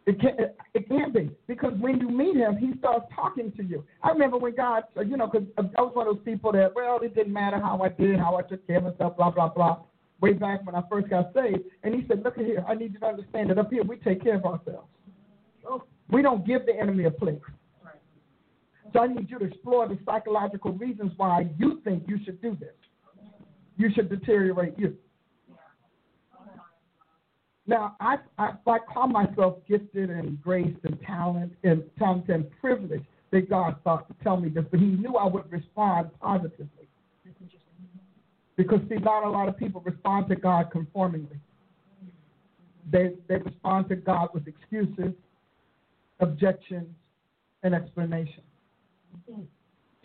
It 0.06 0.20
can 0.20 0.32
it, 0.74 0.88
can 0.88 1.12
be 1.14 1.30
because 1.46 1.74
when 1.80 2.00
you 2.00 2.10
meet 2.10 2.36
him, 2.36 2.58
he 2.58 2.74
starts 2.80 3.06
talking 3.16 3.52
to 3.58 3.64
you. 3.64 3.86
I 4.02 4.10
remember 4.10 4.40
when 4.40 4.56
God, 4.56 4.84
uh, 4.98 5.02
you 5.02 5.18
know, 5.18 5.28
because 5.28 5.48
uh, 5.60 5.64
I 5.78 5.82
was 5.82 5.94
one 5.94 6.08
of 6.08 6.16
those 6.16 6.26
people 6.26 6.52
that, 6.54 6.74
well, 6.74 6.98
it 7.04 7.14
didn't 7.14 7.32
matter 7.32 7.60
how 7.60 7.80
I 7.84 7.90
did, 7.90 8.18
how 8.18 8.36
I 8.36 8.42
took 8.42 8.66
care 8.66 8.78
of 8.78 8.86
myself, 8.86 9.18
blah 9.18 9.30
blah 9.30 9.50
blah. 9.50 9.82
way 10.20 10.34
back 10.34 10.66
when 10.66 10.74
I 10.74 10.82
first 10.90 11.10
got 11.10 11.32
saved, 11.36 11.60
and 11.84 11.94
he 11.94 12.08
said, 12.08 12.24
"Look 12.24 12.40
at 12.40 12.46
here, 12.46 12.66
I 12.68 12.74
need 12.74 12.94
you 12.94 13.00
to 13.00 13.06
understand 13.06 13.52
that 13.52 13.60
up 13.60 13.72
here 13.72 13.84
we 13.84 13.98
take 13.98 14.24
care 14.24 14.36
of 14.36 14.46
ourselves. 14.46 14.88
We 16.10 16.24
don't 16.24 16.46
give 16.46 16.66
the 16.66 16.76
enemy 16.76 17.06
a 17.06 17.12
place. 17.12 17.40
So 18.94 19.02
I 19.02 19.08
need 19.08 19.30
you 19.30 19.38
to 19.38 19.46
explore 19.46 19.88
the 19.88 20.00
psychological 20.04 20.74
reasons 20.74 21.12
why 21.18 21.48
you 21.60 21.82
think 21.84 22.06
you 22.08 22.18
should 22.26 22.42
do 22.42 22.58
this. 22.60 22.74
You 23.80 23.90
should 23.96 24.10
deteriorate 24.10 24.78
you." 24.78 24.96
Now, 27.66 27.96
I, 28.00 28.18
I, 28.38 28.54
I 28.66 28.80
call 28.80 29.08
myself 29.08 29.58
gifted 29.68 30.10
and 30.10 30.42
graced 30.42 30.84
and 30.84 31.00
talent 31.02 31.54
and 31.64 31.84
talented 31.98 32.36
and 32.36 32.46
privileged 32.60 33.06
that 33.32 33.50
God 33.50 33.76
thought 33.84 34.08
to 34.08 34.24
tell 34.24 34.38
me 34.38 34.50
this, 34.50 34.66
but 34.72 34.80
He 34.80 34.88
knew 34.88 35.16
I 35.16 35.28
would 35.28 35.52
respond 35.52 36.10
positively. 36.20 36.88
Because 38.58 38.82
see, 38.90 38.96
not 38.96 39.24
a 39.24 39.30
lot 39.30 39.48
of 39.48 39.56
people 39.56 39.82
respond 39.82 40.28
to 40.30 40.36
God 40.36 40.72
conformingly. 40.72 41.40
They 42.92 43.14
they 43.30 43.38
respond 43.38 43.88
to 43.90 43.96
God 43.96 44.30
with 44.34 44.48
excuses, 44.48 45.14
objections, 46.20 46.90
and 47.64 47.74
explanations. 47.74 48.48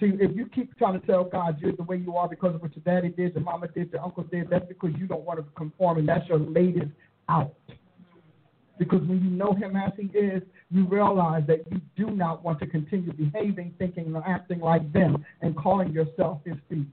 See, 0.04 0.12
if 0.20 0.36
you 0.36 0.46
keep 0.46 0.76
trying 0.76 1.00
to 1.00 1.06
tell 1.06 1.24
God 1.24 1.58
you're 1.60 1.72
the 1.72 1.82
way 1.82 1.96
you 1.96 2.14
are 2.16 2.28
because 2.28 2.54
of 2.54 2.60
what 2.60 2.72
your 2.76 2.82
daddy 2.84 3.08
did, 3.08 3.32
your 3.34 3.42
mama 3.42 3.68
did, 3.68 3.90
your 3.90 4.02
uncle 4.02 4.24
did, 4.24 4.50
that's 4.50 4.66
because 4.66 4.90
you 4.98 5.06
don't 5.06 5.22
want 5.22 5.38
to 5.38 5.46
conform, 5.56 5.96
and 5.96 6.06
that's 6.06 6.28
your 6.28 6.38
latest 6.38 6.90
out. 7.30 7.54
Because 8.78 9.00
when 9.06 9.24
you 9.24 9.30
know 9.30 9.54
him 9.54 9.76
as 9.76 9.92
he 9.96 10.06
is, 10.18 10.42
you 10.70 10.86
realize 10.86 11.44
that 11.46 11.60
you 11.70 11.80
do 11.96 12.10
not 12.10 12.44
want 12.44 12.58
to 12.60 12.66
continue 12.66 13.14
behaving, 13.14 13.72
thinking, 13.78 14.14
or 14.14 14.22
acting 14.28 14.60
like 14.60 14.92
them 14.92 15.24
and 15.40 15.56
calling 15.56 15.90
yourself 15.92 16.40
his 16.44 16.56
feet. 16.68 16.86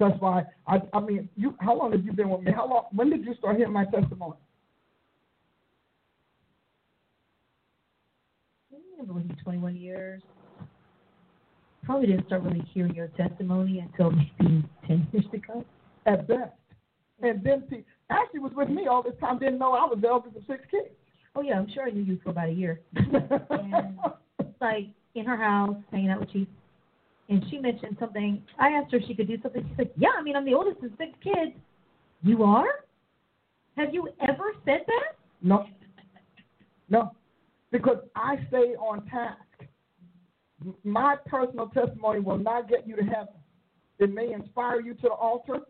That's 0.00 0.18
why 0.18 0.46
I, 0.66 0.80
I 0.92 1.00
mean, 1.00 1.28
you. 1.36 1.54
How 1.60 1.76
long 1.76 1.92
have 1.92 2.04
you 2.04 2.12
been 2.12 2.30
with 2.30 2.40
me? 2.40 2.50
How 2.50 2.66
long? 2.66 2.84
When 2.92 3.10
did 3.10 3.24
you 3.24 3.34
start 3.34 3.56
hearing 3.56 3.72
my 3.72 3.84
testimony? 3.84 4.36
I've 9.00 9.06
been 9.06 9.16
with 9.16 9.24
you 9.28 9.36
21 9.42 9.76
years. 9.76 10.22
Probably 11.84 12.08
didn't 12.08 12.26
start 12.26 12.42
really 12.42 12.62
hearing 12.74 12.94
your 12.94 13.08
testimony 13.08 13.78
until 13.78 14.10
maybe 14.10 14.68
10 14.86 15.08
years 15.12 15.24
ago. 15.32 15.64
At 16.04 16.28
best. 16.28 16.52
And 17.22 17.42
then 17.42 17.64
see, 17.70 17.84
Ashley 18.10 18.40
was 18.40 18.52
with 18.54 18.68
me 18.68 18.88
all 18.88 19.02
this 19.02 19.14
time. 19.20 19.38
Didn't 19.38 19.58
know 19.58 19.72
I 19.72 19.84
was 19.84 19.98
the 20.00 20.08
eldest 20.08 20.36
of 20.36 20.42
six 20.46 20.62
kids. 20.70 20.88
Oh 21.34 21.42
yeah, 21.42 21.54
I'm 21.54 21.68
sure 21.72 21.84
I 21.86 21.90
knew 21.90 22.02
you 22.02 22.18
for 22.22 22.30
about 22.30 22.48
a 22.48 22.52
year. 22.52 22.80
and 22.96 23.98
like 24.60 24.88
in 25.14 25.24
her 25.24 25.36
house, 25.36 25.76
hanging 25.92 26.10
out 26.10 26.20
with 26.20 26.32
Chief, 26.32 26.48
and 27.28 27.42
she 27.50 27.58
mentioned 27.58 27.96
something. 28.00 28.42
I 28.58 28.68
asked 28.70 28.92
her 28.92 28.98
if 28.98 29.04
she 29.06 29.14
could 29.14 29.28
do 29.28 29.38
something. 29.42 29.64
She's 29.68 29.78
like, 29.78 29.92
"Yeah, 29.96 30.08
I 30.18 30.22
mean, 30.22 30.34
I'm 30.34 30.44
the 30.44 30.54
oldest 30.54 30.82
of 30.82 30.90
six 30.98 31.12
kids. 31.22 31.52
You 32.22 32.42
are? 32.42 32.84
Have 33.76 33.94
you 33.94 34.08
ever 34.20 34.52
said 34.64 34.80
that?" 34.86 35.16
No. 35.42 35.66
No. 36.88 37.12
Because 37.70 37.98
I 38.16 38.36
stay 38.48 38.74
on 38.76 39.04
task. 39.06 39.38
My 40.84 41.16
personal 41.26 41.68
testimony 41.68 42.20
will 42.20 42.38
not 42.38 42.68
get 42.68 42.86
you 42.86 42.96
to 42.96 43.02
heaven. 43.02 43.34
It 43.98 44.12
may 44.12 44.32
inspire 44.32 44.80
you 44.80 44.94
to 44.94 45.02
the 45.02 45.10
altar. 45.10 45.60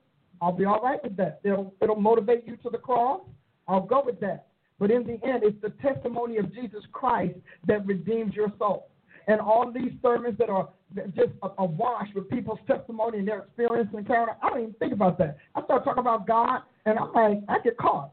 I'll 0.40 0.52
be 0.52 0.64
all 0.64 0.80
right 0.80 1.02
with 1.02 1.16
that. 1.16 1.40
It'll 1.44 1.74
it'll 1.82 2.00
motivate 2.00 2.46
you 2.46 2.56
to 2.58 2.70
the 2.70 2.78
cross. 2.78 3.20
I'll 3.68 3.86
go 3.86 4.02
with 4.04 4.18
that. 4.20 4.46
But 4.78 4.90
in 4.90 5.04
the 5.04 5.12
end, 5.26 5.42
it's 5.42 5.60
the 5.60 5.70
testimony 5.82 6.38
of 6.38 6.52
Jesus 6.54 6.82
Christ 6.92 7.36
that 7.66 7.86
redeems 7.86 8.34
your 8.34 8.50
soul. 8.58 8.88
And 9.26 9.40
all 9.40 9.70
these 9.70 9.92
sermons 10.00 10.38
that 10.38 10.48
are 10.48 10.70
just 11.14 11.32
awash 11.58 12.08
with 12.14 12.28
people's 12.30 12.58
testimony 12.66 13.18
and 13.18 13.28
their 13.28 13.40
experience 13.40 13.90
and 13.92 14.00
encounter, 14.00 14.32
I 14.42 14.48
don't 14.48 14.60
even 14.60 14.74
think 14.74 14.92
about 14.92 15.18
that. 15.18 15.36
I 15.54 15.62
start 15.64 15.84
talking 15.84 16.00
about 16.00 16.26
God, 16.26 16.62
and 16.86 16.98
I'm 16.98 17.12
like, 17.12 17.42
I 17.48 17.58
get 17.62 17.76
caught. 17.76 18.12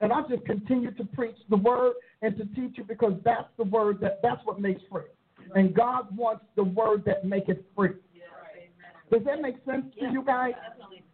And 0.00 0.12
I 0.12 0.22
just 0.28 0.44
continue 0.44 0.90
to 0.92 1.04
preach 1.04 1.36
the 1.48 1.56
word 1.56 1.94
and 2.22 2.36
to 2.36 2.44
teach 2.54 2.76
you 2.76 2.84
because 2.84 3.14
that's 3.24 3.48
the 3.56 3.64
word 3.64 4.00
that 4.00 4.20
that's 4.22 4.44
what 4.44 4.60
makes 4.60 4.82
free. 4.90 5.04
And 5.54 5.74
God 5.74 6.14
wants 6.16 6.44
the 6.54 6.64
word 6.64 7.04
that 7.06 7.24
maketh 7.24 7.58
free. 7.74 7.92
Does 9.10 9.22
that 9.24 9.40
make 9.40 9.56
sense 9.64 9.86
to 10.00 10.10
you 10.10 10.22
guys? 10.22 10.52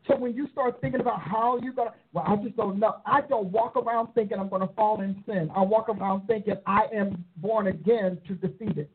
So 0.08 0.16
when 0.16 0.34
you 0.34 0.48
start 0.50 0.80
thinking 0.80 1.00
about 1.00 1.20
how 1.20 1.60
you're 1.62 1.74
gonna, 1.74 1.92
well, 2.12 2.24
I 2.26 2.36
just 2.36 2.56
don't 2.56 2.78
know. 2.78 2.96
I 3.06 3.20
don't 3.20 3.48
walk 3.48 3.76
around 3.76 4.08
thinking 4.14 4.38
I'm 4.38 4.48
gonna 4.48 4.70
fall 4.74 5.00
in 5.02 5.22
sin. 5.26 5.50
I 5.54 5.60
walk 5.60 5.88
around 5.88 6.26
thinking 6.26 6.54
I 6.66 6.86
am 6.92 7.24
born 7.36 7.68
again 7.68 8.18
to 8.26 8.34
defeat 8.34 8.78
it. 8.78 8.90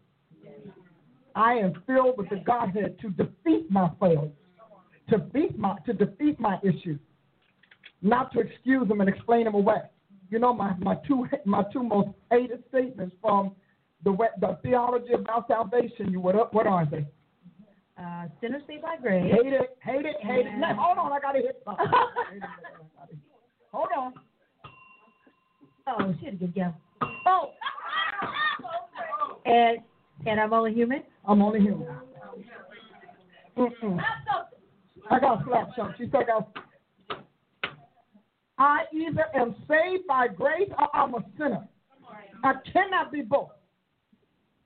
I 1.35 1.53
am 1.53 1.81
filled 1.85 2.17
with 2.17 2.29
the 2.29 2.38
Godhead 2.38 2.97
to 2.99 3.09
defeat 3.11 3.69
my 3.69 3.89
failures, 3.99 4.31
to 5.09 5.19
defeat 5.19 5.57
my 5.57 5.77
to 5.85 5.93
defeat 5.93 6.39
my 6.39 6.57
issues, 6.63 6.99
not 8.01 8.31
to 8.33 8.39
excuse 8.39 8.87
them 8.87 9.01
and 9.01 9.09
explain 9.09 9.45
them 9.45 9.55
away. 9.55 9.81
You 10.29 10.39
know, 10.39 10.53
my, 10.53 10.75
my 10.79 10.95
two 11.07 11.25
my 11.45 11.63
two 11.71 11.83
most 11.83 12.09
hated 12.31 12.63
statements 12.69 13.15
from 13.21 13.55
the 14.03 14.15
the 14.41 14.57
theology 14.61 15.13
about 15.13 15.47
salvation. 15.47 16.11
You 16.11 16.19
what 16.19 16.53
what 16.53 16.67
are 16.67 16.85
they? 16.89 17.05
Uh, 17.97 18.25
sinners 18.39 18.61
saved 18.67 18.83
by 18.83 18.97
grace. 19.01 19.23
Hate 19.23 19.53
it, 19.53 19.77
hate 19.81 20.05
it, 20.05 20.17
hate 20.21 20.45
it. 20.45 20.57
Now, 20.57 20.75
hold 20.79 20.99
on, 20.99 21.11
I 21.11 21.19
gotta 21.19 21.39
hit 21.39 21.61
something. 21.65 21.85
hold 23.71 23.87
on. 23.97 24.13
Oh, 25.87 26.13
she 26.19 26.25
had 26.25 26.35
a 26.35 26.37
good 26.37 26.53
guess. 26.53 26.73
Oh, 27.25 27.51
And 29.45 29.79
and 30.25 30.39
I'm 30.39 30.53
only 30.53 30.73
human. 30.73 31.03
I'm 31.25 31.41
only 31.41 31.61
human. 31.61 31.87
Mm-mm. 33.57 33.99
I 35.09 35.19
got 35.19 35.37
to 35.37 35.45
slap 35.45 35.69
something. 35.75 35.95
She 35.97 36.05
I 36.17 36.23
got 36.23 36.51
I 38.58 38.84
either 38.91 39.26
am 39.36 39.55
saved 39.68 40.08
by 40.08 40.28
grace 40.28 40.70
or 40.78 40.95
I'm 40.95 41.14
a 41.14 41.24
sinner. 41.38 41.68
I 42.43 42.53
cannot 42.72 43.12
be 43.12 43.22
both. 43.22 43.49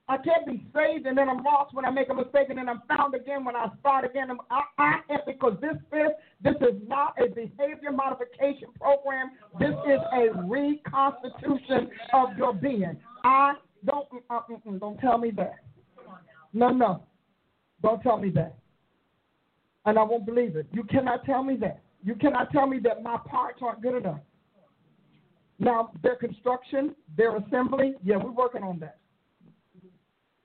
I 0.08 0.18
can't 0.18 0.46
be 0.46 0.66
saved 0.76 1.06
and 1.06 1.18
then 1.18 1.30
I'm 1.30 1.42
lost 1.42 1.74
when 1.74 1.86
I 1.86 1.90
make 1.90 2.10
a 2.10 2.14
mistake 2.14 2.48
and 2.50 2.58
then 2.58 2.68
I'm 2.68 2.82
found 2.88 3.16
again 3.16 3.46
when 3.46 3.56
I 3.56 3.68
start 3.80 4.04
again. 4.04 4.28
I, 4.50 4.62
I, 4.78 5.00
because 5.26 5.58
this 5.62 5.78
is 5.94 6.08
this 6.44 6.56
is 6.56 6.82
not 6.86 7.16
a 7.18 7.30
behavior 7.30 7.92
modification 7.94 8.70
program. 8.78 9.32
This 9.58 9.74
is 9.88 10.00
a 10.14 10.44
reconstitution 10.44 11.90
of 12.14 12.36
your 12.38 12.54
being. 12.54 12.98
I 13.24 13.54
don't 13.86 14.08
uh, 14.30 14.40
don't 14.80 15.00
tell 15.00 15.18
me 15.18 15.32
that. 15.38 15.56
No, 16.52 16.70
no, 16.70 17.04
don't 17.82 18.02
tell 18.02 18.18
me 18.18 18.32
that, 18.32 18.58
and 19.86 19.98
I 19.98 20.04
won't 20.04 20.26
believe 20.26 20.58
it. 20.58 20.68
You 20.74 20.84
cannot 20.84 21.24
tell 21.24 21.44
me 21.44 21.56
that. 21.62 21.82
You 22.04 22.16
cannot 22.16 22.52
tell 22.52 22.68
me 22.68 22.80
that 22.80 23.04
my 23.04 23.18
parts 23.30 23.60
aren't 23.62 23.82
good 23.82 23.96
enough. 23.96 24.20
Now, 25.60 25.92
their 26.02 26.16
construction, 26.16 26.96
their 27.16 27.38
assembly, 27.38 27.94
yeah, 28.04 28.18
we're 28.18 28.32
working 28.32 28.64
on 28.64 28.80
that. 28.80 28.98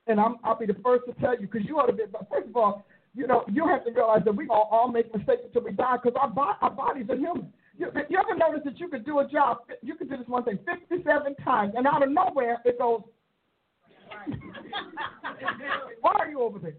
And 0.06 0.20
I'm, 0.20 0.36
I'll 0.44 0.58
be 0.58 0.66
the 0.66 0.76
first 0.84 1.06
to 1.06 1.14
tell 1.14 1.32
you, 1.32 1.48
because 1.50 1.66
you 1.66 1.78
ought 1.78 1.86
to 1.86 1.92
be, 1.92 2.02
first 2.30 2.48
of 2.48 2.56
all, 2.56 2.84
you 3.14 3.26
know, 3.26 3.44
you 3.50 3.66
have 3.66 3.84
to 3.86 3.90
realize 3.90 4.22
that 4.26 4.36
we 4.36 4.46
all, 4.48 4.68
all 4.70 4.92
make 4.92 5.12
mistakes 5.14 5.40
until 5.46 5.62
we 5.62 5.72
die 5.72 5.96
because 6.02 6.16
our, 6.20 6.30
our 6.60 6.70
bodies 6.70 7.06
are 7.08 7.16
human. 7.16 7.50
You, 7.78 7.88
you 8.10 8.18
ever 8.18 8.36
notice 8.36 8.60
that 8.66 8.78
you 8.78 8.88
could 8.88 9.06
do 9.06 9.20
a 9.20 9.28
job, 9.28 9.58
you 9.82 9.94
could 9.94 10.10
do 10.10 10.18
this 10.18 10.28
one 10.28 10.44
thing 10.44 10.58
57 10.90 11.34
times, 11.36 11.72
and 11.76 11.86
out 11.86 12.02
of 12.02 12.10
nowhere 12.10 12.58
it 12.66 12.78
goes, 12.78 13.02
Why 16.00 16.12
are 16.18 16.28
you 16.28 16.40
over 16.40 16.58
there? 16.58 16.76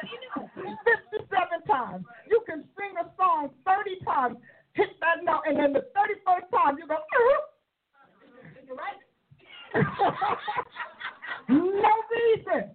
57 0.00 1.62
times. 1.68 2.04
You 2.28 2.42
can 2.46 2.64
sing 2.76 2.94
a 3.00 3.08
song 3.16 3.50
30 3.64 4.04
times, 4.04 4.36
hit 4.74 4.88
that 5.00 5.24
note, 5.24 5.42
and 5.46 5.58
then 5.58 5.72
the 5.72 5.86
31st 5.96 6.50
time 6.50 6.78
you 6.78 6.86
go, 6.86 6.96
You're 8.66 8.76
uh-huh. 8.76 8.82
right. 8.82 9.00
no 11.48 11.94
reason. 12.10 12.70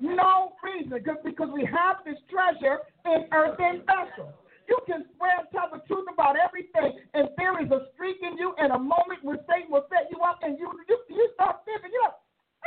No 0.00 0.52
reason. 0.62 0.98
Because 1.24 1.48
we 1.52 1.64
have 1.66 1.96
this 2.04 2.18
treasure 2.30 2.78
in 3.06 3.26
earthen 3.32 3.82
vessels. 3.86 4.34
You 4.68 4.78
can 4.86 5.06
swear 5.16 5.32
and 5.40 5.48
tell 5.50 5.72
the 5.72 5.80
truth 5.88 6.04
about 6.12 6.36
everything, 6.36 7.00
and 7.14 7.28
there 7.38 7.56
is 7.64 7.70
a 7.72 7.88
streak 7.94 8.18
in 8.20 8.36
you 8.36 8.52
and 8.58 8.70
a 8.72 8.78
moment 8.78 9.24
where 9.24 9.38
Satan 9.48 9.72
will 9.72 9.86
set 9.88 10.12
you 10.12 10.20
up, 10.20 10.40
and 10.42 10.58
you 10.58 10.68
you, 10.88 10.98
you 11.08 11.30
start 11.34 11.64
thinking, 11.64 11.88
you 11.90 12.02
know, 12.04 12.12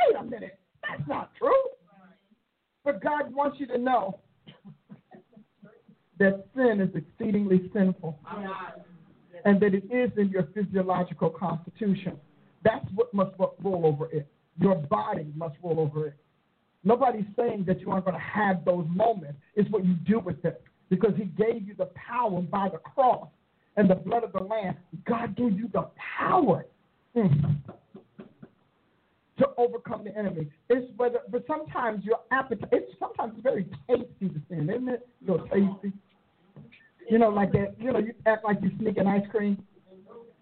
wait 0.02 0.18
a 0.18 0.24
minute, 0.24 0.58
that's 0.82 1.06
not 1.06 1.30
true. 1.38 1.62
But 2.84 3.02
God 3.02 3.32
wants 3.32 3.58
you 3.60 3.66
to 3.68 3.78
know 3.78 4.18
that 6.18 6.46
sin 6.54 6.80
is 6.80 6.90
exceedingly 6.94 7.70
sinful, 7.72 8.18
and 9.44 9.60
that 9.60 9.74
it 9.74 9.84
is 9.90 10.10
in 10.16 10.28
your 10.28 10.48
physiological 10.54 11.30
constitution. 11.30 12.18
That's 12.64 12.84
what 12.94 13.12
must 13.12 13.32
roll 13.38 13.86
over 13.86 14.06
it. 14.12 14.28
Your 14.60 14.76
body 14.76 15.26
must 15.34 15.56
roll 15.62 15.80
over 15.80 16.08
it. 16.08 16.14
Nobody's 16.84 17.26
saying 17.36 17.64
that 17.66 17.80
you 17.80 17.90
aren't 17.90 18.04
going 18.04 18.16
to 18.16 18.20
have 18.20 18.64
those 18.64 18.86
moments. 18.88 19.38
It's 19.54 19.70
what 19.70 19.84
you 19.84 19.94
do 20.06 20.18
with 20.18 20.44
it 20.44 20.62
because 20.90 21.12
he 21.16 21.24
gave 21.24 21.66
you 21.66 21.74
the 21.76 21.88
power 21.94 22.40
by 22.42 22.68
the 22.68 22.78
cross 22.78 23.28
and 23.76 23.88
the 23.88 23.94
blood 23.94 24.24
of 24.24 24.32
the 24.32 24.42
Lamb. 24.42 24.76
God 25.06 25.36
gave 25.36 25.52
you 25.56 25.68
the 25.72 25.88
power. 26.18 26.66
Mm. 27.16 27.56
To 29.38 29.46
overcome 29.56 30.04
the 30.04 30.16
enemy. 30.16 30.48
It's 30.68 30.86
whether, 30.96 31.20
but 31.30 31.44
sometimes 31.46 32.04
your 32.04 32.18
appetite. 32.30 32.68
It's 32.72 32.92
sometimes 32.98 33.38
very 33.42 33.66
tasty 33.88 34.28
to 34.28 34.40
sin, 34.48 34.68
isn't 34.70 34.88
it? 34.88 35.06
So 35.26 35.38
tasty. 35.52 35.92
You 37.08 37.18
know, 37.18 37.30
like 37.30 37.52
that. 37.52 37.74
You 37.78 37.92
know, 37.92 37.98
you 37.98 38.12
act 38.26 38.44
like 38.44 38.58
you're 38.62 38.72
sneaking 38.78 39.06
ice 39.06 39.26
cream. 39.30 39.62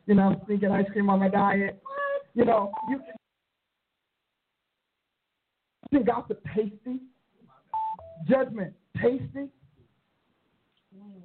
You 0.06 0.14
know, 0.14 0.40
sneaking 0.46 0.70
ice 0.70 0.86
cream 0.92 1.08
on 1.08 1.20
my 1.20 1.28
diet. 1.28 1.80
You 2.34 2.44
know, 2.44 2.72
you 2.88 3.00
think 5.90 6.06
gossip 6.06 6.40
tasty, 6.54 7.00
judgment 8.28 8.74
tasty. 9.00 9.48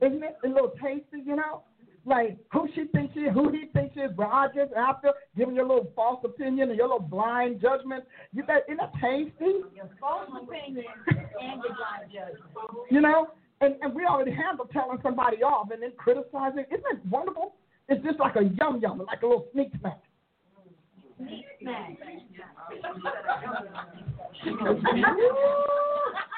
Isn't 0.01 0.23
it 0.23 0.37
a 0.43 0.47
little 0.47 0.71
tasty, 0.81 1.21
you 1.25 1.35
know? 1.35 1.63
Like 2.05 2.37
who 2.51 2.67
she 2.75 2.85
thinks 2.85 3.15
she 3.15 3.21
is, 3.21 3.33
who 3.33 3.51
he 3.51 3.65
thinks 3.73 3.95
she 3.95 4.01
is, 4.01 4.11
but 4.15 4.27
I 4.27 4.47
just 4.53 4.71
after 4.73 5.11
giving 5.35 5.55
your 5.55 5.65
little 5.65 5.91
false 5.95 6.23
opinion 6.23 6.69
and 6.69 6.77
your 6.77 6.87
little 6.87 7.01
blind 7.07 7.59
judgment. 7.61 8.03
You 8.31 8.43
got 8.43 8.61
isn't 8.67 8.77
that 8.77 8.93
tasty? 9.01 9.63
Your 9.75 9.89
false 9.99 10.29
opinion 10.29 10.85
and 11.09 11.63
your 11.63 11.73
blind 11.75 12.11
judgment. 12.13 12.43
You 12.91 13.01
know? 13.01 13.29
And 13.61 13.75
and 13.81 13.95
we 13.95 14.05
already 14.05 14.31
handle 14.31 14.65
telling 14.71 14.99
somebody 15.01 15.37
off 15.37 15.71
and 15.71 15.81
then 15.81 15.93
criticizing. 15.97 16.65
Isn't 16.69 16.85
it 16.91 17.05
wonderful? 17.09 17.55
It's 17.89 18.03
just 18.05 18.19
like 18.19 18.35
a 18.35 18.43
yum 18.43 18.81
yum, 18.81 19.01
like 19.07 19.23
a 19.23 19.27
little 19.27 19.47
sneak 19.53 19.71
snack. 19.79 20.01
Smack. 21.59 21.97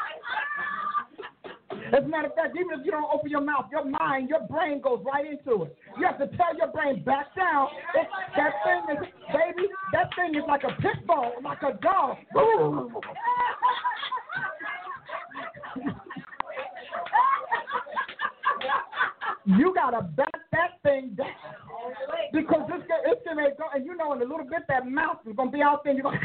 As 1.93 2.03
a 2.03 2.07
matter 2.07 2.27
of 2.27 2.35
fact, 2.35 2.55
even 2.59 2.79
if 2.79 2.85
you 2.85 2.91
don't 2.91 3.09
open 3.13 3.29
your 3.29 3.41
mouth, 3.41 3.65
your 3.71 3.85
mind, 3.85 4.29
your 4.29 4.41
brain 4.41 4.81
goes 4.81 5.01
right 5.05 5.25
into 5.25 5.63
it. 5.63 5.75
You 5.97 6.05
have 6.05 6.17
to 6.19 6.27
tell 6.37 6.55
your 6.57 6.67
brain 6.67 7.03
back 7.03 7.33
down. 7.35 7.69
That 8.35 8.51
thing 8.65 8.83
is, 8.95 9.03
baby, 9.31 9.67
that 9.93 10.09
thing 10.15 10.35
is 10.35 10.43
like 10.47 10.63
a 10.63 10.73
pit 10.81 11.05
bull, 11.05 11.33
like 11.43 11.61
a 11.61 11.73
dog. 11.81 12.17
you 19.45 19.73
gotta 19.73 20.01
back 20.01 20.33
that 20.51 20.81
thing 20.83 21.15
down 21.15 21.27
because 22.33 22.67
this 22.67 22.81
guy, 22.87 22.95
it's 23.05 23.21
gonna 23.25 23.49
go, 23.57 23.65
and 23.73 23.85
you 23.85 23.95
know, 23.95 24.13
in 24.13 24.21
a 24.21 24.25
little 24.25 24.45
bit 24.45 24.63
that 24.67 24.85
mouth 24.87 25.17
is 25.25 25.35
gonna 25.35 25.51
be 25.51 25.61
out 25.61 25.83
there. 25.83 25.93
You're 25.93 26.03
gonna 26.03 26.19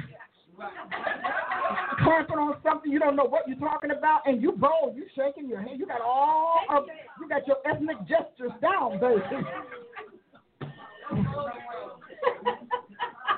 clamping 2.02 2.38
on 2.38 2.56
something 2.62 2.90
you 2.90 2.98
don't 2.98 3.16
know 3.16 3.24
what 3.24 3.48
you're 3.48 3.58
talking 3.58 3.90
about, 3.90 4.22
and 4.26 4.42
you 4.42 4.52
bold, 4.52 4.96
you 4.96 5.06
shaking 5.16 5.48
your 5.48 5.60
head. 5.60 5.78
You 5.78 5.86
got 5.86 6.00
all 6.00 6.60
of, 6.70 6.84
you 7.20 7.28
got 7.28 7.46
your 7.46 7.56
ethnic 7.66 7.96
gestures 8.08 8.52
down, 8.60 8.98
baby. 9.00 9.20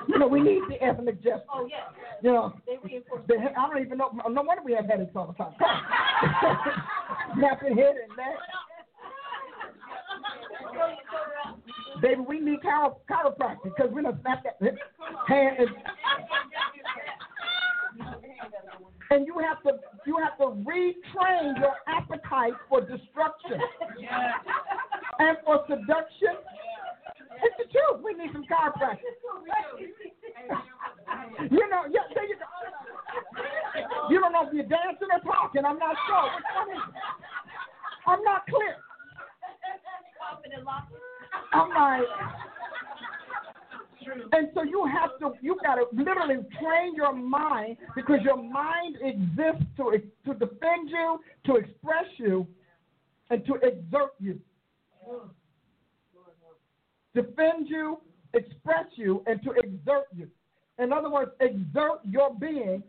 you 0.07 0.19
know, 0.19 0.27
we 0.27 0.41
need 0.41 0.61
the 0.69 0.81
ethnic 0.83 1.21
gestures. 1.23 1.41
Oh, 1.53 1.67
yeah. 1.69 1.77
You 2.21 2.31
know, 2.31 2.53
They 2.65 2.77
reinforce 2.83 3.21
the, 3.27 3.35
I 3.35 3.67
don't 3.67 3.85
even 3.85 3.97
know. 3.97 4.11
No 4.29 4.41
wonder 4.41 4.63
we 4.63 4.73
have 4.73 4.85
headaches 4.85 5.11
all 5.15 5.27
the 5.27 5.33
time. 5.33 5.53
Snapping 7.37 7.77
head 7.77 7.95
and 8.01 8.17
neck. 8.17 8.39
Baby, 12.01 12.21
we 12.27 12.39
need 12.39 12.59
chiro- 12.59 12.97
chiropractic 13.09 13.63
because 13.63 13.89
we're 13.91 14.03
gonna 14.03 14.19
snap 14.21 14.43
that 14.43 14.59
hand 15.27 15.57
and, 15.59 15.69
and 19.11 19.25
you 19.25 19.39
have 19.39 19.63
to 19.63 19.79
you 20.05 20.17
have 20.17 20.37
to 20.37 20.55
retrain 20.63 21.59
your 21.59 21.75
appetite 21.87 22.53
for 22.69 22.81
destruction 22.81 23.59
and 25.19 25.37
for 25.45 25.63
seduction. 25.69 26.35
It's 27.43 27.55
the 27.57 27.65
truth. 27.71 28.03
We 28.03 28.13
need 28.13 28.31
some 28.33 28.43
chiropractic. 28.43 28.99
You 31.51 31.69
know, 31.69 31.83
yeah, 31.91 32.01
there 32.13 32.27
you 32.27 32.35
go. 32.35 32.45
You 34.09 34.19
don't 34.19 34.31
know 34.33 34.47
if 34.47 34.53
you're 34.53 34.63
dancing 34.63 35.07
or 35.11 35.19
talking. 35.19 35.65
I'm 35.65 35.79
not 35.79 35.95
sure. 36.07 36.29
I'm 38.07 38.23
not 38.23 38.45
clear. 38.47 38.75
I'm 41.55 41.69
like, 41.69 42.07
and 44.33 44.49
so 44.53 44.63
you 44.63 44.87
have 44.91 45.17
to, 45.19 45.37
you 45.41 45.57
got 45.63 45.75
to 45.75 45.85
literally 45.93 46.43
train 46.59 46.95
your 46.95 47.13
mind 47.13 47.77
because 47.95 48.19
your 48.23 48.37
mind 48.37 48.97
exists 49.01 49.65
to 49.77 50.01
to 50.25 50.33
defend 50.33 50.89
you, 50.89 51.19
to 51.45 51.55
express 51.55 52.05
you, 52.17 52.45
and 53.29 53.45
to 53.45 53.55
exert 53.55 54.11
you. 54.19 54.39
Defend 57.13 57.69
you, 57.69 57.99
express 58.33 58.85
you, 58.95 59.23
and 59.25 59.41
to 59.43 59.51
exert 59.51 60.07
you. 60.13 60.27
In 60.77 60.91
other 60.91 61.09
words, 61.09 61.31
exert 61.39 61.99
your 62.03 62.35
being, 62.35 62.83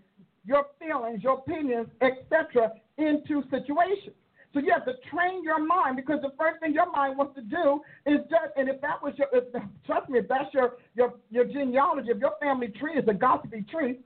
your 0.44 0.66
feelings, 0.80 1.22
your 1.22 1.34
opinions, 1.34 1.88
etc., 2.00 2.72
into 2.98 3.42
situations. 3.50 4.16
So 4.56 4.62
you 4.62 4.72
have 4.72 4.86
to 4.86 4.94
train 5.10 5.44
your 5.44 5.62
mind 5.62 5.96
because 5.96 6.22
the 6.22 6.32
first 6.38 6.60
thing 6.60 6.72
your 6.72 6.90
mind 6.90 7.18
wants 7.18 7.34
to 7.34 7.42
do 7.42 7.82
is 8.06 8.20
judge. 8.30 8.56
And 8.56 8.70
if 8.70 8.80
that 8.80 9.02
was 9.02 9.12
your, 9.18 9.28
if, 9.30 9.44
trust 9.84 10.08
me, 10.08 10.18
if 10.20 10.28
that's 10.28 10.48
your, 10.54 10.76
your 10.94 11.12
your 11.28 11.44
genealogy, 11.44 12.08
if 12.08 12.16
your 12.16 12.32
family 12.40 12.68
tree 12.68 12.94
is 12.94 13.04
a 13.06 13.12
gossipy 13.12 13.66
tree, 13.70 13.98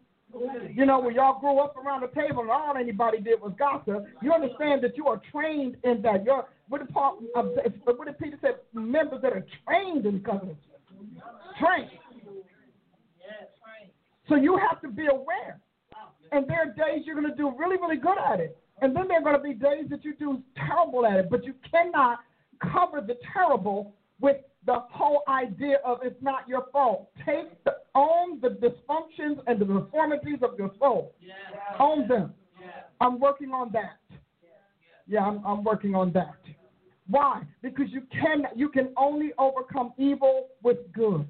you 0.74 0.86
know, 0.86 0.98
when 0.98 1.14
y'all 1.14 1.38
grew 1.38 1.60
up 1.60 1.76
around 1.76 2.00
the 2.00 2.08
table 2.20 2.42
and 2.42 2.50
all 2.50 2.76
anybody 2.76 3.20
did 3.20 3.40
was 3.40 3.52
gossip, 3.60 4.04
you 4.20 4.32
understand 4.32 4.82
that 4.82 4.96
you 4.96 5.06
are 5.06 5.22
trained 5.30 5.76
in 5.84 6.02
that. 6.02 6.24
You're 6.24 6.48
what 6.68 6.78
did 6.78 6.92
Paul, 6.92 7.20
uh, 7.36 7.44
what 7.84 8.06
did 8.06 8.18
Peter 8.18 8.36
say? 8.42 8.48
Members 8.74 9.22
that 9.22 9.32
are 9.32 9.46
trained 9.64 10.04
in 10.04 10.18
covenant, 10.18 10.58
trained. 11.60 11.90
So 14.28 14.34
you 14.34 14.58
have 14.68 14.80
to 14.82 14.88
be 14.88 15.06
aware. 15.06 15.60
And 16.32 16.48
there 16.48 16.62
are 16.62 16.66
days 16.66 17.04
you're 17.06 17.14
going 17.14 17.30
to 17.30 17.36
do 17.36 17.54
really, 17.56 17.76
really 17.76 17.98
good 17.98 18.18
at 18.18 18.40
it. 18.40 18.59
And 18.80 18.96
then 18.96 19.08
there 19.08 19.18
are 19.18 19.22
going 19.22 19.36
to 19.36 19.42
be 19.42 19.52
days 19.52 19.86
that 19.90 20.04
you 20.04 20.14
do 20.14 20.42
terrible 20.56 21.06
at 21.06 21.18
it. 21.18 21.30
But 21.30 21.44
you 21.44 21.54
cannot 21.70 22.20
cover 22.60 23.00
the 23.00 23.16
terrible 23.32 23.94
with 24.20 24.36
the 24.66 24.76
whole 24.90 25.22
idea 25.28 25.78
of 25.84 25.98
it's 26.02 26.20
not 26.22 26.48
your 26.48 26.66
fault. 26.72 27.10
Take 27.26 27.62
the, 27.64 27.76
own 27.94 28.40
the 28.40 28.48
dysfunctions 28.48 29.42
and 29.46 29.58
the 29.58 29.64
deformities 29.64 30.38
of 30.42 30.58
your 30.58 30.70
soul. 30.78 31.14
Own 31.78 32.08
them. 32.08 32.34
I'm 33.00 33.18
working 33.18 33.50
on 33.50 33.70
that. 33.72 33.98
Yeah, 35.06 35.24
I'm, 35.24 35.44
I'm 35.46 35.64
working 35.64 35.94
on 35.94 36.12
that. 36.12 36.36
Why? 37.08 37.42
Because 37.62 37.86
you 37.88 38.02
can 38.12 38.44
you 38.54 38.68
can 38.68 38.90
only 38.96 39.32
overcome 39.36 39.92
evil 39.98 40.48
with 40.62 40.76
good. 40.92 41.28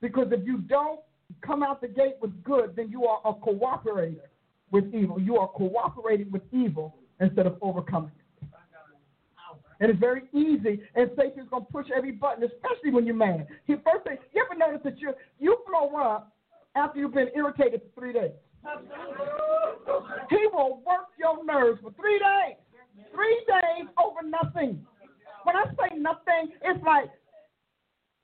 Because 0.00 0.28
if 0.32 0.44
you 0.44 0.58
don't 0.58 0.98
come 1.46 1.62
out 1.62 1.80
the 1.80 1.86
gate 1.86 2.16
with 2.20 2.42
good, 2.42 2.74
then 2.74 2.90
you 2.90 3.04
are 3.04 3.20
a 3.24 3.34
cooperator 3.34 4.31
with 4.72 4.92
evil. 4.92 5.20
You 5.20 5.36
are 5.36 5.48
cooperating 5.48 6.30
with 6.30 6.42
evil 6.50 6.96
instead 7.20 7.46
of 7.46 7.56
overcoming 7.60 8.10
it. 8.16 8.22
And 9.80 9.90
it's 9.90 9.98
very 9.98 10.22
easy, 10.32 10.80
and 10.94 11.10
Satan's 11.16 11.48
gonna 11.50 11.64
push 11.64 11.86
every 11.94 12.12
button, 12.12 12.44
especially 12.44 12.92
when 12.92 13.04
you're 13.04 13.16
mad. 13.16 13.48
He 13.66 13.74
first 13.74 14.04
thing, 14.06 14.16
you 14.32 14.44
ever 14.44 14.56
notice 14.56 14.80
that 14.84 15.00
you 15.00 15.12
you 15.40 15.58
blow 15.66 15.98
up 16.00 16.32
after 16.76 17.00
you've 17.00 17.14
been 17.14 17.30
irritated 17.34 17.82
for 17.82 18.00
three 18.00 18.12
days? 18.12 18.30
He 20.30 20.46
will 20.52 20.82
work 20.86 21.08
your 21.18 21.44
nerves 21.44 21.80
for 21.82 21.92
three 21.92 22.18
days. 22.18 22.56
Three 23.12 23.44
days 23.48 23.88
over 24.02 24.22
nothing. 24.22 24.86
When 25.42 25.56
I 25.56 25.64
say 25.64 25.96
nothing, 25.98 26.52
it's 26.62 26.84
like 26.84 27.10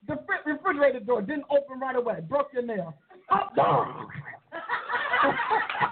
the 0.07 0.17
refrigerator 0.47 1.01
door 1.01 1.23
didn't 1.23 1.45
open 1.51 1.81
right 1.81 1.97
away. 1.97 2.21
Broke 2.29 2.53
your 2.53 2.63
nail. 2.63 2.95
Up 3.31 3.55
down. 3.57 4.07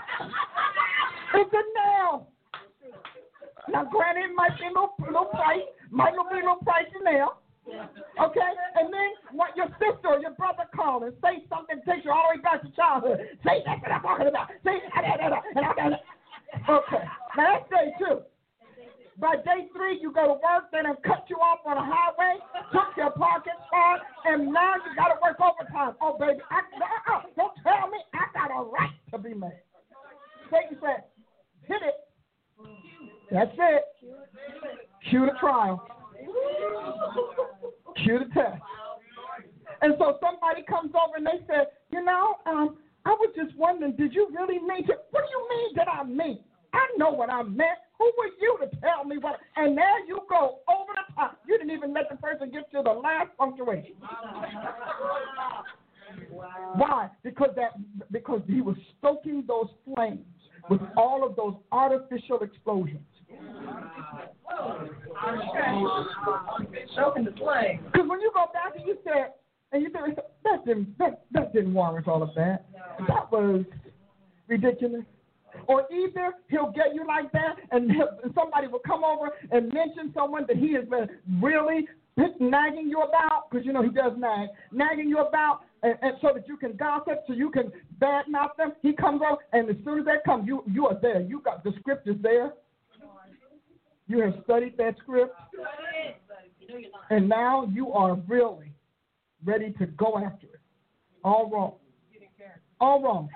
it's 1.35 1.53
a 1.53 1.65
nail. 1.79 2.29
Now, 3.69 3.85
granted, 3.85 4.31
it 4.31 4.35
might 4.35 4.57
be 4.59 4.67
a 4.67 4.69
little, 4.69 4.95
little 5.01 5.27
price, 5.27 5.67
might 5.91 6.15
not 6.15 6.31
be 6.31 6.39
a 6.39 6.47
little 6.47 6.63
pricey 6.63 7.03
nail. 7.03 7.43
Okay? 7.67 8.53
And 8.79 8.93
then 8.93 9.11
what 9.33 9.57
your 9.57 9.67
sister 9.83 10.07
or 10.07 10.21
your 10.21 10.31
brother 10.33 10.71
call 10.75 11.03
and 11.03 11.13
say 11.23 11.43
something 11.51 11.83
takes 11.83 12.05
you 12.05 12.13
all 12.13 12.31
the 12.31 12.39
way 12.39 12.43
back 12.43 12.63
to 12.63 12.71
childhood. 12.77 13.19
Say 13.45 13.63
that's 13.67 13.83
what 13.83 13.91
I'm 13.91 14.03
talking 14.03 14.29
about. 14.29 14.49
Say 14.63 14.79
that, 14.95 15.03
that, 15.03 15.19
that, 15.19 15.43
and 15.57 15.67
I 15.67 15.75
got 15.75 15.93
it. 15.93 16.03
Okay. 16.71 17.03
Now 17.37 17.59
that's 17.59 17.69
day 17.71 17.91
two. 17.99 18.23
By 19.19 19.37
day 19.37 19.67
three, 19.75 19.99
you 20.01 20.13
go 20.13 20.29
to 20.29 20.37
work, 20.45 20.69
they 20.71 20.83
done 20.83 20.97
cut 21.03 21.25
you 21.29 21.37
off 21.37 21.61
on 21.65 21.77
the 21.77 21.83
highway, 21.83 22.37
took 22.71 22.95
your 22.99 23.11
parking 23.13 23.57
spot, 23.67 24.01
and 24.27 24.53
now 24.53 24.75
you 24.77 24.95
got 24.95 25.09
to 25.09 25.17
work 25.23 25.41
overtime. 25.41 25.97
Oh, 26.03 26.19
baby, 26.21 26.39
I, 26.51 26.61
uh, 26.61 27.17
uh, 27.17 27.23
don't 27.35 27.57
tell 27.65 27.89
me 27.89 27.97
I 28.13 28.29
got 28.35 28.53
a 28.53 28.63
right 28.69 28.93
to 29.13 29.19
be 29.19 29.33
mad. 29.33 29.66
Satan 30.51 30.79
said, 30.81 31.05
hit 31.63 31.83
it. 31.83 31.95
That's 33.31 33.51
it. 33.59 33.85
Cue 35.11 35.27
the 35.27 35.39
trial. 35.39 35.87
Cue 38.05 38.19
the 38.19 38.35
test. 38.35 38.63
And 39.83 39.95
so 39.99 40.19
somebody 40.21 40.63
comes 40.69 40.93
over 40.95 41.17
and 41.17 41.27
they 41.27 41.45
said, 41.47 41.67
you 41.91 42.05
know, 42.05 42.37
um, 42.47 42.79
I 43.05 43.11
was 43.11 43.33
just 43.37 43.57
wondering, 43.57 43.95
did 43.97 44.15
you 44.15 44.29
really 44.35 44.59
mean 44.59 44.87
to? 44.87 44.95
What 45.11 45.25
do 45.25 45.31
you 45.31 45.49
mean 45.49 45.73
that 45.77 45.89
I 45.89 46.05
mean? 46.05 46.41
I 46.73 46.87
know 46.97 47.11
what 47.11 47.31
I 47.31 47.43
meant. 47.43 47.79
Who 47.99 48.13
were 48.19 48.31
you 48.41 48.59
to 48.61 48.77
tell 48.81 49.05
me 49.05 49.17
what? 49.19 49.39
And 49.57 49.77
there 49.77 50.07
you 50.07 50.21
go, 50.29 50.59
over 50.69 50.93
the 50.95 51.15
top. 51.15 51.39
You 51.47 51.57
didn't 51.59 51.73
even 51.73 51.95
let 51.95 52.11
the 52.11 52.17
person 52.17 52.51
get 52.51 52.71
to 52.73 52.83
the 52.83 52.91
last 52.91 53.31
punctuation. 53.39 53.95
Why? 56.75 57.09
Because 57.23 57.51
that 57.57 57.73
because 58.13 58.43
he 58.47 58.61
was 58.61 58.77
stoking 58.99 59.45
those 59.47 59.69
flames 59.85 60.25
with 60.69 60.81
all 60.97 61.27
of 61.27 61.37
those 61.37 61.55
artificial 61.73 62.41
explosions. 62.41 63.01
Choking 66.95 67.25
the 67.25 67.33
flame. 67.33 67.81
Because 67.93 68.09
when 68.09 68.21
you 68.21 68.31
go 68.35 68.47
back 68.53 68.77
and 68.77 68.87
you 68.87 68.97
said, 69.05 69.33
and 69.73 69.83
you 69.83 69.91
said, 69.93 70.17
that 70.45 70.65
didn't, 70.65 70.97
that, 70.99 71.25
that 71.33 71.53
didn't 71.53 71.75
warrant 71.75 72.09
all 72.09 72.23
of 72.23 72.31
that. 72.37 72.67
That 73.09 73.31
was 73.31 73.65
ridiculous. 74.49 75.03
Or 75.69 75.87
either 75.93 76.35
he'll 76.49 76.71
get 76.71 76.95
you 76.95 77.07
like 77.07 77.33
that, 77.33 77.57
and, 77.71 77.91
and 77.91 78.35
somebody 78.35 78.69
will 78.69 78.83
come 78.87 79.03
over 79.05 79.31
and 79.51 79.73
mention 79.73 80.13
someone 80.15 80.45
that 80.49 80.57
he 80.57 80.75
has 80.75 80.85
been 80.85 81.09
really 81.43 81.87
nagging 82.41 82.89
you 82.89 83.03
about, 83.03 83.51
because 83.51 83.67
you 83.67 83.73
know 83.73 83.83
he 83.83 83.91
does 83.91 84.13
nag, 84.17 84.49
nagging 84.73 85.09
you 85.09 85.19
about, 85.19 85.61
and, 85.83 85.95
and 86.03 86.15
so 86.21 86.31
that 86.35 86.49
you 86.49 86.57
can 86.57 86.77
gossip, 86.77 87.25
so 87.27 87.33
you 87.33 87.51
can 87.51 87.71
badmouth 88.01 88.57
them. 88.57 88.73
He 88.83 88.93
comes 88.93 89.21
over, 89.29 89.41
and 89.53 89.69
as 89.69 89.77
soon 89.85 90.01
as 90.01 90.05
that 90.07 90.25
comes, 90.25 90.47
you 90.47 90.63
you 90.67 90.87
are 90.87 90.99
there. 91.01 91.21
You 91.21 91.41
got 91.41 91.65
the 91.65 91.73
script 91.81 92.09
is 92.09 92.17
there. 92.23 92.53
You 94.09 94.21
have 94.21 94.35
studied 94.45 94.77
that 94.79 94.97
script. 94.99 95.35
And 97.11 97.29
now 97.29 97.69
you 97.73 97.93
are 97.93 98.15
really 98.27 98.73
ready 99.45 99.73
to 99.79 99.87
go 99.87 100.19
after 100.19 100.47
it. 100.47 100.61
All 101.25 101.51
wrong. 101.51 101.75
All 102.81 103.03
wrong. 103.03 103.29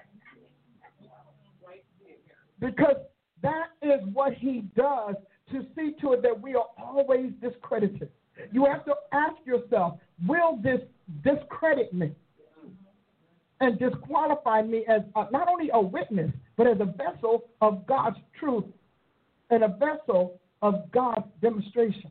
Because 2.60 2.96
that 3.42 3.68
is 3.82 4.00
what 4.12 4.34
he 4.34 4.64
does 4.76 5.14
to 5.50 5.66
see 5.74 5.92
to 6.00 6.12
it 6.12 6.22
that 6.22 6.40
we 6.40 6.54
are 6.54 6.66
always 6.78 7.32
discredited. 7.40 8.10
You 8.52 8.66
have 8.66 8.84
to 8.84 8.94
ask 9.12 9.34
yourself, 9.44 9.98
will 10.26 10.58
this 10.62 10.80
discredit 11.24 11.92
me 11.92 12.12
and 13.60 13.78
disqualify 13.78 14.62
me 14.62 14.84
as 14.88 15.02
a, 15.16 15.30
not 15.30 15.48
only 15.48 15.70
a 15.72 15.80
witness, 15.80 16.30
but 16.56 16.66
as 16.66 16.78
a 16.80 16.86
vessel 16.86 17.44
of 17.60 17.86
God's 17.86 18.16
truth 18.38 18.64
and 19.50 19.62
a 19.62 19.68
vessel 19.68 20.40
of 20.62 20.90
God's 20.92 21.26
demonstration? 21.42 22.10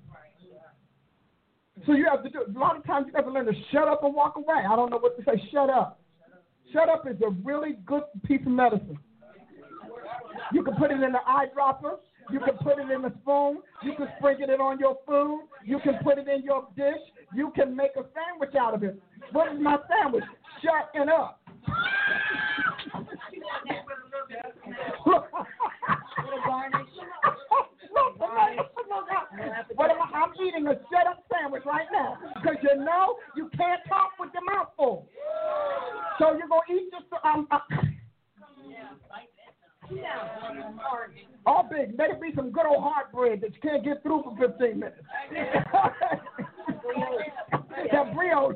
So 1.86 1.94
you 1.94 2.06
have 2.10 2.24
to 2.24 2.30
do. 2.30 2.44
A 2.56 2.60
lot 2.60 2.76
of 2.76 2.86
times 2.86 3.08
you 3.08 3.14
have 3.16 3.26
to 3.26 3.32
learn 3.32 3.46
to 3.46 3.54
shut 3.72 3.88
up 3.88 4.04
and 4.04 4.14
walk 4.14 4.36
away. 4.36 4.64
I 4.70 4.76
don't 4.76 4.90
know 4.90 5.00
what 5.00 5.18
to 5.18 5.24
say. 5.24 5.42
Shut 5.52 5.70
up. 5.70 6.00
Shut 6.74 6.90
up 6.90 7.08
is 7.08 7.16
a 7.26 7.30
really 7.44 7.78
good 7.86 8.04
piece 8.26 8.42
of 8.42 8.52
medicine. 8.52 9.00
You 10.54 10.64
can 10.64 10.76
put 10.76 10.92
it 10.92 11.02
in 11.02 11.12
the 11.12 11.20
eyedropper. 11.28 11.98
You 12.32 12.40
can 12.40 12.58
put 12.58 12.78
it 12.78 12.92
in 12.92 13.02
the 13.02 13.12
spoon. 13.22 13.60
You 13.82 13.96
can 13.96 14.08
sprinkle 14.18 14.50
it 14.50 14.60
on 14.60 14.78
your 14.78 14.98
food. 15.08 15.48
You 15.66 15.80
can 15.80 15.96
put 16.04 16.20
it 16.20 16.28
in 16.28 16.44
your 16.44 16.68
dish. 16.76 17.02
You 17.34 17.52
can 17.56 17.76
make 17.76 17.92
a 17.98 18.04
sandwich 18.14 18.56
out 18.56 18.76
of 18.76 18.84
it. 18.84 19.02
What 19.32 19.52
is 19.52 19.60
my 19.60 19.78
sandwich? 19.90 20.24
It 20.62 21.08
up. 21.08 21.40
What 29.76 29.92
am 29.92 30.02
I? 30.02 30.10
I'm 30.16 30.34
eating 30.46 30.68
a 30.68 30.74
shut 30.74 31.08
up 31.08 31.24
sandwich 31.32 31.64
right 31.66 31.88
now 31.94 32.18
because 32.36 32.58
you 32.62 32.84
know 32.84 33.16
you 33.38 33.50
can't 33.56 33.82
talk 33.88 34.12
with 34.20 34.32
your 34.34 34.44
mouth 34.44 34.68
full. 34.76 35.08
So 36.20 36.38
you're 36.38 36.50
gonna 36.50 36.62
eat 36.70 36.92
just 36.92 37.06
um. 37.24 37.48
Uh, 37.50 37.60
all 41.46 41.70
big. 41.70 41.98
Let 41.98 42.10
it 42.12 42.22
be 42.22 42.34
some 42.36 42.52
good 42.52 42.66
old 42.66 42.84
hard 42.84 43.12
bread 43.14 43.40
that 43.42 43.54
you 43.56 43.62
can't 43.62 43.84
get 43.84 44.04
through 44.04 44.24
for 44.24 44.36
15 44.38 44.80
minutes. 44.80 44.98
that 47.92 48.16
right. 48.16 48.56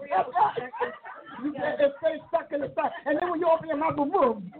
You 1.43 1.53
get 1.53 1.79
it 1.79 1.93
stay 1.99 2.21
stuck 2.27 2.51
in 2.51 2.61
the 2.61 2.71
side. 2.75 2.91
And 3.05 3.17
then 3.19 3.31
when 3.31 3.39
you 3.39 3.49
open 3.51 3.67
your 3.67 3.77
mouth, 3.77 3.95
boom, 3.95 4.51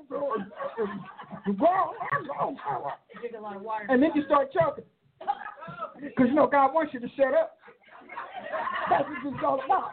and 3.90 4.04
then 4.04 4.12
you 4.16 4.24
start 4.26 4.52
choking. 4.52 4.86
Because 6.02 6.28
you 6.28 6.34
know 6.34 6.48
God 6.48 6.74
wants 6.74 6.94
you 6.94 7.00
to 7.00 7.08
shut 7.16 7.34
up. 7.34 7.58
That's 8.90 9.08
what 9.08 9.24
this 9.24 9.34
is 9.34 9.40
all 9.46 9.62
about. 9.64 9.92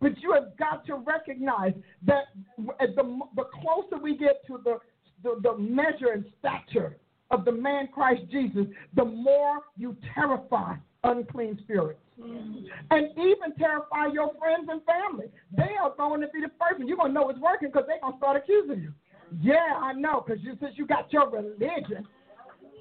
But 0.00 0.20
you 0.22 0.32
have 0.32 0.56
got 0.58 0.86
to 0.86 0.96
recognize 0.96 1.72
that 2.06 2.24
the, 2.56 3.20
the 3.36 3.44
closer 3.62 4.02
we 4.02 4.16
get 4.16 4.46
to 4.46 4.60
the, 4.62 4.78
the, 5.22 5.40
the 5.42 5.58
measure 5.58 6.12
and 6.14 6.24
stature 6.38 6.96
of 7.30 7.44
the 7.44 7.52
man 7.52 7.88
Christ 7.92 8.22
Jesus, 8.30 8.66
the 8.94 9.04
more 9.04 9.60
you 9.76 9.96
terrify 10.14 10.74
unclean 11.04 11.58
spirits. 11.62 12.00
Mm. 12.20 12.64
And 12.90 13.10
even 13.12 13.54
terrify 13.58 14.06
your 14.12 14.32
friends 14.38 14.68
and 14.70 14.80
family. 14.84 15.26
They 15.56 15.76
are 15.80 15.94
going 15.96 16.20
to 16.20 16.28
be 16.28 16.40
the 16.40 16.50
first 16.58 16.78
one. 16.78 16.88
You're 16.88 16.96
going 16.96 17.10
to 17.10 17.14
know 17.14 17.28
it's 17.28 17.38
working 17.38 17.68
because 17.68 17.84
they're 17.86 18.00
going 18.00 18.14
to 18.14 18.18
start 18.18 18.36
accusing 18.36 18.82
you. 18.82 18.92
Yeah, 19.40 19.78
I 19.80 19.92
know, 19.92 20.24
because 20.26 20.42
you, 20.42 20.56
since 20.60 20.74
you 20.76 20.86
got 20.86 21.12
your 21.12 21.30
religion. 21.30 22.06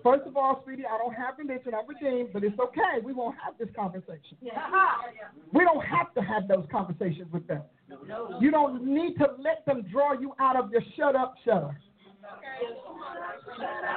First 0.04 0.26
of 0.26 0.38
all, 0.38 0.62
sweetie, 0.64 0.86
I 0.86 0.98
don't 0.98 1.14
have 1.14 1.38
religion. 1.38 1.74
I'm 1.74 1.88
redeemed, 1.88 2.30
but 2.32 2.44
it's 2.44 2.58
okay. 2.60 3.04
We 3.04 3.14
won't 3.14 3.36
have 3.44 3.58
this 3.58 3.68
conversation. 3.76 4.38
Uh-huh. 4.46 5.12
We 5.52 5.66
don't 5.66 5.84
have 5.84 6.14
to 6.14 6.22
have 6.22 6.48
those 6.48 6.66
conversations 6.72 7.28
with 7.34 7.46
them. 7.48 7.64
You 8.40 8.52
don't 8.52 8.86
need 8.86 9.18
to 9.18 9.32
let 9.40 9.66
them 9.66 9.86
draw 9.92 10.14
you 10.14 10.34
out 10.40 10.56
of 10.56 10.72
your 10.72 10.82
shut 10.96 11.16
up 11.16 11.36
shutter. 11.44 11.78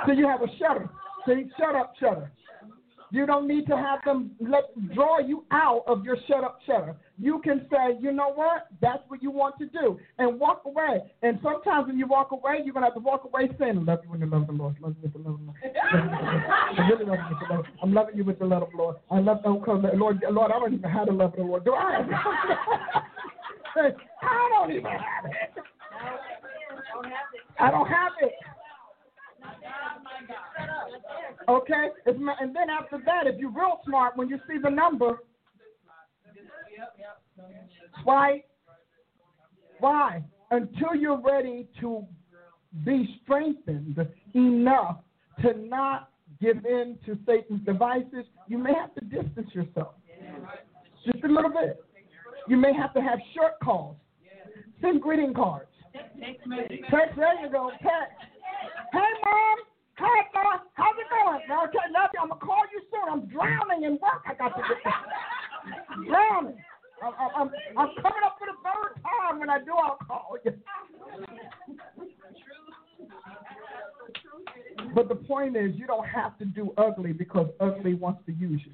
So 0.06 0.12
you 0.12 0.26
have 0.26 0.42
a 0.42 0.48
shutter. 0.58 0.88
See, 1.26 1.44
shut 1.58 1.76
up 1.76 1.92
shutter. 2.00 2.32
You 3.12 3.26
don't 3.26 3.48
need 3.48 3.66
to 3.66 3.76
have 3.76 4.00
them 4.04 4.30
let 4.40 4.64
draw 4.94 5.18
you 5.18 5.44
out 5.50 5.82
of 5.86 6.04
your 6.04 6.16
shut 6.28 6.44
up 6.44 6.60
shutter. 6.66 6.94
You 7.18 7.40
can 7.42 7.66
say, 7.70 7.98
you 8.00 8.12
know 8.12 8.32
what, 8.32 8.68
that's 8.80 9.02
what 9.08 9.22
you 9.22 9.30
want 9.30 9.56
to 9.58 9.66
do, 9.66 9.98
and 10.18 10.38
walk 10.38 10.62
away. 10.64 11.02
And 11.22 11.38
sometimes 11.42 11.88
when 11.88 11.98
you 11.98 12.06
walk 12.06 12.32
away, 12.32 12.60
you're 12.64 12.72
gonna 12.72 12.86
have 12.86 12.94
to 12.94 13.00
walk 13.00 13.24
away 13.24 13.50
saying, 13.58 13.78
I 13.78 13.82
"Love 13.82 14.00
you 14.04 14.10
with 14.10 14.20
the 14.20 14.26
love 14.26 14.42
of 14.42 14.46
the 14.46 14.52
Lord, 14.52 14.76
love 14.80 14.94
you 14.96 15.02
with 15.02 15.12
the 15.12 15.18
love 15.18 15.34
of 15.34 15.40
the 15.40 15.46
Lord." 15.46 15.56
I 15.66 16.88
really 16.88 17.04
love 17.04 17.18
you 17.18 17.36
with 17.36 17.48
the 17.48 17.54
love. 17.54 17.64
I'm 17.82 17.92
loving 17.92 18.16
you 18.16 18.24
with 18.24 18.38
the 18.38 18.46
love 18.46 18.62
of 18.62 18.70
the 18.70 18.76
Lord. 18.76 18.96
I 19.10 19.18
love 19.18 19.40
oh, 19.44 19.60
cause 19.60 19.84
Lord, 19.94 20.22
Lord, 20.30 20.52
I 20.52 20.58
don't 20.58 20.74
even 20.74 20.90
have 20.90 21.06
the 21.06 21.12
love 21.12 21.32
of 21.32 21.36
the 21.36 21.42
Lord. 21.42 21.64
Do 21.64 21.74
I? 21.74 22.06
I 23.76 24.48
don't 24.50 24.70
even 24.70 24.84
have 24.84 25.24
it. 25.26 25.32
I 27.58 27.70
don't 27.70 27.86
have 27.86 28.12
it. 28.22 28.32
Okay, 31.48 31.88
and 32.06 32.54
then 32.54 32.70
after 32.70 32.98
that, 33.04 33.26
if 33.26 33.38
you're 33.38 33.50
real 33.50 33.80
smart, 33.84 34.16
when 34.16 34.28
you 34.28 34.38
see 34.48 34.58
the 34.62 34.70
number, 34.70 35.18
why? 38.04 38.44
Why? 39.78 40.22
Until 40.50 40.94
you're 40.94 41.20
ready 41.20 41.66
to 41.80 42.04
be 42.84 43.18
strengthened 43.22 43.98
enough 44.34 44.98
to 45.42 45.54
not 45.58 46.10
give 46.40 46.64
in 46.64 46.98
to 47.06 47.18
Satan's 47.26 47.64
devices, 47.64 48.24
you 48.48 48.58
may 48.58 48.72
have 48.74 48.94
to 48.94 49.04
distance 49.04 49.50
yourself 49.54 49.94
just 51.04 51.24
a 51.24 51.28
little 51.28 51.50
bit. 51.50 51.82
You 52.48 52.56
may 52.56 52.72
have 52.74 52.92
to 52.94 53.00
have 53.00 53.18
short 53.34 53.58
calls, 53.62 53.96
send 54.80 55.00
greeting 55.00 55.34
cards. 55.34 55.66
Text, 55.92 57.16
there 57.16 57.44
you 57.44 57.50
go, 57.50 57.70
text. 57.82 58.16
Hey, 58.92 58.98
mom. 59.24 59.58
Hi, 60.00 60.24
mom. 60.32 60.60
How's 60.74 60.96
it 60.96 61.08
going? 61.12 61.40
Now, 61.46 61.64
okay, 61.64 61.84
love 61.92 62.08
you. 62.14 62.20
I'm 62.22 62.28
gonna 62.28 62.40
call 62.40 62.64
you 62.72 62.80
soon. 62.88 63.06
I'm 63.12 63.28
drowning 63.28 63.84
in 63.84 63.92
work. 64.00 64.24
I 64.24 64.32
got 64.32 64.56
to 64.56 64.62
get 64.64 64.80
this. 64.80 66.08
drowning. 66.08 66.56
I'm, 67.04 67.12
I'm, 67.36 67.50
I'm 67.76 67.88
coming 68.00 68.24
up 68.24 68.36
for 68.38 68.46
the 68.48 68.56
third 68.64 69.02
time. 69.04 69.38
When 69.38 69.50
I 69.50 69.58
do, 69.58 69.72
I'll 69.72 69.98
call 70.06 70.36
you. 70.44 70.52
But 74.94 75.08
the 75.08 75.14
point 75.14 75.56
is, 75.56 75.74
you 75.76 75.86
don't 75.86 76.06
have 76.06 76.38
to 76.38 76.46
do 76.46 76.72
ugly 76.78 77.12
because 77.12 77.48
ugly 77.60 77.94
wants 77.94 78.22
to 78.26 78.32
use 78.32 78.60
you. 78.64 78.72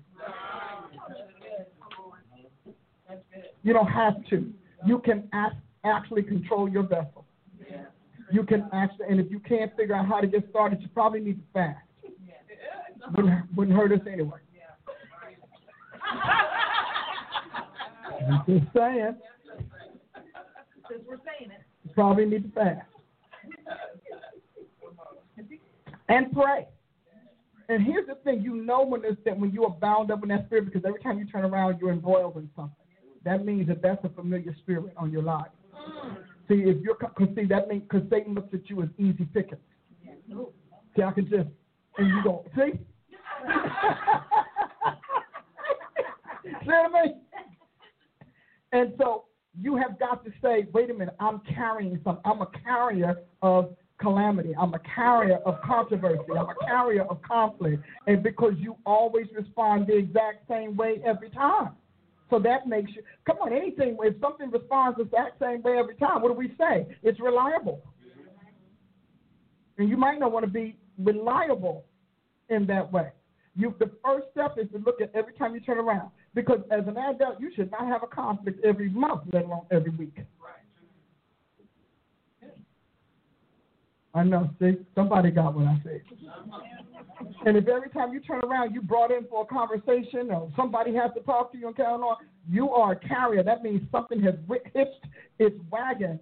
You 3.65 3.73
don't 3.73 3.89
have 3.89 4.25
to. 4.31 4.53
You 4.87 5.01
can 5.01 5.29
act, 5.33 5.57
actually 5.85 6.23
control 6.23 6.69
your 6.69 6.85
vessel. 6.85 7.26
You 8.31 8.43
can 8.43 8.69
actually, 8.73 9.07
and 9.09 9.21
if 9.21 9.31
you 9.31 9.39
can't 9.41 9.75
figure 9.77 9.95
out 9.95 10.07
how 10.07 10.21
to 10.21 10.27
get 10.27 10.49
started, 10.51 10.81
you 10.83 10.89
probably 10.89 11.21
need 11.21 11.39
to 11.39 11.45
fast. 11.53 11.79
Wouldn't, 13.15 13.55
wouldn't 13.55 13.77
hurt 13.77 13.93
us 13.93 14.01
anyway. 14.11 14.39
I'm 18.29 18.43
just 18.49 18.67
saying. 18.75 19.17
Since 20.91 21.03
we're 21.07 21.17
saying 21.19 21.51
it. 21.51 21.63
You 21.85 21.91
probably 21.95 22.27
need 22.27 22.45
to 22.45 22.51
fast. 22.51 22.87
And 26.09 26.33
pray. 26.33 26.67
And 27.69 27.83
here's 27.83 28.07
the 28.07 28.15
thing: 28.17 28.43
you 28.43 28.55
know 28.55 28.85
when 28.85 29.05
it's 29.05 29.21
that 29.25 29.39
when 29.39 29.51
you 29.51 29.65
are 29.65 29.71
bound 29.71 30.11
up 30.11 30.23
in 30.23 30.29
that 30.29 30.47
spirit, 30.47 30.67
because 30.67 30.83
every 30.87 31.01
time 31.01 31.19
you 31.19 31.27
turn 31.27 31.45
around, 31.45 31.79
you're 31.81 31.91
embroiled 31.91 32.37
in 32.37 32.49
something. 32.55 32.77
That 33.25 33.45
means 33.45 33.67
that 33.67 33.83
that's 33.83 34.05
a 34.05 34.09
familiar 34.09 34.55
spirit 34.61 34.95
on 34.97 35.11
your 35.11 35.23
life. 35.23 35.51
See, 36.49 36.63
if 36.67 36.81
you're, 36.83 36.95
cause 36.95 37.29
see 37.35 37.45
that 37.47 37.69
means 37.69 37.83
because 37.83 38.09
Satan 38.11 38.35
looks 38.35 38.55
at 38.55 38.69
you 38.71 38.83
as 38.83 38.89
easy 38.99 39.25
pickings. 39.35 39.61
See, 40.97 41.03
I 41.03 41.13
can 41.13 41.29
just, 41.29 41.49
and 41.99 42.09
you 42.09 42.23
go, 42.23 42.45
see. 42.55 42.73
see 46.45 46.67
what 46.67 46.91
I 46.95 47.05
mean? 47.05 47.21
And 48.73 48.93
so 48.99 49.25
you 49.61 49.77
have 49.77 49.99
got 49.99 50.25
to 50.25 50.33
say, 50.43 50.67
wait 50.73 50.91
a 50.91 50.95
minute, 50.95 51.17
I'm 51.21 51.41
carrying 51.55 52.01
some, 52.05 52.19
I'm 52.25 52.43
a 52.43 52.49
carrier 52.65 53.17
of 53.43 53.75
calamity. 53.99 54.55
I'm 54.61 54.75
a 54.75 54.81
carrier 54.95 55.39
of 55.47 55.61
controversy. 55.63 56.21
I'm 56.31 56.49
a 56.49 56.67
carrier 56.67 57.05
of 57.05 57.21
conflict. 57.23 57.83
And 58.07 58.23
because 58.23 58.53
you 58.59 58.77
always 58.85 59.27
respond 59.35 59.87
the 59.87 59.97
exact 59.97 60.49
same 60.49 60.77
way 60.77 61.01
every 61.05 61.31
time. 61.31 61.71
So 62.29 62.39
that 62.41 62.67
makes 62.67 62.91
you, 62.95 63.03
come 63.25 63.39
on, 63.39 63.53
anything, 63.53 63.97
if 64.01 64.21
something 64.21 64.51
responds 64.51 64.99
the 64.99 65.05
exact 65.05 65.41
same 65.41 65.63
way 65.63 65.79
every 65.79 65.95
time, 65.95 66.23
what 66.23 66.29
do 66.29 66.35
we 66.35 66.53
say? 66.59 66.87
It's 67.03 67.21
reliable. 67.21 67.83
And 69.79 69.89
you 69.89 69.97
might 69.97 70.19
not 70.19 70.33
want 70.33 70.45
to 70.45 70.51
be 70.51 70.77
reliable 70.99 71.85
in 72.49 72.67
that 72.67 72.93
way. 72.93 73.13
You, 73.55 73.75
the 73.79 73.91
first 74.05 74.27
step 74.33 74.57
is 74.59 74.71
to 74.73 74.79
look 74.79 75.01
at 75.01 75.11
every 75.15 75.35
time 75.35 75.55
you 75.55 75.61
turn 75.61 75.79
around. 75.79 76.11
Because 76.35 76.61
as 76.71 76.87
an 76.87 76.97
adult, 76.97 77.41
you 77.41 77.51
should 77.55 77.71
not 77.71 77.87
have 77.87 78.03
a 78.03 78.07
conflict 78.07 78.63
every 78.65 78.91
month, 78.91 79.23
let 79.33 79.45
alone 79.45 79.67
every 79.71 79.91
week. 79.91 80.17
Right. 80.43 82.51
I 84.15 84.25
know. 84.25 84.51
See, 84.61 84.77
somebody 84.95 85.31
got 85.31 85.55
what 85.55 85.67
I 85.67 85.81
said. 85.85 86.03
And 87.45 87.57
if 87.57 87.69
every 87.69 87.89
time 87.91 88.13
you 88.13 88.21
turn 88.21 88.41
around, 88.43 88.75
you 88.75 88.83
brought 88.83 89.11
in 89.11 89.27
for 89.29 89.43
a 89.43 89.47
conversation, 89.47 90.31
or 90.31 90.51
somebody 90.57 90.95
has 90.95 91.11
to 91.15 91.21
talk 91.21 91.53
to 91.53 91.59
you 91.59 91.69
and 91.69 91.77
carry 91.77 91.89
on, 91.93 92.17
you 92.49 92.71
are 92.71 92.93
a 92.93 92.97
carrier. 92.97 93.43
That 93.43 93.63
means 93.63 93.83
something 93.91 94.21
has 94.23 94.35
hitched 94.75 95.07
its 95.39 95.57
wagon 95.71 96.21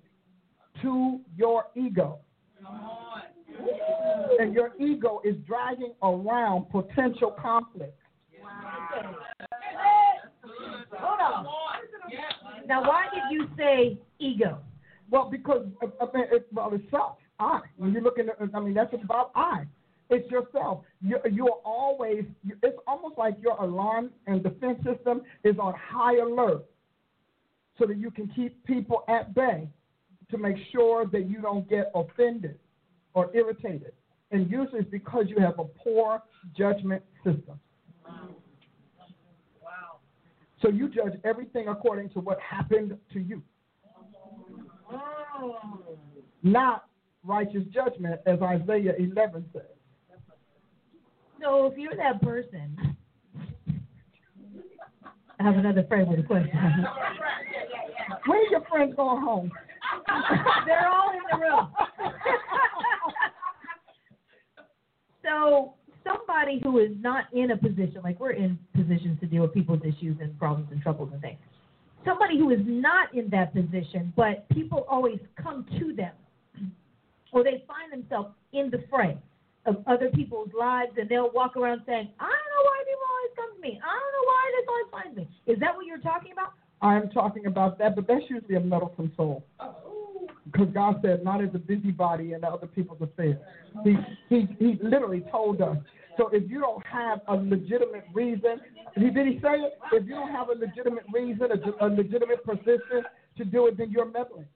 to 0.82 1.20
your 1.36 1.66
ego. 1.74 2.18
And 4.38 4.52
your 4.52 4.72
ego 4.78 5.20
is 5.24 5.36
dragging 5.46 5.92
around 6.02 6.70
potential 6.70 7.30
conflict. 7.40 7.98
Hold 10.92 11.20
on. 11.20 11.46
Now, 12.66 12.82
why 12.82 13.06
did 13.12 13.22
you 13.30 13.48
say 13.56 13.98
ego? 14.18 14.58
Well, 15.10 15.28
because 15.30 15.66
uh, 15.82 15.86
I 16.00 16.16
mean, 16.16 16.26
it, 16.32 16.46
well, 16.52 16.70
it's 16.72 16.90
self. 16.90 17.16
I. 17.38 17.60
When 17.76 17.92
you 17.92 18.00
look 18.00 18.18
in, 18.18 18.26
the, 18.26 18.32
I 18.54 18.60
mean, 18.60 18.74
that's 18.74 18.94
about 18.94 19.30
I. 19.34 19.64
It's 20.10 20.30
yourself. 20.30 20.84
You, 21.00 21.18
you're 21.30 21.60
always. 21.64 22.24
It's 22.62 22.78
almost 22.86 23.16
like 23.16 23.36
your 23.40 23.56
alarm 23.56 24.10
and 24.26 24.42
defense 24.42 24.78
system 24.84 25.22
is 25.44 25.56
on 25.58 25.74
high 25.74 26.16
alert, 26.18 26.64
so 27.78 27.86
that 27.86 27.96
you 27.96 28.10
can 28.10 28.28
keep 28.28 28.62
people 28.64 29.04
at 29.08 29.34
bay, 29.34 29.68
to 30.30 30.38
make 30.38 30.56
sure 30.72 31.06
that 31.06 31.28
you 31.28 31.40
don't 31.40 31.68
get 31.68 31.90
offended 31.94 32.58
or 33.14 33.34
irritated. 33.34 33.92
And 34.30 34.50
usually, 34.50 34.80
it's 34.80 34.90
because 34.90 35.26
you 35.28 35.38
have 35.38 35.58
a 35.58 35.64
poor 35.64 36.22
judgment 36.56 37.02
system. 37.24 37.58
So 40.60 40.70
you 40.70 40.88
judge 40.88 41.12
everything 41.24 41.68
according 41.68 42.08
to 42.10 42.20
what 42.20 42.38
happened 42.40 42.96
to 43.12 43.20
you. 43.20 43.42
Not 46.42 46.86
righteous 47.22 47.64
judgment, 47.72 48.20
as 48.26 48.40
Isaiah 48.40 48.94
11 48.98 49.44
says. 49.52 49.62
So 51.40 51.66
if 51.66 51.78
you're 51.78 51.96
that 51.96 52.22
person, 52.22 52.96
I 55.38 55.42
have 55.42 55.56
another 55.56 55.84
friend 55.88 56.08
with 56.08 56.20
a 56.20 56.22
question. 56.22 56.52
When 58.26 58.38
are 58.38 58.50
your 58.50 58.62
friends 58.70 58.94
going 58.96 59.22
home? 59.22 59.50
They're 60.66 60.88
all 60.88 61.12
in 61.12 61.20
the 61.30 61.38
room. 61.38 61.68
so 65.22 65.74
somebody 66.04 66.60
who 66.62 66.78
is 66.78 66.92
not 67.00 67.24
in 67.32 67.50
a 67.50 67.56
position, 67.56 68.00
like 68.02 68.20
we're 68.20 68.32
in 68.32 68.58
positions 68.74 69.18
to 69.20 69.26
deal 69.26 69.42
with 69.42 69.52
people's 69.52 69.82
issues 69.82 70.16
and 70.20 70.38
problems 70.38 70.68
and 70.70 70.80
troubles 70.82 71.10
and 71.12 71.20
things. 71.20 71.38
Somebody 72.04 72.38
who 72.38 72.50
is 72.50 72.60
not 72.64 73.14
in 73.14 73.28
that 73.30 73.54
position, 73.54 74.12
but 74.16 74.48
people 74.50 74.86
always 74.88 75.18
come 75.42 75.66
to 75.78 75.94
them, 75.94 76.12
or 77.32 77.42
they 77.42 77.64
find 77.66 77.90
themselves 77.90 78.34
in 78.52 78.70
the 78.70 78.84
fray 78.90 79.18
of 79.66 79.82
other 79.86 80.10
people's 80.10 80.50
lives, 80.58 80.92
and 80.98 81.08
they'll 81.08 81.32
walk 81.32 81.56
around 81.56 81.82
saying, 81.86 82.10
"I 82.20 82.28
don't 82.28 82.50
know 82.54 82.64
why 82.64 82.84
people 82.84 83.08
always 83.14 83.34
come 83.36 83.54
to 83.54 83.60
me. 83.60 83.80
I 83.82 83.92
don't 84.00 84.12
know 84.12 84.26
why 84.26 84.42
this 84.56 84.66
always 84.68 84.90
finds 84.90 85.16
me." 85.16 85.28
Is 85.46 85.58
that 85.60 85.74
what 85.74 85.86
you're 85.86 85.98
talking 85.98 86.32
about? 86.32 86.52
I'm 86.82 87.08
talking 87.10 87.46
about 87.46 87.78
that, 87.78 87.96
but 87.96 88.06
that's 88.06 88.24
usually 88.28 88.56
a 88.56 88.60
meddlesome 88.60 89.12
soul. 89.16 89.44
Because 90.44 90.68
God 90.74 91.00
said, 91.02 91.24
not 91.24 91.42
as 91.42 91.48
a 91.54 91.58
busybody 91.58 92.34
in 92.34 92.44
other 92.44 92.66
people's 92.66 93.00
affairs. 93.00 93.38
He, 93.82 93.96
he, 94.28 94.46
he 94.58 94.78
literally 94.82 95.24
told 95.30 95.62
us. 95.62 95.78
So 96.16 96.28
if 96.28 96.48
you 96.48 96.60
don't 96.60 96.84
have 96.86 97.20
a 97.26 97.34
legitimate 97.34 98.04
reason, 98.12 98.60
he 98.94 99.10
did 99.10 99.26
he 99.26 99.40
say 99.40 99.56
it? 99.58 99.78
If 99.92 100.06
you 100.06 100.14
don't 100.14 100.30
have 100.30 100.48
a 100.48 100.54
legitimate 100.54 101.04
reason, 101.12 101.48
a, 101.50 101.86
a 101.86 101.88
legitimate 101.88 102.44
position 102.44 103.02
to 103.38 103.44
do 103.44 103.66
it, 103.66 103.78
then 103.78 103.90
you're 103.90 104.04
meddling. 104.04 104.46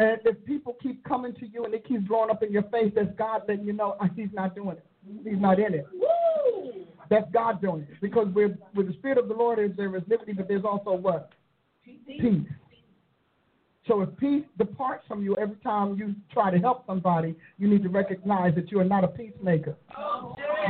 And 0.00 0.18
if 0.24 0.42
people 0.46 0.78
keep 0.82 1.04
coming 1.04 1.34
to 1.34 1.46
you 1.46 1.62
and 1.64 1.74
it 1.74 1.86
keeps 1.86 2.02
blowing 2.04 2.30
up 2.30 2.42
in 2.42 2.50
your 2.50 2.62
face, 2.62 2.90
that's 2.96 3.14
God 3.18 3.42
letting 3.46 3.66
you 3.66 3.74
know 3.74 3.96
uh, 4.00 4.06
He's 4.16 4.30
not 4.32 4.54
doing 4.54 4.78
it. 4.78 4.86
He's 5.22 5.38
not 5.38 5.58
in 5.58 5.74
it. 5.74 5.86
That's 7.10 7.30
God 7.32 7.60
doing 7.60 7.82
it. 7.82 8.00
Because 8.00 8.28
with, 8.34 8.52
with 8.74 8.86
the 8.86 8.94
Spirit 8.94 9.18
of 9.18 9.28
the 9.28 9.34
Lord 9.34 9.58
is 9.58 9.76
there 9.76 9.94
is 9.94 10.02
liberty, 10.08 10.32
but 10.32 10.48
there's 10.48 10.64
also 10.64 10.92
what? 10.94 11.28
Peace. 11.84 12.46
So 13.86 14.00
if 14.00 14.16
peace 14.16 14.44
departs 14.56 15.04
from 15.06 15.22
you 15.22 15.36
every 15.36 15.56
time 15.56 15.96
you 15.98 16.14
try 16.32 16.50
to 16.50 16.58
help 16.58 16.86
somebody, 16.86 17.36
you 17.58 17.68
need 17.68 17.82
to 17.82 17.90
recognize 17.90 18.54
that 18.54 18.70
you 18.70 18.80
are 18.80 18.84
not 18.84 19.04
a 19.04 19.08
peacemaker. 19.08 19.76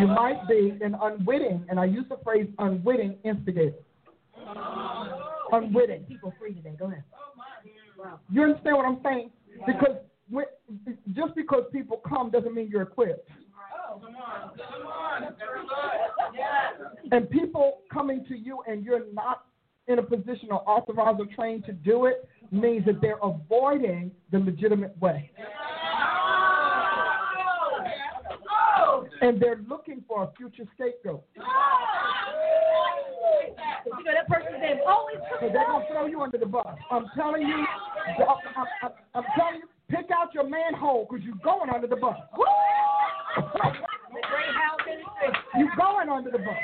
You 0.00 0.08
might 0.08 0.48
be 0.48 0.76
an 0.80 0.96
unwitting, 1.00 1.66
and 1.68 1.78
I 1.78 1.84
use 1.84 2.06
the 2.08 2.18
phrase 2.24 2.48
unwitting 2.58 3.16
instigator. 3.24 3.76
Unwitting. 5.52 6.02
People 6.04 6.34
free 6.40 6.54
today. 6.54 6.74
Go 6.76 6.86
ahead. 6.86 7.04
You 8.30 8.42
understand 8.42 8.76
what 8.76 8.86
I'm 8.86 9.00
saying? 9.04 9.30
Because 9.66 9.96
when, 10.28 10.44
just 11.14 11.34
because 11.34 11.64
people 11.72 12.00
come 12.08 12.30
doesn't 12.30 12.54
mean 12.54 12.68
you're 12.70 12.82
equipped. 12.82 13.28
Oh, 13.88 13.98
come 13.98 14.16
on. 14.16 14.50
Come 14.56 14.86
on. 14.86 15.22
Yes. 16.34 16.74
And 17.10 17.28
people 17.28 17.80
coming 17.92 18.24
to 18.28 18.36
you 18.36 18.62
and 18.66 18.84
you're 18.84 19.12
not 19.12 19.44
in 19.88 19.98
a 19.98 20.02
position 20.02 20.48
or 20.50 20.62
authorized 20.68 21.20
or 21.20 21.26
trained 21.34 21.64
to 21.64 21.72
do 21.72 22.06
it 22.06 22.28
means 22.52 22.84
that 22.86 23.00
they're 23.00 23.18
avoiding 23.22 24.12
the 24.30 24.38
legitimate 24.38 24.96
way. 25.00 25.30
And 29.22 29.40
they're 29.40 29.60
looking 29.68 30.02
for 30.08 30.24
a 30.24 30.30
future 30.36 30.64
scapegoat. 30.74 31.24
You 33.86 34.04
know 34.04 34.12
that 34.12 34.28
person's 34.28 34.60
name 34.60 34.78
always 34.86 35.16
So 35.40 35.48
they're 35.48 35.66
gonna 35.66 35.86
throw 35.90 36.06
you 36.06 36.20
under 36.22 36.38
the 36.38 36.46
bus. 36.46 36.66
I'm 36.90 37.06
telling 37.16 37.42
you, 37.42 37.64
I'm, 38.18 38.66
I'm, 38.82 38.90
I'm 39.14 39.24
telling 39.36 39.60
you, 39.60 39.68
pick 39.88 40.10
out 40.10 40.34
your 40.34 40.48
manhole 40.48 41.06
because 41.08 41.24
you're 41.24 41.40
going 41.42 41.70
under 41.70 41.86
the 41.86 41.96
bus. 41.96 42.16
You're 45.56 45.76
going 45.76 46.08
under 46.08 46.30
the 46.30 46.38
bus. 46.38 46.56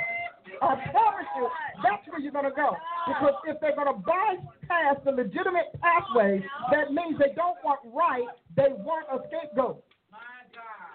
I 0.63 0.75
promise 0.91 1.27
you, 1.37 1.49
that's 1.83 2.07
where 2.09 2.21
you're 2.21 2.33
gonna 2.33 2.55
go. 2.55 2.77
Because 3.07 3.35
if 3.47 3.61
they're 3.61 3.77
gonna 3.77 3.93
bypass 3.93 4.97
the 5.05 5.13
legitimate 5.13 5.67
pathways, 5.81 6.43
that 6.71 6.93
means 6.93 7.19
they 7.19 7.35
don't 7.35 7.57
want 7.65 7.81
right. 7.93 8.27
They 8.57 8.69
want 8.71 9.07
a 9.13 9.19
scapegoat. 9.29 9.83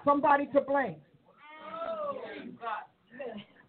Somebody 0.03 0.47
to 0.47 0.61
blame. 0.61 0.95
Oh, 1.73 2.17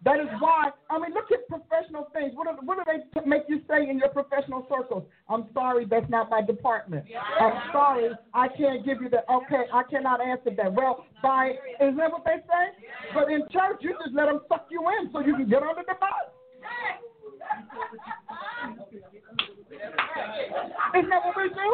That 0.03 0.19
is 0.19 0.27
why, 0.39 0.71
I 0.89 0.99
mean, 0.99 1.13
look 1.13 1.31
at 1.31 1.47
professional 1.47 2.09
things. 2.13 2.31
What 2.35 2.47
do, 2.47 2.65
what 2.65 2.77
do 2.77 2.83
they 2.85 3.21
make 3.25 3.43
you 3.47 3.61
say 3.69 3.89
in 3.89 3.99
your 3.99 4.09
professional 4.09 4.67
circles? 4.69 5.03
I'm 5.29 5.45
sorry, 5.53 5.85
that's 5.89 6.09
not 6.09 6.29
my 6.29 6.41
department. 6.41 7.05
I'm 7.39 7.71
sorry, 7.71 8.09
I 8.33 8.49
can't 8.49 8.85
give 8.85 9.01
you 9.01 9.09
that. 9.09 9.25
Okay, 9.31 9.63
I 9.71 9.83
cannot 9.89 10.19
answer 10.19 10.51
that. 10.57 10.73
Well, 10.73 11.05
by, 11.21 11.53
isn't 11.79 11.95
that 11.95 12.11
what 12.11 12.25
they 12.25 12.43
say? 12.43 12.87
But 13.13 13.31
in 13.31 13.41
church, 13.51 13.79
you 13.79 13.95
just 14.03 14.13
let 14.13 14.25
them 14.25 14.41
suck 14.49 14.67
you 14.69 14.83
in 14.99 15.11
so 15.13 15.19
you 15.19 15.35
can 15.35 15.49
get 15.49 15.63
under 15.63 15.83
the 15.87 15.95
bus. 15.99 16.27
Isn't 20.95 21.09
that 21.09 21.25
what 21.25 21.35
we 21.35 21.49
do? 21.49 21.69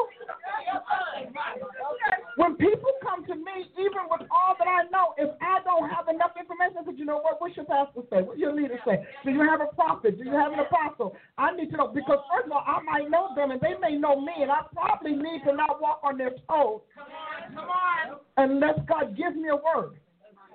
When 2.38 2.56
people 2.56 2.92
come 3.04 3.26
to 3.26 3.36
me, 3.36 3.68
even 3.76 4.08
with 4.10 4.24
all 4.32 4.56
that 4.58 4.68
I 4.68 4.84
know, 4.92 5.14
if 5.18 5.30
I 5.42 5.60
don't 5.66 5.90
have 5.90 6.08
enough 6.08 6.32
information, 6.40 6.78
I 6.80 6.86
said, 6.86 6.98
you 6.98 7.06
know 7.06 7.20
what? 7.20 7.42
What's 7.42 7.56
your 7.58 7.66
pastor 7.66 8.02
say? 8.10 8.22
What 8.24 8.38
your 8.38 8.56
leader 8.56 8.80
say? 8.88 9.04
Do 9.26 9.32
you 9.32 9.42
have 9.42 9.60
a 9.60 9.68
prophet? 9.76 10.18
Do 10.18 10.24
you 10.24 10.32
have 10.32 10.54
an 10.54 10.60
apostle? 10.60 11.16
I 11.38 11.52
need 11.56 11.70
to 11.72 11.78
know 11.78 11.88
because 11.90 12.20
first 12.32 12.46
of 12.46 12.52
all, 12.54 12.64
I 12.66 12.82
might 12.84 13.10
know 13.10 13.36
them 13.36 13.52
and 13.52 13.60
they 13.60 13.76
may 13.82 13.98
know 13.98 14.20
me, 14.22 14.32
and 14.40 14.52
I 14.52 14.62
probably 14.72 15.14
need 15.14 15.44
to 15.46 15.54
not 15.54 15.82
walk 15.82 16.00
on 16.04 16.18
their 16.18 16.32
toes. 16.48 16.82
Come 16.96 17.12
on, 17.12 17.54
come 17.54 17.70
on. 17.70 18.20
Unless 18.38 18.80
God 18.88 19.18
gives 19.18 19.36
me 19.36 19.50
a 19.50 19.56
word. 19.56 20.00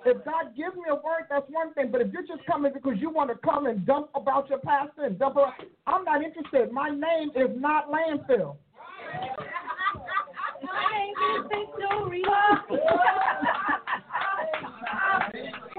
If 0.05 0.23
God 0.23 0.55
gives 0.55 0.75
me 0.75 0.83
a 0.89 0.95
word, 0.95 1.25
that's 1.29 1.49
one 1.49 1.73
thing. 1.73 1.89
But 1.91 2.01
if 2.01 2.13
you're 2.13 2.21
just 2.21 2.45
coming 2.45 2.71
because 2.71 2.93
you 2.99 3.09
want 3.09 3.31
to 3.31 3.37
come 3.37 3.65
and 3.65 3.83
dump 3.87 4.09
about 4.13 4.47
your 4.49 4.59
pastor 4.59 5.05
and 5.05 5.17
dump 5.17 5.35
about, 5.35 5.53
I'm 5.87 6.03
not 6.03 6.23
interested. 6.23 6.71
My 6.71 6.89
name 6.89 7.31
is 7.35 7.49
not 7.59 7.89
landfill. 7.89 8.57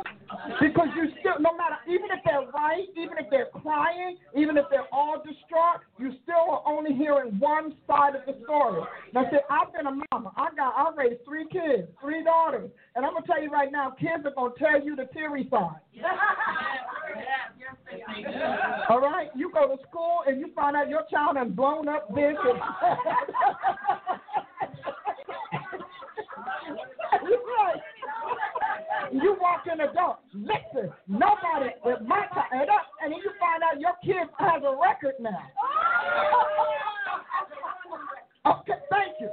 Because 0.60 0.88
you 0.96 1.08
still, 1.20 1.40
no 1.40 1.56
matter, 1.56 1.76
even 1.88 2.06
if 2.10 2.20
they're 2.24 2.46
right, 2.52 2.86
even 2.96 3.18
if 3.18 3.26
they're 3.30 3.50
crying, 3.62 4.16
even 4.34 4.56
if 4.56 4.66
they're 4.70 4.88
all 4.92 5.16
distraught, 5.18 5.80
you 5.98 6.12
still 6.22 6.50
are 6.50 6.62
only 6.66 6.94
hearing 6.94 7.38
one 7.38 7.74
side 7.86 8.14
of 8.14 8.22
the 8.26 8.36
story. 8.44 8.82
Now, 9.12 9.24
see, 9.30 9.38
I've 9.50 9.72
been 9.72 9.86
a 9.86 9.96
mama. 10.12 10.32
I 10.36 10.48
got, 10.56 10.74
I 10.76 10.90
raised 10.96 11.24
three 11.24 11.46
kids, 11.50 11.88
three 12.00 12.22
daughters, 12.24 12.70
and 12.94 13.04
I'm 13.04 13.14
gonna 13.14 13.26
tell 13.26 13.42
you 13.42 13.50
right 13.50 13.70
now, 13.72 13.90
kids 13.90 14.24
are 14.24 14.34
gonna 14.34 14.54
tell 14.58 14.82
you 14.82 14.96
the 14.96 15.06
teary 15.12 15.48
side. 15.50 15.80
All 18.88 19.00
right, 19.00 19.28
you 19.34 19.50
go 19.52 19.74
to 19.74 19.82
school 19.88 20.22
and 20.26 20.40
you 20.40 20.50
find 20.54 20.76
out 20.76 20.88
your 20.88 21.02
child 21.10 21.36
has 21.36 21.48
blown 21.48 21.88
up 21.88 22.14
this. 22.14 22.36
And 22.44 22.60
You 29.12 29.36
walk 29.40 29.64
in 29.70 29.78
the 29.78 29.92
door, 29.92 30.18
listen, 30.32 30.90
nobody 31.08 31.70
with 31.84 32.02
my 32.06 32.26
child, 32.34 32.46
and, 32.52 32.70
up, 32.70 32.86
and 33.02 33.12
then 33.12 33.20
you 33.20 33.30
find 33.38 33.62
out 33.62 33.80
your 33.80 33.94
kid 34.04 34.28
has 34.38 34.62
a 34.62 34.76
record 34.80 35.14
now. 35.20 35.42
Okay, 38.46 38.78
thank 38.90 39.18
you. 39.18 39.28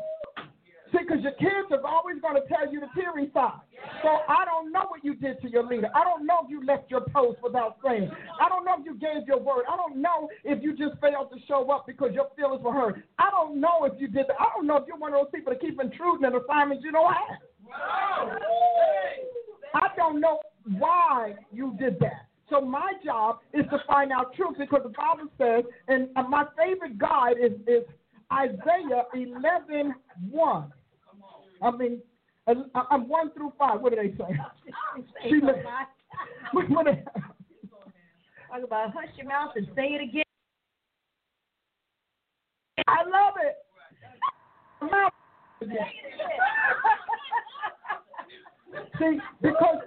See, 0.91 1.06
because 1.06 1.22
your 1.22 1.34
kids 1.34 1.70
are 1.70 1.86
always 1.86 2.20
going 2.22 2.34
to 2.34 2.48
tell 2.50 2.66
you 2.66 2.80
the 2.80 2.90
teary 2.94 3.30
side. 3.34 3.62
So 4.02 4.10
I 4.28 4.45
don't 4.45 4.72
know 4.72 4.86
what 4.90 5.04
you 5.04 5.14
did 5.14 5.41
to 5.41 5.50
your 5.50 5.66
leader. 5.66 5.90
I 5.94 6.04
don't 6.04 6.26
know 6.26 6.41
if 6.44 6.50
you 6.50 6.66
left 6.66 6.90
your 6.90 7.02
post 7.14 7.38
without 7.44 7.78
saying. 7.86 8.10
I 8.41 8.50
don't 8.50 8.66
know 8.66 8.76
if 8.80 8.86
you 8.86 8.98
gave 8.98 9.28
your 9.28 9.38
word. 9.38 9.66
I 9.70 9.76
don't 9.76 10.02
know 10.02 10.30
if 10.44 10.64
you 10.64 10.76
just 10.76 11.00
failed 11.00 11.30
to 11.32 11.38
show 11.48 11.70
up 11.72 11.86
because 11.86 12.12
your 12.14 12.30
feelings 12.36 12.64
were 12.64 12.74
hurt. 12.74 13.04
I 13.20 13.30
don't 13.30 13.62
know 13.62 13.86
if 13.86 13.94
you 14.00 14.08
did 14.08 14.26
that. 14.28 14.38
I 14.40 14.45
don't 14.56 14.66
know 14.66 14.78
if 14.78 14.84
you're 14.88 14.98
one 14.98 15.14
of 15.14 15.22
those 15.22 15.32
people 15.34 15.54
that 15.54 15.62
keep 15.62 15.80
intruding 15.80 16.26
in 16.26 16.34
assignments 16.34 16.84
you 16.84 16.91
don't 16.91 17.14
have. 17.14 17.38
Know 17.66 18.40
why 21.14 21.35
you 21.52 21.76
did 21.80 21.99
that. 21.99 22.27
So 22.49 22.61
my 22.61 22.94
job 23.03 23.40
is 23.53 23.65
to 23.72 23.77
find 23.88 24.11
out 24.11 24.34
truth 24.35 24.57
because 24.57 24.81
the 24.84 24.90
Bible 24.90 25.30
says, 25.38 25.64
and 25.88 26.10
my 26.30 26.45
favorite 26.57 26.98
guide 26.98 27.38
is, 27.41 27.53
is 27.68 27.84
Isaiah 28.31 29.06
11 29.14 29.94
1. 30.30 30.73
I 31.61 31.72
mean, 31.72 31.99
uh, 32.48 32.53
uh, 32.76 32.84
I'm 32.91 33.07
1 33.07 33.31
through 33.34 33.53
5. 33.57 33.81
What 33.81 33.94
do 33.94 33.95
they 33.95 34.15
say? 34.18 34.38
she 35.30 35.35
look, 35.35 35.56
what, 36.69 36.85
they, 36.85 37.03
Talk 38.49 38.64
about 38.64 38.94
hush 38.94 39.07
your 39.15 39.27
mouth 39.27 39.52
and 39.56 39.68
say 39.76 39.84
it 39.84 40.02
again. 40.02 40.23
I 42.88 43.03
love 43.03 43.34
it. 43.41 43.56
See, 48.99 49.19
because 49.41 49.80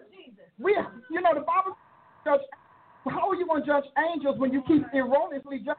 we, 0.58 0.76
you 1.10 1.20
know, 1.20 1.34
the 1.34 1.40
Bible 1.40 1.76
judge. 2.24 2.40
How 3.08 3.30
are 3.30 3.36
you 3.36 3.46
going 3.46 3.62
to 3.62 3.66
judge 3.66 3.84
angels 4.12 4.38
when 4.38 4.52
you 4.52 4.62
keep 4.66 4.82
erroneously 4.92 5.58
judging? 5.58 5.74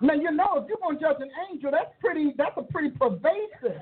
Now 0.00 0.14
you 0.14 0.30
know 0.30 0.62
if 0.62 0.68
you're 0.68 0.78
going 0.80 0.98
to 0.98 1.00
judge 1.00 1.16
an 1.20 1.30
angel, 1.50 1.70
that's 1.70 1.90
pretty. 2.00 2.34
That's 2.36 2.56
a 2.56 2.62
pretty 2.62 2.90
pervasive 2.90 3.80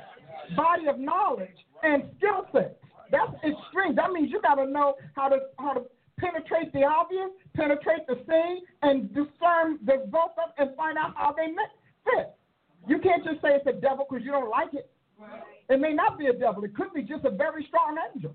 body 0.57 0.87
of 0.89 0.99
knowledge 0.99 1.57
and 1.83 2.05
skill 2.17 2.47
set. 2.53 2.79
That's 3.11 3.33
extreme. 3.45 3.95
That 3.97 4.13
means 4.13 4.31
you 4.31 4.41
got 4.41 4.55
to 4.55 4.67
know 4.67 4.95
how 5.15 5.29
to 5.29 5.39
how 5.59 5.75
to 5.75 5.83
penetrate 6.19 6.73
the 6.73 6.85
obvious, 6.85 7.31
penetrate 7.55 8.07
the 8.07 8.17
scene, 8.27 8.63
and 8.83 9.09
discern 9.13 9.79
the 9.85 10.07
both 10.09 10.33
of 10.39 10.51
and 10.59 10.75
find 10.77 10.97
out 10.97 11.13
how 11.17 11.35
they 11.37 11.53
fit. 12.05 12.35
You 12.89 12.99
can't 12.99 13.25
just 13.25 13.43
say 13.43 13.49
it's 13.53 13.67
a 13.67 13.73
devil 13.73 14.07
because 14.09 14.25
you 14.25 14.31
don't 14.31 14.49
like 14.49 14.73
it. 14.73 14.91
It 15.69 15.81
may 15.81 15.93
not 15.93 16.19
be 16.19 16.27
a 16.27 16.33
devil. 16.33 16.65
It 16.65 16.75
could 16.75 16.93
be 16.95 17.03
just 17.03 17.25
a 17.25 17.31
very 17.31 17.65
strong 17.69 17.97
angel. 18.15 18.35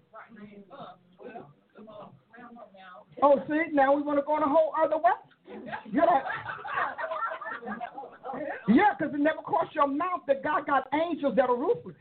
Oh, 3.21 3.41
see, 3.47 3.71
now 3.71 3.93
we 3.93 4.01
want 4.01 4.19
to 4.19 4.25
go 4.25 4.37
in 4.37 4.43
a 4.43 4.49
whole 4.49 4.73
other 4.81 4.97
way. 4.97 5.11
You 5.91 6.01
know, 6.01 6.21
yeah, 8.69 8.93
because 8.97 9.13
it 9.13 9.19
never 9.19 9.41
crossed 9.43 9.75
your 9.75 9.87
mouth 9.87 10.21
that 10.27 10.43
God 10.43 10.65
got 10.65 10.87
angels 10.93 11.35
that 11.35 11.49
are 11.49 11.55
ruthless, 11.55 11.95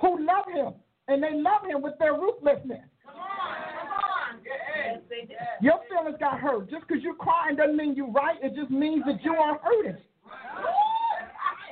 who 0.00 0.24
love 0.24 0.46
Him, 0.52 0.74
and 1.08 1.22
they 1.22 1.32
love 1.34 1.66
Him 1.68 1.82
with 1.82 1.98
their 1.98 2.14
ruthlessness. 2.14 2.80
Come 3.04 3.16
on, 3.16 3.26
come 3.78 3.92
on. 3.92 4.40
Your 5.60 5.80
feelings 5.88 6.16
got 6.18 6.40
hurt. 6.40 6.70
Just 6.70 6.86
because 6.88 7.02
you're 7.02 7.14
crying 7.14 7.56
doesn't 7.56 7.76
mean 7.76 7.94
you're 7.94 8.10
right. 8.10 8.36
It 8.42 8.54
just 8.54 8.70
means 8.70 9.04
that 9.06 9.22
you 9.22 9.34
are 9.34 9.58
hurting. 9.62 9.98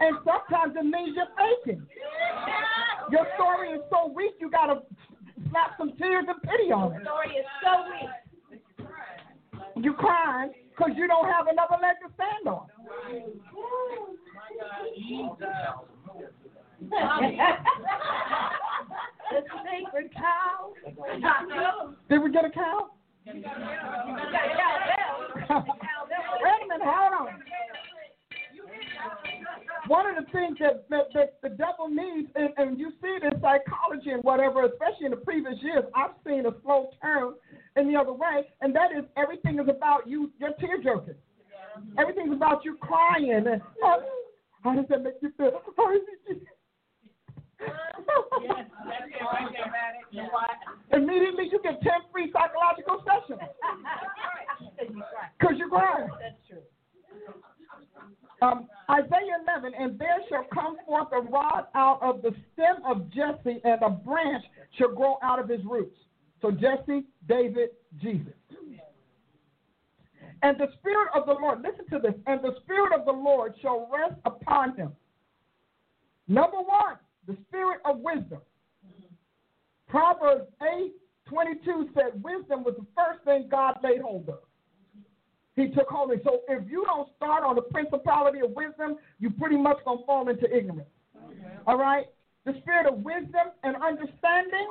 And 0.01 0.17
sometimes 0.25 0.75
it 0.77 0.85
means 0.85 1.17
you're 1.17 1.27
faking. 1.37 1.87
Your 3.11 3.27
story 3.37 3.71
is 3.71 3.83
so 3.91 4.13
weak, 4.13 4.33
you 4.41 4.51
got 4.51 4.67
to 4.67 4.83
slap 5.51 5.73
some 5.79 5.93
tears 5.99 6.25
and 6.29 6.41
pity 6.43 6.73
on 6.73 6.93
it. 6.93 7.03
Your 7.03 7.05
story 7.05 7.31
is 7.37 7.47
so 7.63 7.85
weak. 7.91 8.11
You 9.85 9.95
crying 9.95 10.53
because 10.71 10.93
you 10.97 11.07
don't 11.07 11.27
have 11.27 11.47
another 11.47 11.77
leg 11.81 11.97
to 12.07 12.13
stand 12.15 12.49
on. 12.49 12.67
the 19.31 19.41
sacred 19.65 20.13
cow. 20.15 20.73
Did 22.09 22.23
we 22.23 22.31
get 22.31 22.45
a 22.45 22.51
cow? 22.51 22.91
You 23.25 23.41
got 23.41 23.57
a 23.57 23.61
cow 23.61 24.83
Wait 26.43 26.63
a 26.63 26.69
minute, 26.69 26.87
hold 26.87 27.29
on. 27.29 27.43
One 29.93 30.07
of 30.07 30.17
the 30.17 30.25
things 30.33 30.57
that, 30.61 30.89
that, 30.89 31.13
that 31.13 31.37
the 31.43 31.51
devil 31.51 31.87
needs, 31.87 32.31
and, 32.35 32.49
and 32.57 32.81
you 32.81 32.93
see 33.03 33.09
it 33.09 33.25
in 33.25 33.33
psychology 33.43 34.09
and 34.09 34.25
whatever, 34.25 34.65
especially 34.65 35.05
in 35.05 35.11
the 35.11 35.19
previous 35.19 35.61
years, 35.61 35.85
I've 35.95 36.13
seen 36.27 36.47
a 36.47 36.53
slow 36.63 36.89
turn 37.03 37.35
in 37.77 37.93
the 37.93 38.01
other 38.01 38.15
way, 38.15 38.49
and 38.63 38.75
that 38.75 38.91
is 38.97 39.05
everything 39.19 39.59
is 39.59 39.69
about 39.69 40.09
you, 40.09 40.33
you're 40.41 40.55
tear 40.59 40.83
jerking. 40.83 41.13
Everything's 41.99 42.33
about 42.33 42.65
you 42.65 42.79
crying. 42.81 43.33
And, 43.33 43.61
oh, 43.85 44.03
how 44.65 44.75
does 44.75 44.87
that 44.89 45.03
make 45.03 45.17
you 45.21 45.31
feel? 45.37 45.61
How 45.77 45.93
does 45.93 46.01
it 46.27 46.39
Immediately, 50.95 51.51
you 51.53 51.61
get 51.63 51.83
10 51.83 51.93
free 52.11 52.33
psychological 52.33 53.05
sessions. 53.05 53.43
Because 55.39 55.59
you're 55.59 55.69
crying. 55.69 56.09
That's 56.19 56.41
true. 56.49 56.63
Um, 58.43 58.69
Isaiah 58.91 59.39
11, 59.47 59.73
and 59.79 59.99
there 59.99 60.19
shall 60.29 60.45
come 60.53 60.77
forth 60.85 61.09
a 61.13 61.21
rod 61.21 61.67
out 61.77 62.01
of 62.03 62.23
the 62.23 62.35
stem 62.53 62.85
of 62.85 63.09
Jesse, 63.11 63.61
and 63.63 63.81
a 63.83 63.91
branch 63.91 64.45
shall 64.77 64.93
grow 64.93 65.19
out 65.23 65.39
of 65.39 65.49
his 65.49 65.61
roots. 65.65 65.97
So 66.41 66.51
Jesse, 66.51 67.05
David, 67.29 67.71
Jesus. 68.01 68.33
And 70.43 70.59
the 70.59 70.67
Spirit 70.81 71.09
of 71.15 71.27
the 71.27 71.35
Lord, 71.35 71.63
listen 71.63 71.87
to 71.91 72.01
this, 72.01 72.19
and 72.27 72.43
the 72.43 72.57
Spirit 72.65 72.93
of 72.99 73.05
the 73.05 73.13
Lord 73.13 73.55
shall 73.63 73.89
rest 73.93 74.21
upon 74.25 74.77
him. 74.77 74.91
Number 76.27 76.57
one, 76.57 76.97
the 77.29 77.37
Spirit 77.49 77.81
of 77.85 78.01
wisdom. 78.01 78.41
Proverbs 79.89 80.51
8 80.63 80.93
22 81.29 81.91
said, 81.95 82.21
Wisdom 82.23 82.65
was 82.65 82.75
the 82.77 82.87
first 82.97 83.25
thing 83.25 83.47
God 83.49 83.79
laid 83.85 84.01
hold 84.03 84.29
of. 84.29 84.41
He 85.55 85.69
took 85.69 85.89
hold 85.89 86.11
of 86.11 86.19
it. 86.19 86.25
So 86.25 86.41
if 86.49 86.69
you 86.71 86.85
don't 86.87 87.09
start 87.17 87.45
on 87.45 87.57
the 87.57 87.63
principality 87.63 88.41
of 88.41 88.53
wisdom, 88.53 88.97
you 89.19 89.31
pretty 89.31 89.57
much 89.57 89.79
to 89.79 89.99
fall 90.07 90.29
into 90.29 90.45
ignorance. 90.55 90.89
Okay. 91.17 91.37
All 91.67 91.77
right? 91.77 92.07
The 92.45 92.55
spirit 92.63 92.87
of 92.87 92.99
wisdom 93.01 93.53
and 93.63 93.77
understanding. 93.77 94.69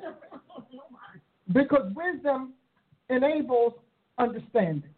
because 1.52 1.92
wisdom 1.94 2.52
enables 3.10 3.74
understanding. 4.18 4.90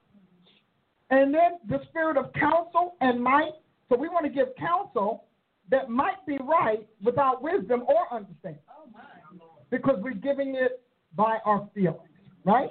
And 1.11 1.33
then 1.35 1.59
the 1.69 1.81
spirit 1.89 2.17
of 2.17 2.33
counsel 2.35 2.97
and 3.01 3.23
might. 3.23 3.53
So 3.89 3.97
we 3.97 4.09
want 4.09 4.27
to 4.27 4.33
give 4.33 4.49
counsel 4.59 5.25
that 5.71 5.89
might 5.89 6.25
be 6.27 6.39
right 6.39 6.87
without 7.03 7.43
wisdom 7.43 7.85
or 7.87 8.15
understanding. 8.15 8.61
Because 9.71 9.97
we're 10.01 10.15
giving 10.15 10.55
it 10.55 10.83
by 11.17 11.39
our 11.45 11.69
feelings, 11.75 12.01
right? 12.45 12.71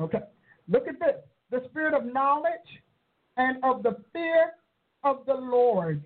Okay. 0.00 0.20
Look 0.68 0.88
at 0.88 0.98
this 0.98 1.16
the 1.50 1.62
spirit 1.70 1.94
of 1.94 2.04
knowledge 2.04 2.50
and 3.36 3.58
of 3.62 3.82
the 3.82 3.96
fear 4.12 4.52
of 5.04 5.24
the 5.26 5.34
Lord. 5.34 6.02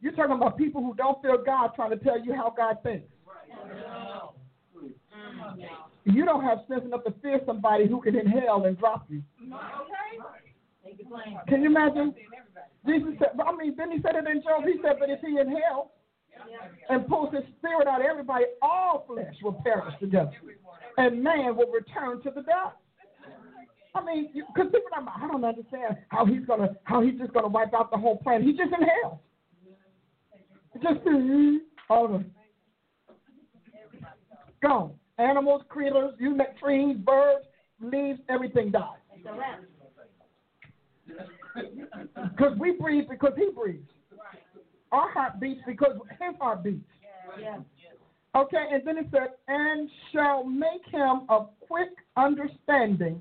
You're 0.00 0.12
talking 0.12 0.36
about 0.36 0.56
people 0.56 0.82
who 0.82 0.94
don't 0.94 1.20
fear 1.22 1.38
God 1.44 1.70
trying 1.74 1.90
to 1.90 1.96
tell 1.96 2.20
you 2.20 2.34
how 2.34 2.52
God 2.56 2.76
thinks. 2.82 3.08
You 6.04 6.24
don't 6.24 6.44
have 6.44 6.58
sense 6.68 6.84
enough 6.84 7.04
to 7.04 7.14
fear 7.20 7.40
somebody 7.44 7.86
who 7.88 8.00
can 8.00 8.16
inhale 8.16 8.64
and 8.64 8.78
drop 8.78 9.04
you. 9.08 9.22
Can 11.48 11.62
you 11.62 11.68
imagine? 11.68 12.14
Jesus 12.86 13.14
said, 13.18 13.30
I 13.44 13.52
mean, 13.56 13.74
then 13.76 13.90
he 13.90 14.00
said 14.00 14.14
it 14.14 14.26
in 14.26 14.42
Job. 14.42 14.64
He 14.64 14.76
said, 14.82 14.96
but 14.98 15.10
if 15.10 15.20
he 15.20 15.38
inhales 15.38 15.88
and 16.88 17.06
pulls 17.08 17.34
his 17.34 17.42
spirit 17.58 17.88
out 17.88 18.00
of 18.00 18.06
everybody, 18.06 18.44
all 18.62 19.04
flesh 19.06 19.34
will 19.42 19.60
perish 19.64 19.94
together, 20.00 20.30
and 20.96 21.22
man 21.22 21.56
will 21.56 21.70
return 21.70 22.22
to 22.22 22.30
the 22.30 22.42
dust. 22.42 22.76
I 23.98 24.04
mean, 24.04 24.30
because 24.32 24.70
people 24.70 24.90
are, 24.94 25.24
I 25.24 25.26
don't 25.26 25.44
understand 25.44 25.96
how 26.08 26.24
he's 26.24 26.44
gonna, 26.46 26.76
how 26.84 27.02
he's 27.02 27.18
just 27.18 27.32
gonna 27.32 27.48
wipe 27.48 27.74
out 27.74 27.90
the 27.90 27.96
whole 27.96 28.18
planet. 28.18 28.46
He 28.46 28.52
just 28.52 28.72
inhales. 28.72 29.18
Just 30.74 31.00
all 31.90 32.04
of 32.04 32.12
them. 32.12 32.30
Gone. 34.62 34.92
Animals, 35.18 35.62
creatures, 35.68 36.12
you 36.18 36.34
make 36.34 36.56
trees, 36.58 36.96
birds, 36.98 37.44
leaves, 37.80 38.20
everything 38.28 38.70
dies. 38.70 38.98
Because 42.14 42.56
we 42.58 42.72
breathe 42.72 43.04
because 43.10 43.32
he 43.36 43.50
breathes. 43.50 43.88
Our 44.92 45.10
heart 45.10 45.40
beats 45.40 45.60
because 45.66 45.96
his 46.10 46.36
heart 46.40 46.62
beats. 46.62 46.84
Okay, 48.36 48.64
and 48.72 48.86
then 48.86 48.98
it 48.98 49.06
said, 49.10 49.30
and 49.48 49.90
shall 50.12 50.44
make 50.44 50.86
him 50.92 51.22
of 51.28 51.48
quick 51.66 51.90
understanding 52.16 53.20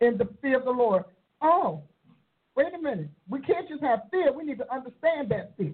in 0.00 0.16
the 0.18 0.28
fear 0.40 0.58
of 0.58 0.64
the 0.64 0.70
Lord. 0.70 1.04
Oh, 1.42 1.82
wait 2.56 2.74
a 2.74 2.78
minute. 2.78 3.08
We 3.28 3.40
can't 3.40 3.68
just 3.68 3.82
have 3.82 4.00
fear. 4.10 4.32
We 4.32 4.44
need 4.44 4.58
to 4.58 4.72
understand 4.72 5.30
that 5.30 5.54
fear. 5.56 5.72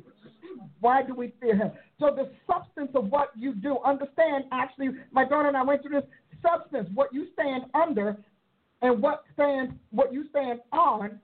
Why 0.80 1.02
do 1.02 1.14
we 1.14 1.32
fear 1.40 1.56
him? 1.56 1.72
So 1.98 2.14
the 2.14 2.30
substance 2.46 2.90
of 2.94 3.10
what 3.10 3.30
you 3.36 3.54
do, 3.54 3.78
understand 3.84 4.44
actually, 4.52 4.90
my 5.10 5.24
daughter 5.24 5.48
and 5.48 5.56
I 5.56 5.62
went 5.62 5.82
through 5.82 6.00
this 6.00 6.08
substance, 6.42 6.88
what 6.94 7.12
you 7.12 7.28
stand 7.32 7.64
under 7.74 8.16
and 8.82 9.02
what 9.02 9.24
stands 9.34 9.74
what 9.90 10.12
you 10.12 10.26
stand 10.30 10.60
on 10.72 11.18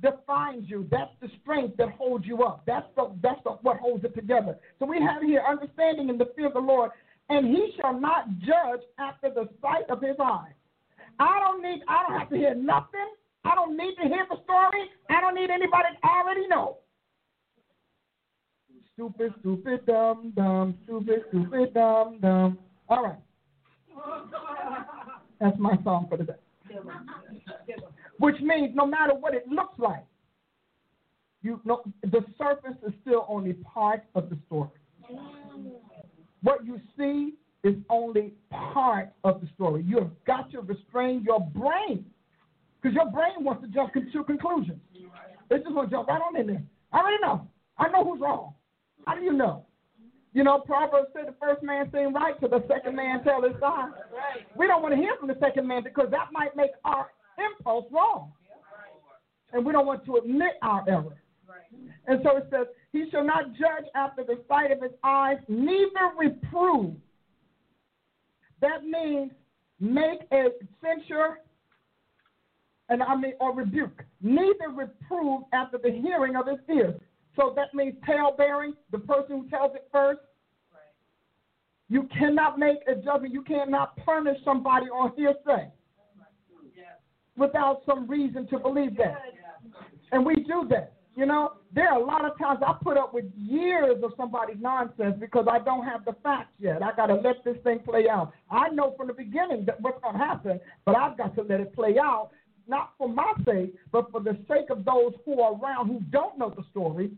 defines 0.00 0.68
you. 0.68 0.86
That's 0.90 1.10
the 1.20 1.28
strength 1.42 1.76
that 1.76 1.90
holds 1.90 2.24
you 2.26 2.42
up. 2.42 2.62
That's 2.66 2.86
the 2.96 3.12
that's 3.22 3.40
the, 3.44 3.50
what 3.62 3.78
holds 3.78 4.04
it 4.04 4.14
together. 4.14 4.56
So 4.78 4.86
we 4.86 5.00
have 5.00 5.22
here 5.22 5.42
understanding 5.48 6.08
in 6.08 6.18
the 6.18 6.30
fear 6.36 6.46
of 6.46 6.54
the 6.54 6.60
Lord, 6.60 6.90
and 7.28 7.46
he 7.46 7.72
shall 7.80 7.98
not 7.98 8.28
judge 8.38 8.80
after 8.98 9.30
the 9.30 9.48
sight 9.60 9.88
of 9.90 10.00
his 10.00 10.16
eyes. 10.22 10.52
I 11.18 11.40
don't 11.40 11.62
need 11.62 11.82
I 11.88 12.02
don't 12.06 12.18
have 12.18 12.30
to 12.30 12.36
hear 12.36 12.54
nothing. 12.54 13.08
I 13.44 13.54
don't 13.54 13.76
need 13.76 13.94
to 14.02 14.08
hear 14.08 14.26
the 14.28 14.36
story. 14.44 14.90
I 15.10 15.20
don't 15.20 15.34
need 15.34 15.50
anybody 15.50 15.88
to 16.00 16.08
already 16.08 16.46
know. 16.48 16.78
Stupid, 18.94 19.32
stupid, 19.40 19.86
dumb, 19.86 20.32
dumb, 20.36 20.76
stupid, 20.84 21.22
stupid, 21.28 21.74
dumb, 21.74 22.18
dumb. 22.20 22.58
All 22.88 23.04
right. 23.04 23.18
That's 25.40 25.58
my 25.58 25.76
song 25.84 26.06
for 26.08 26.16
the 26.16 26.24
day. 26.24 26.32
Which 28.18 28.40
means 28.40 28.74
no 28.74 28.86
matter 28.86 29.14
what 29.14 29.34
it 29.34 29.46
looks 29.48 29.78
like, 29.78 30.04
you 31.42 31.60
know 31.64 31.82
the 32.02 32.24
surface 32.36 32.76
is 32.86 32.92
still 33.02 33.24
only 33.28 33.52
part 33.54 34.02
of 34.14 34.28
the 34.28 34.36
story. 34.46 34.70
What 36.42 36.64
you 36.64 36.80
see 36.96 37.34
is 37.64 37.74
only 37.90 38.32
part 38.50 39.10
of 39.24 39.40
the 39.40 39.48
story. 39.54 39.82
You 39.86 39.98
have 39.98 40.10
got 40.26 40.50
to 40.52 40.60
restrain 40.60 41.24
your 41.26 41.40
brain 41.40 42.04
because 42.80 42.94
your 42.94 43.10
brain 43.10 43.44
wants 43.44 43.62
to 43.62 43.68
jump 43.68 43.92
to 43.92 44.24
conclusions. 44.24 44.80
It's 45.50 45.64
just 45.64 45.74
going 45.74 45.88
to 45.88 45.90
jump 45.90 46.08
right 46.08 46.20
on 46.20 46.36
in 46.38 46.46
there. 46.46 46.62
I 46.92 46.98
already 46.98 47.22
know. 47.22 47.48
I 47.78 47.88
know 47.88 48.04
who's 48.04 48.20
wrong. 48.20 48.54
How 49.06 49.14
do 49.14 49.22
you 49.22 49.32
know? 49.32 49.64
You 50.34 50.44
know, 50.44 50.60
Proverbs 50.60 51.08
said 51.14 51.26
the 51.26 51.34
first 51.40 51.62
man 51.62 51.90
seemed 51.92 52.14
right, 52.14 52.34
so 52.40 52.48
the 52.48 52.62
second 52.68 52.94
man 52.94 53.24
tell 53.24 53.42
his 53.42 53.58
side. 53.60 53.90
We 54.56 54.66
don't 54.66 54.82
want 54.82 54.94
to 54.94 55.00
hear 55.00 55.16
from 55.18 55.28
the 55.28 55.36
second 55.40 55.66
man 55.66 55.82
because 55.82 56.08
that 56.10 56.32
might 56.32 56.54
make 56.54 56.70
our 56.84 57.10
impulse 57.38 57.86
wrong. 57.90 58.32
And 59.52 59.64
we 59.64 59.72
don't 59.72 59.86
want 59.86 60.04
to 60.04 60.16
admit 60.16 60.52
our 60.62 60.84
error. 60.86 61.16
And 62.06 62.20
so 62.22 62.36
it 62.36 62.46
says, 62.50 62.66
He 62.92 63.06
shall 63.10 63.24
not 63.24 63.52
judge 63.52 63.86
after 63.94 64.22
the 64.22 64.42
sight 64.48 64.70
of 64.70 64.82
his 64.82 64.92
eyes, 65.02 65.38
neither 65.48 66.12
reprove. 66.18 66.94
That 68.60 68.84
means 68.84 69.32
make 69.80 70.20
a 70.32 70.48
censure 70.82 71.38
and 72.88 73.02
I 73.02 73.16
mean 73.16 73.34
or 73.40 73.54
rebuke. 73.54 74.02
Neither 74.20 74.70
reprove 74.74 75.42
after 75.52 75.78
the 75.78 75.90
hearing 75.90 76.36
of 76.36 76.46
his 76.46 76.58
ears. 76.74 77.00
So 77.36 77.52
that 77.54 77.74
means 77.74 77.94
tale 78.06 78.34
bearing, 78.36 78.74
the 78.90 78.98
person 78.98 79.42
who 79.42 79.48
tells 79.48 79.74
it 79.74 79.86
first. 79.92 80.20
You 81.88 82.08
cannot 82.18 82.58
make 82.58 82.78
a 82.86 82.96
judgment. 82.96 83.32
You 83.32 83.42
cannot 83.42 83.96
punish 84.04 84.36
somebody 84.44 84.86
on 84.86 85.12
hearsay 85.16 85.70
without 87.36 87.82
some 87.86 88.08
reason 88.08 88.46
to 88.48 88.58
believe 88.58 88.96
that. 88.96 89.22
And 90.12 90.26
we 90.26 90.34
do 90.36 90.66
that. 90.70 90.97
You 91.18 91.26
know, 91.26 91.54
there 91.74 91.88
are 91.88 92.00
a 92.00 92.04
lot 92.04 92.24
of 92.24 92.38
times 92.38 92.60
I 92.64 92.74
put 92.80 92.96
up 92.96 93.12
with 93.12 93.24
years 93.34 93.96
of 94.04 94.12
somebody's 94.16 94.60
nonsense 94.60 95.16
because 95.18 95.46
I 95.50 95.58
don't 95.58 95.84
have 95.84 96.04
the 96.04 96.14
facts 96.22 96.52
yet. 96.60 96.80
I 96.80 96.94
got 96.94 97.06
to 97.06 97.16
let 97.16 97.42
this 97.44 97.56
thing 97.64 97.80
play 97.80 98.08
out. 98.08 98.32
I 98.52 98.68
know 98.68 98.94
from 98.96 99.08
the 99.08 99.14
beginning 99.14 99.64
that 99.64 99.80
what's 99.80 100.00
going 100.00 100.16
to 100.16 100.24
happen, 100.24 100.60
but 100.86 100.96
I've 100.96 101.18
got 101.18 101.34
to 101.34 101.42
let 101.42 101.58
it 101.58 101.74
play 101.74 101.96
out, 102.00 102.30
not 102.68 102.92
for 102.96 103.08
my 103.08 103.32
sake, 103.44 103.74
but 103.90 104.12
for 104.12 104.20
the 104.20 104.38
sake 104.46 104.70
of 104.70 104.84
those 104.84 105.12
who 105.24 105.40
are 105.40 105.54
around 105.54 105.88
who 105.88 105.98
don't 106.12 106.38
know 106.38 106.54
the 106.56 106.62
story 106.70 107.10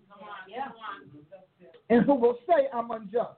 and 1.91 2.03
who 2.07 2.15
will 2.15 2.39
say 2.49 2.69
I'm 2.73 2.91
unjust. 2.91 3.37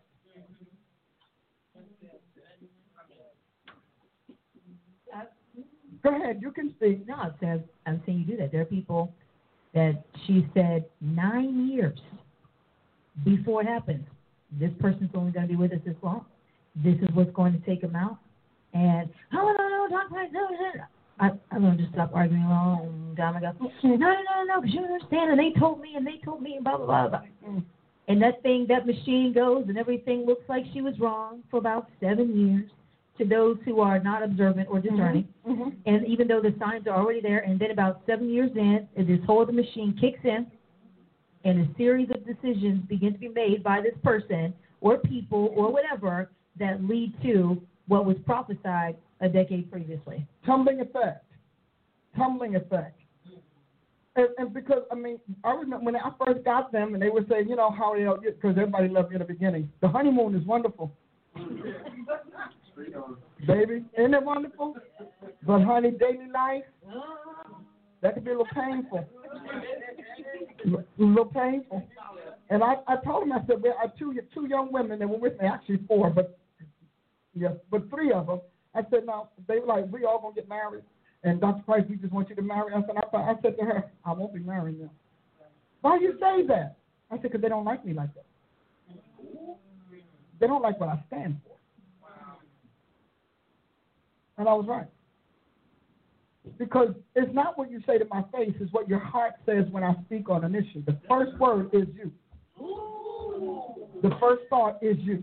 Go 6.04 6.16
ahead, 6.16 6.38
you 6.40 6.52
can 6.52 6.72
speak. 6.76 7.06
No, 7.08 7.20
it 7.22 7.34
says, 7.40 7.60
I'm 7.84 8.00
saying 8.06 8.20
you 8.20 8.24
do 8.24 8.36
that. 8.36 8.52
There 8.52 8.60
are 8.60 8.64
people 8.64 9.12
that 9.74 10.02
she 10.26 10.46
said 10.54 10.84
nine 11.00 11.68
years 11.68 11.98
before 13.24 13.62
it 13.62 13.66
happens. 13.66 14.06
This 14.58 14.70
person's 14.80 15.10
only 15.14 15.32
going 15.32 15.46
to 15.46 15.52
be 15.52 15.56
with 15.56 15.72
us 15.72 15.78
this 15.84 15.96
long. 16.02 16.26
This 16.76 16.96
is 16.96 17.08
what's 17.14 17.32
going 17.32 17.52
to 17.52 17.58
take 17.66 17.82
him 17.82 17.96
out. 17.96 18.18
And 18.74 19.08
oh 19.34 19.54
no 19.56 19.68
no 19.68 19.88
talk 19.88 20.10
like 20.10 20.32
no 20.32 20.48
no. 20.48 20.70
no. 20.76 20.84
I 21.20 21.30
I 21.54 21.58
learned 21.58 21.78
to 21.78 21.84
just 21.84 21.94
stop 21.94 22.10
arguing 22.14 22.42
a 22.42 22.48
long 22.48 23.14
time 23.16 23.36
ago. 23.36 23.52
No 23.82 23.96
no 23.96 23.96
no 23.96 24.44
no 24.46 24.60
because 24.60 24.74
you 24.74 24.80
don't 24.80 24.92
understand. 24.92 25.30
And 25.30 25.38
they 25.38 25.58
told 25.58 25.80
me 25.80 25.94
and 25.96 26.06
they 26.06 26.18
told 26.24 26.42
me 26.42 26.54
and 26.56 26.64
blah 26.64 26.78
blah 26.78 26.86
blah 26.86 27.08
blah. 27.08 27.60
And 28.08 28.20
that 28.22 28.42
thing 28.42 28.66
that 28.68 28.86
machine 28.86 29.32
goes 29.34 29.66
and 29.68 29.78
everything 29.78 30.24
looks 30.26 30.48
like 30.48 30.64
she 30.72 30.80
was 30.80 30.98
wrong 30.98 31.42
for 31.50 31.58
about 31.58 31.88
seven 32.00 32.38
years 32.38 32.70
to 33.18 33.24
those 33.24 33.58
who 33.64 33.80
are 33.80 33.98
not 33.98 34.22
observant 34.22 34.68
or 34.70 34.80
discerning. 34.80 35.28
Mm-hmm. 35.46 35.68
And 35.86 36.06
even 36.06 36.28
though 36.28 36.40
the 36.40 36.54
signs 36.58 36.86
are 36.86 36.96
already 36.96 37.20
there, 37.20 37.40
and 37.40 37.58
then 37.58 37.70
about 37.70 38.02
seven 38.06 38.30
years 38.30 38.50
in, 38.56 38.88
this 38.96 39.20
whole 39.26 39.44
the 39.44 39.52
machine 39.52 39.96
kicks 40.00 40.20
in, 40.24 40.46
and 41.44 41.60
a 41.60 41.76
series 41.76 42.08
of 42.10 42.24
decisions 42.24 42.82
begin 42.88 43.12
to 43.12 43.18
be 43.18 43.28
made 43.28 43.62
by 43.62 43.80
this 43.80 43.94
person 44.02 44.54
or 44.80 44.98
people 44.98 45.52
or 45.56 45.72
whatever 45.72 46.30
that 46.58 46.82
lead 46.84 47.12
to 47.22 47.60
what 47.88 48.04
was 48.04 48.16
prophesied 48.24 48.96
a 49.20 49.28
decade 49.28 49.70
previously. 49.70 50.26
Tumbling 50.46 50.80
effect. 50.80 51.24
Tumbling 52.16 52.56
effect. 52.56 52.98
And, 54.14 54.28
and 54.36 54.52
because 54.52 54.82
I 54.90 54.94
mean, 54.94 55.18
I 55.42 55.52
remember 55.52 55.86
when 55.86 55.96
I 55.96 56.10
first 56.24 56.44
got 56.44 56.70
them, 56.70 56.92
and 56.92 57.02
they 57.02 57.08
would 57.08 57.28
say, 57.28 57.44
you 57.48 57.56
know, 57.56 57.70
how 57.70 57.94
they 57.94 58.04
because 58.30 58.58
everybody 58.58 58.88
loved 58.88 59.10
me 59.10 59.16
in 59.16 59.20
the 59.20 59.24
beginning. 59.24 59.70
The 59.80 59.88
honeymoon 59.88 60.34
is 60.34 60.46
wonderful, 60.46 60.92
baby, 63.46 63.84
isn't 63.98 64.14
it 64.14 64.22
wonderful? 64.22 64.76
But 65.46 65.62
honey, 65.62 65.92
daily 65.92 66.30
life 66.32 66.64
that 68.00 68.14
could 68.14 68.24
be 68.24 68.30
a 68.30 68.38
little 68.38 68.46
painful, 68.54 69.08
a 70.66 71.02
little 71.02 71.24
painful. 71.26 71.86
And 72.50 72.62
I, 72.62 72.76
I 72.86 72.96
told 73.04 73.24
him, 73.24 73.32
I 73.32 73.38
said, 73.46 73.62
there 73.62 73.74
are 73.74 73.92
two 73.98 74.14
two 74.34 74.46
young 74.46 74.72
women 74.72 74.98
that 74.98 75.08
were 75.08 75.18
with 75.18 75.40
me, 75.40 75.46
actually 75.46 75.80
four, 75.88 76.10
but 76.10 76.38
yes, 77.34 77.52
but 77.70 77.88
three 77.90 78.12
of 78.12 78.26
them. 78.26 78.40
I 78.74 78.82
said, 78.90 79.06
now 79.06 79.30
they 79.48 79.58
were 79.58 79.66
like, 79.66 79.92
we 79.92 80.04
all 80.04 80.20
gonna 80.20 80.34
get 80.34 80.48
married. 80.48 80.84
And 81.24 81.40
Dr. 81.40 81.62
Price, 81.62 81.84
we 81.88 81.96
just 81.96 82.12
want 82.12 82.28
you 82.28 82.34
to 82.36 82.42
marry 82.42 82.74
us. 82.74 82.82
And 82.88 82.98
I, 82.98 83.16
I 83.16 83.34
said 83.42 83.56
to 83.58 83.64
her, 83.64 83.84
I 84.04 84.12
won't 84.12 84.34
be 84.34 84.40
marrying 84.40 84.78
them. 84.78 84.90
Why 85.82 85.98
you 85.98 86.14
say 86.20 86.46
that? 86.48 86.76
I 87.10 87.16
said, 87.16 87.22
because 87.22 87.42
they 87.42 87.48
don't 87.48 87.64
like 87.64 87.84
me 87.84 87.92
like 87.92 88.12
that. 88.14 88.24
They 90.40 90.46
don't 90.46 90.62
like 90.62 90.80
what 90.80 90.88
I 90.88 91.00
stand 91.06 91.38
for. 91.44 91.51
And 94.42 94.48
I 94.48 94.54
was 94.54 94.66
right. 94.66 94.88
Because 96.58 96.88
it's 97.14 97.32
not 97.32 97.56
what 97.56 97.70
you 97.70 97.80
say 97.86 97.96
to 97.96 98.04
my 98.10 98.24
face, 98.36 98.52
it's 98.58 98.72
what 98.72 98.88
your 98.88 98.98
heart 98.98 99.34
says 99.46 99.66
when 99.70 99.84
I 99.84 99.94
speak 100.06 100.28
on 100.28 100.44
an 100.44 100.56
issue. 100.56 100.82
The 100.84 100.98
first 101.08 101.38
word 101.38 101.70
is 101.72 101.86
you. 101.94 102.10
The 104.02 104.10
first 104.18 104.42
thought 104.50 104.82
is 104.82 104.96
you. 104.98 105.22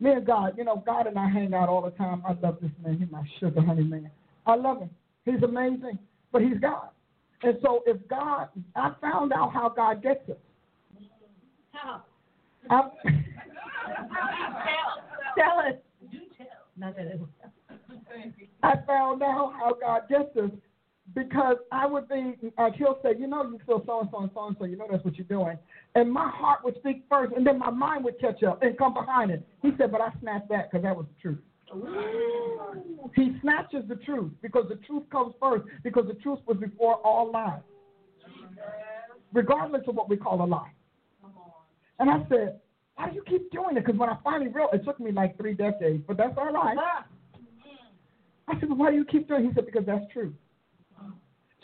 Me 0.00 0.10
and 0.10 0.26
God, 0.26 0.54
you 0.58 0.64
know, 0.64 0.82
God 0.84 1.06
and 1.06 1.16
I 1.16 1.28
hang 1.28 1.54
out 1.54 1.68
all 1.68 1.82
the 1.82 1.92
time. 1.92 2.24
I 2.26 2.32
love 2.44 2.58
this 2.60 2.72
man. 2.84 2.98
He's 2.98 3.08
my 3.12 3.22
sugar 3.38 3.62
honey 3.62 3.84
man. 3.84 4.10
I 4.44 4.56
love 4.56 4.80
him. 4.80 4.90
He's 5.24 5.40
amazing, 5.44 6.00
but 6.32 6.42
he's 6.42 6.58
God. 6.60 6.88
And 7.44 7.58
so 7.62 7.84
if 7.86 7.96
God, 8.08 8.48
I 8.74 8.90
found 9.00 9.32
out 9.32 9.52
how 9.52 9.68
God 9.68 10.02
gets 10.02 10.28
us. 10.28 10.36
How? 11.70 12.02
Tell 15.38 15.60
us. 15.60 15.74
Not 16.76 16.96
that 16.96 17.06
it 17.06 17.20
I 18.62 18.74
found 18.86 19.22
out 19.22 19.52
how 19.58 19.76
God 19.80 20.02
gets 20.08 20.36
us 20.36 20.50
because 21.14 21.56
I 21.70 21.86
would 21.86 22.08
be, 22.08 22.36
like 22.56 22.74
he'll 22.74 22.98
say, 23.02 23.10
you 23.18 23.26
know, 23.26 23.42
you 23.42 23.58
feel 23.66 23.82
so 23.84 24.00
and 24.00 24.08
so 24.10 24.18
and 24.20 24.30
so 24.32 24.46
and 24.46 24.56
so, 24.58 24.64
you 24.64 24.76
know 24.76 24.86
that's 24.90 25.04
what 25.04 25.16
you're 25.16 25.26
doing. 25.26 25.58
And 25.94 26.10
my 26.10 26.30
heart 26.30 26.60
would 26.64 26.76
speak 26.76 27.04
first, 27.10 27.34
and 27.36 27.46
then 27.46 27.58
my 27.58 27.70
mind 27.70 28.04
would 28.04 28.18
catch 28.20 28.42
up 28.42 28.62
and 28.62 28.78
come 28.78 28.94
behind 28.94 29.30
it. 29.30 29.46
He 29.60 29.72
said, 29.76 29.92
but 29.92 30.00
I 30.00 30.10
snapped 30.20 30.48
that 30.50 30.70
because 30.70 30.84
that 30.84 30.96
was 30.96 31.06
the 31.06 31.20
truth. 31.20 31.38
He 33.16 33.36
snatches 33.40 33.84
the 33.88 33.96
truth 33.96 34.32
because 34.42 34.66
the 34.68 34.76
truth 34.86 35.04
comes 35.10 35.34
first 35.40 35.64
because 35.82 36.06
the 36.06 36.14
truth 36.14 36.38
was 36.46 36.56
before 36.58 36.96
all 36.96 37.30
lies, 37.32 37.60
regardless 39.32 39.82
of 39.88 39.94
what 39.94 40.08
we 40.08 40.16
call 40.16 40.42
a 40.42 40.46
lie. 40.46 40.70
And 41.98 42.10
I 42.10 42.26
said, 42.28 42.60
why 42.96 43.08
do 43.08 43.14
you 43.14 43.22
keep 43.26 43.50
doing 43.50 43.76
it? 43.76 43.84
Because 43.84 43.98
when 43.98 44.08
I 44.08 44.16
finally 44.22 44.48
realized, 44.48 44.74
it 44.82 44.84
took 44.84 45.00
me 45.00 45.12
like 45.12 45.36
three 45.36 45.54
decades, 45.54 46.02
but 46.06 46.16
that's 46.16 46.36
all 46.36 46.52
right. 46.52 46.76
Uh-huh. 46.76 47.02
I 48.48 48.60
said, 48.60 48.68
well, 48.68 48.78
why 48.78 48.90
do 48.90 48.96
you 48.96 49.04
keep 49.04 49.28
doing 49.28 49.44
it? 49.44 49.48
He 49.48 49.54
said, 49.54 49.66
because 49.66 49.86
that's 49.86 50.04
true. 50.12 50.34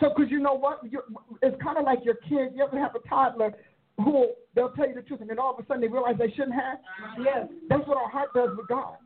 So, 0.01 0.11
because 0.15 0.31
you 0.31 0.39
know 0.39 0.55
what? 0.55 0.81
You're, 0.89 1.05
it's 1.43 1.61
kind 1.63 1.77
of 1.77 1.85
like 1.85 2.01
your 2.05 2.15
kid. 2.15 2.53
You 2.55 2.65
ever 2.65 2.79
have 2.79 2.95
a 2.95 3.09
toddler 3.09 3.53
who 3.97 4.29
they'll 4.55 4.71
tell 4.71 4.89
you 4.89 4.95
the 4.95 5.03
truth, 5.03 5.21
and 5.21 5.29
then 5.29 5.39
all 5.41 5.53
of 5.53 5.65
a 5.65 5.67
sudden 5.67 5.81
they 5.83 5.89
realize 5.89 6.15
they 6.19 6.31
shouldn't 6.31 6.55
have? 6.55 6.79
Uh-huh. 6.79 7.23
Yes. 7.25 7.49
That's 7.69 7.87
what 7.87 7.97
our 7.97 8.09
heart 8.09 8.33
does 8.35 8.51
with 8.57 8.69
God. 8.69 8.97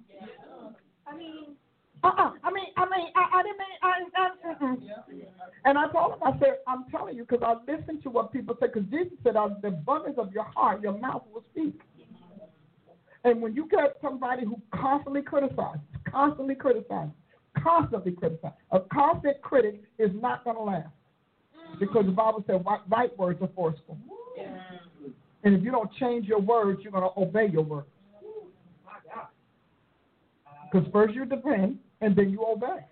I 1.06 1.16
mean, 1.16 1.56
Uh-uh. 2.04 2.32
I 2.42 2.50
mean, 2.52 2.66
I 2.76 2.84
mean, 2.84 3.08
I, 3.16 3.38
I 3.38 3.42
didn't 3.42 3.58
mean, 3.58 3.78
I, 3.82 3.92
I, 4.16 4.54
mm-mm. 4.54 4.76
And 5.64 5.78
I 5.78 5.88
told 5.92 6.14
him, 6.14 6.18
I 6.24 6.38
said, 6.40 6.58
I'm 6.66 6.84
telling 6.90 7.16
you, 7.16 7.24
because 7.24 7.42
I 7.44 7.54
listen 7.70 8.02
to 8.02 8.10
what 8.10 8.32
people 8.32 8.56
say, 8.60 8.66
because 8.66 8.88
Jesus 8.90 9.12
said, 9.22 9.36
out 9.36 9.52
of 9.52 9.62
the 9.62 9.68
abundance 9.68 10.16
of 10.18 10.32
your 10.32 10.44
heart, 10.44 10.82
your 10.82 10.98
mouth 10.98 11.22
will 11.32 11.44
speak. 11.52 11.80
And 13.24 13.40
when 13.40 13.54
you 13.54 13.68
get 13.68 13.96
somebody 14.02 14.44
who 14.44 14.60
constantly 14.74 15.22
criticizes, 15.22 15.80
constantly 16.10 16.54
criticizes, 16.54 17.14
constantly 17.62 18.12
criticizes, 18.12 18.56
a 18.72 18.80
constant 18.80 19.40
critic 19.42 19.82
is 19.98 20.10
not 20.14 20.42
going 20.44 20.56
to 20.56 20.62
last. 20.62 20.88
Mm. 21.56 21.78
Because 21.78 22.06
the 22.06 22.12
Bible 22.12 22.42
said 22.46 22.64
right, 22.66 22.80
right 22.88 23.16
words 23.18 23.40
are 23.40 23.50
forceful. 23.54 23.96
And 25.44 25.54
if 25.56 25.62
you 25.62 25.70
don't 25.70 25.90
change 25.94 26.26
your 26.26 26.40
words, 26.40 26.80
you're 26.82 26.92
going 26.92 27.04
to 27.04 27.20
obey 27.20 27.48
your 27.52 27.62
words. 27.62 27.88
Because 30.70 30.88
first 30.92 31.14
you 31.14 31.26
depend, 31.26 31.78
and 32.00 32.16
then 32.16 32.30
you 32.30 32.44
obey. 32.44 32.86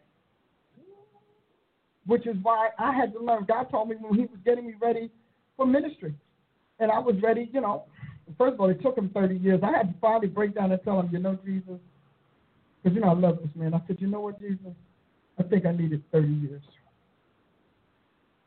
Which 2.07 2.27
is 2.27 2.37
why 2.43 2.71
I 2.79 2.93
had 2.93 3.13
to 3.15 3.21
learn. 3.21 3.47
God 3.47 3.65
told 3.71 3.89
me 3.89 3.97
when 3.99 4.15
He 4.15 4.27
was 4.27 4.39
getting 4.45 4.67
me 4.67 4.75
ready 4.81 5.11
for 5.57 5.67
ministry. 5.67 6.15
And 6.79 6.91
I 6.91 6.99
was 6.99 7.15
ready, 7.23 7.49
you 7.53 7.61
know. 7.61 7.85
First 8.39 8.55
of 8.55 8.61
all, 8.61 8.71
it 8.71 8.83
took 8.83 8.97
him 8.97 9.11
30 9.11 9.37
years. 9.37 9.61
I 9.63 9.71
had 9.77 9.93
to 9.93 9.95
finally 10.01 10.29
break 10.29 10.55
down 10.55 10.73
and 10.73 10.83
tell 10.83 11.01
him, 11.01 11.09
you 11.13 11.19
know, 11.19 11.39
Jesus, 11.45 11.79
because, 12.83 12.95
you 12.95 13.01
know, 13.01 13.11
I 13.11 13.15
love 13.15 13.39
this 13.41 13.51
man. 13.55 13.75
I 13.75 13.83
said, 13.87 13.99
you 14.01 14.07
know 14.07 14.21
what, 14.21 14.41
Jesus? 14.41 14.73
I 15.39 15.43
think 15.43 15.67
I 15.67 15.73
needed 15.73 16.03
30 16.13 16.29
years. 16.29 16.63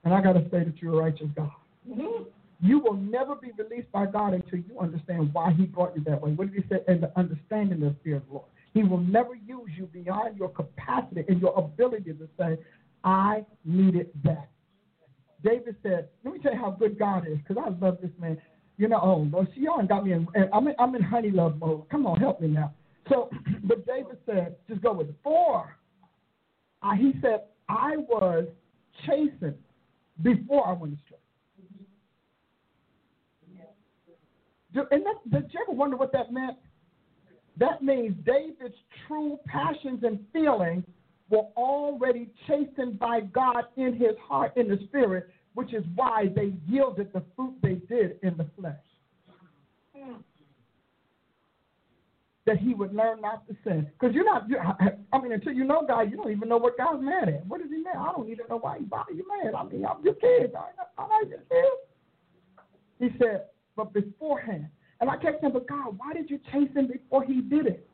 And 0.04 0.14
I 0.14 0.22
got 0.22 0.34
to 0.34 0.44
say 0.52 0.64
that 0.64 0.74
you're 0.82 1.00
a 1.00 1.04
righteous 1.04 1.28
God. 1.36 1.52
Mm-hmm. 1.90 2.24
You 2.62 2.80
will 2.80 2.94
never 2.94 3.36
be 3.36 3.52
released 3.58 3.92
by 3.92 4.06
God 4.06 4.34
until 4.34 4.60
you 4.60 4.80
understand 4.80 5.34
why 5.34 5.52
He 5.52 5.66
brought 5.66 5.96
you 5.98 6.04
that 6.06 6.22
way. 6.22 6.32
What 6.32 6.52
did 6.52 6.64
He 6.64 6.70
say? 6.70 6.82
And 6.88 7.04
the 7.04 7.12
understanding 7.18 7.84
of 7.84 7.94
the 7.94 7.96
fear 8.04 8.18
of 8.18 8.28
the 8.28 8.34
Lord. 8.34 8.46
He 8.74 8.84
will 8.84 9.00
never 9.00 9.36
use 9.36 9.70
you 9.78 9.86
beyond 9.88 10.38
your 10.38 10.50
capacity 10.50 11.24
and 11.28 11.42
your 11.42 11.58
ability 11.58 12.14
to 12.14 12.28
say, 12.38 12.58
I 13.04 13.46
needed 13.66 14.10
that. 14.24 14.50
David 15.44 15.76
said, 15.84 16.08
let 16.24 16.34
me 16.34 16.40
tell 16.40 16.54
you 16.54 16.60
how 16.60 16.72
good 16.72 16.98
God 16.98 17.28
is, 17.28 17.38
because 17.46 17.62
I 17.64 17.70
love 17.86 17.98
this 18.02 18.12
man. 18.20 18.42
You 18.84 18.90
know, 18.90 19.00
oh, 19.02 19.30
Lord, 19.32 19.48
see, 19.56 19.62
y'all 19.62 19.82
got 19.88 20.04
me 20.04 20.12
in, 20.12 20.28
and 20.36 20.50
I'm 20.52 20.68
in, 20.68 20.76
I'm 20.78 20.94
in 20.94 21.02
honey 21.02 21.32
love 21.32 21.58
mode. 21.58 21.88
Come 21.90 22.06
on, 22.06 22.20
help 22.20 22.42
me 22.42 22.50
now. 22.50 22.74
So, 23.08 23.30
but 23.64 23.86
David 23.86 24.18
said, 24.26 24.58
just 24.68 24.82
go 24.82 24.92
with 24.92 25.08
it. 25.08 25.16
For, 25.24 25.74
uh, 26.82 26.92
he 26.94 27.14
said, 27.22 27.44
I 27.70 27.96
was 27.96 28.46
chastened 29.06 29.56
before 30.22 30.68
I 30.68 30.74
went 30.74 30.96
astray. 30.96 31.18
Do- 34.74 34.88
And 34.92 35.06
that, 35.06 35.32
did 35.32 35.54
you 35.54 35.62
ever 35.66 35.72
wonder 35.72 35.96
what 35.96 36.12
that 36.12 36.34
meant? 36.34 36.58
That 37.56 37.82
means 37.82 38.18
David's 38.26 38.76
true 39.08 39.40
passions 39.46 40.04
and 40.04 40.20
feelings 40.34 40.84
were 41.30 41.46
already 41.56 42.28
chastened 42.50 43.00
by 43.00 43.22
God 43.22 43.64
in 43.78 43.94
his 43.94 44.18
heart, 44.28 44.52
in 44.58 44.68
the 44.68 44.78
spirit, 44.90 45.30
which 45.54 45.74
is 45.74 45.84
why 45.96 46.30
they 46.36 46.54
yielded 46.68 47.12
the 47.14 47.24
fruit 47.36 47.54
they 47.62 47.76
did 47.76 48.18
in 48.24 48.36
the 48.38 48.48
flesh. 48.60 48.76
Hmm. 49.96 50.14
That 52.46 52.58
he 52.58 52.74
would 52.74 52.94
learn 52.94 53.22
not 53.22 53.48
to 53.48 53.56
sin. 53.64 53.88
Because 54.00 54.14
you're 54.14 54.26
not, 54.26 54.50
you 54.50 54.58
I 55.14 55.22
mean, 55.22 55.32
until 55.32 55.54
you 55.54 55.64
know 55.64 55.86
God, 55.88 56.12
you 56.12 56.18
don't 56.18 56.32
even 56.32 56.50
know 56.50 56.58
what 56.58 56.78
God's 56.78 57.04
mad 57.04 57.30
at. 57.30 57.46
What 57.46 57.62
is 57.62 57.68
he 57.70 57.78
mad? 57.78 57.96
I 57.98 58.12
don't 58.12 58.30
even 58.30 58.46
know 58.50 58.58
why 58.58 58.80
he 58.80 58.86
bother 58.86 59.14
you 59.14 59.26
mad. 59.44 59.54
I 59.54 59.64
mean, 59.64 59.86
I'm 59.86 60.04
your 60.04 60.16
kid. 60.16 60.54
I, 60.56 61.02
I 61.02 61.08
like 61.08 61.30
your 61.30 61.40
kid. 61.40 61.72
He 63.00 63.10
said, 63.18 63.46
but 63.76 63.94
beforehand. 63.94 64.68
And 65.02 65.10
I 65.10 65.18
kept 65.18 65.42
saying, 65.42 65.54
but 65.54 65.68
God, 65.68 65.98
why 65.98 66.14
did 66.14 66.30
you 66.30 66.40
chase 66.52 66.70
him 66.76 66.88
before 66.88 67.24
he 67.24 67.42
did 67.42 67.68
it? 67.68 67.88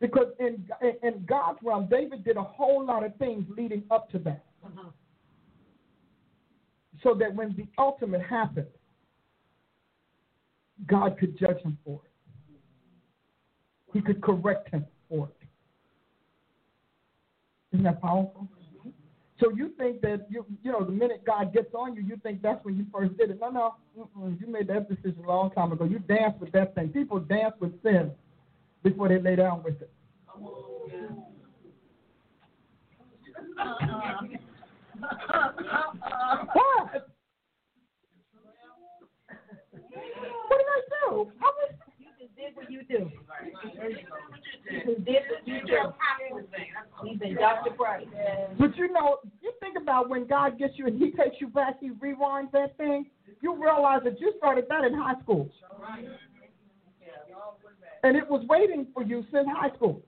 Because 0.00 0.26
in, 0.38 0.66
in 1.02 1.24
God's 1.26 1.58
realm, 1.62 1.88
David 1.90 2.24
did 2.24 2.36
a 2.36 2.42
whole 2.42 2.84
lot 2.84 3.04
of 3.04 3.16
things 3.16 3.44
leading 3.56 3.84
up 3.90 4.10
to 4.10 4.18
that. 4.20 4.44
Uh-huh. 4.64 4.90
So 7.04 7.14
that 7.14 7.32
when 7.34 7.54
the 7.54 7.66
ultimate 7.78 8.22
happened, 8.22 8.66
God 10.86 11.16
could 11.18 11.38
judge 11.38 11.58
him 11.58 11.78
for 11.84 12.00
it. 12.04 12.10
He 13.92 14.00
could 14.00 14.20
correct 14.22 14.70
him 14.70 14.86
for 15.08 15.28
it. 15.28 15.46
Isn't 17.74 17.84
that 17.84 18.00
powerful? 18.00 18.48
So 19.40 19.50
you 19.50 19.72
think 19.76 20.00
that 20.00 20.26
you 20.30 20.46
you 20.62 20.72
know 20.72 20.84
the 20.84 20.92
minute 20.92 21.24
God 21.26 21.52
gets 21.52 21.74
on 21.74 21.94
you, 21.94 22.02
you 22.02 22.16
think 22.22 22.40
that's 22.40 22.64
when 22.64 22.76
you 22.76 22.86
first 22.92 23.16
did 23.18 23.30
it. 23.30 23.38
No, 23.40 23.50
no, 23.50 23.74
you 23.96 24.46
made 24.46 24.68
that 24.68 24.88
decision 24.88 25.24
a 25.24 25.28
long 25.28 25.50
time 25.50 25.72
ago. 25.72 25.84
You 25.84 25.98
danced 25.98 26.40
with 26.40 26.52
that 26.52 26.74
thing. 26.74 26.88
People 26.88 27.18
dance 27.20 27.54
with 27.60 27.72
sin 27.82 28.12
before 28.82 29.08
they 29.08 29.18
lay 29.20 29.36
down 29.36 29.62
with 29.62 29.82
it. 29.82 29.90
Uh-uh. 33.58 34.38
What? 36.52 37.08
What 40.48 40.58
did 40.58 40.68
I 40.68 40.80
do? 40.90 41.32
I 41.40 41.44
was 41.44 41.70
you 41.98 42.08
just 42.18 42.34
did 42.36 42.54
what 42.54 42.70
you 42.70 42.82
do. 42.88 43.10
You 44.72 44.80
just 44.86 45.04
did 45.04 45.22
what 45.30 45.46
you 45.46 45.60
do. 45.66 45.92
He's 47.04 47.18
been 47.18 47.34
Dr. 47.36 47.70
Price. 47.72 48.06
But 48.58 48.76
you 48.76 48.92
know, 48.92 49.18
you 49.40 49.52
think 49.60 49.76
about 49.80 50.08
when 50.08 50.26
God 50.26 50.58
gets 50.58 50.74
you 50.76 50.86
and 50.86 50.98
He 50.98 51.10
takes 51.10 51.36
you 51.40 51.48
back, 51.48 51.80
He 51.80 51.90
rewinds 51.90 52.50
that 52.52 52.76
thing. 52.76 53.06
You 53.40 53.54
realize 53.62 54.00
that 54.04 54.20
you 54.20 54.32
started 54.38 54.66
that 54.68 54.84
in 54.84 54.94
high 54.94 55.20
school, 55.22 55.50
and 58.02 58.16
it 58.16 58.28
was 58.28 58.44
waiting 58.48 58.86
for 58.94 59.02
you 59.02 59.24
since 59.32 59.46
high 59.50 59.74
school. 59.76 60.02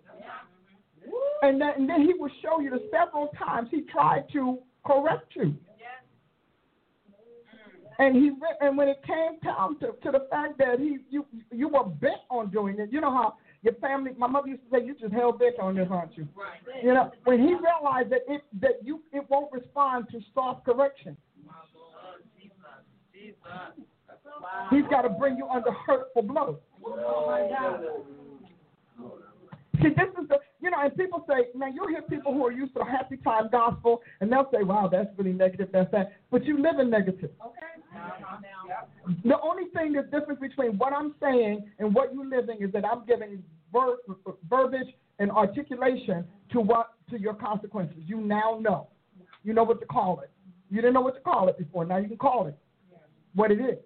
And 1.43 1.61
then, 1.61 1.71
and 1.77 1.89
then 1.89 2.03
He 2.03 2.15
will 2.15 2.31
show 2.43 2.61
you 2.61 2.71
the 2.71 2.89
several 2.91 3.29
times 3.39 3.69
He 3.71 3.83
tried 3.83 4.25
to 4.33 4.59
correct 4.87 5.35
you. 5.35 5.55
And 7.99 8.15
he 8.15 8.31
and 8.61 8.77
when 8.77 8.89
it 8.89 9.03
came 9.07 9.39
down 9.43 9.79
to, 9.79 9.93
to 10.03 10.11
the 10.13 10.27
fact 10.31 10.59
that 10.59 10.79
he 10.79 10.99
you 11.09 11.25
you 11.51 11.69
were 11.69 11.85
bent 11.85 12.21
on 12.31 12.51
doing 12.51 12.79
it, 12.79 12.93
you 12.93 13.01
know 13.01 13.11
how 13.11 13.37
your 13.63 13.73
family. 13.75 14.13
My 14.19 14.27
mother 14.27 14.49
used 14.49 14.63
to 14.65 14.79
say, 14.79 14.85
"You 14.85 14.95
just 14.95 15.15
hell 15.15 15.33
bent 15.33 15.59
on 15.59 15.77
this, 15.77 15.89
aren't 15.91 16.17
you?" 16.17 16.29
Right. 16.37 16.85
You 16.85 16.93
know, 16.93 17.11
when 17.25 17.39
he 17.39 17.55
realized 17.55 18.11
that 18.11 18.21
it 18.29 18.43
that 18.61 18.85
you 18.85 19.03
it 19.13 19.25
won't 19.31 19.51
respond 19.51 20.09
to 20.11 20.21
soft 20.35 20.67
correction. 20.67 21.17
He's 24.71 24.85
got 24.91 25.03
to 25.03 25.09
bring 25.09 25.37
you 25.37 25.49
under 25.49 25.71
hurtful 25.73 26.23
blows. 26.23 26.57
Oh, 26.85 28.05
See, 29.83 29.89
this 29.89 30.09
is 30.21 30.29
the, 30.29 30.39
you 30.67 30.73
know, 30.73 30.79
and 30.83 30.97
people 30.97 31.25
say, 31.29 31.47
man, 31.57 31.75
you'll 31.77 31.87
hear 31.87 32.03
people 32.03 32.35
who 32.35 32.45
are 32.45 32.51
used 32.51 32.73
to 32.73 32.81
the 32.81 32.85
happy 32.85 33.19
time 33.19 33.49
gospel, 33.53 34.03
and 34.21 34.33
they'll 34.33 34.51
say, 34.53 34.65
wow, 34.65 34.89
that's 34.91 35.09
really 35.17 35.33
negative, 35.33 35.69
that's 35.73 35.89
that. 35.93 36.15
But 36.29 36.45
you 36.45 36.61
live 36.61 36.81
in 36.81 36.91
negative. 36.91 37.31
The 39.25 39.41
only 39.41 39.67
thing 39.73 39.93
that's 39.93 40.11
different 40.11 40.41
between 40.41 40.77
what 40.77 40.93
I'm 40.93 41.15
saying 41.23 41.71
and 41.79 41.95
what 41.95 42.13
you're 42.13 42.27
living 42.27 42.57
is 42.63 42.73
that 42.73 42.85
I'm 42.85 43.07
giving 43.07 43.45
ver- 43.73 43.99
verbiage 44.51 44.89
and 45.21 45.31
articulation 45.31 46.25
to 46.51 46.61
what 46.61 46.95
to 47.11 47.21
your 47.21 47.35
consequences. 47.35 47.99
You 48.05 48.21
now 48.21 48.59
know. 48.61 48.89
You 49.45 49.55
know 49.55 49.63
what 49.63 49.79
to 49.79 49.87
call 49.87 50.19
it. 50.19 50.31
You 50.69 50.81
didn't 50.81 50.95
know 50.95 51.01
what 51.01 51.15
to 51.15 51.21
call 51.21 51.49
it 51.49 51.57
before. 51.59 51.85
Now 51.85 51.99
you 51.99 52.09
can 52.09 52.17
call 52.17 52.49
it 52.49 52.59
what 53.37 53.53
it 53.53 53.61
is. 53.61 53.79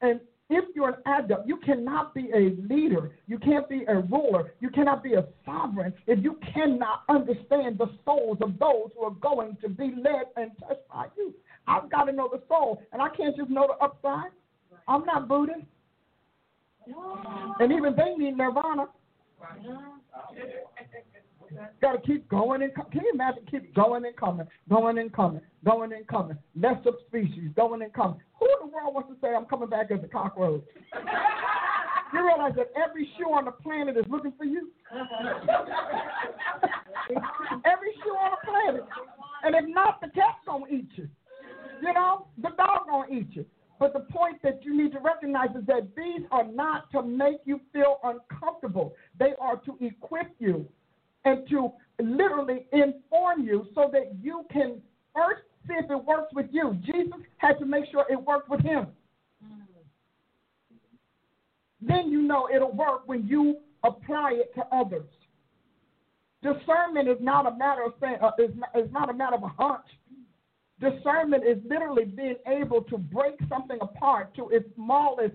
And 0.00 0.18
if 0.50 0.64
you're 0.74 0.88
an 0.88 1.02
adult, 1.06 1.46
you 1.46 1.58
cannot 1.58 2.14
be 2.14 2.30
a 2.34 2.56
leader. 2.72 3.12
You 3.26 3.38
can't 3.38 3.68
be 3.68 3.84
a 3.86 4.00
ruler. 4.00 4.54
You 4.60 4.70
cannot 4.70 5.02
be 5.02 5.14
a 5.14 5.26
sovereign 5.44 5.92
if 6.06 6.22
you 6.22 6.38
cannot 6.54 7.02
understand 7.08 7.78
the 7.78 7.90
souls 8.04 8.38
of 8.40 8.58
those 8.58 8.90
who 8.96 9.04
are 9.04 9.14
going 9.20 9.56
to 9.62 9.68
be 9.68 9.94
led 10.02 10.24
and 10.36 10.50
touched 10.60 10.88
by 10.88 11.06
you. 11.16 11.34
I've 11.66 11.90
got 11.90 12.04
to 12.04 12.12
know 12.12 12.30
the 12.32 12.42
soul, 12.48 12.82
and 12.92 13.02
I 13.02 13.08
can't 13.10 13.36
just 13.36 13.50
know 13.50 13.66
the 13.68 13.84
upside. 13.84 14.30
I'm 14.86 15.04
not 15.04 15.28
Buddhist. 15.28 15.66
And 17.60 17.72
even 17.72 17.94
they 17.94 18.14
need 18.16 18.36
nirvana. 18.38 18.86
Got 21.80 21.92
to 21.92 22.00
keep 22.06 22.28
going 22.28 22.62
and 22.62 22.74
com- 22.74 22.86
can 22.90 23.02
you 23.02 23.10
imagine 23.14 23.42
keep 23.50 23.74
going 23.74 24.04
and 24.04 24.16
coming, 24.16 24.46
going 24.68 24.98
and 24.98 25.12
coming, 25.12 25.40
going 25.64 25.92
and 25.92 26.06
coming. 26.06 26.36
Less 26.54 26.76
species, 27.06 27.50
going 27.56 27.82
and 27.82 27.92
coming. 27.92 28.20
Who 28.38 28.46
in 28.46 28.68
the 28.68 28.74
world 28.74 28.94
wants 28.94 29.10
to 29.10 29.16
say 29.20 29.34
I'm 29.34 29.46
coming 29.46 29.68
back 29.68 29.90
as 29.90 29.98
a 30.02 30.08
cockroach? 30.08 30.62
you 32.12 32.26
realize 32.26 32.54
that 32.56 32.70
every 32.76 33.08
shoe 33.16 33.32
on 33.32 33.44
the 33.44 33.52
planet 33.52 33.96
is 33.96 34.04
looking 34.08 34.32
for 34.36 34.44
you. 34.44 34.70
every 37.64 37.92
shoe 38.02 38.10
on 38.10 38.32
the 38.32 38.38
planet, 38.44 38.84
and 39.44 39.54
if 39.54 39.64
not, 39.74 40.00
the 40.00 40.08
cat's 40.08 40.38
gonna 40.46 40.66
eat 40.70 40.88
you. 40.96 41.08
You 41.82 41.92
know, 41.94 42.26
the 42.42 42.50
dog 42.56 42.86
gonna 42.88 43.10
eat 43.10 43.28
you. 43.32 43.44
But 43.78 43.92
the 43.92 44.00
point 44.00 44.42
that 44.42 44.64
you 44.64 44.76
need 44.76 44.92
to 44.92 44.98
recognize 44.98 45.50
is 45.56 45.64
that 45.66 45.88
these 45.96 46.26
are 46.32 46.44
not 46.44 46.90
to 46.92 47.02
make 47.02 47.40
you 47.44 47.60
feel 47.72 48.00
uncomfortable. 48.02 48.94
They 49.18 49.34
are 49.40 49.56
to 49.56 49.76
equip 49.80 50.34
you 50.40 50.66
and 51.24 51.48
to 51.48 51.72
literally 52.00 52.66
inform 52.72 53.44
you 53.44 53.66
so 53.74 53.90
that 53.92 54.14
you 54.22 54.44
can 54.52 54.80
first 55.14 55.42
see 55.66 55.74
if 55.74 55.90
it 55.90 56.04
works 56.04 56.32
with 56.32 56.46
you. 56.50 56.76
Jesus 56.84 57.20
had 57.38 57.58
to 57.58 57.66
make 57.66 57.84
sure 57.90 58.04
it 58.08 58.20
worked 58.20 58.48
with 58.48 58.60
him. 58.62 58.86
Then 61.80 62.10
you 62.10 62.22
know 62.22 62.48
it'll 62.52 62.72
work 62.72 63.02
when 63.06 63.26
you 63.26 63.58
apply 63.84 64.32
it 64.34 64.54
to 64.54 64.64
others. 64.74 65.06
Discernment 66.42 67.08
is 67.08 67.18
not 67.20 67.46
a 67.46 67.56
matter 67.56 67.82
of 67.84 67.94
saying, 68.00 68.18
uh, 68.22 68.30
is, 68.38 68.50
not, 68.54 68.70
is 68.76 68.90
not 68.92 69.10
a 69.10 69.12
matter 69.12 69.36
of 69.36 69.42
a 69.42 69.48
hunch. 69.48 69.86
Discernment 70.80 71.44
is 71.44 71.58
literally 71.68 72.04
being 72.04 72.36
able 72.46 72.82
to 72.82 72.98
break 72.98 73.34
something 73.48 73.78
apart 73.80 74.34
to 74.36 74.48
its 74.50 74.68
smallest 74.76 75.34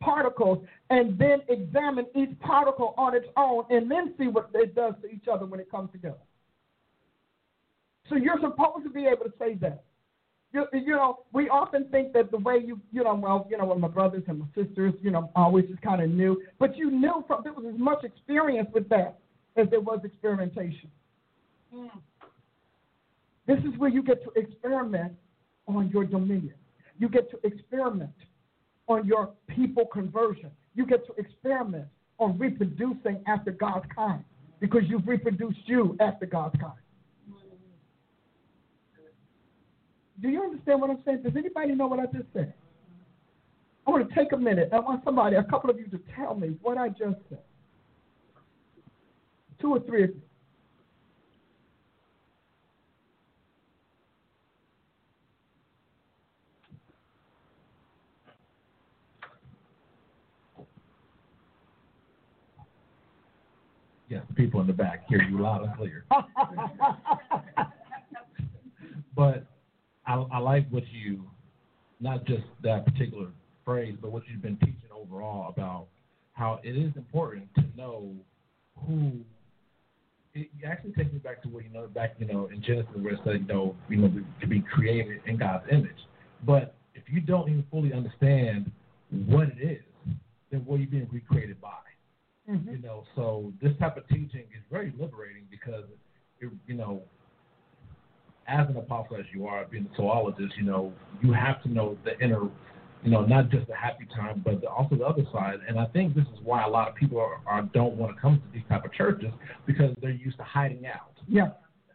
particles 0.00 0.64
and 0.90 1.18
then 1.18 1.40
examine 1.48 2.06
each 2.14 2.38
particle 2.40 2.94
on 2.96 3.14
its 3.14 3.26
own 3.36 3.64
and 3.70 3.90
then 3.90 4.14
see 4.18 4.28
what 4.28 4.50
it 4.54 4.74
does 4.74 4.94
to 5.02 5.08
each 5.08 5.26
other 5.30 5.46
when 5.46 5.60
it 5.60 5.70
comes 5.70 5.90
together. 5.92 6.16
So 8.08 8.16
you're 8.16 8.40
supposed 8.40 8.84
to 8.84 8.90
be 8.90 9.06
able 9.06 9.24
to 9.24 9.32
say 9.38 9.54
that. 9.54 9.84
You, 10.52 10.64
you 10.72 10.92
know, 10.92 11.24
we 11.32 11.50
often 11.50 11.88
think 11.90 12.14
that 12.14 12.30
the 12.30 12.38
way 12.38 12.56
you, 12.64 12.80
you 12.90 13.04
know, 13.04 13.14
well, 13.14 13.46
you 13.50 13.58
know, 13.58 13.66
with 13.66 13.78
my 13.78 13.88
brothers 13.88 14.22
and 14.28 14.38
my 14.38 14.46
sisters, 14.54 14.94
you 15.02 15.10
know, 15.10 15.30
always 15.36 15.66
just 15.66 15.82
kind 15.82 16.00
of 16.00 16.08
knew, 16.08 16.40
but 16.58 16.74
you 16.74 16.90
knew 16.90 17.22
from 17.26 17.42
there 17.44 17.52
was 17.52 17.66
as 17.70 17.78
much 17.78 18.02
experience 18.02 18.68
with 18.72 18.88
that 18.88 19.18
as 19.56 19.68
there 19.68 19.80
was 19.80 20.00
experimentation. 20.04 20.90
Mm. 21.74 21.90
This 23.46 23.58
is 23.58 23.78
where 23.78 23.90
you 23.90 24.02
get 24.02 24.22
to 24.24 24.30
experiment 24.40 25.12
on 25.66 25.90
your 25.90 26.04
dominion. 26.04 26.54
You 26.98 27.10
get 27.10 27.30
to 27.30 27.38
experiment 27.46 28.10
on 28.88 29.06
your 29.06 29.30
people 29.46 29.86
conversion. 29.86 30.50
You 30.74 30.86
get 30.86 31.06
to 31.06 31.12
experiment 31.14 31.86
on 32.18 32.38
reproducing 32.38 33.22
after 33.26 33.52
God's 33.52 33.86
kind 33.94 34.24
because 34.60 34.82
you've 34.88 35.06
reproduced 35.06 35.60
you 35.66 35.96
after 36.00 36.26
God's 36.26 36.58
kind. 36.60 36.72
Do 40.20 40.28
you 40.28 40.42
understand 40.42 40.80
what 40.80 40.90
I'm 40.90 41.00
saying? 41.04 41.22
Does 41.22 41.36
anybody 41.36 41.74
know 41.74 41.86
what 41.86 42.00
I 42.00 42.06
just 42.06 42.26
said? 42.32 42.52
I 43.86 43.90
want 43.90 44.08
to 44.08 44.14
take 44.14 44.32
a 44.32 44.36
minute. 44.36 44.70
I 44.72 44.80
want 44.80 45.04
somebody, 45.04 45.36
a 45.36 45.44
couple 45.44 45.70
of 45.70 45.78
you, 45.78 45.86
to 45.86 46.00
tell 46.16 46.34
me 46.34 46.56
what 46.60 46.76
I 46.76 46.88
just 46.88 47.16
said. 47.28 47.42
Two 49.60 49.74
or 49.74 49.80
three 49.80 50.08
Yes, 64.08 64.22
the 64.28 64.34
people 64.34 64.60
in 64.60 64.66
the 64.66 64.72
back 64.72 65.04
hear 65.08 65.22
you 65.22 65.40
loud 65.40 65.64
and 65.64 65.76
clear. 65.76 66.04
but 69.14 69.44
I, 70.06 70.14
I 70.14 70.38
like 70.38 70.66
what 70.70 70.84
you, 70.90 71.24
not 72.00 72.24
just 72.24 72.44
that 72.62 72.86
particular 72.86 73.28
phrase, 73.64 73.96
but 74.00 74.10
what 74.10 74.22
you've 74.26 74.40
been 74.40 74.56
teaching 74.58 74.88
overall 74.94 75.50
about 75.50 75.88
how 76.32 76.58
it 76.62 76.70
is 76.70 76.90
important 76.96 77.46
to 77.56 77.64
know 77.76 78.10
who. 78.86 79.12
It 80.34 80.48
actually 80.64 80.92
takes 80.92 81.12
me 81.12 81.18
back 81.18 81.42
to 81.42 81.48
what 81.48 81.64
you 81.64 81.70
know 81.70 81.86
back 81.88 82.14
you 82.18 82.26
know 82.26 82.48
in 82.52 82.62
Genesis 82.62 82.92
where 82.96 83.14
it 83.14 83.20
said 83.24 83.40
you 83.40 83.46
know 83.46 83.74
you 83.88 83.96
know 83.96 84.10
to 84.40 84.46
be 84.46 84.60
created 84.60 85.20
in 85.26 85.36
God's 85.36 85.64
image, 85.70 86.06
but 86.46 86.74
if 86.94 87.02
you 87.08 87.20
don't 87.20 87.48
even 87.48 87.64
fully 87.70 87.92
understand 87.92 88.70
what 89.26 89.48
it 89.48 89.60
is, 89.60 89.82
then 90.50 90.60
what 90.64 90.76
are 90.76 90.80
you 90.80 90.86
being 90.86 91.08
recreated 91.10 91.60
by? 91.60 91.70
Mm-hmm. 92.48 92.70
You 92.70 92.78
know, 92.78 93.04
so 93.14 93.52
this 93.60 93.72
type 93.78 93.96
of 93.96 94.08
teaching 94.08 94.44
is 94.56 94.62
very 94.70 94.92
liberating 94.98 95.42
because, 95.50 95.84
it, 96.40 96.50
you 96.66 96.74
know, 96.74 97.02
as 98.46 98.66
an 98.70 98.76
apostle 98.76 99.16
as 99.16 99.26
you 99.34 99.46
are, 99.46 99.66
being 99.66 99.86
a 99.92 99.96
zoologist, 99.96 100.56
you 100.56 100.64
know, 100.64 100.92
you 101.22 101.32
have 101.32 101.62
to 101.64 101.68
know 101.68 101.98
the 102.04 102.18
inner, 102.24 102.44
you 103.02 103.10
know, 103.10 103.20
not 103.26 103.50
just 103.50 103.66
the 103.66 103.74
happy 103.76 104.06
time, 104.16 104.40
but 104.42 104.62
the, 104.62 104.68
also 104.68 104.96
the 104.96 105.04
other 105.04 105.24
side. 105.30 105.58
And 105.68 105.78
I 105.78 105.84
think 105.86 106.14
this 106.14 106.24
is 106.24 106.40
why 106.42 106.64
a 106.64 106.68
lot 106.68 106.88
of 106.88 106.94
people 106.94 107.18
are, 107.18 107.40
are 107.46 107.62
don't 107.74 107.96
want 107.96 108.16
to 108.16 108.20
come 108.20 108.40
to 108.40 108.52
these 108.52 108.66
type 108.70 108.86
of 108.86 108.94
churches 108.94 109.30
because 109.66 109.94
they're 110.00 110.10
used 110.10 110.38
to 110.38 110.44
hiding 110.44 110.86
out. 110.86 111.12
Yeah. 111.28 111.48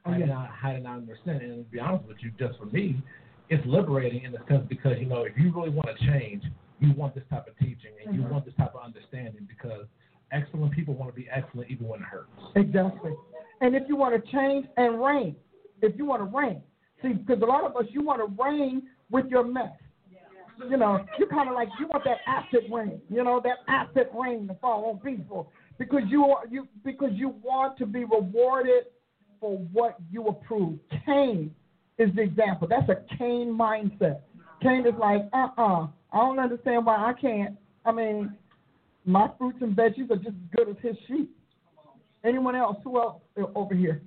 Oh, 0.06 0.12
hiding, 0.12 0.28
yeah. 0.28 0.38
out, 0.38 0.50
hiding 0.50 0.86
out 0.86 1.00
in 1.00 1.08
their 1.08 1.18
sin. 1.26 1.40
And 1.42 1.66
to 1.66 1.72
be 1.72 1.80
honest 1.80 2.08
with 2.08 2.18
you, 2.22 2.32
just 2.38 2.60
for 2.60 2.66
me, 2.66 3.02
it's 3.50 3.66
liberating 3.66 4.24
in 4.24 4.32
the 4.32 4.40
sense 4.48 4.66
because, 4.70 4.98
you 5.00 5.08
know, 5.08 5.24
if 5.24 5.34
you 5.36 5.52
really 5.52 5.72
want 5.72 5.90
to 5.98 6.06
change, 6.06 6.44
you 6.80 6.94
want 6.96 7.16
this 7.16 7.24
type 7.32 7.48
of 7.48 7.58
teaching 7.58 7.98
and 8.06 8.14
mm-hmm. 8.14 8.22
you 8.22 8.30
want 8.30 8.46
this 8.46 8.54
type 8.56 8.76
of 8.76 8.84
understanding 8.84 9.48
because– 9.50 9.88
excellent 10.34 10.74
people 10.74 10.94
want 10.94 11.14
to 11.14 11.16
be 11.16 11.28
excellent 11.32 11.70
even 11.70 11.88
when 11.88 12.02
it 12.02 12.06
hurts. 12.06 12.32
Exactly. 12.56 13.14
And 13.62 13.76
if 13.76 13.84
you 13.88 13.96
want 13.96 14.14
to 14.14 14.32
change 14.32 14.66
and 14.78 15.02
reign, 15.02 15.36
if 15.82 15.98
you 15.98 16.06
want 16.06 16.22
to 16.22 16.38
reign, 16.38 16.62
see, 17.02 17.14
because 17.14 17.42
a 17.42 17.46
lot 17.46 17.64
of 17.64 17.76
us, 17.76 17.86
you 17.90 18.02
want 18.02 18.20
to 18.20 18.44
reign 18.44 18.84
with 19.10 19.28
your 19.28 19.46
mess. 19.46 19.72
You 20.70 20.78
know, 20.78 21.04
you 21.18 21.26
kind 21.28 21.50
of 21.50 21.56
like 21.56 21.68
you 21.80 21.88
want 21.88 22.04
that 22.04 22.18
acid 22.28 22.70
rain. 22.72 23.02
You 23.10 23.24
know, 23.24 23.42
that 23.44 23.58
acid 23.68 24.08
rain 24.14 24.48
to 24.48 24.54
fall 24.56 24.86
on 24.86 25.00
people 25.00 25.52
because 25.80 26.04
you 26.08 26.26
are 26.26 26.46
you 26.48 26.68
because 26.86 27.10
you 27.14 27.34
want 27.42 27.78
to 27.80 27.86
be 27.86 28.04
rewarded 28.06 28.86
for 29.40 29.58
what 29.72 29.98
you 30.12 30.28
approve. 30.28 30.78
Cain 31.06 31.54
is 31.98 32.10
the 32.16 32.22
example. 32.22 32.68
That's 32.68 32.88
a 32.90 33.18
Cain 33.18 33.48
mindset. 33.48 34.22
Cain 34.62 34.86
is 34.86 34.94
like, 35.00 35.28
uh 35.34 35.48
uh-uh, 35.58 35.84
uh, 35.84 35.88
I 36.14 36.18
don't 36.18 36.40
understand 36.40 36.86
why 36.86 36.96
I 36.96 37.14
can't. 37.20 37.56
I 37.86 37.92
mean, 37.92 38.34
my 39.06 39.30
fruits 39.38 39.58
and 39.62 39.76
veggies 39.76 40.10
are 40.12 40.18
just 40.18 40.28
as 40.28 40.56
good 40.56 40.70
as 40.70 40.76
his 40.82 40.98
sheep. 41.08 41.36
Anyone 42.24 42.56
else? 42.56 42.78
Who 42.84 43.00
else 43.00 43.22
over 43.56 43.76
here? 43.76 44.02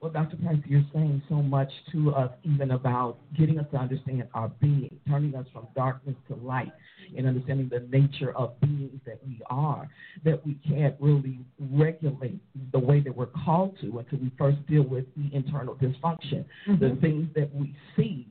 Well, 0.00 0.10
Dr. 0.10 0.36
Price, 0.38 0.58
you're 0.66 0.84
saying 0.92 1.22
so 1.28 1.36
much 1.36 1.70
to 1.92 2.10
us, 2.12 2.32
even 2.42 2.72
about 2.72 3.18
getting 3.38 3.60
us 3.60 3.66
to 3.70 3.76
understand 3.76 4.24
our 4.34 4.48
being, 4.60 4.98
turning 5.08 5.36
us 5.36 5.46
from 5.52 5.68
darkness 5.76 6.16
to 6.26 6.34
light, 6.34 6.72
and 7.16 7.24
understanding 7.24 7.70
the 7.70 7.86
nature 7.96 8.36
of 8.36 8.58
beings 8.60 9.00
that 9.06 9.20
we 9.24 9.40
are, 9.46 9.88
that 10.24 10.44
we 10.44 10.58
can't 10.68 10.96
really 10.98 11.38
regulate 11.70 12.40
the 12.72 12.78
way 12.80 12.98
that 12.98 13.16
we're 13.16 13.26
called 13.26 13.78
to 13.80 14.00
until 14.00 14.18
we 14.18 14.32
first 14.36 14.58
deal 14.66 14.82
with 14.82 15.04
the 15.16 15.32
internal 15.32 15.76
dysfunction. 15.76 16.44
Mm-hmm. 16.66 16.78
The 16.80 17.00
things 17.00 17.28
that 17.36 17.54
we 17.54 17.72
see 17.96 18.26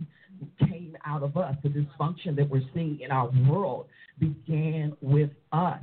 came 0.60 0.98
out 1.06 1.24
of 1.24 1.38
us. 1.38 1.56
The 1.64 1.70
dysfunction 1.70 2.36
that 2.36 2.50
we're 2.50 2.62
seeing 2.74 3.00
in 3.02 3.12
our 3.12 3.30
world 3.50 3.88
began 4.20 4.94
with 5.02 5.32
us. 5.52 5.80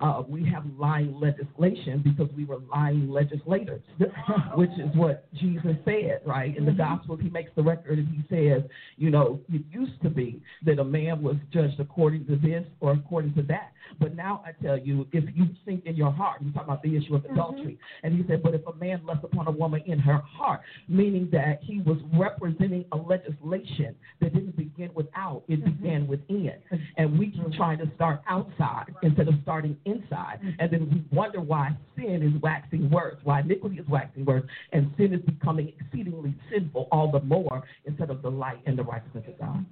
Uh, 0.00 0.22
we 0.26 0.44
have 0.44 0.64
lying 0.78 1.18
legislation 1.20 2.02
because 2.02 2.28
we 2.36 2.44
were 2.44 2.58
lying 2.70 3.08
legislators, 3.10 3.82
which 4.54 4.70
is 4.70 4.94
what 4.94 5.26
Jesus 5.34 5.76
said, 5.84 6.20
right? 6.26 6.56
In 6.56 6.64
the 6.64 6.72
mm-hmm. 6.72 6.96
Gospels, 6.96 7.20
he 7.22 7.30
makes 7.30 7.50
the 7.56 7.62
record 7.62 7.98
and 7.98 8.08
he 8.08 8.22
says, 8.28 8.62
you 8.96 9.10
know, 9.10 9.40
it 9.52 9.62
used 9.70 10.00
to 10.02 10.10
be 10.10 10.42
that 10.64 10.78
a 10.78 10.84
man 10.84 11.22
was 11.22 11.36
judged 11.52 11.78
according 11.80 12.26
to 12.26 12.36
this 12.36 12.64
or 12.80 12.92
according 12.92 13.34
to 13.34 13.42
that. 13.42 13.72
But 14.00 14.14
now 14.14 14.42
I 14.46 14.52
tell 14.64 14.78
you, 14.78 15.06
if 15.12 15.24
you 15.34 15.46
think 15.64 15.86
in 15.86 15.96
your 15.96 16.10
heart, 16.10 16.42
we 16.42 16.50
talk 16.52 16.64
about 16.64 16.82
the 16.82 16.96
issue 16.96 17.14
of 17.14 17.22
mm-hmm. 17.22 17.34
adultery, 17.34 17.72
mm-hmm. 17.72 18.06
and 18.06 18.16
he 18.16 18.26
said, 18.28 18.42
but 18.42 18.54
if 18.54 18.66
a 18.66 18.74
man 18.74 19.02
lusts 19.04 19.24
upon 19.24 19.46
a 19.46 19.50
woman 19.50 19.82
in 19.86 19.98
her 19.98 20.18
heart, 20.18 20.60
meaning 20.88 21.28
that 21.32 21.60
he 21.62 21.80
was 21.80 21.98
representing 22.16 22.84
a 22.92 22.96
legislation 22.96 23.94
that 24.20 24.32
didn't 24.34 24.56
begin 24.56 24.90
without, 24.94 25.42
it 25.48 25.62
mm-hmm. 25.62 25.82
began 25.82 26.06
within. 26.06 26.52
And 26.96 27.18
we 27.18 27.30
can 27.30 27.52
try 27.52 27.76
to 27.76 27.90
start 27.94 28.22
outside 28.28 28.94
instead 29.02 29.28
of 29.28 29.34
starting 29.42 29.76
inside. 29.84 30.40
And 30.58 30.70
then 30.70 30.88
we 30.90 31.16
wonder 31.16 31.40
why 31.40 31.76
sin 31.96 32.22
is 32.22 32.40
waxing 32.42 32.90
worse, 32.90 33.16
why 33.24 33.40
iniquity 33.40 33.78
is 33.78 33.88
waxing 33.88 34.24
worse, 34.24 34.44
and 34.72 34.92
sin 34.96 35.12
is 35.12 35.20
becoming 35.20 35.72
exceedingly 35.80 36.34
sinful 36.50 36.88
all 36.92 37.10
the 37.10 37.20
more 37.20 37.62
instead 37.84 38.10
of 38.10 38.22
the 38.22 38.30
light 38.30 38.60
and 38.66 38.78
the 38.78 38.84
righteousness 38.84 39.24
of 39.28 39.38
God. 39.38 39.64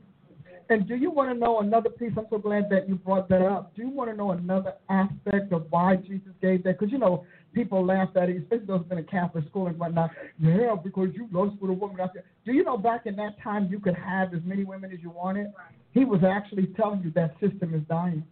And 0.71 0.87
do 0.87 0.95
you 0.95 1.11
want 1.11 1.33
to 1.33 1.37
know 1.37 1.59
another 1.59 1.91
piece? 1.91 2.13
I'm 2.17 2.27
so 2.31 2.39
glad 2.39 2.71
that 2.71 2.89
you 2.89 2.95
brought 2.95 3.29
that 3.29 3.43
up. 3.43 3.75
Do 3.75 3.83
you 3.83 3.91
want 3.91 4.09
to 4.09 4.17
know 4.17 4.31
another 4.31 4.75
aspect 4.89 5.53
of 5.53 5.67
why 5.69 5.97
Jesus 5.97 6.31
gave 6.41 6.63
that? 6.63 6.79
Because, 6.79 6.93
you 6.93 6.99
know, 6.99 7.25
people 7.53 7.85
laugh 7.85 8.11
at 8.15 8.29
it, 8.29 8.37
especially 8.37 8.67
those 8.67 8.79
who've 8.79 8.89
been 8.89 8.99
in 8.99 9.05
Catholic 9.07 9.45
school 9.49 9.67
and 9.67 9.77
whatnot. 9.77 10.11
Yeah, 10.39 10.77
because 10.83 11.09
you 11.13 11.29
lust 11.33 11.57
for 11.59 11.71
a 11.71 11.73
woman 11.73 12.01
out 12.01 12.15
there. 12.15 12.23
Do 12.47 12.53
you 12.53 12.63
know 12.63 12.77
back 12.77 13.07
in 13.07 13.17
that 13.17 13.43
time 13.43 13.67
you 13.69 13.81
could 13.81 13.97
have 13.97 14.33
as 14.33 14.43
many 14.45 14.63
women 14.63 14.93
as 14.93 15.01
you 15.03 15.11
wanted? 15.11 15.49
He 15.93 16.05
was 16.05 16.21
actually 16.23 16.69
telling 16.77 17.03
you 17.03 17.11
that 17.17 17.33
system 17.41 17.75
is 17.75 17.83
dying 17.89 18.25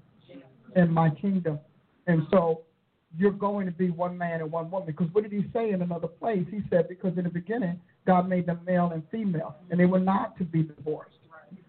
in 0.76 0.92
my 0.92 1.10
kingdom. 1.10 1.58
And 2.08 2.26
so 2.30 2.62
you're 3.16 3.30
going 3.30 3.66
to 3.66 3.72
be 3.72 3.90
one 3.90 4.18
man 4.18 4.40
and 4.40 4.50
one 4.50 4.70
woman. 4.70 4.86
Because 4.86 5.08
what 5.12 5.22
did 5.22 5.32
he 5.32 5.44
say 5.52 5.70
in 5.70 5.82
another 5.82 6.08
place? 6.08 6.44
He 6.50 6.62
said, 6.68 6.88
because 6.88 7.16
in 7.16 7.24
the 7.24 7.30
beginning, 7.30 7.80
God 8.06 8.28
made 8.28 8.46
them 8.46 8.60
male 8.66 8.90
and 8.92 9.02
female, 9.10 9.56
and 9.70 9.78
they 9.78 9.86
were 9.86 10.00
not 10.00 10.36
to 10.38 10.44
be 10.44 10.62
divorced. 10.62 11.14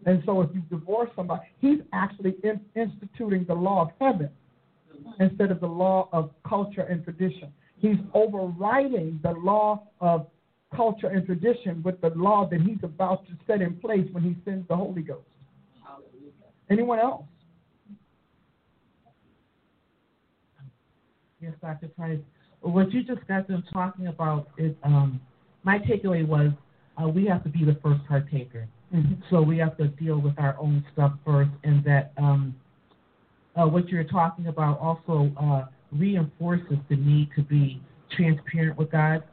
And 0.06 0.24
so 0.26 0.42
if 0.42 0.50
you 0.54 0.62
divorce 0.70 1.10
somebody, 1.16 1.42
he's 1.60 1.80
actually 1.94 2.36
in, 2.44 2.60
instituting 2.76 3.46
the 3.46 3.54
law 3.54 3.84
of 3.84 3.90
heaven 4.00 4.30
instead 5.20 5.52
of 5.52 5.60
the 5.60 5.68
law 5.68 6.10
of 6.12 6.32
culture 6.48 6.82
and 6.82 7.04
tradition. 7.04 7.52
He's 7.78 7.98
overriding 8.14 9.20
the 9.24 9.32
law 9.32 9.84
of 10.02 10.28
culture 10.76 11.08
and 11.08 11.26
tradition 11.26 11.82
with 11.84 12.00
the 12.02 12.10
law 12.10 12.48
that 12.50 12.62
he's 12.62 12.78
about 12.84 13.26
to 13.28 13.34
set 13.48 13.62
in 13.62 13.76
place 13.78 14.06
when 14.12 14.24
he 14.24 14.36
sends 14.46 14.68
the 14.68 14.76
Holy 14.76 15.02
Ghost. 15.02 15.26
Anyone 16.70 17.00
else? 17.00 17.26
Yes, 21.42 21.54
Dr. 21.62 21.88
Price. 21.90 22.20
What 22.62 22.92
you 22.92 23.04
just 23.04 23.26
got 23.28 23.48
them 23.48 23.64
talking 23.72 24.08
about 24.08 24.50
is 24.58 24.76
um, 24.84 25.22
my 25.64 25.80
takeaway 25.80 26.28
was 26.28 26.52
uh, 27.02 27.08
we 27.08 27.26
have 27.28 27.44
to 27.44 27.50
be 27.50 27.64
the 27.64 27.78
first 27.82 28.06
partaker. 28.08 28.68
Mm-hmm. 28.94 29.22
So 29.30 29.42
we 29.42 29.58
have 29.60 29.78
to 29.78 29.88
deal 29.88 30.20
with 30.20 30.38
our 30.38 30.58
own 30.60 30.84
stuff 30.92 31.14
first, 31.26 31.52
and 31.64 31.84
that 31.86 32.12
um, 32.18 32.56
uh, 33.56 33.68
what 33.68 33.88
you're 33.88 34.04
talking 34.04 34.48
about 34.48 34.80
also 34.80 35.32
uh, 35.42 35.66
reinforces 35.92 36.78
the 36.90 36.96
need 36.96 37.30
to 37.36 37.44
be 37.44 37.82
transparent 38.16 38.78
with 38.78 38.92
God 38.92 39.24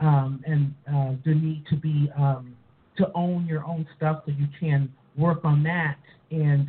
um, 0.00 0.42
and 0.46 0.74
uh, 0.88 1.16
the 1.24 1.34
need 1.34 1.64
to 1.68 1.76
be 1.76 2.10
um, 2.16 2.56
to 2.96 3.10
own 3.14 3.46
your 3.46 3.64
own 3.64 3.86
stuff 3.96 4.22
so 4.24 4.32
you 4.32 4.46
can 4.58 4.92
work 5.16 5.44
on 5.44 5.62
that 5.64 5.96
and 6.30 6.68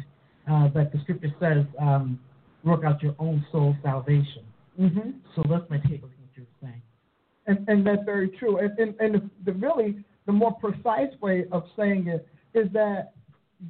uh, 0.51 0.68
but 0.68 0.91
the 0.91 0.99
scripture 1.03 1.34
says 1.39 1.65
um, 1.80 2.19
work 2.63 2.84
out 2.84 3.01
your 3.01 3.15
own 3.19 3.45
soul 3.51 3.76
salvation. 3.84 4.43
Mm-hmm. 4.80 5.10
So 5.35 5.43
that's 5.49 5.69
my 5.69 5.77
take 5.77 6.03
on 6.03 6.10
what 6.10 6.30
you're 6.35 6.45
saying. 6.61 6.81
And, 7.48 7.68
and 7.68 7.85
that's 7.85 8.03
very 8.06 8.30
true. 8.30 8.60
And, 8.60 8.77
and, 8.80 8.95
and 8.99 9.15
the, 9.15 9.30
the 9.45 9.53
really 9.53 10.03
the 10.26 10.31
more 10.31 10.53
precise 10.53 11.11
way 11.22 11.45
of 11.52 11.64
saying 11.77 12.07
it 12.07 12.27
is 12.53 12.72
that 12.73 13.14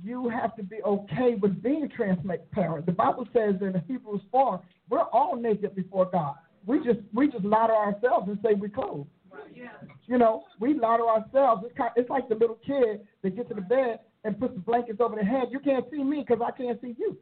you 0.03 0.29
have 0.29 0.55
to 0.55 0.63
be 0.63 0.81
okay 0.83 1.35
with 1.41 1.61
being 1.61 1.89
transparent. 1.95 2.85
The 2.85 2.91
Bible 2.91 3.27
says 3.33 3.55
in 3.61 3.81
Hebrews 3.87 4.21
4, 4.31 4.61
we're 4.89 4.99
all 4.99 5.35
naked 5.35 5.75
before 5.75 6.05
God. 6.05 6.35
We 6.65 6.77
just 6.77 6.99
we 7.13 7.27
just 7.27 7.43
lie 7.43 7.67
to 7.67 7.73
ourselves 7.73 8.29
and 8.29 8.37
say 8.43 8.53
we're 8.53 8.69
clothed. 8.69 9.09
Yeah. 9.55 9.69
You 10.05 10.17
know, 10.17 10.43
we 10.59 10.77
lie 10.77 10.97
to 10.97 11.03
ourselves. 11.03 11.63
It's, 11.65 11.75
kind, 11.77 11.91
it's 11.95 12.09
like 12.09 12.29
the 12.29 12.35
little 12.35 12.59
kid 12.65 13.01
that 13.23 13.35
gets 13.35 13.49
to 13.49 13.55
the 13.55 13.61
bed 13.61 13.99
and 14.23 14.39
puts 14.39 14.53
the 14.53 14.59
blankets 14.59 14.99
over 15.01 15.15
their 15.15 15.25
head. 15.25 15.47
You 15.51 15.59
can't 15.59 15.85
see 15.89 16.03
me 16.03 16.23
because 16.27 16.41
I 16.45 16.51
can't 16.51 16.79
see 16.81 16.95
you. 16.99 17.17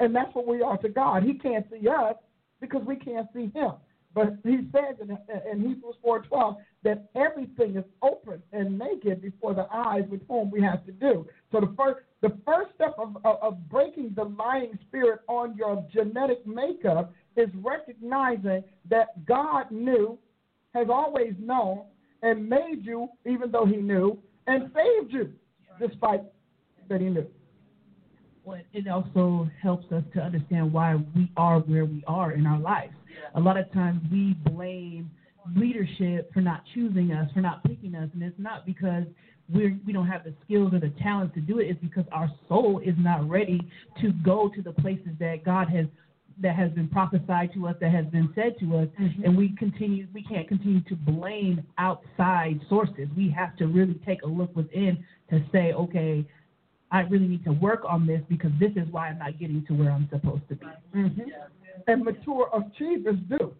And 0.00 0.14
that's 0.14 0.34
what 0.34 0.46
we 0.46 0.62
are 0.62 0.76
to 0.78 0.88
God. 0.88 1.22
He 1.22 1.34
can't 1.34 1.66
see 1.70 1.86
us 1.88 2.14
because 2.60 2.82
we 2.86 2.96
can't 2.96 3.28
see 3.34 3.50
him. 3.54 3.72
But 4.14 4.36
he 4.42 4.68
says 4.72 4.96
in, 5.00 5.16
in 5.50 5.60
Hebrews 5.60 5.96
4.12 6.04 6.56
that 6.82 7.08
everything 7.14 7.76
is 7.76 7.84
open 8.02 8.42
and 8.52 8.78
naked 8.78 9.20
before 9.20 9.54
the 9.54 9.66
eyes 9.72 10.04
with 10.10 10.22
whom 10.28 10.50
we 10.50 10.62
have 10.62 10.84
to 10.86 10.92
do. 10.92 11.26
So 11.52 11.60
the 11.60 11.74
first, 11.76 12.00
the 12.20 12.36
first 12.44 12.70
step 12.74 12.94
of, 12.98 13.16
of, 13.24 13.36
of 13.42 13.68
breaking 13.68 14.14
the 14.16 14.24
lying 14.24 14.78
spirit 14.88 15.20
on 15.28 15.56
your 15.56 15.84
genetic 15.92 16.44
makeup 16.46 17.12
is 17.36 17.48
recognizing 17.62 18.64
that 18.88 19.24
God 19.26 19.70
knew, 19.70 20.18
has 20.74 20.88
always 20.90 21.34
known, 21.38 21.84
and 22.22 22.48
made 22.48 22.80
you 22.82 23.08
even 23.24 23.50
though 23.52 23.66
he 23.66 23.76
knew, 23.76 24.18
and 24.46 24.70
saved 24.74 25.12
you 25.12 25.32
despite 25.78 26.22
that 26.88 27.00
he 27.00 27.08
knew. 27.08 27.26
Well, 28.48 28.60
it 28.72 28.88
also 28.88 29.46
helps 29.60 29.92
us 29.92 30.02
to 30.14 30.20
understand 30.22 30.72
why 30.72 30.94
we 31.14 31.30
are 31.36 31.58
where 31.60 31.84
we 31.84 32.02
are 32.06 32.32
in 32.32 32.46
our 32.46 32.58
lives. 32.58 32.94
A 33.34 33.40
lot 33.40 33.58
of 33.58 33.70
times 33.74 34.00
we 34.10 34.38
blame 34.50 35.10
leadership 35.54 36.32
for 36.32 36.40
not 36.40 36.62
choosing 36.74 37.12
us, 37.12 37.30
for 37.34 37.42
not 37.42 37.62
picking 37.64 37.94
us, 37.94 38.08
and 38.14 38.22
it's 38.22 38.38
not 38.38 38.64
because 38.64 39.04
we're, 39.52 39.78
we 39.86 39.92
don't 39.92 40.06
have 40.06 40.24
the 40.24 40.32
skills 40.46 40.72
or 40.72 40.80
the 40.80 40.94
talents 41.02 41.34
to 41.34 41.42
do 41.42 41.58
it. 41.58 41.64
It's 41.64 41.80
because 41.82 42.06
our 42.10 42.30
soul 42.48 42.80
is 42.82 42.94
not 42.96 43.28
ready 43.28 43.60
to 44.00 44.12
go 44.24 44.50
to 44.54 44.62
the 44.62 44.72
places 44.72 45.10
that 45.20 45.44
God 45.44 45.68
has 45.68 45.84
that 46.40 46.54
has 46.54 46.70
been 46.70 46.88
prophesied 46.88 47.52
to 47.52 47.66
us, 47.66 47.74
that 47.80 47.90
has 47.90 48.06
been 48.06 48.32
said 48.34 48.54
to 48.60 48.78
us, 48.78 48.88
mm-hmm. 48.98 49.24
and 49.24 49.36
we 49.36 49.54
continue 49.58 50.06
we 50.14 50.22
can't 50.22 50.48
continue 50.48 50.80
to 50.84 50.96
blame 50.96 51.62
outside 51.76 52.60
sources. 52.70 53.08
We 53.14 53.28
have 53.36 53.56
to 53.58 53.66
really 53.66 54.00
take 54.06 54.22
a 54.22 54.26
look 54.26 54.56
within 54.56 55.04
to 55.28 55.44
say, 55.52 55.72
okay, 55.74 56.26
I 56.90 57.00
really 57.00 57.28
need 57.28 57.44
to 57.44 57.52
work 57.52 57.82
on 57.86 58.06
this 58.06 58.22
because 58.28 58.50
this 58.58 58.72
is 58.76 58.90
why 58.90 59.08
I'm 59.08 59.18
not 59.18 59.38
getting 59.38 59.64
to 59.66 59.74
where 59.74 59.90
I'm 59.90 60.08
supposed 60.10 60.48
to 60.48 60.54
be. 60.54 60.66
Mm-hmm. 60.94 61.22
And 61.86 62.04
mature 62.04 62.50
achievers 62.54 63.16
do. 63.28 63.54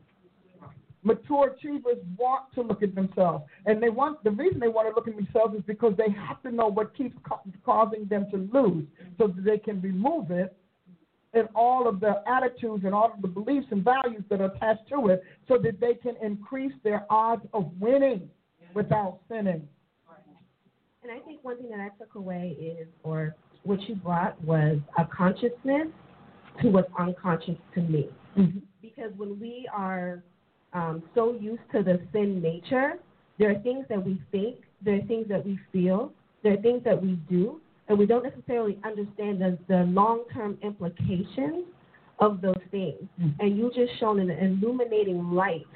Mature 1.02 1.54
achievers 1.56 1.98
want 2.18 2.52
to 2.54 2.62
look 2.62 2.82
at 2.82 2.94
themselves, 2.94 3.44
and 3.66 3.80
they 3.82 3.88
want 3.88 4.22
the 4.24 4.30
reason 4.32 4.58
they 4.58 4.68
want 4.68 4.88
to 4.88 4.94
look 4.94 5.06
at 5.06 5.14
themselves 5.14 5.54
is 5.54 5.62
because 5.66 5.94
they 5.96 6.10
have 6.10 6.42
to 6.42 6.50
know 6.50 6.66
what 6.66 6.94
keeps 6.96 7.16
ca- 7.22 7.38
causing 7.64 8.04
them 8.06 8.26
to 8.30 8.48
lose, 8.52 8.84
so 9.16 9.28
that 9.28 9.44
they 9.44 9.58
can 9.58 9.80
remove 9.80 10.30
it 10.30 10.56
and 11.34 11.48
all 11.54 11.88
of 11.88 12.00
the 12.00 12.22
attitudes 12.26 12.84
and 12.84 12.94
all 12.94 13.12
of 13.14 13.22
the 13.22 13.28
beliefs 13.28 13.66
and 13.70 13.84
values 13.84 14.22
that 14.30 14.40
are 14.40 14.46
attached 14.46 14.88
to 14.88 15.08
it 15.08 15.22
so 15.46 15.58
that 15.58 15.78
they 15.80 15.94
can 15.94 16.14
increase 16.22 16.72
their 16.82 17.06
odds 17.10 17.44
of 17.52 17.70
winning 17.78 18.28
without 18.74 19.20
sinning. 19.28 19.66
And 21.08 21.18
I 21.18 21.24
think 21.24 21.42
one 21.42 21.56
thing 21.56 21.70
that 21.70 21.80
I 21.80 21.88
took 21.98 22.14
away 22.16 22.54
is, 22.60 22.86
or 23.02 23.34
what 23.62 23.80
you 23.88 23.94
brought 23.94 24.42
was 24.44 24.78
a 24.98 25.06
consciousness 25.06 25.88
to 26.60 26.68
what's 26.68 26.90
unconscious 26.98 27.56
to 27.74 27.80
me. 27.80 28.08
Mm-hmm. 28.36 28.58
Because 28.82 29.10
when 29.16 29.40
we 29.40 29.68
are 29.72 30.22
um, 30.74 31.02
so 31.14 31.32
used 31.40 31.62
to 31.72 31.82
the 31.82 32.00
sin 32.12 32.42
nature, 32.42 32.94
there 33.38 33.50
are 33.50 33.58
things 33.60 33.86
that 33.88 34.04
we 34.04 34.20
think, 34.30 34.56
there 34.82 34.96
are 34.96 35.06
things 35.06 35.26
that 35.28 35.44
we 35.46 35.58
feel, 35.72 36.12
there 36.42 36.54
are 36.54 36.62
things 36.62 36.82
that 36.84 37.00
we 37.00 37.12
do 37.30 37.60
and 37.88 37.98
we 37.98 38.04
don't 38.04 38.22
necessarily 38.22 38.78
understand 38.84 39.40
the, 39.40 39.58
the 39.68 39.84
long 39.84 40.24
term 40.34 40.58
implications 40.62 41.64
of 42.18 42.42
those 42.42 42.60
things. 42.70 43.00
Mm-hmm. 43.18 43.40
And 43.40 43.56
you 43.56 43.70
just 43.74 43.98
shown 43.98 44.20
an 44.20 44.30
illuminating 44.30 45.30
light 45.30 45.66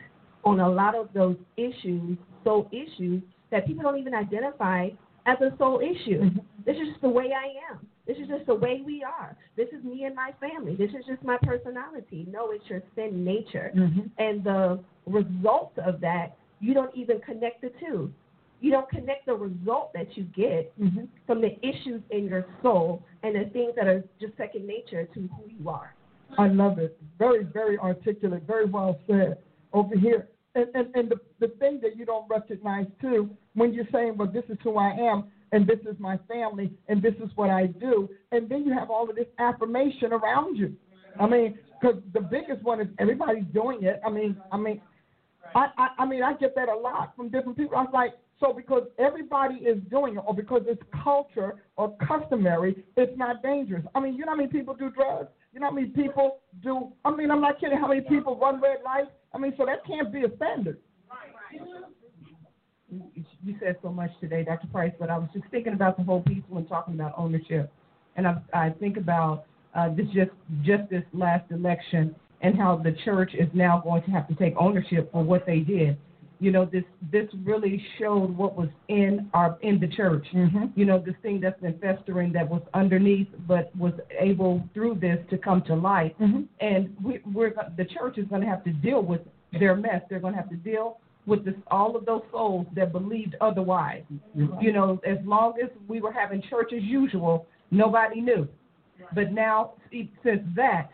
on 0.45 0.61
a 0.61 0.69
lot 0.69 0.95
of 0.95 1.09
those 1.15 1.37
issues, 1.57 2.19
soul 2.45 2.69
issues, 2.71 3.23
that 3.51 3.67
people 3.67 3.83
don't 3.83 3.99
even 3.99 4.15
identify 4.15 4.89
as 5.27 5.39
a 5.41 5.57
soul 5.59 5.81
issue. 5.81 6.23
Mm-hmm. 6.23 6.39
This 6.65 6.77
is 6.77 6.89
just 6.89 7.01
the 7.01 7.09
way 7.09 7.31
I 7.37 7.73
am. 7.73 7.87
This 8.07 8.17
is 8.17 8.29
just 8.29 8.47
the 8.47 8.55
way 8.55 8.83
we 8.85 9.05
are. 9.05 9.37
This 9.57 9.69
is 9.69 9.85
me 9.85 10.05
and 10.05 10.15
my 10.15 10.33
family. 10.41 10.75
This 10.75 10.91
is 10.91 11.05
just 11.07 11.23
my 11.23 11.39
personality. 11.43 12.27
No, 12.31 12.51
it's 12.51 12.65
your 12.69 12.83
sin 12.97 13.25
nature. 13.25 13.71
Mm-hmm. 13.77 14.01
And 14.19 14.45
the 14.45 14.81
result 15.07 15.73
of 15.85 16.01
that, 16.01 16.37
you 16.61 16.75
don't 16.75 16.95
even 16.97 17.21
connect 17.21 17.63
the 17.63 17.73
two 17.81 18.13
you 18.63 18.71
don't 18.71 18.89
connect 18.89 19.27
the 19.27 19.35
result 19.35 19.93
that 19.93 20.17
you 20.17 20.23
get 20.23 20.73
mm-hmm. 20.81 21.05
from 21.27 21.41
the 21.41 21.59
issues 21.67 22.01
in 22.11 22.27
your 22.27 22.47
soul 22.63 23.03
and 23.25 23.35
the 23.35 23.51
things 23.51 23.73
that 23.77 23.89
are 23.89 24.05
just 24.21 24.37
second 24.37 24.67
nature 24.67 25.05
to 25.13 25.21
who 25.21 25.43
you 25.49 25.69
are. 25.69 25.95
I 26.39 26.47
love 26.47 26.79
it. 26.79 26.97
Very, 27.19 27.43
very 27.43 27.77
articulate, 27.77 28.45
very 28.47 28.67
well 28.67 28.99
said 29.09 29.39
over 29.73 29.97
here. 29.97 30.29
And, 30.55 30.67
and, 30.75 30.95
and 30.95 31.11
the, 31.11 31.17
the 31.41 31.49
thing 31.59 31.81
that 31.83 31.97
you 31.97 32.05
don't 32.05 32.29
recognize 32.29 32.87
too, 33.01 33.31
when 33.55 33.73
you're 33.73 33.89
saying, 33.93 34.17
well, 34.17 34.31
this 34.31 34.45
is 34.49 34.59
who 34.63 34.77
I 34.77 34.91
am, 34.91 35.25
and 35.53 35.67
this 35.67 35.79
is 35.81 35.99
my 35.99 36.19
family, 36.29 36.73
and 36.89 37.03
this 37.03 37.15
is 37.23 37.31
what 37.35 37.51
I 37.51 37.67
do, 37.67 38.09
and 38.33 38.49
then 38.49 38.65
you 38.65 38.73
have 38.73 38.91
all 38.91 39.09
of 39.09 39.17
this 39.17 39.27
affirmation 39.39 40.13
around 40.13 40.57
you. 40.57 40.75
I 41.21 41.27
mean, 41.27 41.59
because 41.81 42.01
the 42.15 42.21
biggest 42.21 42.63
one 42.63 42.81
is 42.81 42.89
everybody's 42.99 43.45
doing 43.53 43.83
it. 43.83 44.01
I 44.07 44.11
mean, 44.11 44.37
I 44.51 44.57
mean, 44.57 44.81
I, 45.55 45.67
I, 45.77 45.89
I 46.01 46.07
mean, 46.07 46.23
I 46.23 46.35
get 46.35 46.55
that 46.55 46.69
a 46.69 46.75
lot 46.77 47.15
from 47.17 47.29
different 47.29 47.57
people. 47.57 47.77
I 47.77 47.83
was 47.83 47.91
like, 47.93 48.15
so 48.41 48.53
because 48.53 48.85
everybody 48.99 49.57
is 49.57 49.79
doing 49.91 50.17
it, 50.17 50.25
or 50.27 50.35
because 50.35 50.63
it's 50.67 50.83
culture 51.03 51.57
or 51.77 51.97
customary, 52.07 52.85
it's 52.97 53.17
not 53.17 53.43
dangerous. 53.43 53.85
I 53.95 54.01
mean, 54.01 54.15
you 54.15 54.25
know 54.25 54.33
how 54.33 54.37
many 54.37 54.49
people 54.49 54.75
do 54.75 54.91
drugs? 54.91 55.29
You 55.53 55.61
know 55.61 55.67
how 55.67 55.73
many 55.73 55.89
people 55.89 56.39
do? 56.63 56.93
I 57.05 57.15
mean, 57.15 57.31
I'm 57.31 57.41
not 57.41 57.61
kidding. 57.61 57.79
How 57.79 57.89
many 57.89 58.01
people 58.01 58.39
run 58.39 58.61
red 58.61 58.79
lights? 58.85 59.11
I 59.35 59.39
mean, 59.39 59.55
so 59.57 59.67
that 59.67 59.85
can't 59.87 60.13
be 60.13 60.25
a 60.25 60.37
standard. 60.37 60.79
You 63.45 63.57
said 63.59 63.77
so 63.83 63.91
much 63.91 64.11
today, 64.21 64.45
Dr. 64.45 64.67
Price, 64.69 64.93
but 65.01 65.09
I 65.09 65.17
was 65.17 65.29
just 65.33 65.47
thinking 65.51 65.73
about 65.73 65.97
the 65.97 66.03
whole 66.03 66.23
piece 66.23 66.43
when 66.49 66.67
talking 66.67 66.95
about 66.95 67.15
ownership, 67.17 67.73
and 68.17 68.27
I, 68.27 68.37
I 68.53 68.71
think 68.71 68.99
about 68.99 69.47
uh, 69.75 69.89
this 69.95 70.07
just 70.15 70.31
just 70.63 70.91
this 70.91 71.05
last 71.15 71.51
election 71.51 72.15
and 72.43 72.57
how 72.59 72.77
the 72.77 72.95
church 73.05 73.33
is 73.35 73.49
now 73.55 73.81
going 73.83 74.03
to 74.03 74.11
have 74.11 74.29
to 74.29 74.35
take 74.35 74.55
ownership 74.59 75.11
for 75.11 75.23
what 75.23 75.47
they 75.47 75.61
did 75.61 75.97
you 76.43 76.51
know 76.51 76.65
this 76.65 76.83
this 77.13 77.29
really 77.45 77.83
showed 77.99 78.37
what 78.37 78.57
was 78.57 78.69
in 78.89 79.31
our 79.33 79.57
in 79.63 79.79
the 79.79 79.87
church 79.87 80.27
mm-hmm. 80.35 80.65
you 80.75 80.85
know 80.85 80.99
this 80.99 81.15
thing 81.23 81.41
that's 81.41 81.61
been 81.61 81.79
festering 81.79 82.33
that 82.33 82.49
was 82.49 82.63
underneath 82.75 83.29
but 83.47 83.75
was 83.77 83.93
able 84.19 84.63
through 84.75 84.97
this 84.97 85.19
to 85.31 85.39
come 85.39 85.63
to 85.63 85.75
light 85.75 86.19
mm-hmm. 86.19 86.43
and 86.61 86.95
we, 87.03 87.21
we're 87.33 87.55
the 87.77 87.85
church 87.85 88.19
is 88.19 88.27
going 88.27 88.41
to 88.41 88.47
have 88.47 88.65
to 88.65 88.73
deal 88.73 89.03
with 89.03 89.21
their 89.61 89.77
mess 89.77 90.03
they're 90.11 90.19
going 90.19 90.35
to 90.35 90.41
have 90.41 90.51
to 90.51 90.57
deal 90.57 90.99
with 91.25 91.45
this, 91.45 91.55
all 91.71 91.95
of 91.95 92.05
those 92.05 92.23
souls 92.33 92.67
that 92.75 92.91
believed 92.91 93.37
otherwise 93.41 94.03
mm-hmm. 94.37 94.61
you 94.61 94.73
know 94.73 95.01
as 95.07 95.19
long 95.25 95.55
as 95.63 95.71
we 95.87 96.01
were 96.01 96.13
having 96.13 96.43
church 96.51 96.73
as 96.77 96.83
usual 96.83 97.47
nobody 97.71 98.21
knew 98.21 98.49
but 99.15 99.31
now 99.31 99.75
since 100.25 100.43
that 100.57 100.91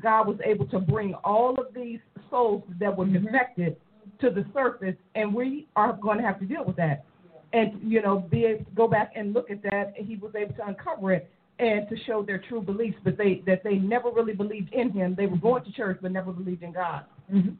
god 0.00 0.28
was 0.28 0.38
able 0.44 0.66
to 0.66 0.78
bring 0.78 1.14
all 1.24 1.58
of 1.58 1.74
these 1.74 1.98
souls 2.30 2.62
that 2.78 2.96
were 2.96 3.06
mm-hmm. 3.06 3.24
defected 3.24 3.76
to 4.24 4.30
the 4.30 4.44
surface, 4.52 4.96
and 5.14 5.34
we 5.34 5.68
are 5.76 5.92
going 5.92 6.18
to 6.18 6.24
have 6.24 6.40
to 6.40 6.46
deal 6.46 6.64
with 6.64 6.76
that. 6.76 7.04
And 7.52 7.80
you 7.82 8.02
know, 8.02 8.18
be 8.18 8.46
able 8.46 8.64
to 8.64 8.70
go 8.72 8.88
back 8.88 9.12
and 9.14 9.32
look 9.32 9.50
at 9.50 9.62
that. 9.62 9.94
And 9.96 10.06
he 10.08 10.16
was 10.16 10.32
able 10.34 10.54
to 10.54 10.66
uncover 10.66 11.12
it 11.12 11.30
and 11.60 11.88
to 11.88 11.96
show 12.04 12.22
their 12.22 12.38
true 12.38 12.60
beliefs, 12.60 12.96
but 13.04 13.16
they 13.16 13.42
that 13.46 13.62
they 13.62 13.76
never 13.76 14.10
really 14.10 14.34
believed 14.34 14.72
in 14.72 14.90
him. 14.90 15.14
They 15.16 15.26
were 15.26 15.36
going 15.36 15.64
to 15.64 15.72
church, 15.72 15.98
but 16.02 16.10
never 16.10 16.32
believed 16.32 16.62
in 16.62 16.72
God. 16.72 17.04
Mm-hmm. 17.32 17.54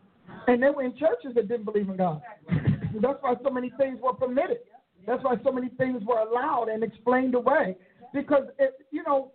And 0.49 0.63
they 0.63 0.71
were 0.71 0.83
in 0.83 0.97
churches 0.97 1.33
that 1.37 1.49
didn't 1.49 1.65
believe 1.65 1.89
in 1.89 1.97
God. 1.97 2.23
That's 3.01 3.19
why 3.21 3.35
so 3.43 3.51
many 3.51 3.73
things 3.79 3.99
were 4.03 4.15
permitted. 4.15 4.59
That's 5.07 5.23
why 5.23 5.37
so 5.45 5.53
many 5.53 5.69
things 5.77 6.03
were 6.05 6.19
allowed 6.19 6.69
and 6.69 6.83
explained 6.83 7.35
away. 7.35 7.77
Because 8.13 8.45
it, 8.59 8.75
you 8.91 9.03
know, 9.05 9.33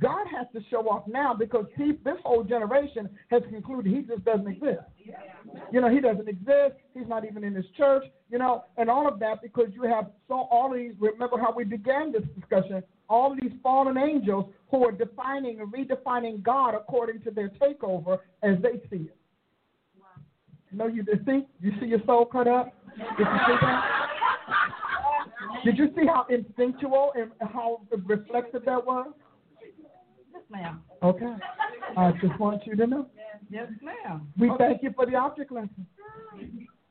God 0.00 0.26
has 0.36 0.46
to 0.54 0.60
show 0.70 0.88
off 0.88 1.04
now 1.06 1.34
because 1.34 1.66
he, 1.76 1.92
this 2.04 2.16
whole 2.24 2.44
generation 2.44 3.08
has 3.28 3.42
concluded 3.48 3.92
he 3.92 4.02
just 4.02 4.24
doesn't 4.24 4.48
exist. 4.48 4.82
You 5.72 5.80
know, 5.80 5.88
he 5.88 6.00
doesn't 6.00 6.28
exist. 6.28 6.74
He's 6.94 7.06
not 7.06 7.24
even 7.24 7.44
in 7.44 7.54
his 7.54 7.64
church. 7.76 8.04
You 8.30 8.38
know, 8.38 8.64
and 8.76 8.90
all 8.90 9.06
of 9.06 9.18
that 9.20 9.42
because 9.42 9.68
you 9.72 9.82
have 9.82 10.06
so 10.28 10.48
all 10.50 10.72
these. 10.72 10.92
Remember 10.98 11.38
how 11.38 11.52
we 11.54 11.64
began 11.64 12.12
this 12.12 12.22
discussion? 12.38 12.82
All 13.08 13.36
these 13.40 13.52
fallen 13.62 13.98
angels 13.98 14.46
who 14.70 14.84
are 14.86 14.92
defining 14.92 15.60
and 15.60 15.72
redefining 15.72 16.42
God 16.42 16.74
according 16.74 17.22
to 17.22 17.30
their 17.30 17.50
takeover 17.50 18.18
as 18.42 18.56
they 18.62 18.80
see 18.90 19.04
it. 19.04 19.16
No, 20.72 20.86
you 20.88 21.04
see? 21.24 21.46
You 21.60 21.72
see 21.80 21.86
your 21.86 22.00
soul 22.04 22.24
cut 22.24 22.48
up? 22.48 22.74
Did 22.96 23.26
you 23.26 23.38
see 23.46 23.56
that? 23.60 23.84
Did 25.64 25.78
you 25.78 25.88
see 25.96 26.06
how 26.06 26.26
instinctual 26.28 27.12
and 27.16 27.30
how 27.40 27.82
reflective 28.04 28.64
that 28.64 28.84
was? 28.84 29.12
Yes, 30.50 30.62
ma'am. 30.62 30.82
Okay. 31.02 31.34
I 31.96 32.12
just 32.20 32.38
want 32.38 32.66
you 32.66 32.76
to 32.76 32.86
know. 32.86 33.06
Yes, 33.50 33.68
ma'am. 33.82 34.28
We 34.38 34.50
thank 34.58 34.82
you 34.82 34.92
for 34.94 35.06
the 35.06 35.16
object 35.16 35.52
lesson. 35.52 35.86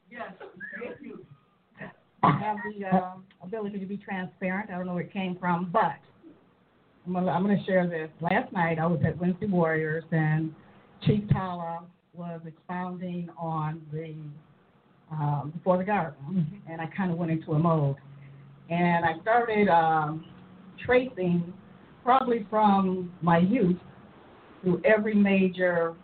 Yes, 0.09 0.33
thank 0.39 0.95
you. 1.01 1.25
I 2.21 2.39
have 2.39 2.57
the 2.79 2.85
uh, 2.87 3.13
ability 3.41 3.79
to 3.79 3.85
be 3.85 3.97
transparent. 3.97 4.69
I 4.69 4.77
don't 4.77 4.85
know 4.85 4.93
where 4.93 5.03
it 5.03 5.11
came 5.11 5.37
from, 5.39 5.69
but 5.73 5.97
I'm 7.05 7.13
gonna, 7.13 7.31
I'm 7.31 7.41
gonna 7.41 7.63
share 7.65 7.87
this. 7.87 8.09
Last 8.21 8.51
night 8.53 8.79
I 8.79 8.85
was 8.85 9.01
at 9.05 9.17
Wednesday 9.17 9.47
Warriors 9.47 10.05
and 10.11 10.53
Chief 11.05 11.27
Tala 11.31 11.83
was 12.13 12.39
expounding 12.45 13.29
on 13.37 13.81
the 13.91 14.15
um, 15.11 15.51
before 15.55 15.77
the 15.77 15.83
garden, 15.83 16.61
and 16.69 16.79
I 16.79 16.87
kind 16.95 17.11
of 17.11 17.17
went 17.17 17.31
into 17.31 17.51
a 17.51 17.59
mode, 17.59 17.97
and 18.69 19.03
I 19.03 19.19
started 19.21 19.67
um, 19.67 20.25
tracing 20.85 21.53
probably 22.03 22.45
from 22.49 23.11
my 23.21 23.37
youth 23.39 23.77
through 24.61 24.81
every 24.85 25.15
major 25.15 25.95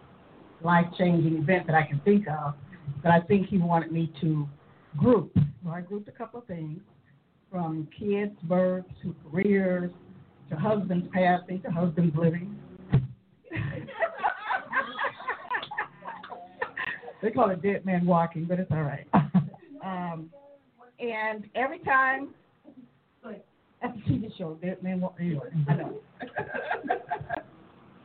life-changing 0.61 1.37
event 1.37 1.67
that 1.67 1.75
I 1.75 1.83
can 1.83 1.99
think 2.01 2.27
of 2.27 2.53
But 3.01 3.11
I 3.11 3.21
think 3.21 3.47
he 3.47 3.57
wanted 3.57 3.91
me 3.91 4.11
to 4.21 4.47
group. 4.97 5.31
So 5.35 5.69
I 5.69 5.81
grouped 5.81 6.07
a 6.07 6.11
couple 6.11 6.39
of 6.39 6.47
things 6.47 6.79
from 7.51 7.87
kids' 7.97 8.35
births 8.43 8.89
to 9.01 9.15
careers 9.23 9.91
to 10.49 10.55
husbands 10.55 11.07
passing 11.13 11.61
to 11.61 11.71
husbands 11.71 12.15
living. 12.17 12.57
they 17.21 17.31
call 17.31 17.49
it 17.49 17.61
dead 17.61 17.85
man 17.85 18.05
walking, 18.05 18.45
but 18.45 18.59
it's 18.59 18.71
all 18.71 18.83
right. 18.83 19.07
Um, 19.81 20.29
and 20.99 21.45
every 21.55 21.79
time, 21.79 22.33
that's 23.81 23.97
a 23.97 24.09
TV 24.09 24.35
show, 24.37 24.57
Dead 24.61 24.81
Man 24.83 25.01
Walking. 25.01 25.39
I 25.67 25.73
know. 25.75 25.99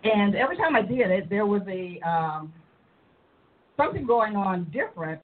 and 0.05 0.35
every 0.37 0.57
time 0.57 0.77
I 0.77 0.83
did 0.83 1.11
it, 1.11 1.29
there 1.29 1.47
was 1.47 1.63
a 1.69 2.01
um, 2.09 2.53
something 3.77 4.07
going 4.07 4.37
on 4.37 4.71
different 4.73 5.21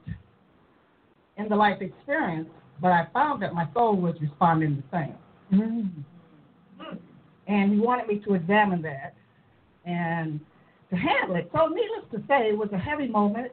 in 1.36 1.48
the 1.48 1.56
life 1.56 1.80
experience, 1.80 2.48
but 2.80 2.92
I 2.92 3.06
found 3.12 3.42
that 3.42 3.54
my 3.54 3.66
soul 3.74 3.96
was 3.96 4.14
responding 4.20 4.82
the 4.90 4.98
same. 4.98 5.60
Mm-hmm. 5.60 6.96
And 7.46 7.72
he 7.72 7.78
wanted 7.78 8.06
me 8.06 8.20
to 8.26 8.34
examine 8.34 8.82
that 8.82 9.14
and 9.84 10.40
to 10.90 10.96
handle 10.96 11.36
it. 11.36 11.50
So, 11.54 11.68
needless 11.68 12.10
to 12.12 12.18
say, 12.28 12.48
it 12.50 12.58
was 12.58 12.68
a 12.72 12.78
heavy 12.78 13.08
moment. 13.08 13.52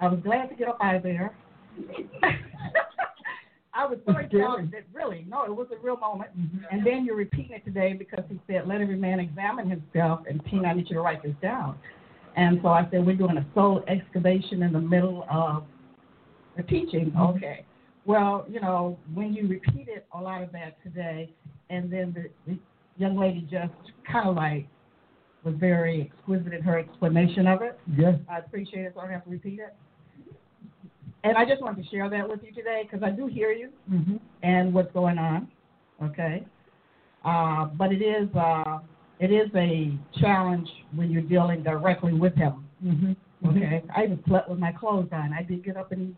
I 0.00 0.08
was 0.08 0.20
glad 0.22 0.48
to 0.48 0.54
get 0.54 0.68
up 0.68 0.78
out 0.82 0.96
of 0.96 1.02
there. 1.02 1.36
I 3.76 3.84
was 3.86 3.98
so 4.06 4.16
It's 4.16 4.32
that. 4.32 4.84
Really, 4.94 5.26
no, 5.28 5.44
it 5.44 5.54
was 5.54 5.66
a 5.70 5.84
real 5.84 5.98
moment. 5.98 6.30
Mm-hmm. 6.38 6.64
And 6.70 6.86
then 6.86 7.04
you're 7.04 7.16
repeating 7.16 7.52
it 7.52 7.64
today 7.64 7.92
because 7.92 8.24
he 8.28 8.40
said, 8.46 8.66
"Let 8.66 8.80
every 8.80 8.96
man 8.96 9.20
examine 9.20 9.68
himself." 9.68 10.20
And 10.28 10.42
Tina, 10.46 10.68
I 10.68 10.72
need 10.72 10.88
you 10.88 10.96
to 10.96 11.02
write 11.02 11.22
this 11.22 11.34
down. 11.42 11.78
And 12.36 12.58
so 12.62 12.68
I 12.68 12.88
said, 12.90 13.04
"We're 13.04 13.16
doing 13.16 13.36
a 13.36 13.46
soul 13.54 13.84
excavation 13.86 14.62
in 14.62 14.72
the 14.72 14.80
middle 14.80 15.26
of 15.30 15.64
the 16.56 16.62
teaching." 16.62 17.10
Mm-hmm. 17.10 17.36
Okay. 17.36 17.66
Well, 18.06 18.46
you 18.48 18.60
know, 18.60 18.98
when 19.12 19.34
you 19.34 19.46
repeated 19.46 20.04
a 20.12 20.20
lot 20.20 20.42
of 20.42 20.52
that 20.52 20.82
today, 20.82 21.30
and 21.70 21.92
then 21.92 22.14
the, 22.14 22.30
the 22.50 22.58
young 22.96 23.18
lady 23.18 23.46
just 23.50 23.72
kind 24.10 24.28
of 24.28 24.36
like 24.36 24.66
was 25.44 25.54
very 25.58 26.10
exquisite 26.12 26.52
in 26.52 26.62
her 26.62 26.78
explanation 26.78 27.46
of 27.46 27.62
it. 27.62 27.78
Yes. 27.96 28.14
I 28.28 28.38
appreciate 28.38 28.84
it, 28.84 28.92
so 28.94 29.00
I 29.00 29.04
don't 29.04 29.12
have 29.12 29.24
to 29.24 29.30
repeat 29.30 29.60
it. 29.60 29.74
And 31.24 31.36
I 31.36 31.44
just 31.44 31.60
wanted 31.60 31.82
to 31.82 31.90
share 31.90 32.08
that 32.08 32.28
with 32.28 32.40
you 32.44 32.52
today 32.52 32.82
because 32.82 33.02
I 33.02 33.10
do 33.10 33.26
hear 33.26 33.50
you 33.50 33.70
Mm-hmm. 33.90 34.16
and 34.42 34.72
what's 34.72 34.92
going 34.92 35.18
on. 35.18 35.48
Okay, 36.02 36.44
uh, 37.24 37.66
but 37.66 37.90
it 37.92 38.02
is 38.02 38.28
uh, 38.36 38.78
it 39.18 39.32
is 39.32 39.48
a 39.54 39.92
challenge 40.20 40.68
when 40.94 41.10
you're 41.10 41.22
dealing 41.22 41.62
directly 41.62 42.12
with 42.12 42.34
him. 42.34 42.66
Mm-hmm. 42.84 43.48
Okay, 43.48 43.82
I 43.94 44.04
even 44.04 44.22
slept 44.26 44.48
with 44.48 44.58
my 44.58 44.72
clothes 44.72 45.08
on. 45.12 45.32
I 45.32 45.42
did 45.42 45.64
get 45.64 45.76
up 45.76 45.92
and 45.92 46.14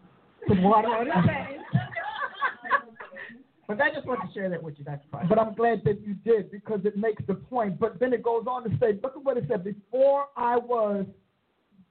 put 0.47 0.61
water 0.61 0.89
on 0.89 1.07
his 1.07 1.15
face. 1.27 1.83
but 3.69 3.81
I 3.81 3.91
just 3.95 4.07
wanted 4.07 4.29
to 4.29 4.35
share 4.35 4.49
that 4.51 4.63
with 4.63 4.79
you, 4.79 4.85
Dr. 4.85 5.07
Price. 5.11 5.27
But 5.29 5.39
I'm 5.39 5.55
glad 5.55 5.83
that 5.85 6.01
you 6.07 6.15
did 6.15 6.51
because 6.51 6.81
it 6.85 6.97
makes 6.97 7.23
the 7.27 7.35
point. 7.35 7.79
But 7.79 8.01
then 8.01 8.13
it 8.13 8.23
goes 8.23 8.45
on 8.49 8.65
to 8.65 8.71
say, 8.81 8.99
look 9.03 9.17
at 9.17 9.25
what 9.25 9.37
it 9.37 9.45
said. 9.49 9.63
Before 9.65 10.27
I 10.37 10.57
was, 10.57 11.07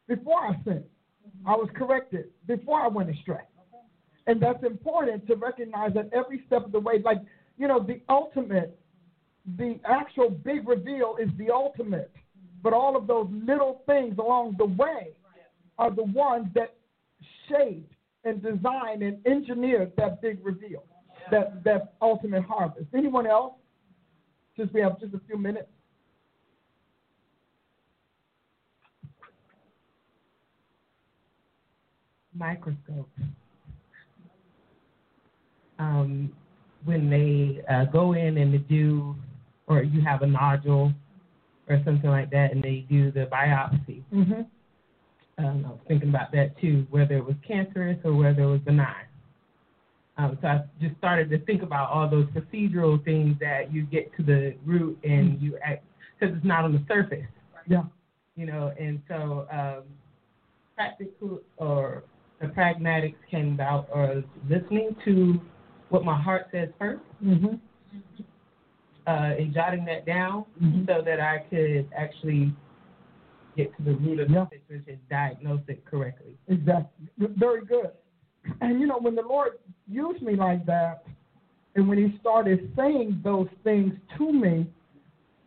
before 0.08 0.40
I 0.40 0.56
sinned, 0.66 0.86
I 1.46 1.56
was 1.56 1.70
corrected. 1.76 2.26
Before 2.46 2.82
I 2.82 2.88
went 2.88 3.10
astray. 3.10 3.44
And 4.28 4.42
that's 4.42 4.64
important 4.64 5.26
to 5.28 5.36
recognize 5.36 5.94
that 5.94 6.10
every 6.14 6.44
step 6.48 6.66
of 6.66 6.72
the 6.72 6.80
way, 6.80 7.02
like, 7.04 7.22
you 7.58 7.68
know, 7.68 7.80
the 7.80 8.02
ultimate, 8.10 8.78
the 9.58 9.80
actual 9.86 10.30
big 10.30 10.68
reveal 10.68 11.16
is 11.20 11.30
the 11.38 11.50
ultimate. 11.50 12.12
But 12.62 12.74
all 12.74 12.98
of 12.98 13.08
those 13.08 13.28
little 13.32 13.84
things 13.86 14.18
along 14.18 14.56
the 14.58 14.66
way 14.66 15.12
are 15.78 15.92
the 15.92 16.04
ones 16.04 16.48
that 16.56 16.76
shaped 17.48 17.94
and 18.26 18.42
designed 18.42 19.04
and 19.04 19.26
engineered 19.26 19.94
that 19.96 20.22
big 20.22 20.46
reveal, 20.46 20.84
that, 21.32 21.64
that 21.64 21.94
ultimate 22.02 22.44
harvest. 22.44 22.88
Anyone 22.94 23.28
else? 23.28 23.54
Since 24.58 24.74
we 24.74 24.82
have 24.82 25.00
just 25.00 25.14
a 25.14 25.22
few 25.28 25.38
minutes. 25.38 25.70
Microscope. 32.38 33.10
Um, 35.80 36.32
when 36.86 37.10
they 37.10 37.62
uh, 37.72 37.86
go 37.86 38.14
in 38.14 38.38
and 38.38 38.54
they 38.54 38.60
do, 38.60 39.16
or 39.68 39.84
you 39.84 40.02
have 40.02 40.22
a 40.22 40.28
nodule 40.28 40.94
or 41.70 41.82
something 41.86 42.10
like 42.10 42.32
that, 42.32 42.52
and 42.52 42.64
they 42.64 42.86
do 42.90 43.12
the 43.12 43.26
biopsy. 43.26 44.02
Mm-hmm. 44.14 44.42
Um, 45.40 45.66
I 45.66 45.70
was 45.70 45.80
thinking 45.88 46.10
about 46.10 46.32
that 46.32 46.60
too, 46.60 46.88
whether 46.90 47.16
it 47.18 47.26
was 47.26 47.36
cancerous 47.48 48.00
or 48.04 48.16
whether 48.16 48.44
it 48.44 48.48
was 48.48 48.62
benign. 48.62 49.06
Um, 50.18 50.38
so 50.42 50.48
I 50.48 50.64
just 50.82 50.98
started 50.98 51.30
to 51.30 51.38
think 51.46 51.62
about 51.62 51.92
all 51.92 52.10
those 52.10 52.26
procedural 52.28 53.04
things 53.06 53.36
that 53.40 53.72
you 53.72 53.84
get 53.84 54.16
to 54.18 54.24
the 54.24 54.56
root 54.66 54.98
and 55.04 55.40
you 55.40 55.60
act 55.64 55.86
because 56.20 56.36
it's 56.36 56.46
not 56.46 56.64
on 56.64 56.74
the 56.74 56.84
surface, 56.88 57.28
Yeah. 57.68 57.84
you 58.36 58.48
know. 58.48 58.74
And 58.80 59.00
so 59.08 59.48
um, 59.52 59.84
practical 60.76 61.42
or 61.58 62.04
the 62.40 62.48
pragmatics 62.48 63.16
came 63.30 63.54
about 63.54 63.88
or 63.92 64.24
listening 64.50 64.96
to 65.06 65.40
what 65.90 66.04
my 66.04 66.20
heart 66.20 66.48
says 66.52 66.70
first 66.78 67.02
Mm-hmm. 67.24 67.56
uh, 69.08 69.36
and 69.40 69.54
jotting 69.54 69.86
that 69.86 70.06
down 70.06 70.46
Mhm. 70.62 70.86
so 70.86 71.02
that 71.02 71.20
I 71.20 71.40
could 71.50 71.88
actually 71.96 72.54
get 73.56 73.76
to 73.78 73.84
the 73.84 73.96
root 73.96 74.20
of 74.20 74.30
Yeah. 74.30 74.46
the 74.46 74.58
situation 74.58 74.94
and 74.94 75.10
diagnose 75.10 75.62
it 75.68 75.84
correctly. 75.86 76.38
Exactly. 76.48 77.08
Very 77.18 77.66
good. 77.66 77.92
And 78.62 78.80
you 78.80 78.86
know, 78.86 79.00
when 79.00 79.16
the 79.16 79.24
Lord 79.24 79.54
used 79.88 80.22
me 80.22 80.36
like 80.36 80.66
that, 80.66 81.06
and 81.76 81.88
when 81.88 81.98
He 81.98 82.18
started 82.20 82.72
saying 82.76 83.20
those 83.24 83.50
things 83.64 83.94
to 84.18 84.32
me, 84.32 84.68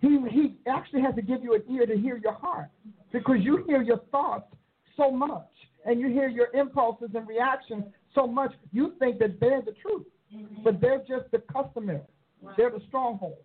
He 0.01 0.19
He 0.29 0.57
actually 0.67 1.03
has 1.03 1.15
to 1.15 1.23
give 1.23 1.43
you 1.45 1.55
an 1.55 1.63
ear 1.69 1.87
to 1.87 1.97
hear 1.97 2.17
your 2.17 2.33
heart 2.33 2.71
because 3.13 3.41
you 3.43 3.59
hear 3.65 3.83
your 3.83 3.99
thoughts 4.11 4.53
so 4.97 5.11
much, 5.11 5.51
and 5.85 6.01
you 6.01 6.09
hear 6.09 6.29
your 6.29 6.49
impulses 6.55 7.11
and 7.15 7.27
reactions 7.27 7.85
so 8.15 8.27
much. 8.27 8.53
You 8.73 8.95
think 8.99 9.19
that 9.19 9.41
they're 9.41 9.63
the 9.63 9.75
truth, 9.83 10.07
but 10.65 10.81
they're 10.81 10.99
just 10.99 11.31
the 11.33 11.43
customary. 11.53 12.01
They're 12.57 12.71
the 12.71 12.83
stronghold. 12.89 13.37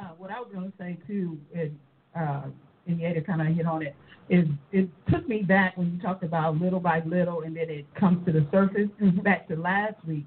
Uh, 0.00 0.08
what 0.18 0.30
I 0.30 0.40
was 0.40 0.48
going 0.52 0.70
to 0.70 0.76
say 0.78 0.98
too, 1.06 1.38
and 1.54 1.78
uh, 2.18 2.42
and 2.86 3.00
Yada 3.00 3.20
kind 3.22 3.40
of 3.40 3.48
hit 3.56 3.66
on 3.66 3.82
it, 3.82 3.94
is 4.28 4.46
it 4.72 4.88
took 5.10 5.28
me 5.28 5.42
back 5.42 5.76
when 5.76 5.92
you 5.94 6.00
talked 6.00 6.22
about 6.24 6.60
little 6.60 6.80
by 6.80 7.02
little, 7.06 7.42
and 7.42 7.56
then 7.56 7.70
it 7.70 7.86
comes 7.94 8.24
to 8.26 8.32
the 8.32 8.46
surface. 8.52 8.88
Back 9.22 9.48
to 9.48 9.56
last 9.56 9.94
week's 10.06 10.26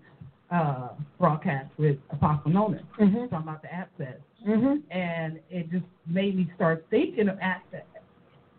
uh, 0.51 0.89
broadcast 1.19 1.69
with 1.77 1.97
Apostle 2.09 2.51
Nolan, 2.51 2.87
Mm-hmm. 2.99 3.27
talking 3.27 3.37
about 3.37 3.61
the 3.61 3.73
access, 3.73 4.17
Mm-hmm. 4.47 4.89
and 4.97 5.39
it 5.49 5.69
just 5.69 5.85
made 6.07 6.35
me 6.37 6.49
start 6.55 6.85
thinking 6.89 7.27
of 7.27 7.37
access, 7.41 7.83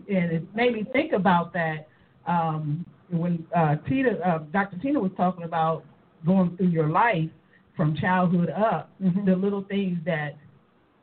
and 0.09 0.31
it 0.33 0.55
made 0.55 0.75
me 0.75 0.85
think 0.93 1.12
about 1.12 1.53
that 1.55 1.88
um, 2.29 2.85
when 3.11 3.45
uh, 3.57 3.77
Tina, 3.89 4.11
uh, 4.25 4.39
Dr. 4.53 4.79
Tina 4.79 5.01
was 5.01 5.11
talking 5.17 5.45
about 5.45 5.83
going 6.27 6.57
through 6.57 6.69
your 6.69 6.89
life 6.89 7.31
from 7.77 7.97
childhood 7.97 8.51
up, 8.51 8.91
Mhm. 9.01 9.25
the 9.25 9.35
little 9.35 9.63
things 9.63 9.99
that 10.05 10.37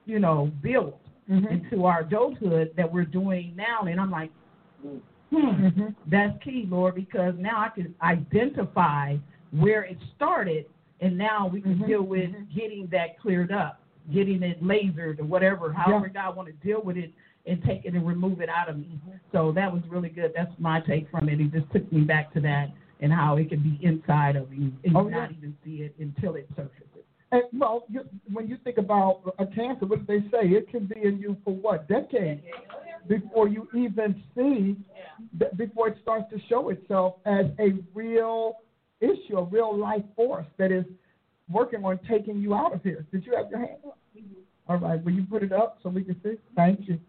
you 0.06 0.20
know 0.20 0.52
build 0.62 1.00
Mhm. 1.30 1.50
into 1.50 1.86
our 1.86 2.02
adulthood 2.02 2.72
that 2.76 2.92
we're 2.92 3.06
doing 3.06 3.54
now. 3.56 3.82
And 3.82 4.00
I'm 4.00 4.12
like, 4.12 4.32
hmm, 4.84 4.98
Mhm. 5.32 5.96
that's 6.06 6.38
key, 6.44 6.68
Lord, 6.70 6.94
because 6.96 7.34
now 7.40 7.60
I 7.60 7.70
can 7.70 7.96
identify 8.02 9.18
where 9.52 9.84
it 9.84 9.98
started, 10.16 10.66
and 11.02 11.18
now 11.18 11.48
we 11.48 11.62
can 11.62 11.80
Mhm. 11.80 11.88
deal 11.88 12.04
with 12.04 12.30
Mhm. 12.30 12.54
getting 12.54 12.88
that 12.88 13.18
cleared 13.18 13.52
up, 13.52 13.82
getting 14.12 14.44
it 14.44 14.62
lasered 14.62 15.20
or 15.20 15.24
whatever, 15.24 15.74
however 15.74 16.08
God 16.10 16.36
want 16.36 16.48
to 16.50 16.54
deal 16.68 16.82
with 16.82 16.98
it 16.98 17.12
and 17.48 17.62
take 17.64 17.86
it 17.86 17.94
and 17.94 18.06
remove 18.08 18.42
it 18.42 18.50
out 18.50 18.70
of 18.70 18.78
me. 18.78 19.00
So 19.32 19.52
that 19.54 19.72
was 19.72 19.82
really 19.90 20.10
good. 20.10 20.32
That's 20.36 20.52
my 20.60 20.80
take 20.82 21.10
from 21.12 21.30
it. 21.30 21.40
It 21.40 21.52
just 21.52 21.72
took 21.72 21.92
me 21.92 22.02
back 22.02 22.34
to 22.34 22.42
that 22.42 22.70
and 23.02 23.12
how 23.12 23.38
it 23.38 23.50
can 23.50 23.62
be 23.62 23.80
inside 23.86 24.36
of 24.36 24.52
you 24.54 24.72
and 24.84 24.96
Oh, 24.96 25.04
you 25.04 25.10
yeah. 25.10 25.16
not 25.22 25.32
even 25.32 25.56
see 25.64 25.84
it 25.84 25.96
until 26.00 26.36
it 26.36 26.48
surfaces. 26.56 26.82
And, 27.32 27.44
well, 27.54 27.86
you, 27.90 28.02
when 28.32 28.48
you 28.48 28.58
think 28.64 28.78
about 28.78 29.36
a 29.40 29.46
cancer, 29.46 29.86
what 29.86 30.06
do 30.06 30.20
they 30.20 30.26
say? 30.30 30.48
It 30.48 30.70
can 30.70 30.86
be 30.86 31.02
in 31.04 31.18
you 31.20 31.36
for 31.44 31.54
what 31.54 31.88
decades 31.88 32.42
before 33.08 33.48
you 33.48 33.68
even 33.76 34.24
see, 34.36 34.78
th- 35.40 35.52
before 35.58 35.90
it 35.90 35.98
starts 36.02 36.26
to 36.32 36.40
show 36.48 36.70
itself 36.70 37.16
as 37.26 37.46
a 37.60 37.74
real 37.94 38.58
issue, 39.02 39.38
a 39.38 39.44
real 39.44 39.76
life 39.78 40.04
force 40.16 40.46
that 40.58 40.72
is 40.72 40.86
working 41.50 41.84
on 41.84 42.00
taking 42.10 42.38
you 42.38 42.56
out 42.56 42.74
of 42.74 42.82
here. 42.82 43.06
Did 43.12 43.26
you 43.26 43.36
have 43.36 43.50
your 43.50 43.60
hand 43.60 43.78
up? 43.86 43.98
Mm-hmm. 44.18 44.40
All 44.68 44.78
right, 44.78 45.04
will 45.04 45.12
you 45.14 45.26
put 45.30 45.44
it 45.44 45.52
up 45.52 45.78
so 45.84 45.90
we 45.90 46.04
can 46.04 46.20
see? 46.24 46.36
Thank 46.56 46.88
you. 46.88 47.00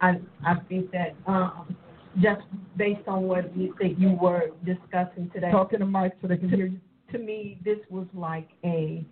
I 0.00 0.18
I 0.44 0.54
think 0.68 0.90
that 0.92 1.14
um, 1.26 1.76
just 2.20 2.42
based 2.76 3.06
on 3.06 3.22
what 3.24 3.54
you 3.56 3.74
think 3.78 3.98
you 3.98 4.10
were 4.20 4.50
discussing 4.64 5.30
today, 5.32 5.50
Talk 5.50 5.72
in 5.72 5.80
the 5.80 5.86
mic 5.86 6.12
so 6.20 6.28
they 6.28 6.36
can 6.36 6.48
hear 6.48 6.66
you. 6.66 6.80
to 7.12 7.18
me 7.18 7.58
this 7.64 7.78
was 7.90 8.06
like 8.14 8.48
a 8.64 9.04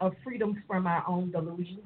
a 0.00 0.10
freedom 0.22 0.62
from 0.68 0.86
our 0.86 1.02
own 1.08 1.32
delusions, 1.32 1.80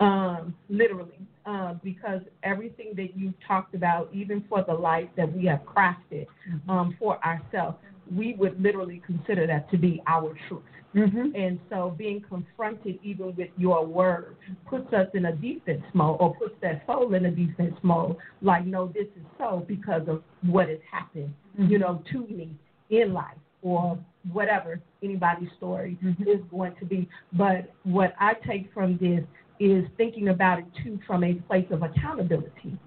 um, 0.00 0.52
literally, 0.68 1.20
uh, 1.46 1.74
because 1.84 2.20
everything 2.42 2.92
that 2.96 3.16
you 3.16 3.32
talked 3.46 3.76
about, 3.76 4.08
even 4.12 4.44
for 4.48 4.64
the 4.66 4.74
life 4.74 5.08
that 5.16 5.32
we 5.32 5.46
have 5.46 5.60
crafted 5.60 6.26
um, 6.68 6.96
for 6.98 7.24
ourselves, 7.24 7.76
we 8.14 8.34
would 8.34 8.60
literally 8.60 9.00
consider 9.06 9.46
that 9.46 9.70
to 9.70 9.78
be 9.78 10.02
our 10.08 10.34
truth. 10.48 10.62
Mm-hmm. 10.94 11.36
And 11.36 11.60
so 11.70 11.94
being 11.96 12.20
confronted 12.28 12.98
even 13.02 13.34
with 13.36 13.48
your 13.56 13.86
word 13.86 14.36
puts 14.68 14.92
us 14.92 15.06
in 15.14 15.26
a 15.26 15.32
defense 15.36 15.84
mode 15.94 16.16
or 16.20 16.34
puts 16.34 16.54
that 16.62 16.82
soul 16.86 17.14
in 17.14 17.26
a 17.26 17.30
defense 17.30 17.76
mode. 17.82 18.16
Like, 18.42 18.66
no, 18.66 18.88
this 18.88 19.06
is 19.16 19.24
so 19.38 19.64
because 19.68 20.02
of 20.08 20.22
what 20.42 20.68
has 20.68 20.78
happened, 20.90 21.32
you 21.56 21.64
mm-hmm. 21.64 21.80
know, 21.80 22.02
to 22.12 22.26
me 22.26 22.50
in 22.90 23.12
life 23.12 23.36
or 23.62 23.98
whatever 24.32 24.80
anybody's 25.02 25.48
story 25.56 25.96
mm-hmm. 26.02 26.22
is 26.24 26.40
going 26.50 26.74
to 26.80 26.84
be. 26.84 27.08
But 27.34 27.72
what 27.84 28.14
I 28.18 28.34
take 28.46 28.72
from 28.74 28.98
this 28.98 29.24
is 29.60 29.84
thinking 29.96 30.28
about 30.28 30.58
it 30.58 30.64
too 30.82 30.98
from 31.06 31.22
a 31.22 31.34
place 31.34 31.66
of 31.70 31.82
accountability 31.82 32.78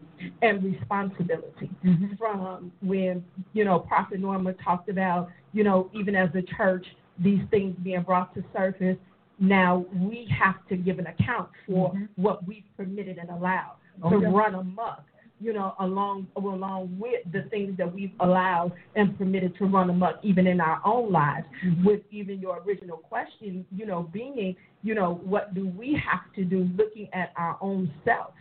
and 0.42 0.64
responsibility 0.64 1.70
mm-hmm. 1.86 2.16
from 2.18 2.72
when, 2.82 3.24
you 3.54 3.64
know, 3.64 3.80
Prophet 3.80 4.20
Norma 4.20 4.54
talked 4.54 4.90
about, 4.90 5.30
you 5.54 5.64
know, 5.64 5.90
even 5.94 6.16
as 6.16 6.30
a 6.36 6.42
church, 6.58 6.86
these 7.19 7.41
things 7.52 7.76
being 7.84 8.02
brought 8.02 8.34
to 8.35 8.44
surface. 8.53 8.98
Now 9.40 9.85
we 9.94 10.27
have 10.40 10.56
to 10.69 10.77
give 10.77 10.99
an 10.99 11.07
account 11.07 11.49
for 11.65 11.91
Mhm. 11.94 12.10
what 12.15 12.45
we've 12.48 12.64
permitted 12.77 13.18
and 13.18 13.30
allowed 13.30 13.76
to 14.10 14.18
run 14.18 14.56
amok, 14.56 15.03
you 15.40 15.53
know, 15.53 15.73
along 15.80 16.27
along 16.35 16.98
with 16.99 17.22
the 17.31 17.44
things 17.44 17.76
that 17.77 17.91
we've 17.91 18.14
allowed 18.19 18.72
and 18.95 19.18
permitted 19.18 19.56
to 19.57 19.65
run 19.65 19.90
amok, 19.90 20.19
even 20.23 20.48
in 20.48 20.61
our 20.61 20.80
own 20.85 21.11
lives. 21.11 21.45
With 21.84 22.02
even 22.11 22.40
your 22.40 22.61
original 22.65 22.98
question, 22.98 23.65
you 23.72 23.85
know, 23.85 24.03
being, 24.03 24.56
you 24.84 24.95
know, 24.95 25.15
what 25.15 25.53
do 25.53 25.68
we 25.68 25.94
have 25.95 26.31
to 26.35 26.44
do, 26.44 26.69
looking 26.77 27.07
at 27.14 27.31
our 27.35 27.57
own 27.61 27.91
self, 28.06 28.34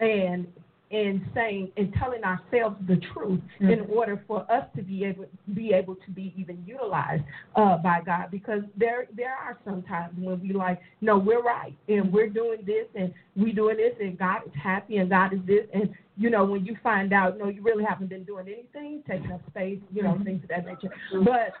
and 0.00 0.46
and 0.90 1.24
saying 1.34 1.70
and 1.76 1.92
telling 1.94 2.22
ourselves 2.24 2.76
the 2.88 3.00
truth 3.14 3.40
in 3.60 3.86
order 3.92 4.22
for 4.26 4.40
us 4.50 4.64
to 4.74 4.82
be 4.82 5.04
able 5.04 5.26
be 5.54 5.72
able 5.72 5.94
to 5.94 6.10
be 6.10 6.34
even 6.36 6.62
utilized 6.66 7.22
uh, 7.54 7.76
by 7.78 8.00
God. 8.04 8.30
Because 8.30 8.62
there 8.76 9.06
there 9.16 9.34
are 9.34 9.58
some 9.64 9.82
times 9.82 10.14
when 10.18 10.40
we 10.40 10.52
like 10.52 10.80
no 11.00 11.16
we're 11.18 11.42
right 11.42 11.76
and 11.88 12.12
we're 12.12 12.28
doing 12.28 12.64
this 12.66 12.86
and 12.94 13.12
we 13.36 13.52
doing 13.52 13.76
this 13.76 13.94
and 14.00 14.18
God 14.18 14.42
is 14.46 14.52
happy 14.60 14.96
and 14.96 15.10
God 15.10 15.32
is 15.32 15.40
this. 15.46 15.66
And 15.72 15.90
you 16.16 16.28
know 16.28 16.44
when 16.44 16.64
you 16.64 16.76
find 16.82 17.12
out 17.12 17.38
no 17.38 17.48
you 17.48 17.62
really 17.62 17.84
haven't 17.84 18.08
been 18.08 18.24
doing 18.24 18.46
anything 18.48 19.02
taking 19.08 19.30
up 19.30 19.40
space 19.50 19.78
you 19.92 20.02
know 20.02 20.18
things 20.24 20.42
of 20.42 20.48
that 20.48 20.66
nature. 20.66 20.92
But 21.24 21.52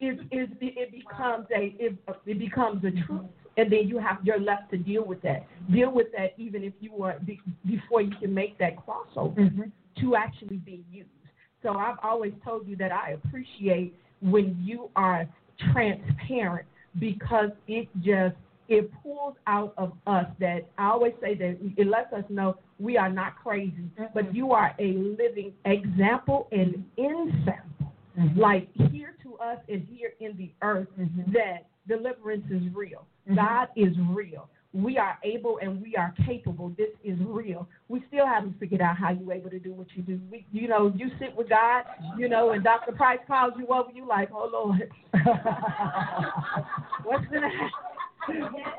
it 0.00 0.20
it 0.30 0.50
it 0.60 0.92
becomes 0.92 1.46
a 1.56 1.74
it, 1.78 1.96
it 2.26 2.38
becomes 2.38 2.84
a 2.84 2.90
truth 3.06 3.24
and 3.56 3.72
then 3.72 3.88
you 3.88 3.98
have 3.98 4.18
you're 4.24 4.40
left 4.40 4.70
to 4.70 4.76
deal 4.76 5.04
with 5.04 5.22
that. 5.22 5.46
Deal 5.72 5.92
with 5.92 6.08
that 6.16 6.34
even 6.38 6.64
if 6.64 6.72
you 6.80 6.90
be, 7.24 7.40
before 7.66 8.02
you 8.02 8.12
can 8.20 8.32
make 8.32 8.58
that 8.58 8.74
crossover 8.76 9.36
mm-hmm. 9.36 9.62
to 10.00 10.16
actually 10.16 10.58
be 10.58 10.84
used. 10.92 11.08
So 11.62 11.70
i've 11.70 11.96
always 12.02 12.34
told 12.44 12.68
you 12.68 12.76
that 12.76 12.92
i 12.92 13.12
appreciate 13.12 13.94
when 14.20 14.56
you 14.62 14.90
are 14.96 15.26
transparent 15.72 16.66
because 16.98 17.50
it 17.68 17.88
just 18.02 18.36
it 18.68 18.90
pulls 19.02 19.34
out 19.46 19.74
of 19.76 19.92
us 20.06 20.24
that 20.40 20.66
I 20.78 20.86
always 20.86 21.12
say 21.20 21.34
that 21.34 21.58
it 21.76 21.86
lets 21.86 22.12
us 22.14 22.24
know 22.30 22.56
we 22.78 22.96
are 22.96 23.10
not 23.10 23.36
crazy, 23.36 23.72
mm-hmm. 23.72 24.04
but 24.14 24.34
you 24.34 24.52
are 24.52 24.74
a 24.78 24.92
living 24.92 25.52
example 25.66 26.48
and 26.50 26.82
ensample, 26.96 27.92
mm-hmm. 28.18 28.40
like 28.40 28.68
here 28.90 29.16
to 29.22 29.36
us 29.36 29.58
and 29.68 29.86
here 29.90 30.14
in 30.20 30.36
the 30.38 30.50
earth 30.62 30.88
that 31.32 31.66
deliverance 31.88 32.44
is 32.50 32.62
real. 32.74 33.06
Mm-hmm. 33.28 33.36
God 33.36 33.68
is 33.76 33.94
real. 34.10 34.48
We 34.72 34.98
are 34.98 35.18
able 35.22 35.58
and 35.62 35.80
we 35.80 35.94
are 35.94 36.12
capable. 36.26 36.74
This 36.76 36.90
is 37.04 37.16
real. 37.20 37.68
We 37.88 38.02
still 38.08 38.26
haven't 38.26 38.58
figured 38.58 38.80
out 38.80 38.96
how 38.96 39.10
you're 39.12 39.32
able 39.32 39.50
to 39.50 39.60
do 39.60 39.72
what 39.72 39.86
you 39.94 40.02
do. 40.02 40.20
We, 40.30 40.44
you 40.50 40.66
know, 40.66 40.92
you 40.96 41.10
sit 41.20 41.36
with 41.36 41.48
God, 41.48 41.84
you 42.18 42.28
know, 42.28 42.50
and 42.50 42.64
Dr. 42.64 42.90
Price 42.92 43.20
calls 43.28 43.52
you 43.56 43.68
over, 43.68 43.92
you 43.92 44.06
like, 44.06 44.30
oh 44.34 44.50
Lord, 44.52 44.90
what's 47.04 47.24
gonna 47.26 47.48
happen? 47.50 47.70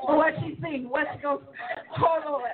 What 0.02 0.34
she 0.40 0.58
sees, 0.62 0.86
what 0.86 1.06
she 1.14 1.22
goes, 1.22 1.40
oh 1.98 2.18
Lord, 2.26 2.50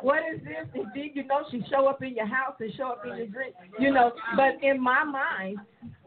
what 0.00 0.20
is 0.32 0.40
this? 0.40 0.66
And 0.74 0.86
then 0.94 1.10
you 1.14 1.24
know 1.24 1.44
she 1.50 1.62
show 1.70 1.86
up 1.88 2.02
in 2.02 2.14
your 2.14 2.26
house 2.26 2.54
and 2.60 2.72
show 2.76 2.92
up 2.92 3.02
in 3.04 3.16
your 3.16 3.26
dream, 3.26 3.52
you 3.78 3.92
know. 3.92 4.12
But 4.36 4.62
in 4.62 4.80
my 4.80 5.04
mind, 5.04 5.58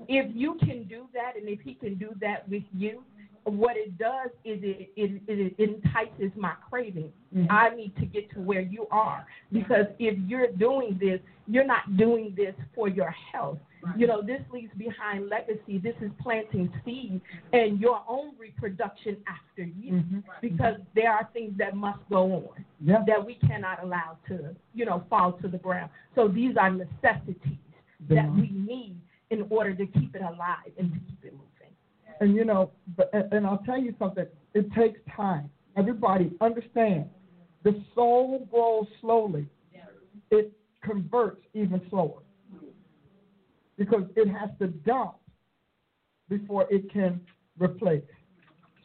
if 0.07 0.35
you 0.35 0.57
can 0.59 0.85
do 0.87 1.05
that, 1.13 1.33
and 1.39 1.47
if 1.47 1.59
he 1.61 1.75
can 1.75 1.95
do 1.95 2.15
that 2.21 2.47
with 2.49 2.63
you, 2.73 3.03
what 3.49 3.77
it 3.77 3.97
does 3.97 4.29
is 4.43 4.59
it 4.63 4.91
it, 4.95 5.21
it 5.27 5.55
entices 5.59 6.31
my 6.35 6.53
craving. 6.69 7.11
Mm-hmm. 7.35 7.51
I 7.51 7.69
need 7.75 7.95
to 7.97 8.05
get 8.05 8.31
to 8.31 8.39
where 8.39 8.61
you 8.61 8.87
are 8.91 9.25
because 9.51 9.85
if 9.99 10.17
you're 10.27 10.51
doing 10.51 10.97
this, 10.99 11.19
you're 11.47 11.65
not 11.65 11.97
doing 11.97 12.33
this 12.35 12.55
for 12.75 12.87
your 12.87 13.13
health. 13.31 13.59
You 13.95 14.07
know, 14.07 14.21
this 14.21 14.41
leaves 14.51 14.71
behind 14.77 15.29
legacy. 15.29 15.77
This 15.77 15.95
is 16.01 16.11
planting 16.21 16.69
seed 16.83 17.21
and 17.53 17.79
your 17.79 18.03
own 18.09 18.33
reproduction 18.37 19.15
after 19.25 19.63
you 19.63 19.93
mm-hmm. 19.93 20.19
because 20.41 20.75
there 20.95 21.13
are 21.13 21.29
things 21.31 21.53
that 21.59 21.75
must 21.75 21.99
go 22.09 22.23
on 22.23 22.65
Yeah. 22.81 23.03
that 23.07 23.25
we 23.25 23.35
cannot 23.35 23.81
allow 23.81 24.17
to, 24.27 24.53
you 24.73 24.85
know, 24.85 25.05
fall 25.09 25.33
to 25.41 25.47
the 25.47 25.57
ground. 25.57 25.91
So 26.13 26.27
these 26.27 26.57
are 26.57 26.69
necessities 26.69 27.57
that 28.09 28.29
we 28.33 28.51
need 28.51 28.97
in 29.29 29.45
order 29.49 29.73
to 29.73 29.85
keep 29.85 30.15
it 30.15 30.21
alive 30.21 30.71
and 30.77 30.91
to 30.91 30.99
keep 30.99 31.23
it 31.23 31.33
moving. 31.33 31.48
And 32.19 32.35
you 32.35 32.45
know, 32.45 32.71
but 32.97 33.09
and, 33.13 33.45
I'll 33.45 33.63
tell 33.65 33.79
you 33.79 33.95
something. 33.97 34.25
It 34.53 34.71
takes 34.73 34.99
time. 35.15 35.49
Everybody 35.77 36.31
understand. 36.41 37.05
The 37.63 37.81
soul 37.95 38.47
grows 38.51 38.87
slowly. 39.01 39.47
It 40.31 40.51
converts 40.83 41.41
even 41.53 41.81
slower 41.89 42.21
because 43.77 44.03
it 44.15 44.27
has 44.27 44.49
to 44.59 44.67
dump 44.67 45.15
before 46.29 46.67
it 46.69 46.91
can 46.91 47.21
replace. 47.57 48.03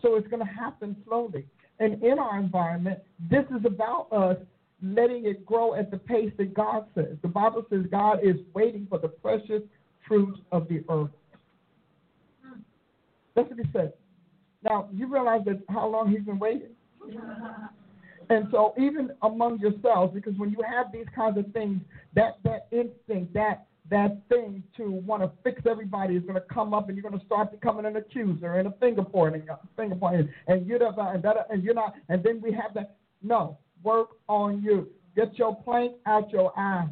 So 0.01 0.16
it's 0.16 0.28
going 0.28 0.44
to 0.44 0.52
happen 0.52 0.97
slowly. 1.06 1.47
And 1.81 2.02
in 2.02 2.19
our 2.19 2.39
environment, 2.39 3.01
this 3.31 3.44
is 3.51 3.65
about 3.65 4.09
us 4.12 4.36
letting 4.82 5.27
it 5.27 5.44
grow 5.44 5.74
at 5.74 5.90
the 5.90 5.97
pace 5.97 6.32
that 6.39 6.55
God 6.55 6.86
says. 6.94 7.16
The 7.23 7.28
Bible 7.28 7.65
says 7.70 7.85
God 7.90 8.20
is 8.23 8.36
waiting 8.55 8.86
for 8.89 8.98
the 8.98 9.09
precious 9.09 9.62
fruit 10.06 10.39
of 10.52 10.69
the 10.69 10.85
earth. 10.89 11.11
That's 13.35 13.48
what 13.48 13.59
he 13.59 13.65
said. 13.73 13.93
Now, 14.62 14.89
you 14.93 15.06
realize 15.06 15.43
that 15.47 15.61
how 15.69 15.89
long 15.89 16.11
he's 16.11 16.23
been 16.23 16.39
waiting? 16.39 16.70
And 18.31 18.48
so 18.51 18.73
even 18.78 19.11
among 19.23 19.59
yourselves, 19.59 20.15
because 20.15 20.35
when 20.39 20.51
you 20.51 20.59
have 20.66 20.90
these 20.93 21.06
kinds 21.15 21.36
of 21.36 21.52
things, 21.52 21.81
that 22.15 22.39
that 22.44 22.69
instinct, 22.73 23.35
that 23.35 23.66
that 23.90 24.19
thing 24.31 24.62
to 24.78 24.90
want 24.90 25.23
to 25.23 25.31
fix 25.43 25.61
everybody 25.69 26.16
is 26.16 26.23
going 26.23 26.35
to 26.35 26.40
come 26.40 26.73
up, 26.73 26.89
and 26.89 26.97
you're 26.97 27.09
going 27.09 27.19
to 27.19 27.27
start 27.27 27.51
becoming 27.51 27.85
an 27.85 27.97
accuser 27.97 28.55
and 28.55 28.66
a 28.66 28.70
finger 28.81 29.02
pointing, 29.05 29.47
finger 29.77 29.94
pointing, 29.94 30.31
and 30.48 30.66
you're 30.66 30.78
not, 30.78 31.15
and, 31.15 31.23
that, 31.23 31.47
and 31.51 31.62
you're 31.62 31.74
not, 31.74 31.94
and 32.09 32.23
then 32.23 32.40
we 32.40 32.51
have 32.51 32.73
that. 32.74 32.97
No, 33.23 33.59
work 33.82 34.09
on 34.27 34.62
you. 34.62 34.89
Get 35.15 35.39
your 35.39 35.55
plank 35.55 35.93
out 36.06 36.31
your 36.31 36.59
eye 36.59 36.89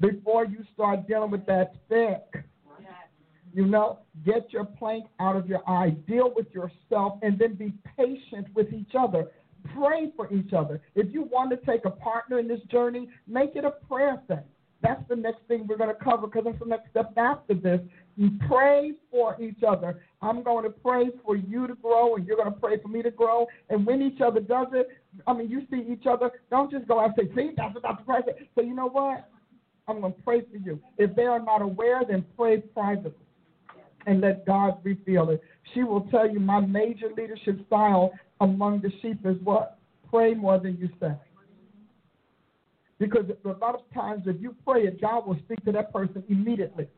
before 0.00 0.44
you 0.44 0.58
start 0.74 1.08
dealing 1.08 1.30
with 1.30 1.46
that 1.46 1.74
stick. 1.86 2.33
You 3.54 3.64
know, 3.64 4.00
get 4.26 4.52
your 4.52 4.64
plank 4.64 5.04
out 5.20 5.36
of 5.36 5.48
your 5.48 5.62
eye, 5.68 5.90
deal 6.08 6.32
with 6.34 6.48
yourself, 6.50 7.20
and 7.22 7.38
then 7.38 7.54
be 7.54 7.72
patient 7.96 8.48
with 8.52 8.72
each 8.72 8.96
other. 8.98 9.28
Pray 9.76 10.12
for 10.16 10.30
each 10.32 10.52
other. 10.52 10.82
If 10.96 11.14
you 11.14 11.22
want 11.22 11.50
to 11.50 11.56
take 11.64 11.84
a 11.84 11.90
partner 11.90 12.40
in 12.40 12.48
this 12.48 12.60
journey, 12.68 13.08
make 13.28 13.54
it 13.54 13.64
a 13.64 13.70
prayer 13.70 14.20
thing. 14.26 14.42
That's 14.82 15.00
the 15.08 15.14
next 15.14 15.38
thing 15.46 15.68
we're 15.68 15.76
going 15.76 15.94
to 15.96 16.04
cover 16.04 16.26
because 16.26 16.44
that's 16.44 16.58
the 16.58 16.66
next 16.66 16.90
step 16.90 17.12
after 17.16 17.54
this. 17.54 17.80
You 18.16 18.30
pray 18.48 18.92
for 19.08 19.40
each 19.40 19.62
other. 19.66 20.02
I'm 20.20 20.42
going 20.42 20.64
to 20.64 20.70
pray 20.70 21.10
for 21.24 21.36
you 21.36 21.68
to 21.68 21.76
grow, 21.76 22.16
and 22.16 22.26
you're 22.26 22.36
going 22.36 22.52
to 22.52 22.60
pray 22.60 22.78
for 22.80 22.88
me 22.88 23.02
to 23.02 23.10
grow. 23.12 23.46
And 23.70 23.86
when 23.86 24.02
each 24.02 24.20
other 24.20 24.40
does 24.40 24.66
it, 24.72 24.88
I 25.28 25.32
mean, 25.32 25.48
you 25.48 25.62
see 25.70 25.86
each 25.90 26.06
other, 26.10 26.32
don't 26.50 26.72
just 26.72 26.88
go 26.88 26.98
out 26.98 27.16
and 27.16 27.28
say, 27.28 27.34
see, 27.36 27.50
that's 27.56 27.72
what 27.72 27.84
Dr. 27.84 28.04
Price. 28.04 28.24
So 28.56 28.62
you 28.62 28.74
know 28.74 28.88
what? 28.88 29.30
I'm 29.86 30.00
going 30.00 30.12
to 30.12 30.22
pray 30.22 30.40
for 30.40 30.56
you. 30.56 30.80
If 30.98 31.14
they 31.14 31.24
are 31.24 31.40
not 31.40 31.62
aware, 31.62 32.02
then 32.06 32.24
pray 32.36 32.58
privately 32.58 33.12
and 34.06 34.20
let 34.20 34.46
God 34.46 34.78
reveal 34.82 35.30
it. 35.30 35.40
She 35.72 35.82
will 35.82 36.02
tell 36.10 36.28
you 36.28 36.40
my 36.40 36.60
major 36.60 37.08
leadership 37.16 37.58
style 37.66 38.12
among 38.40 38.80
the 38.80 38.90
sheep 39.00 39.18
is 39.24 39.36
what? 39.42 39.78
Pray 40.10 40.34
more 40.34 40.58
than 40.58 40.76
you 40.76 40.88
say. 41.00 41.12
Because 42.98 43.24
a 43.44 43.48
lot 43.48 43.74
of 43.74 43.80
times, 43.92 44.24
if 44.26 44.40
you 44.40 44.54
pray 44.64 44.82
it, 44.82 45.00
God 45.00 45.26
will 45.26 45.36
speak 45.44 45.64
to 45.64 45.72
that 45.72 45.92
person 45.92 46.22
immediately. 46.28 46.88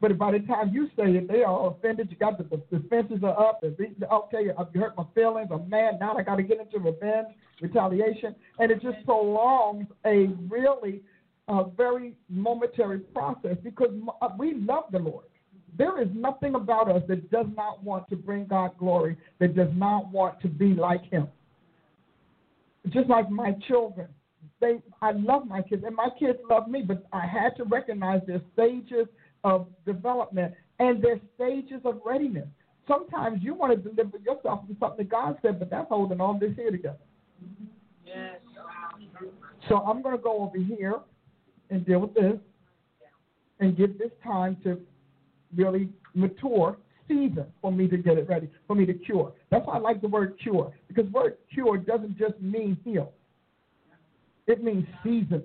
But 0.00 0.18
by 0.18 0.32
the 0.32 0.40
time 0.40 0.70
you 0.72 0.88
say 0.96 1.12
it, 1.12 1.28
they 1.28 1.44
are 1.44 1.68
offended. 1.68 2.10
You 2.10 2.16
got 2.16 2.36
the, 2.36 2.44
the 2.70 2.78
defenses 2.78 3.22
are 3.22 3.38
up. 3.38 3.60
Beating, 3.60 3.94
okay, 4.10 4.42
you 4.42 4.80
hurt 4.80 4.96
my 4.96 5.04
feelings. 5.14 5.48
I'm 5.52 5.68
mad. 5.70 6.00
Now 6.00 6.16
I 6.16 6.22
got 6.22 6.36
to 6.36 6.42
get 6.42 6.58
into 6.58 6.80
revenge, 6.80 7.28
retaliation, 7.60 8.34
and 8.58 8.72
it 8.72 8.82
just 8.82 8.96
prolongs 9.04 9.86
a 10.04 10.26
really 10.48 11.02
uh, 11.46 11.64
very 11.64 12.14
momentary 12.28 12.98
process 12.98 13.56
because 13.62 13.90
uh, 14.20 14.28
we 14.36 14.54
love 14.54 14.84
the 14.90 14.98
Lord. 14.98 15.26
There 15.76 16.02
is 16.02 16.08
nothing 16.12 16.54
about 16.54 16.90
us 16.90 17.02
that 17.08 17.30
does 17.30 17.46
not 17.56 17.82
want 17.82 18.08
to 18.10 18.16
bring 18.16 18.46
God 18.46 18.76
glory, 18.78 19.16
that 19.38 19.56
does 19.56 19.70
not 19.74 20.10
want 20.10 20.40
to 20.42 20.48
be 20.48 20.74
like 20.74 21.02
Him. 21.10 21.28
Just 22.88 23.08
like 23.08 23.30
my 23.30 23.52
children, 23.68 24.08
they 24.60 24.82
I 25.00 25.12
love 25.12 25.46
my 25.46 25.62
kids, 25.62 25.82
and 25.86 25.94
my 25.94 26.08
kids 26.18 26.38
love 26.50 26.68
me, 26.68 26.82
but 26.82 27.06
I 27.12 27.26
had 27.26 27.56
to 27.56 27.64
recognize 27.64 28.20
their 28.26 28.42
stages 28.52 29.06
of 29.44 29.66
development 29.86 30.54
and 30.78 31.02
their 31.02 31.20
stages 31.34 31.80
of 31.84 32.00
readiness. 32.04 32.48
Sometimes 32.88 33.42
you 33.42 33.54
want 33.54 33.72
to 33.72 33.90
deliver 33.90 34.18
yourself 34.18 34.66
from 34.66 34.76
something 34.80 35.06
that 35.06 35.08
God 35.08 35.38
said, 35.42 35.58
but 35.58 35.70
that's 35.70 35.88
holding 35.88 36.20
all 36.20 36.38
this 36.38 36.50
here 36.56 36.70
together. 36.70 36.98
Yes. 38.04 38.40
So 39.68 39.76
I'm 39.76 40.02
going 40.02 40.16
to 40.16 40.22
go 40.22 40.40
over 40.42 40.58
here 40.58 40.96
and 41.70 41.86
deal 41.86 42.00
with 42.00 42.14
this 42.14 42.34
and 43.60 43.76
give 43.76 43.96
this 43.98 44.10
time 44.24 44.56
to 44.64 44.80
really 45.54 45.88
mature 46.14 46.76
season 47.08 47.46
for 47.60 47.72
me 47.72 47.88
to 47.88 47.96
get 47.96 48.18
it 48.18 48.28
ready, 48.28 48.48
for 48.66 48.74
me 48.74 48.86
to 48.86 48.94
cure. 48.94 49.32
That's 49.50 49.66
why 49.66 49.76
I 49.76 49.78
like 49.78 50.00
the 50.00 50.08
word 50.08 50.38
cure, 50.42 50.72
because 50.88 51.04
the 51.04 51.10
word 51.10 51.36
cure 51.52 51.76
doesn't 51.76 52.18
just 52.18 52.40
mean 52.40 52.76
heal. 52.84 53.12
It 54.46 54.62
means 54.62 54.86
season. 55.02 55.42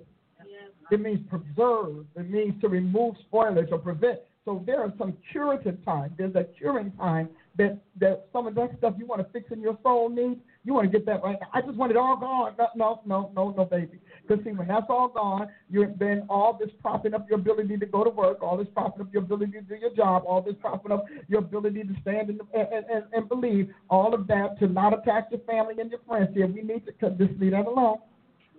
It 0.90 1.00
means 1.00 1.20
preserve. 1.28 2.06
It 2.16 2.30
means 2.30 2.60
to 2.62 2.68
remove 2.68 3.16
spoilage 3.30 3.70
or 3.72 3.78
prevent. 3.78 4.20
So 4.44 4.62
there 4.64 4.80
are 4.80 4.92
some 4.98 5.14
curative 5.30 5.84
time. 5.84 6.14
There's 6.16 6.34
a 6.34 6.44
curing 6.56 6.92
time 6.92 7.28
that, 7.58 7.78
that 8.00 8.28
some 8.32 8.46
of 8.46 8.54
that 8.54 8.70
stuff 8.78 8.94
you 8.96 9.04
want 9.04 9.20
to 9.20 9.30
fix 9.30 9.52
in 9.52 9.60
your 9.60 9.76
soul 9.82 10.08
needs. 10.08 10.40
You 10.64 10.72
want 10.72 10.90
to 10.90 10.98
get 10.98 11.04
that 11.06 11.22
right. 11.22 11.36
I 11.52 11.60
just 11.60 11.74
want 11.74 11.90
it 11.92 11.98
all 11.98 12.16
gone. 12.16 12.54
No, 12.58 12.68
no, 12.74 13.00
no, 13.04 13.30
no, 13.34 13.50
no, 13.50 13.64
baby. 13.66 14.00
Because 14.28 14.44
see, 14.44 14.50
when 14.50 14.68
that's 14.68 14.86
all 14.90 15.08
gone, 15.08 15.48
you're 15.70 15.92
then 15.98 16.26
all 16.28 16.58
this 16.58 16.68
propping 16.82 17.14
up 17.14 17.26
your 17.28 17.38
ability 17.38 17.78
to 17.78 17.86
go 17.86 18.04
to 18.04 18.10
work, 18.10 18.42
all 18.42 18.58
this 18.58 18.66
propping 18.74 19.02
up 19.02 19.12
your 19.12 19.22
ability 19.22 19.52
to 19.52 19.62
do 19.62 19.74
your 19.76 19.94
job, 19.94 20.24
all 20.26 20.42
this 20.42 20.54
propping 20.60 20.92
up 20.92 21.06
your 21.28 21.40
ability 21.40 21.82
to 21.84 21.94
stand 22.02 22.28
and, 22.28 22.40
and, 22.52 22.84
and, 22.90 23.04
and 23.12 23.28
believe, 23.28 23.72
all 23.88 24.12
of 24.12 24.26
that 24.26 24.58
to 24.58 24.66
not 24.66 24.92
attack 24.92 25.28
your 25.30 25.40
family 25.40 25.74
and 25.80 25.90
your 25.90 26.00
friends. 26.06 26.28
Here, 26.34 26.46
we 26.46 26.62
need 26.62 26.84
to 26.84 26.92
cut 26.92 27.16
this 27.16 27.28
leave 27.38 27.52
that 27.52 27.66
alone. 27.66 27.98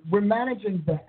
We're 0.10 0.22
managing 0.22 0.84
that, 0.88 1.08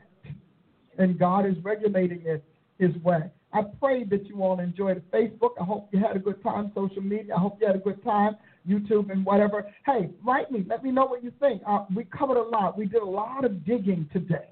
and 0.98 1.18
God 1.18 1.46
is 1.46 1.54
regulating 1.62 2.22
it 2.26 2.44
His 2.78 2.94
way. 3.02 3.30
I 3.52 3.62
pray 3.80 4.04
that 4.04 4.26
you 4.26 4.42
all 4.42 4.60
enjoyed 4.60 5.02
Facebook. 5.12 5.50
I 5.60 5.64
hope 5.64 5.88
you 5.92 5.98
had 5.98 6.16
a 6.16 6.20
good 6.20 6.42
time, 6.42 6.70
social 6.74 7.02
media. 7.02 7.34
I 7.34 7.40
hope 7.40 7.58
you 7.60 7.66
had 7.66 7.76
a 7.76 7.80
good 7.80 8.02
time, 8.04 8.36
YouTube 8.68 9.10
and 9.10 9.24
whatever. 9.24 9.66
Hey, 9.84 10.10
write 10.24 10.50
me. 10.50 10.64
Let 10.68 10.84
me 10.84 10.92
know 10.92 11.06
what 11.06 11.24
you 11.24 11.32
think. 11.40 11.62
Uh, 11.66 11.84
we 11.94 12.04
covered 12.04 12.36
a 12.36 12.42
lot. 12.42 12.78
We 12.78 12.86
did 12.86 13.02
a 13.02 13.06
lot 13.06 13.44
of 13.44 13.64
digging 13.64 14.08
today 14.12 14.50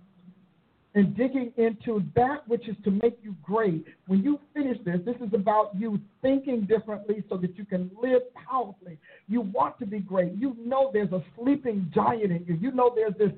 and 0.94 1.16
digging 1.16 1.52
into 1.56 2.02
that 2.16 2.46
which 2.48 2.66
is 2.68 2.76
to 2.84 2.90
make 2.90 3.18
you 3.22 3.34
great. 3.42 3.84
When 4.06 4.22
you 4.22 4.40
finish 4.54 4.78
this, 4.84 5.00
this 5.04 5.16
is 5.16 5.32
about 5.34 5.70
you 5.76 6.00
thinking 6.22 6.62
differently 6.62 7.22
so 7.28 7.36
that 7.36 7.56
you 7.56 7.64
can 7.64 7.90
live 8.02 8.22
powerfully. 8.34 8.98
You 9.28 9.42
want 9.42 9.78
to 9.80 9.86
be 9.86 10.00
great. 10.00 10.32
You 10.34 10.56
know 10.64 10.90
there's 10.92 11.12
a 11.12 11.22
sleeping 11.36 11.90
giant 11.94 12.32
in 12.32 12.44
you. 12.46 12.56
You 12.60 12.70
know 12.72 12.92
there's 12.94 13.14
this 13.18 13.32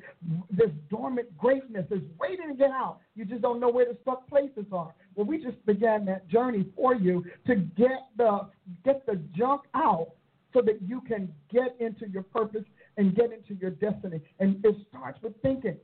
this 0.51 0.70
dormant 0.90 1.36
greatness 1.39 1.86
that's 1.90 2.02
waiting 2.20 2.48
to 2.48 2.55
get 2.55 2.70
out. 2.70 2.98
You 3.16 3.24
just 3.24 3.43
don't 3.43 3.60
know 3.60 3.70
where 3.70 3.86
the 3.86 3.97
stuck 4.02 4.28
places 4.28 4.66
are. 4.72 4.94
Well, 5.16 5.27
we 5.27 5.43
just 5.43 5.64
began 5.66 6.05
that 6.06 6.28
journey 6.28 6.66
for 6.77 6.94
you 6.94 7.24
to 7.47 7.56
get 7.56 8.06
the 8.16 8.48
get 8.85 9.05
the 9.06 9.16
junk 9.36 9.62
out 9.74 10.12
so 10.52 10.60
that 10.62 10.81
you 10.82 11.01
can 11.02 11.32
get 11.52 11.77
into 11.81 12.09
your 12.09 12.22
purpose 12.22 12.64
and 12.97 13.14
get 13.14 13.32
into 13.32 13.55
your 13.60 13.70
destiny. 13.70 14.20
And 14.39 14.64
it 14.64 14.77
starts 14.89 15.20
with 15.22 15.32
thinking. 15.43 15.77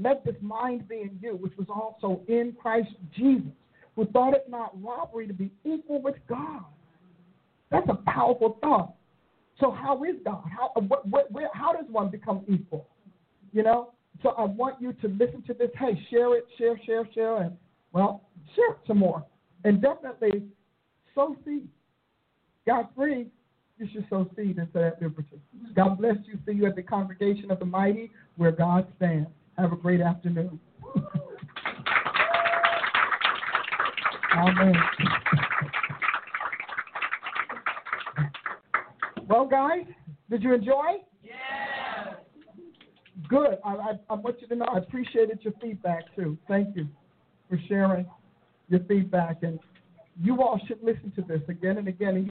Let 0.00 0.24
this 0.24 0.36
mind 0.40 0.88
be 0.88 1.00
in 1.00 1.18
you, 1.20 1.36
which 1.36 1.52
was 1.58 1.68
also 1.68 2.22
in 2.28 2.54
Christ 2.60 2.88
Jesus, 3.16 3.52
who 3.94 4.06
thought 4.06 4.34
it 4.34 4.46
not 4.48 4.72
robbery 4.82 5.26
to 5.26 5.34
be 5.34 5.50
equal 5.64 6.00
with 6.00 6.14
God. 6.28 6.64
That's 7.70 7.88
a 7.88 7.98
powerful 8.10 8.58
thought. 8.60 8.94
So 9.60 9.70
how 9.70 10.02
is 10.04 10.16
God? 10.24 10.42
How 10.56 10.72
uh, 10.76 10.80
what, 10.80 11.06
what, 11.06 11.30
where, 11.30 11.50
how 11.52 11.72
does 11.72 11.84
one 11.90 12.10
become 12.10 12.42
equal? 12.48 12.88
You 13.52 13.62
know. 13.62 13.92
So 14.22 14.30
I 14.30 14.44
want 14.44 14.80
you 14.80 14.92
to 14.94 15.08
listen 15.08 15.42
to 15.46 15.54
this. 15.54 15.70
Hey, 15.78 15.98
share 16.10 16.36
it, 16.36 16.46
share, 16.56 16.80
share, 16.86 17.08
share, 17.14 17.42
and 17.42 17.56
well, 17.92 18.28
share 18.54 18.76
some 18.86 18.98
more, 18.98 19.24
and 19.64 19.82
definitely 19.82 20.44
sow 21.14 21.36
seed. 21.44 21.68
God 22.66 22.88
free, 22.94 23.26
you 23.78 23.88
should 23.92 24.06
sow 24.08 24.28
seed 24.36 24.58
into 24.58 24.72
that 24.74 25.02
liberty. 25.02 25.40
God 25.74 25.98
bless 25.98 26.16
you. 26.26 26.38
See 26.46 26.52
you 26.52 26.66
at 26.66 26.76
the 26.76 26.82
congregation 26.82 27.50
of 27.50 27.58
the 27.58 27.64
mighty, 27.64 28.10
where 28.36 28.52
God 28.52 28.86
stands. 28.96 29.28
Have 29.58 29.72
a 29.72 29.76
great 29.76 30.00
afternoon. 30.00 30.58
Amen. 34.34 34.74
well, 39.28 39.46
guys, 39.46 39.84
did 40.30 40.42
you 40.42 40.54
enjoy? 40.54 41.02
Yes. 41.22 42.16
Good. 43.28 43.58
I, 43.64 43.74
I, 43.74 43.92
I 44.08 44.14
want 44.14 44.40
you 44.40 44.48
to 44.48 44.54
know 44.56 44.64
I 44.64 44.78
appreciated 44.78 45.40
your 45.42 45.52
feedback 45.60 46.14
too. 46.16 46.38
Thank 46.48 46.74
you 46.76 46.88
for 47.48 47.58
sharing 47.68 48.06
your 48.68 48.80
feedback. 48.88 49.42
And 49.42 49.58
you 50.20 50.40
all 50.42 50.60
should 50.66 50.82
listen 50.82 51.12
to 51.16 51.22
this 51.22 51.42
again 51.48 51.78
and 51.78 51.88
again. 51.88 52.30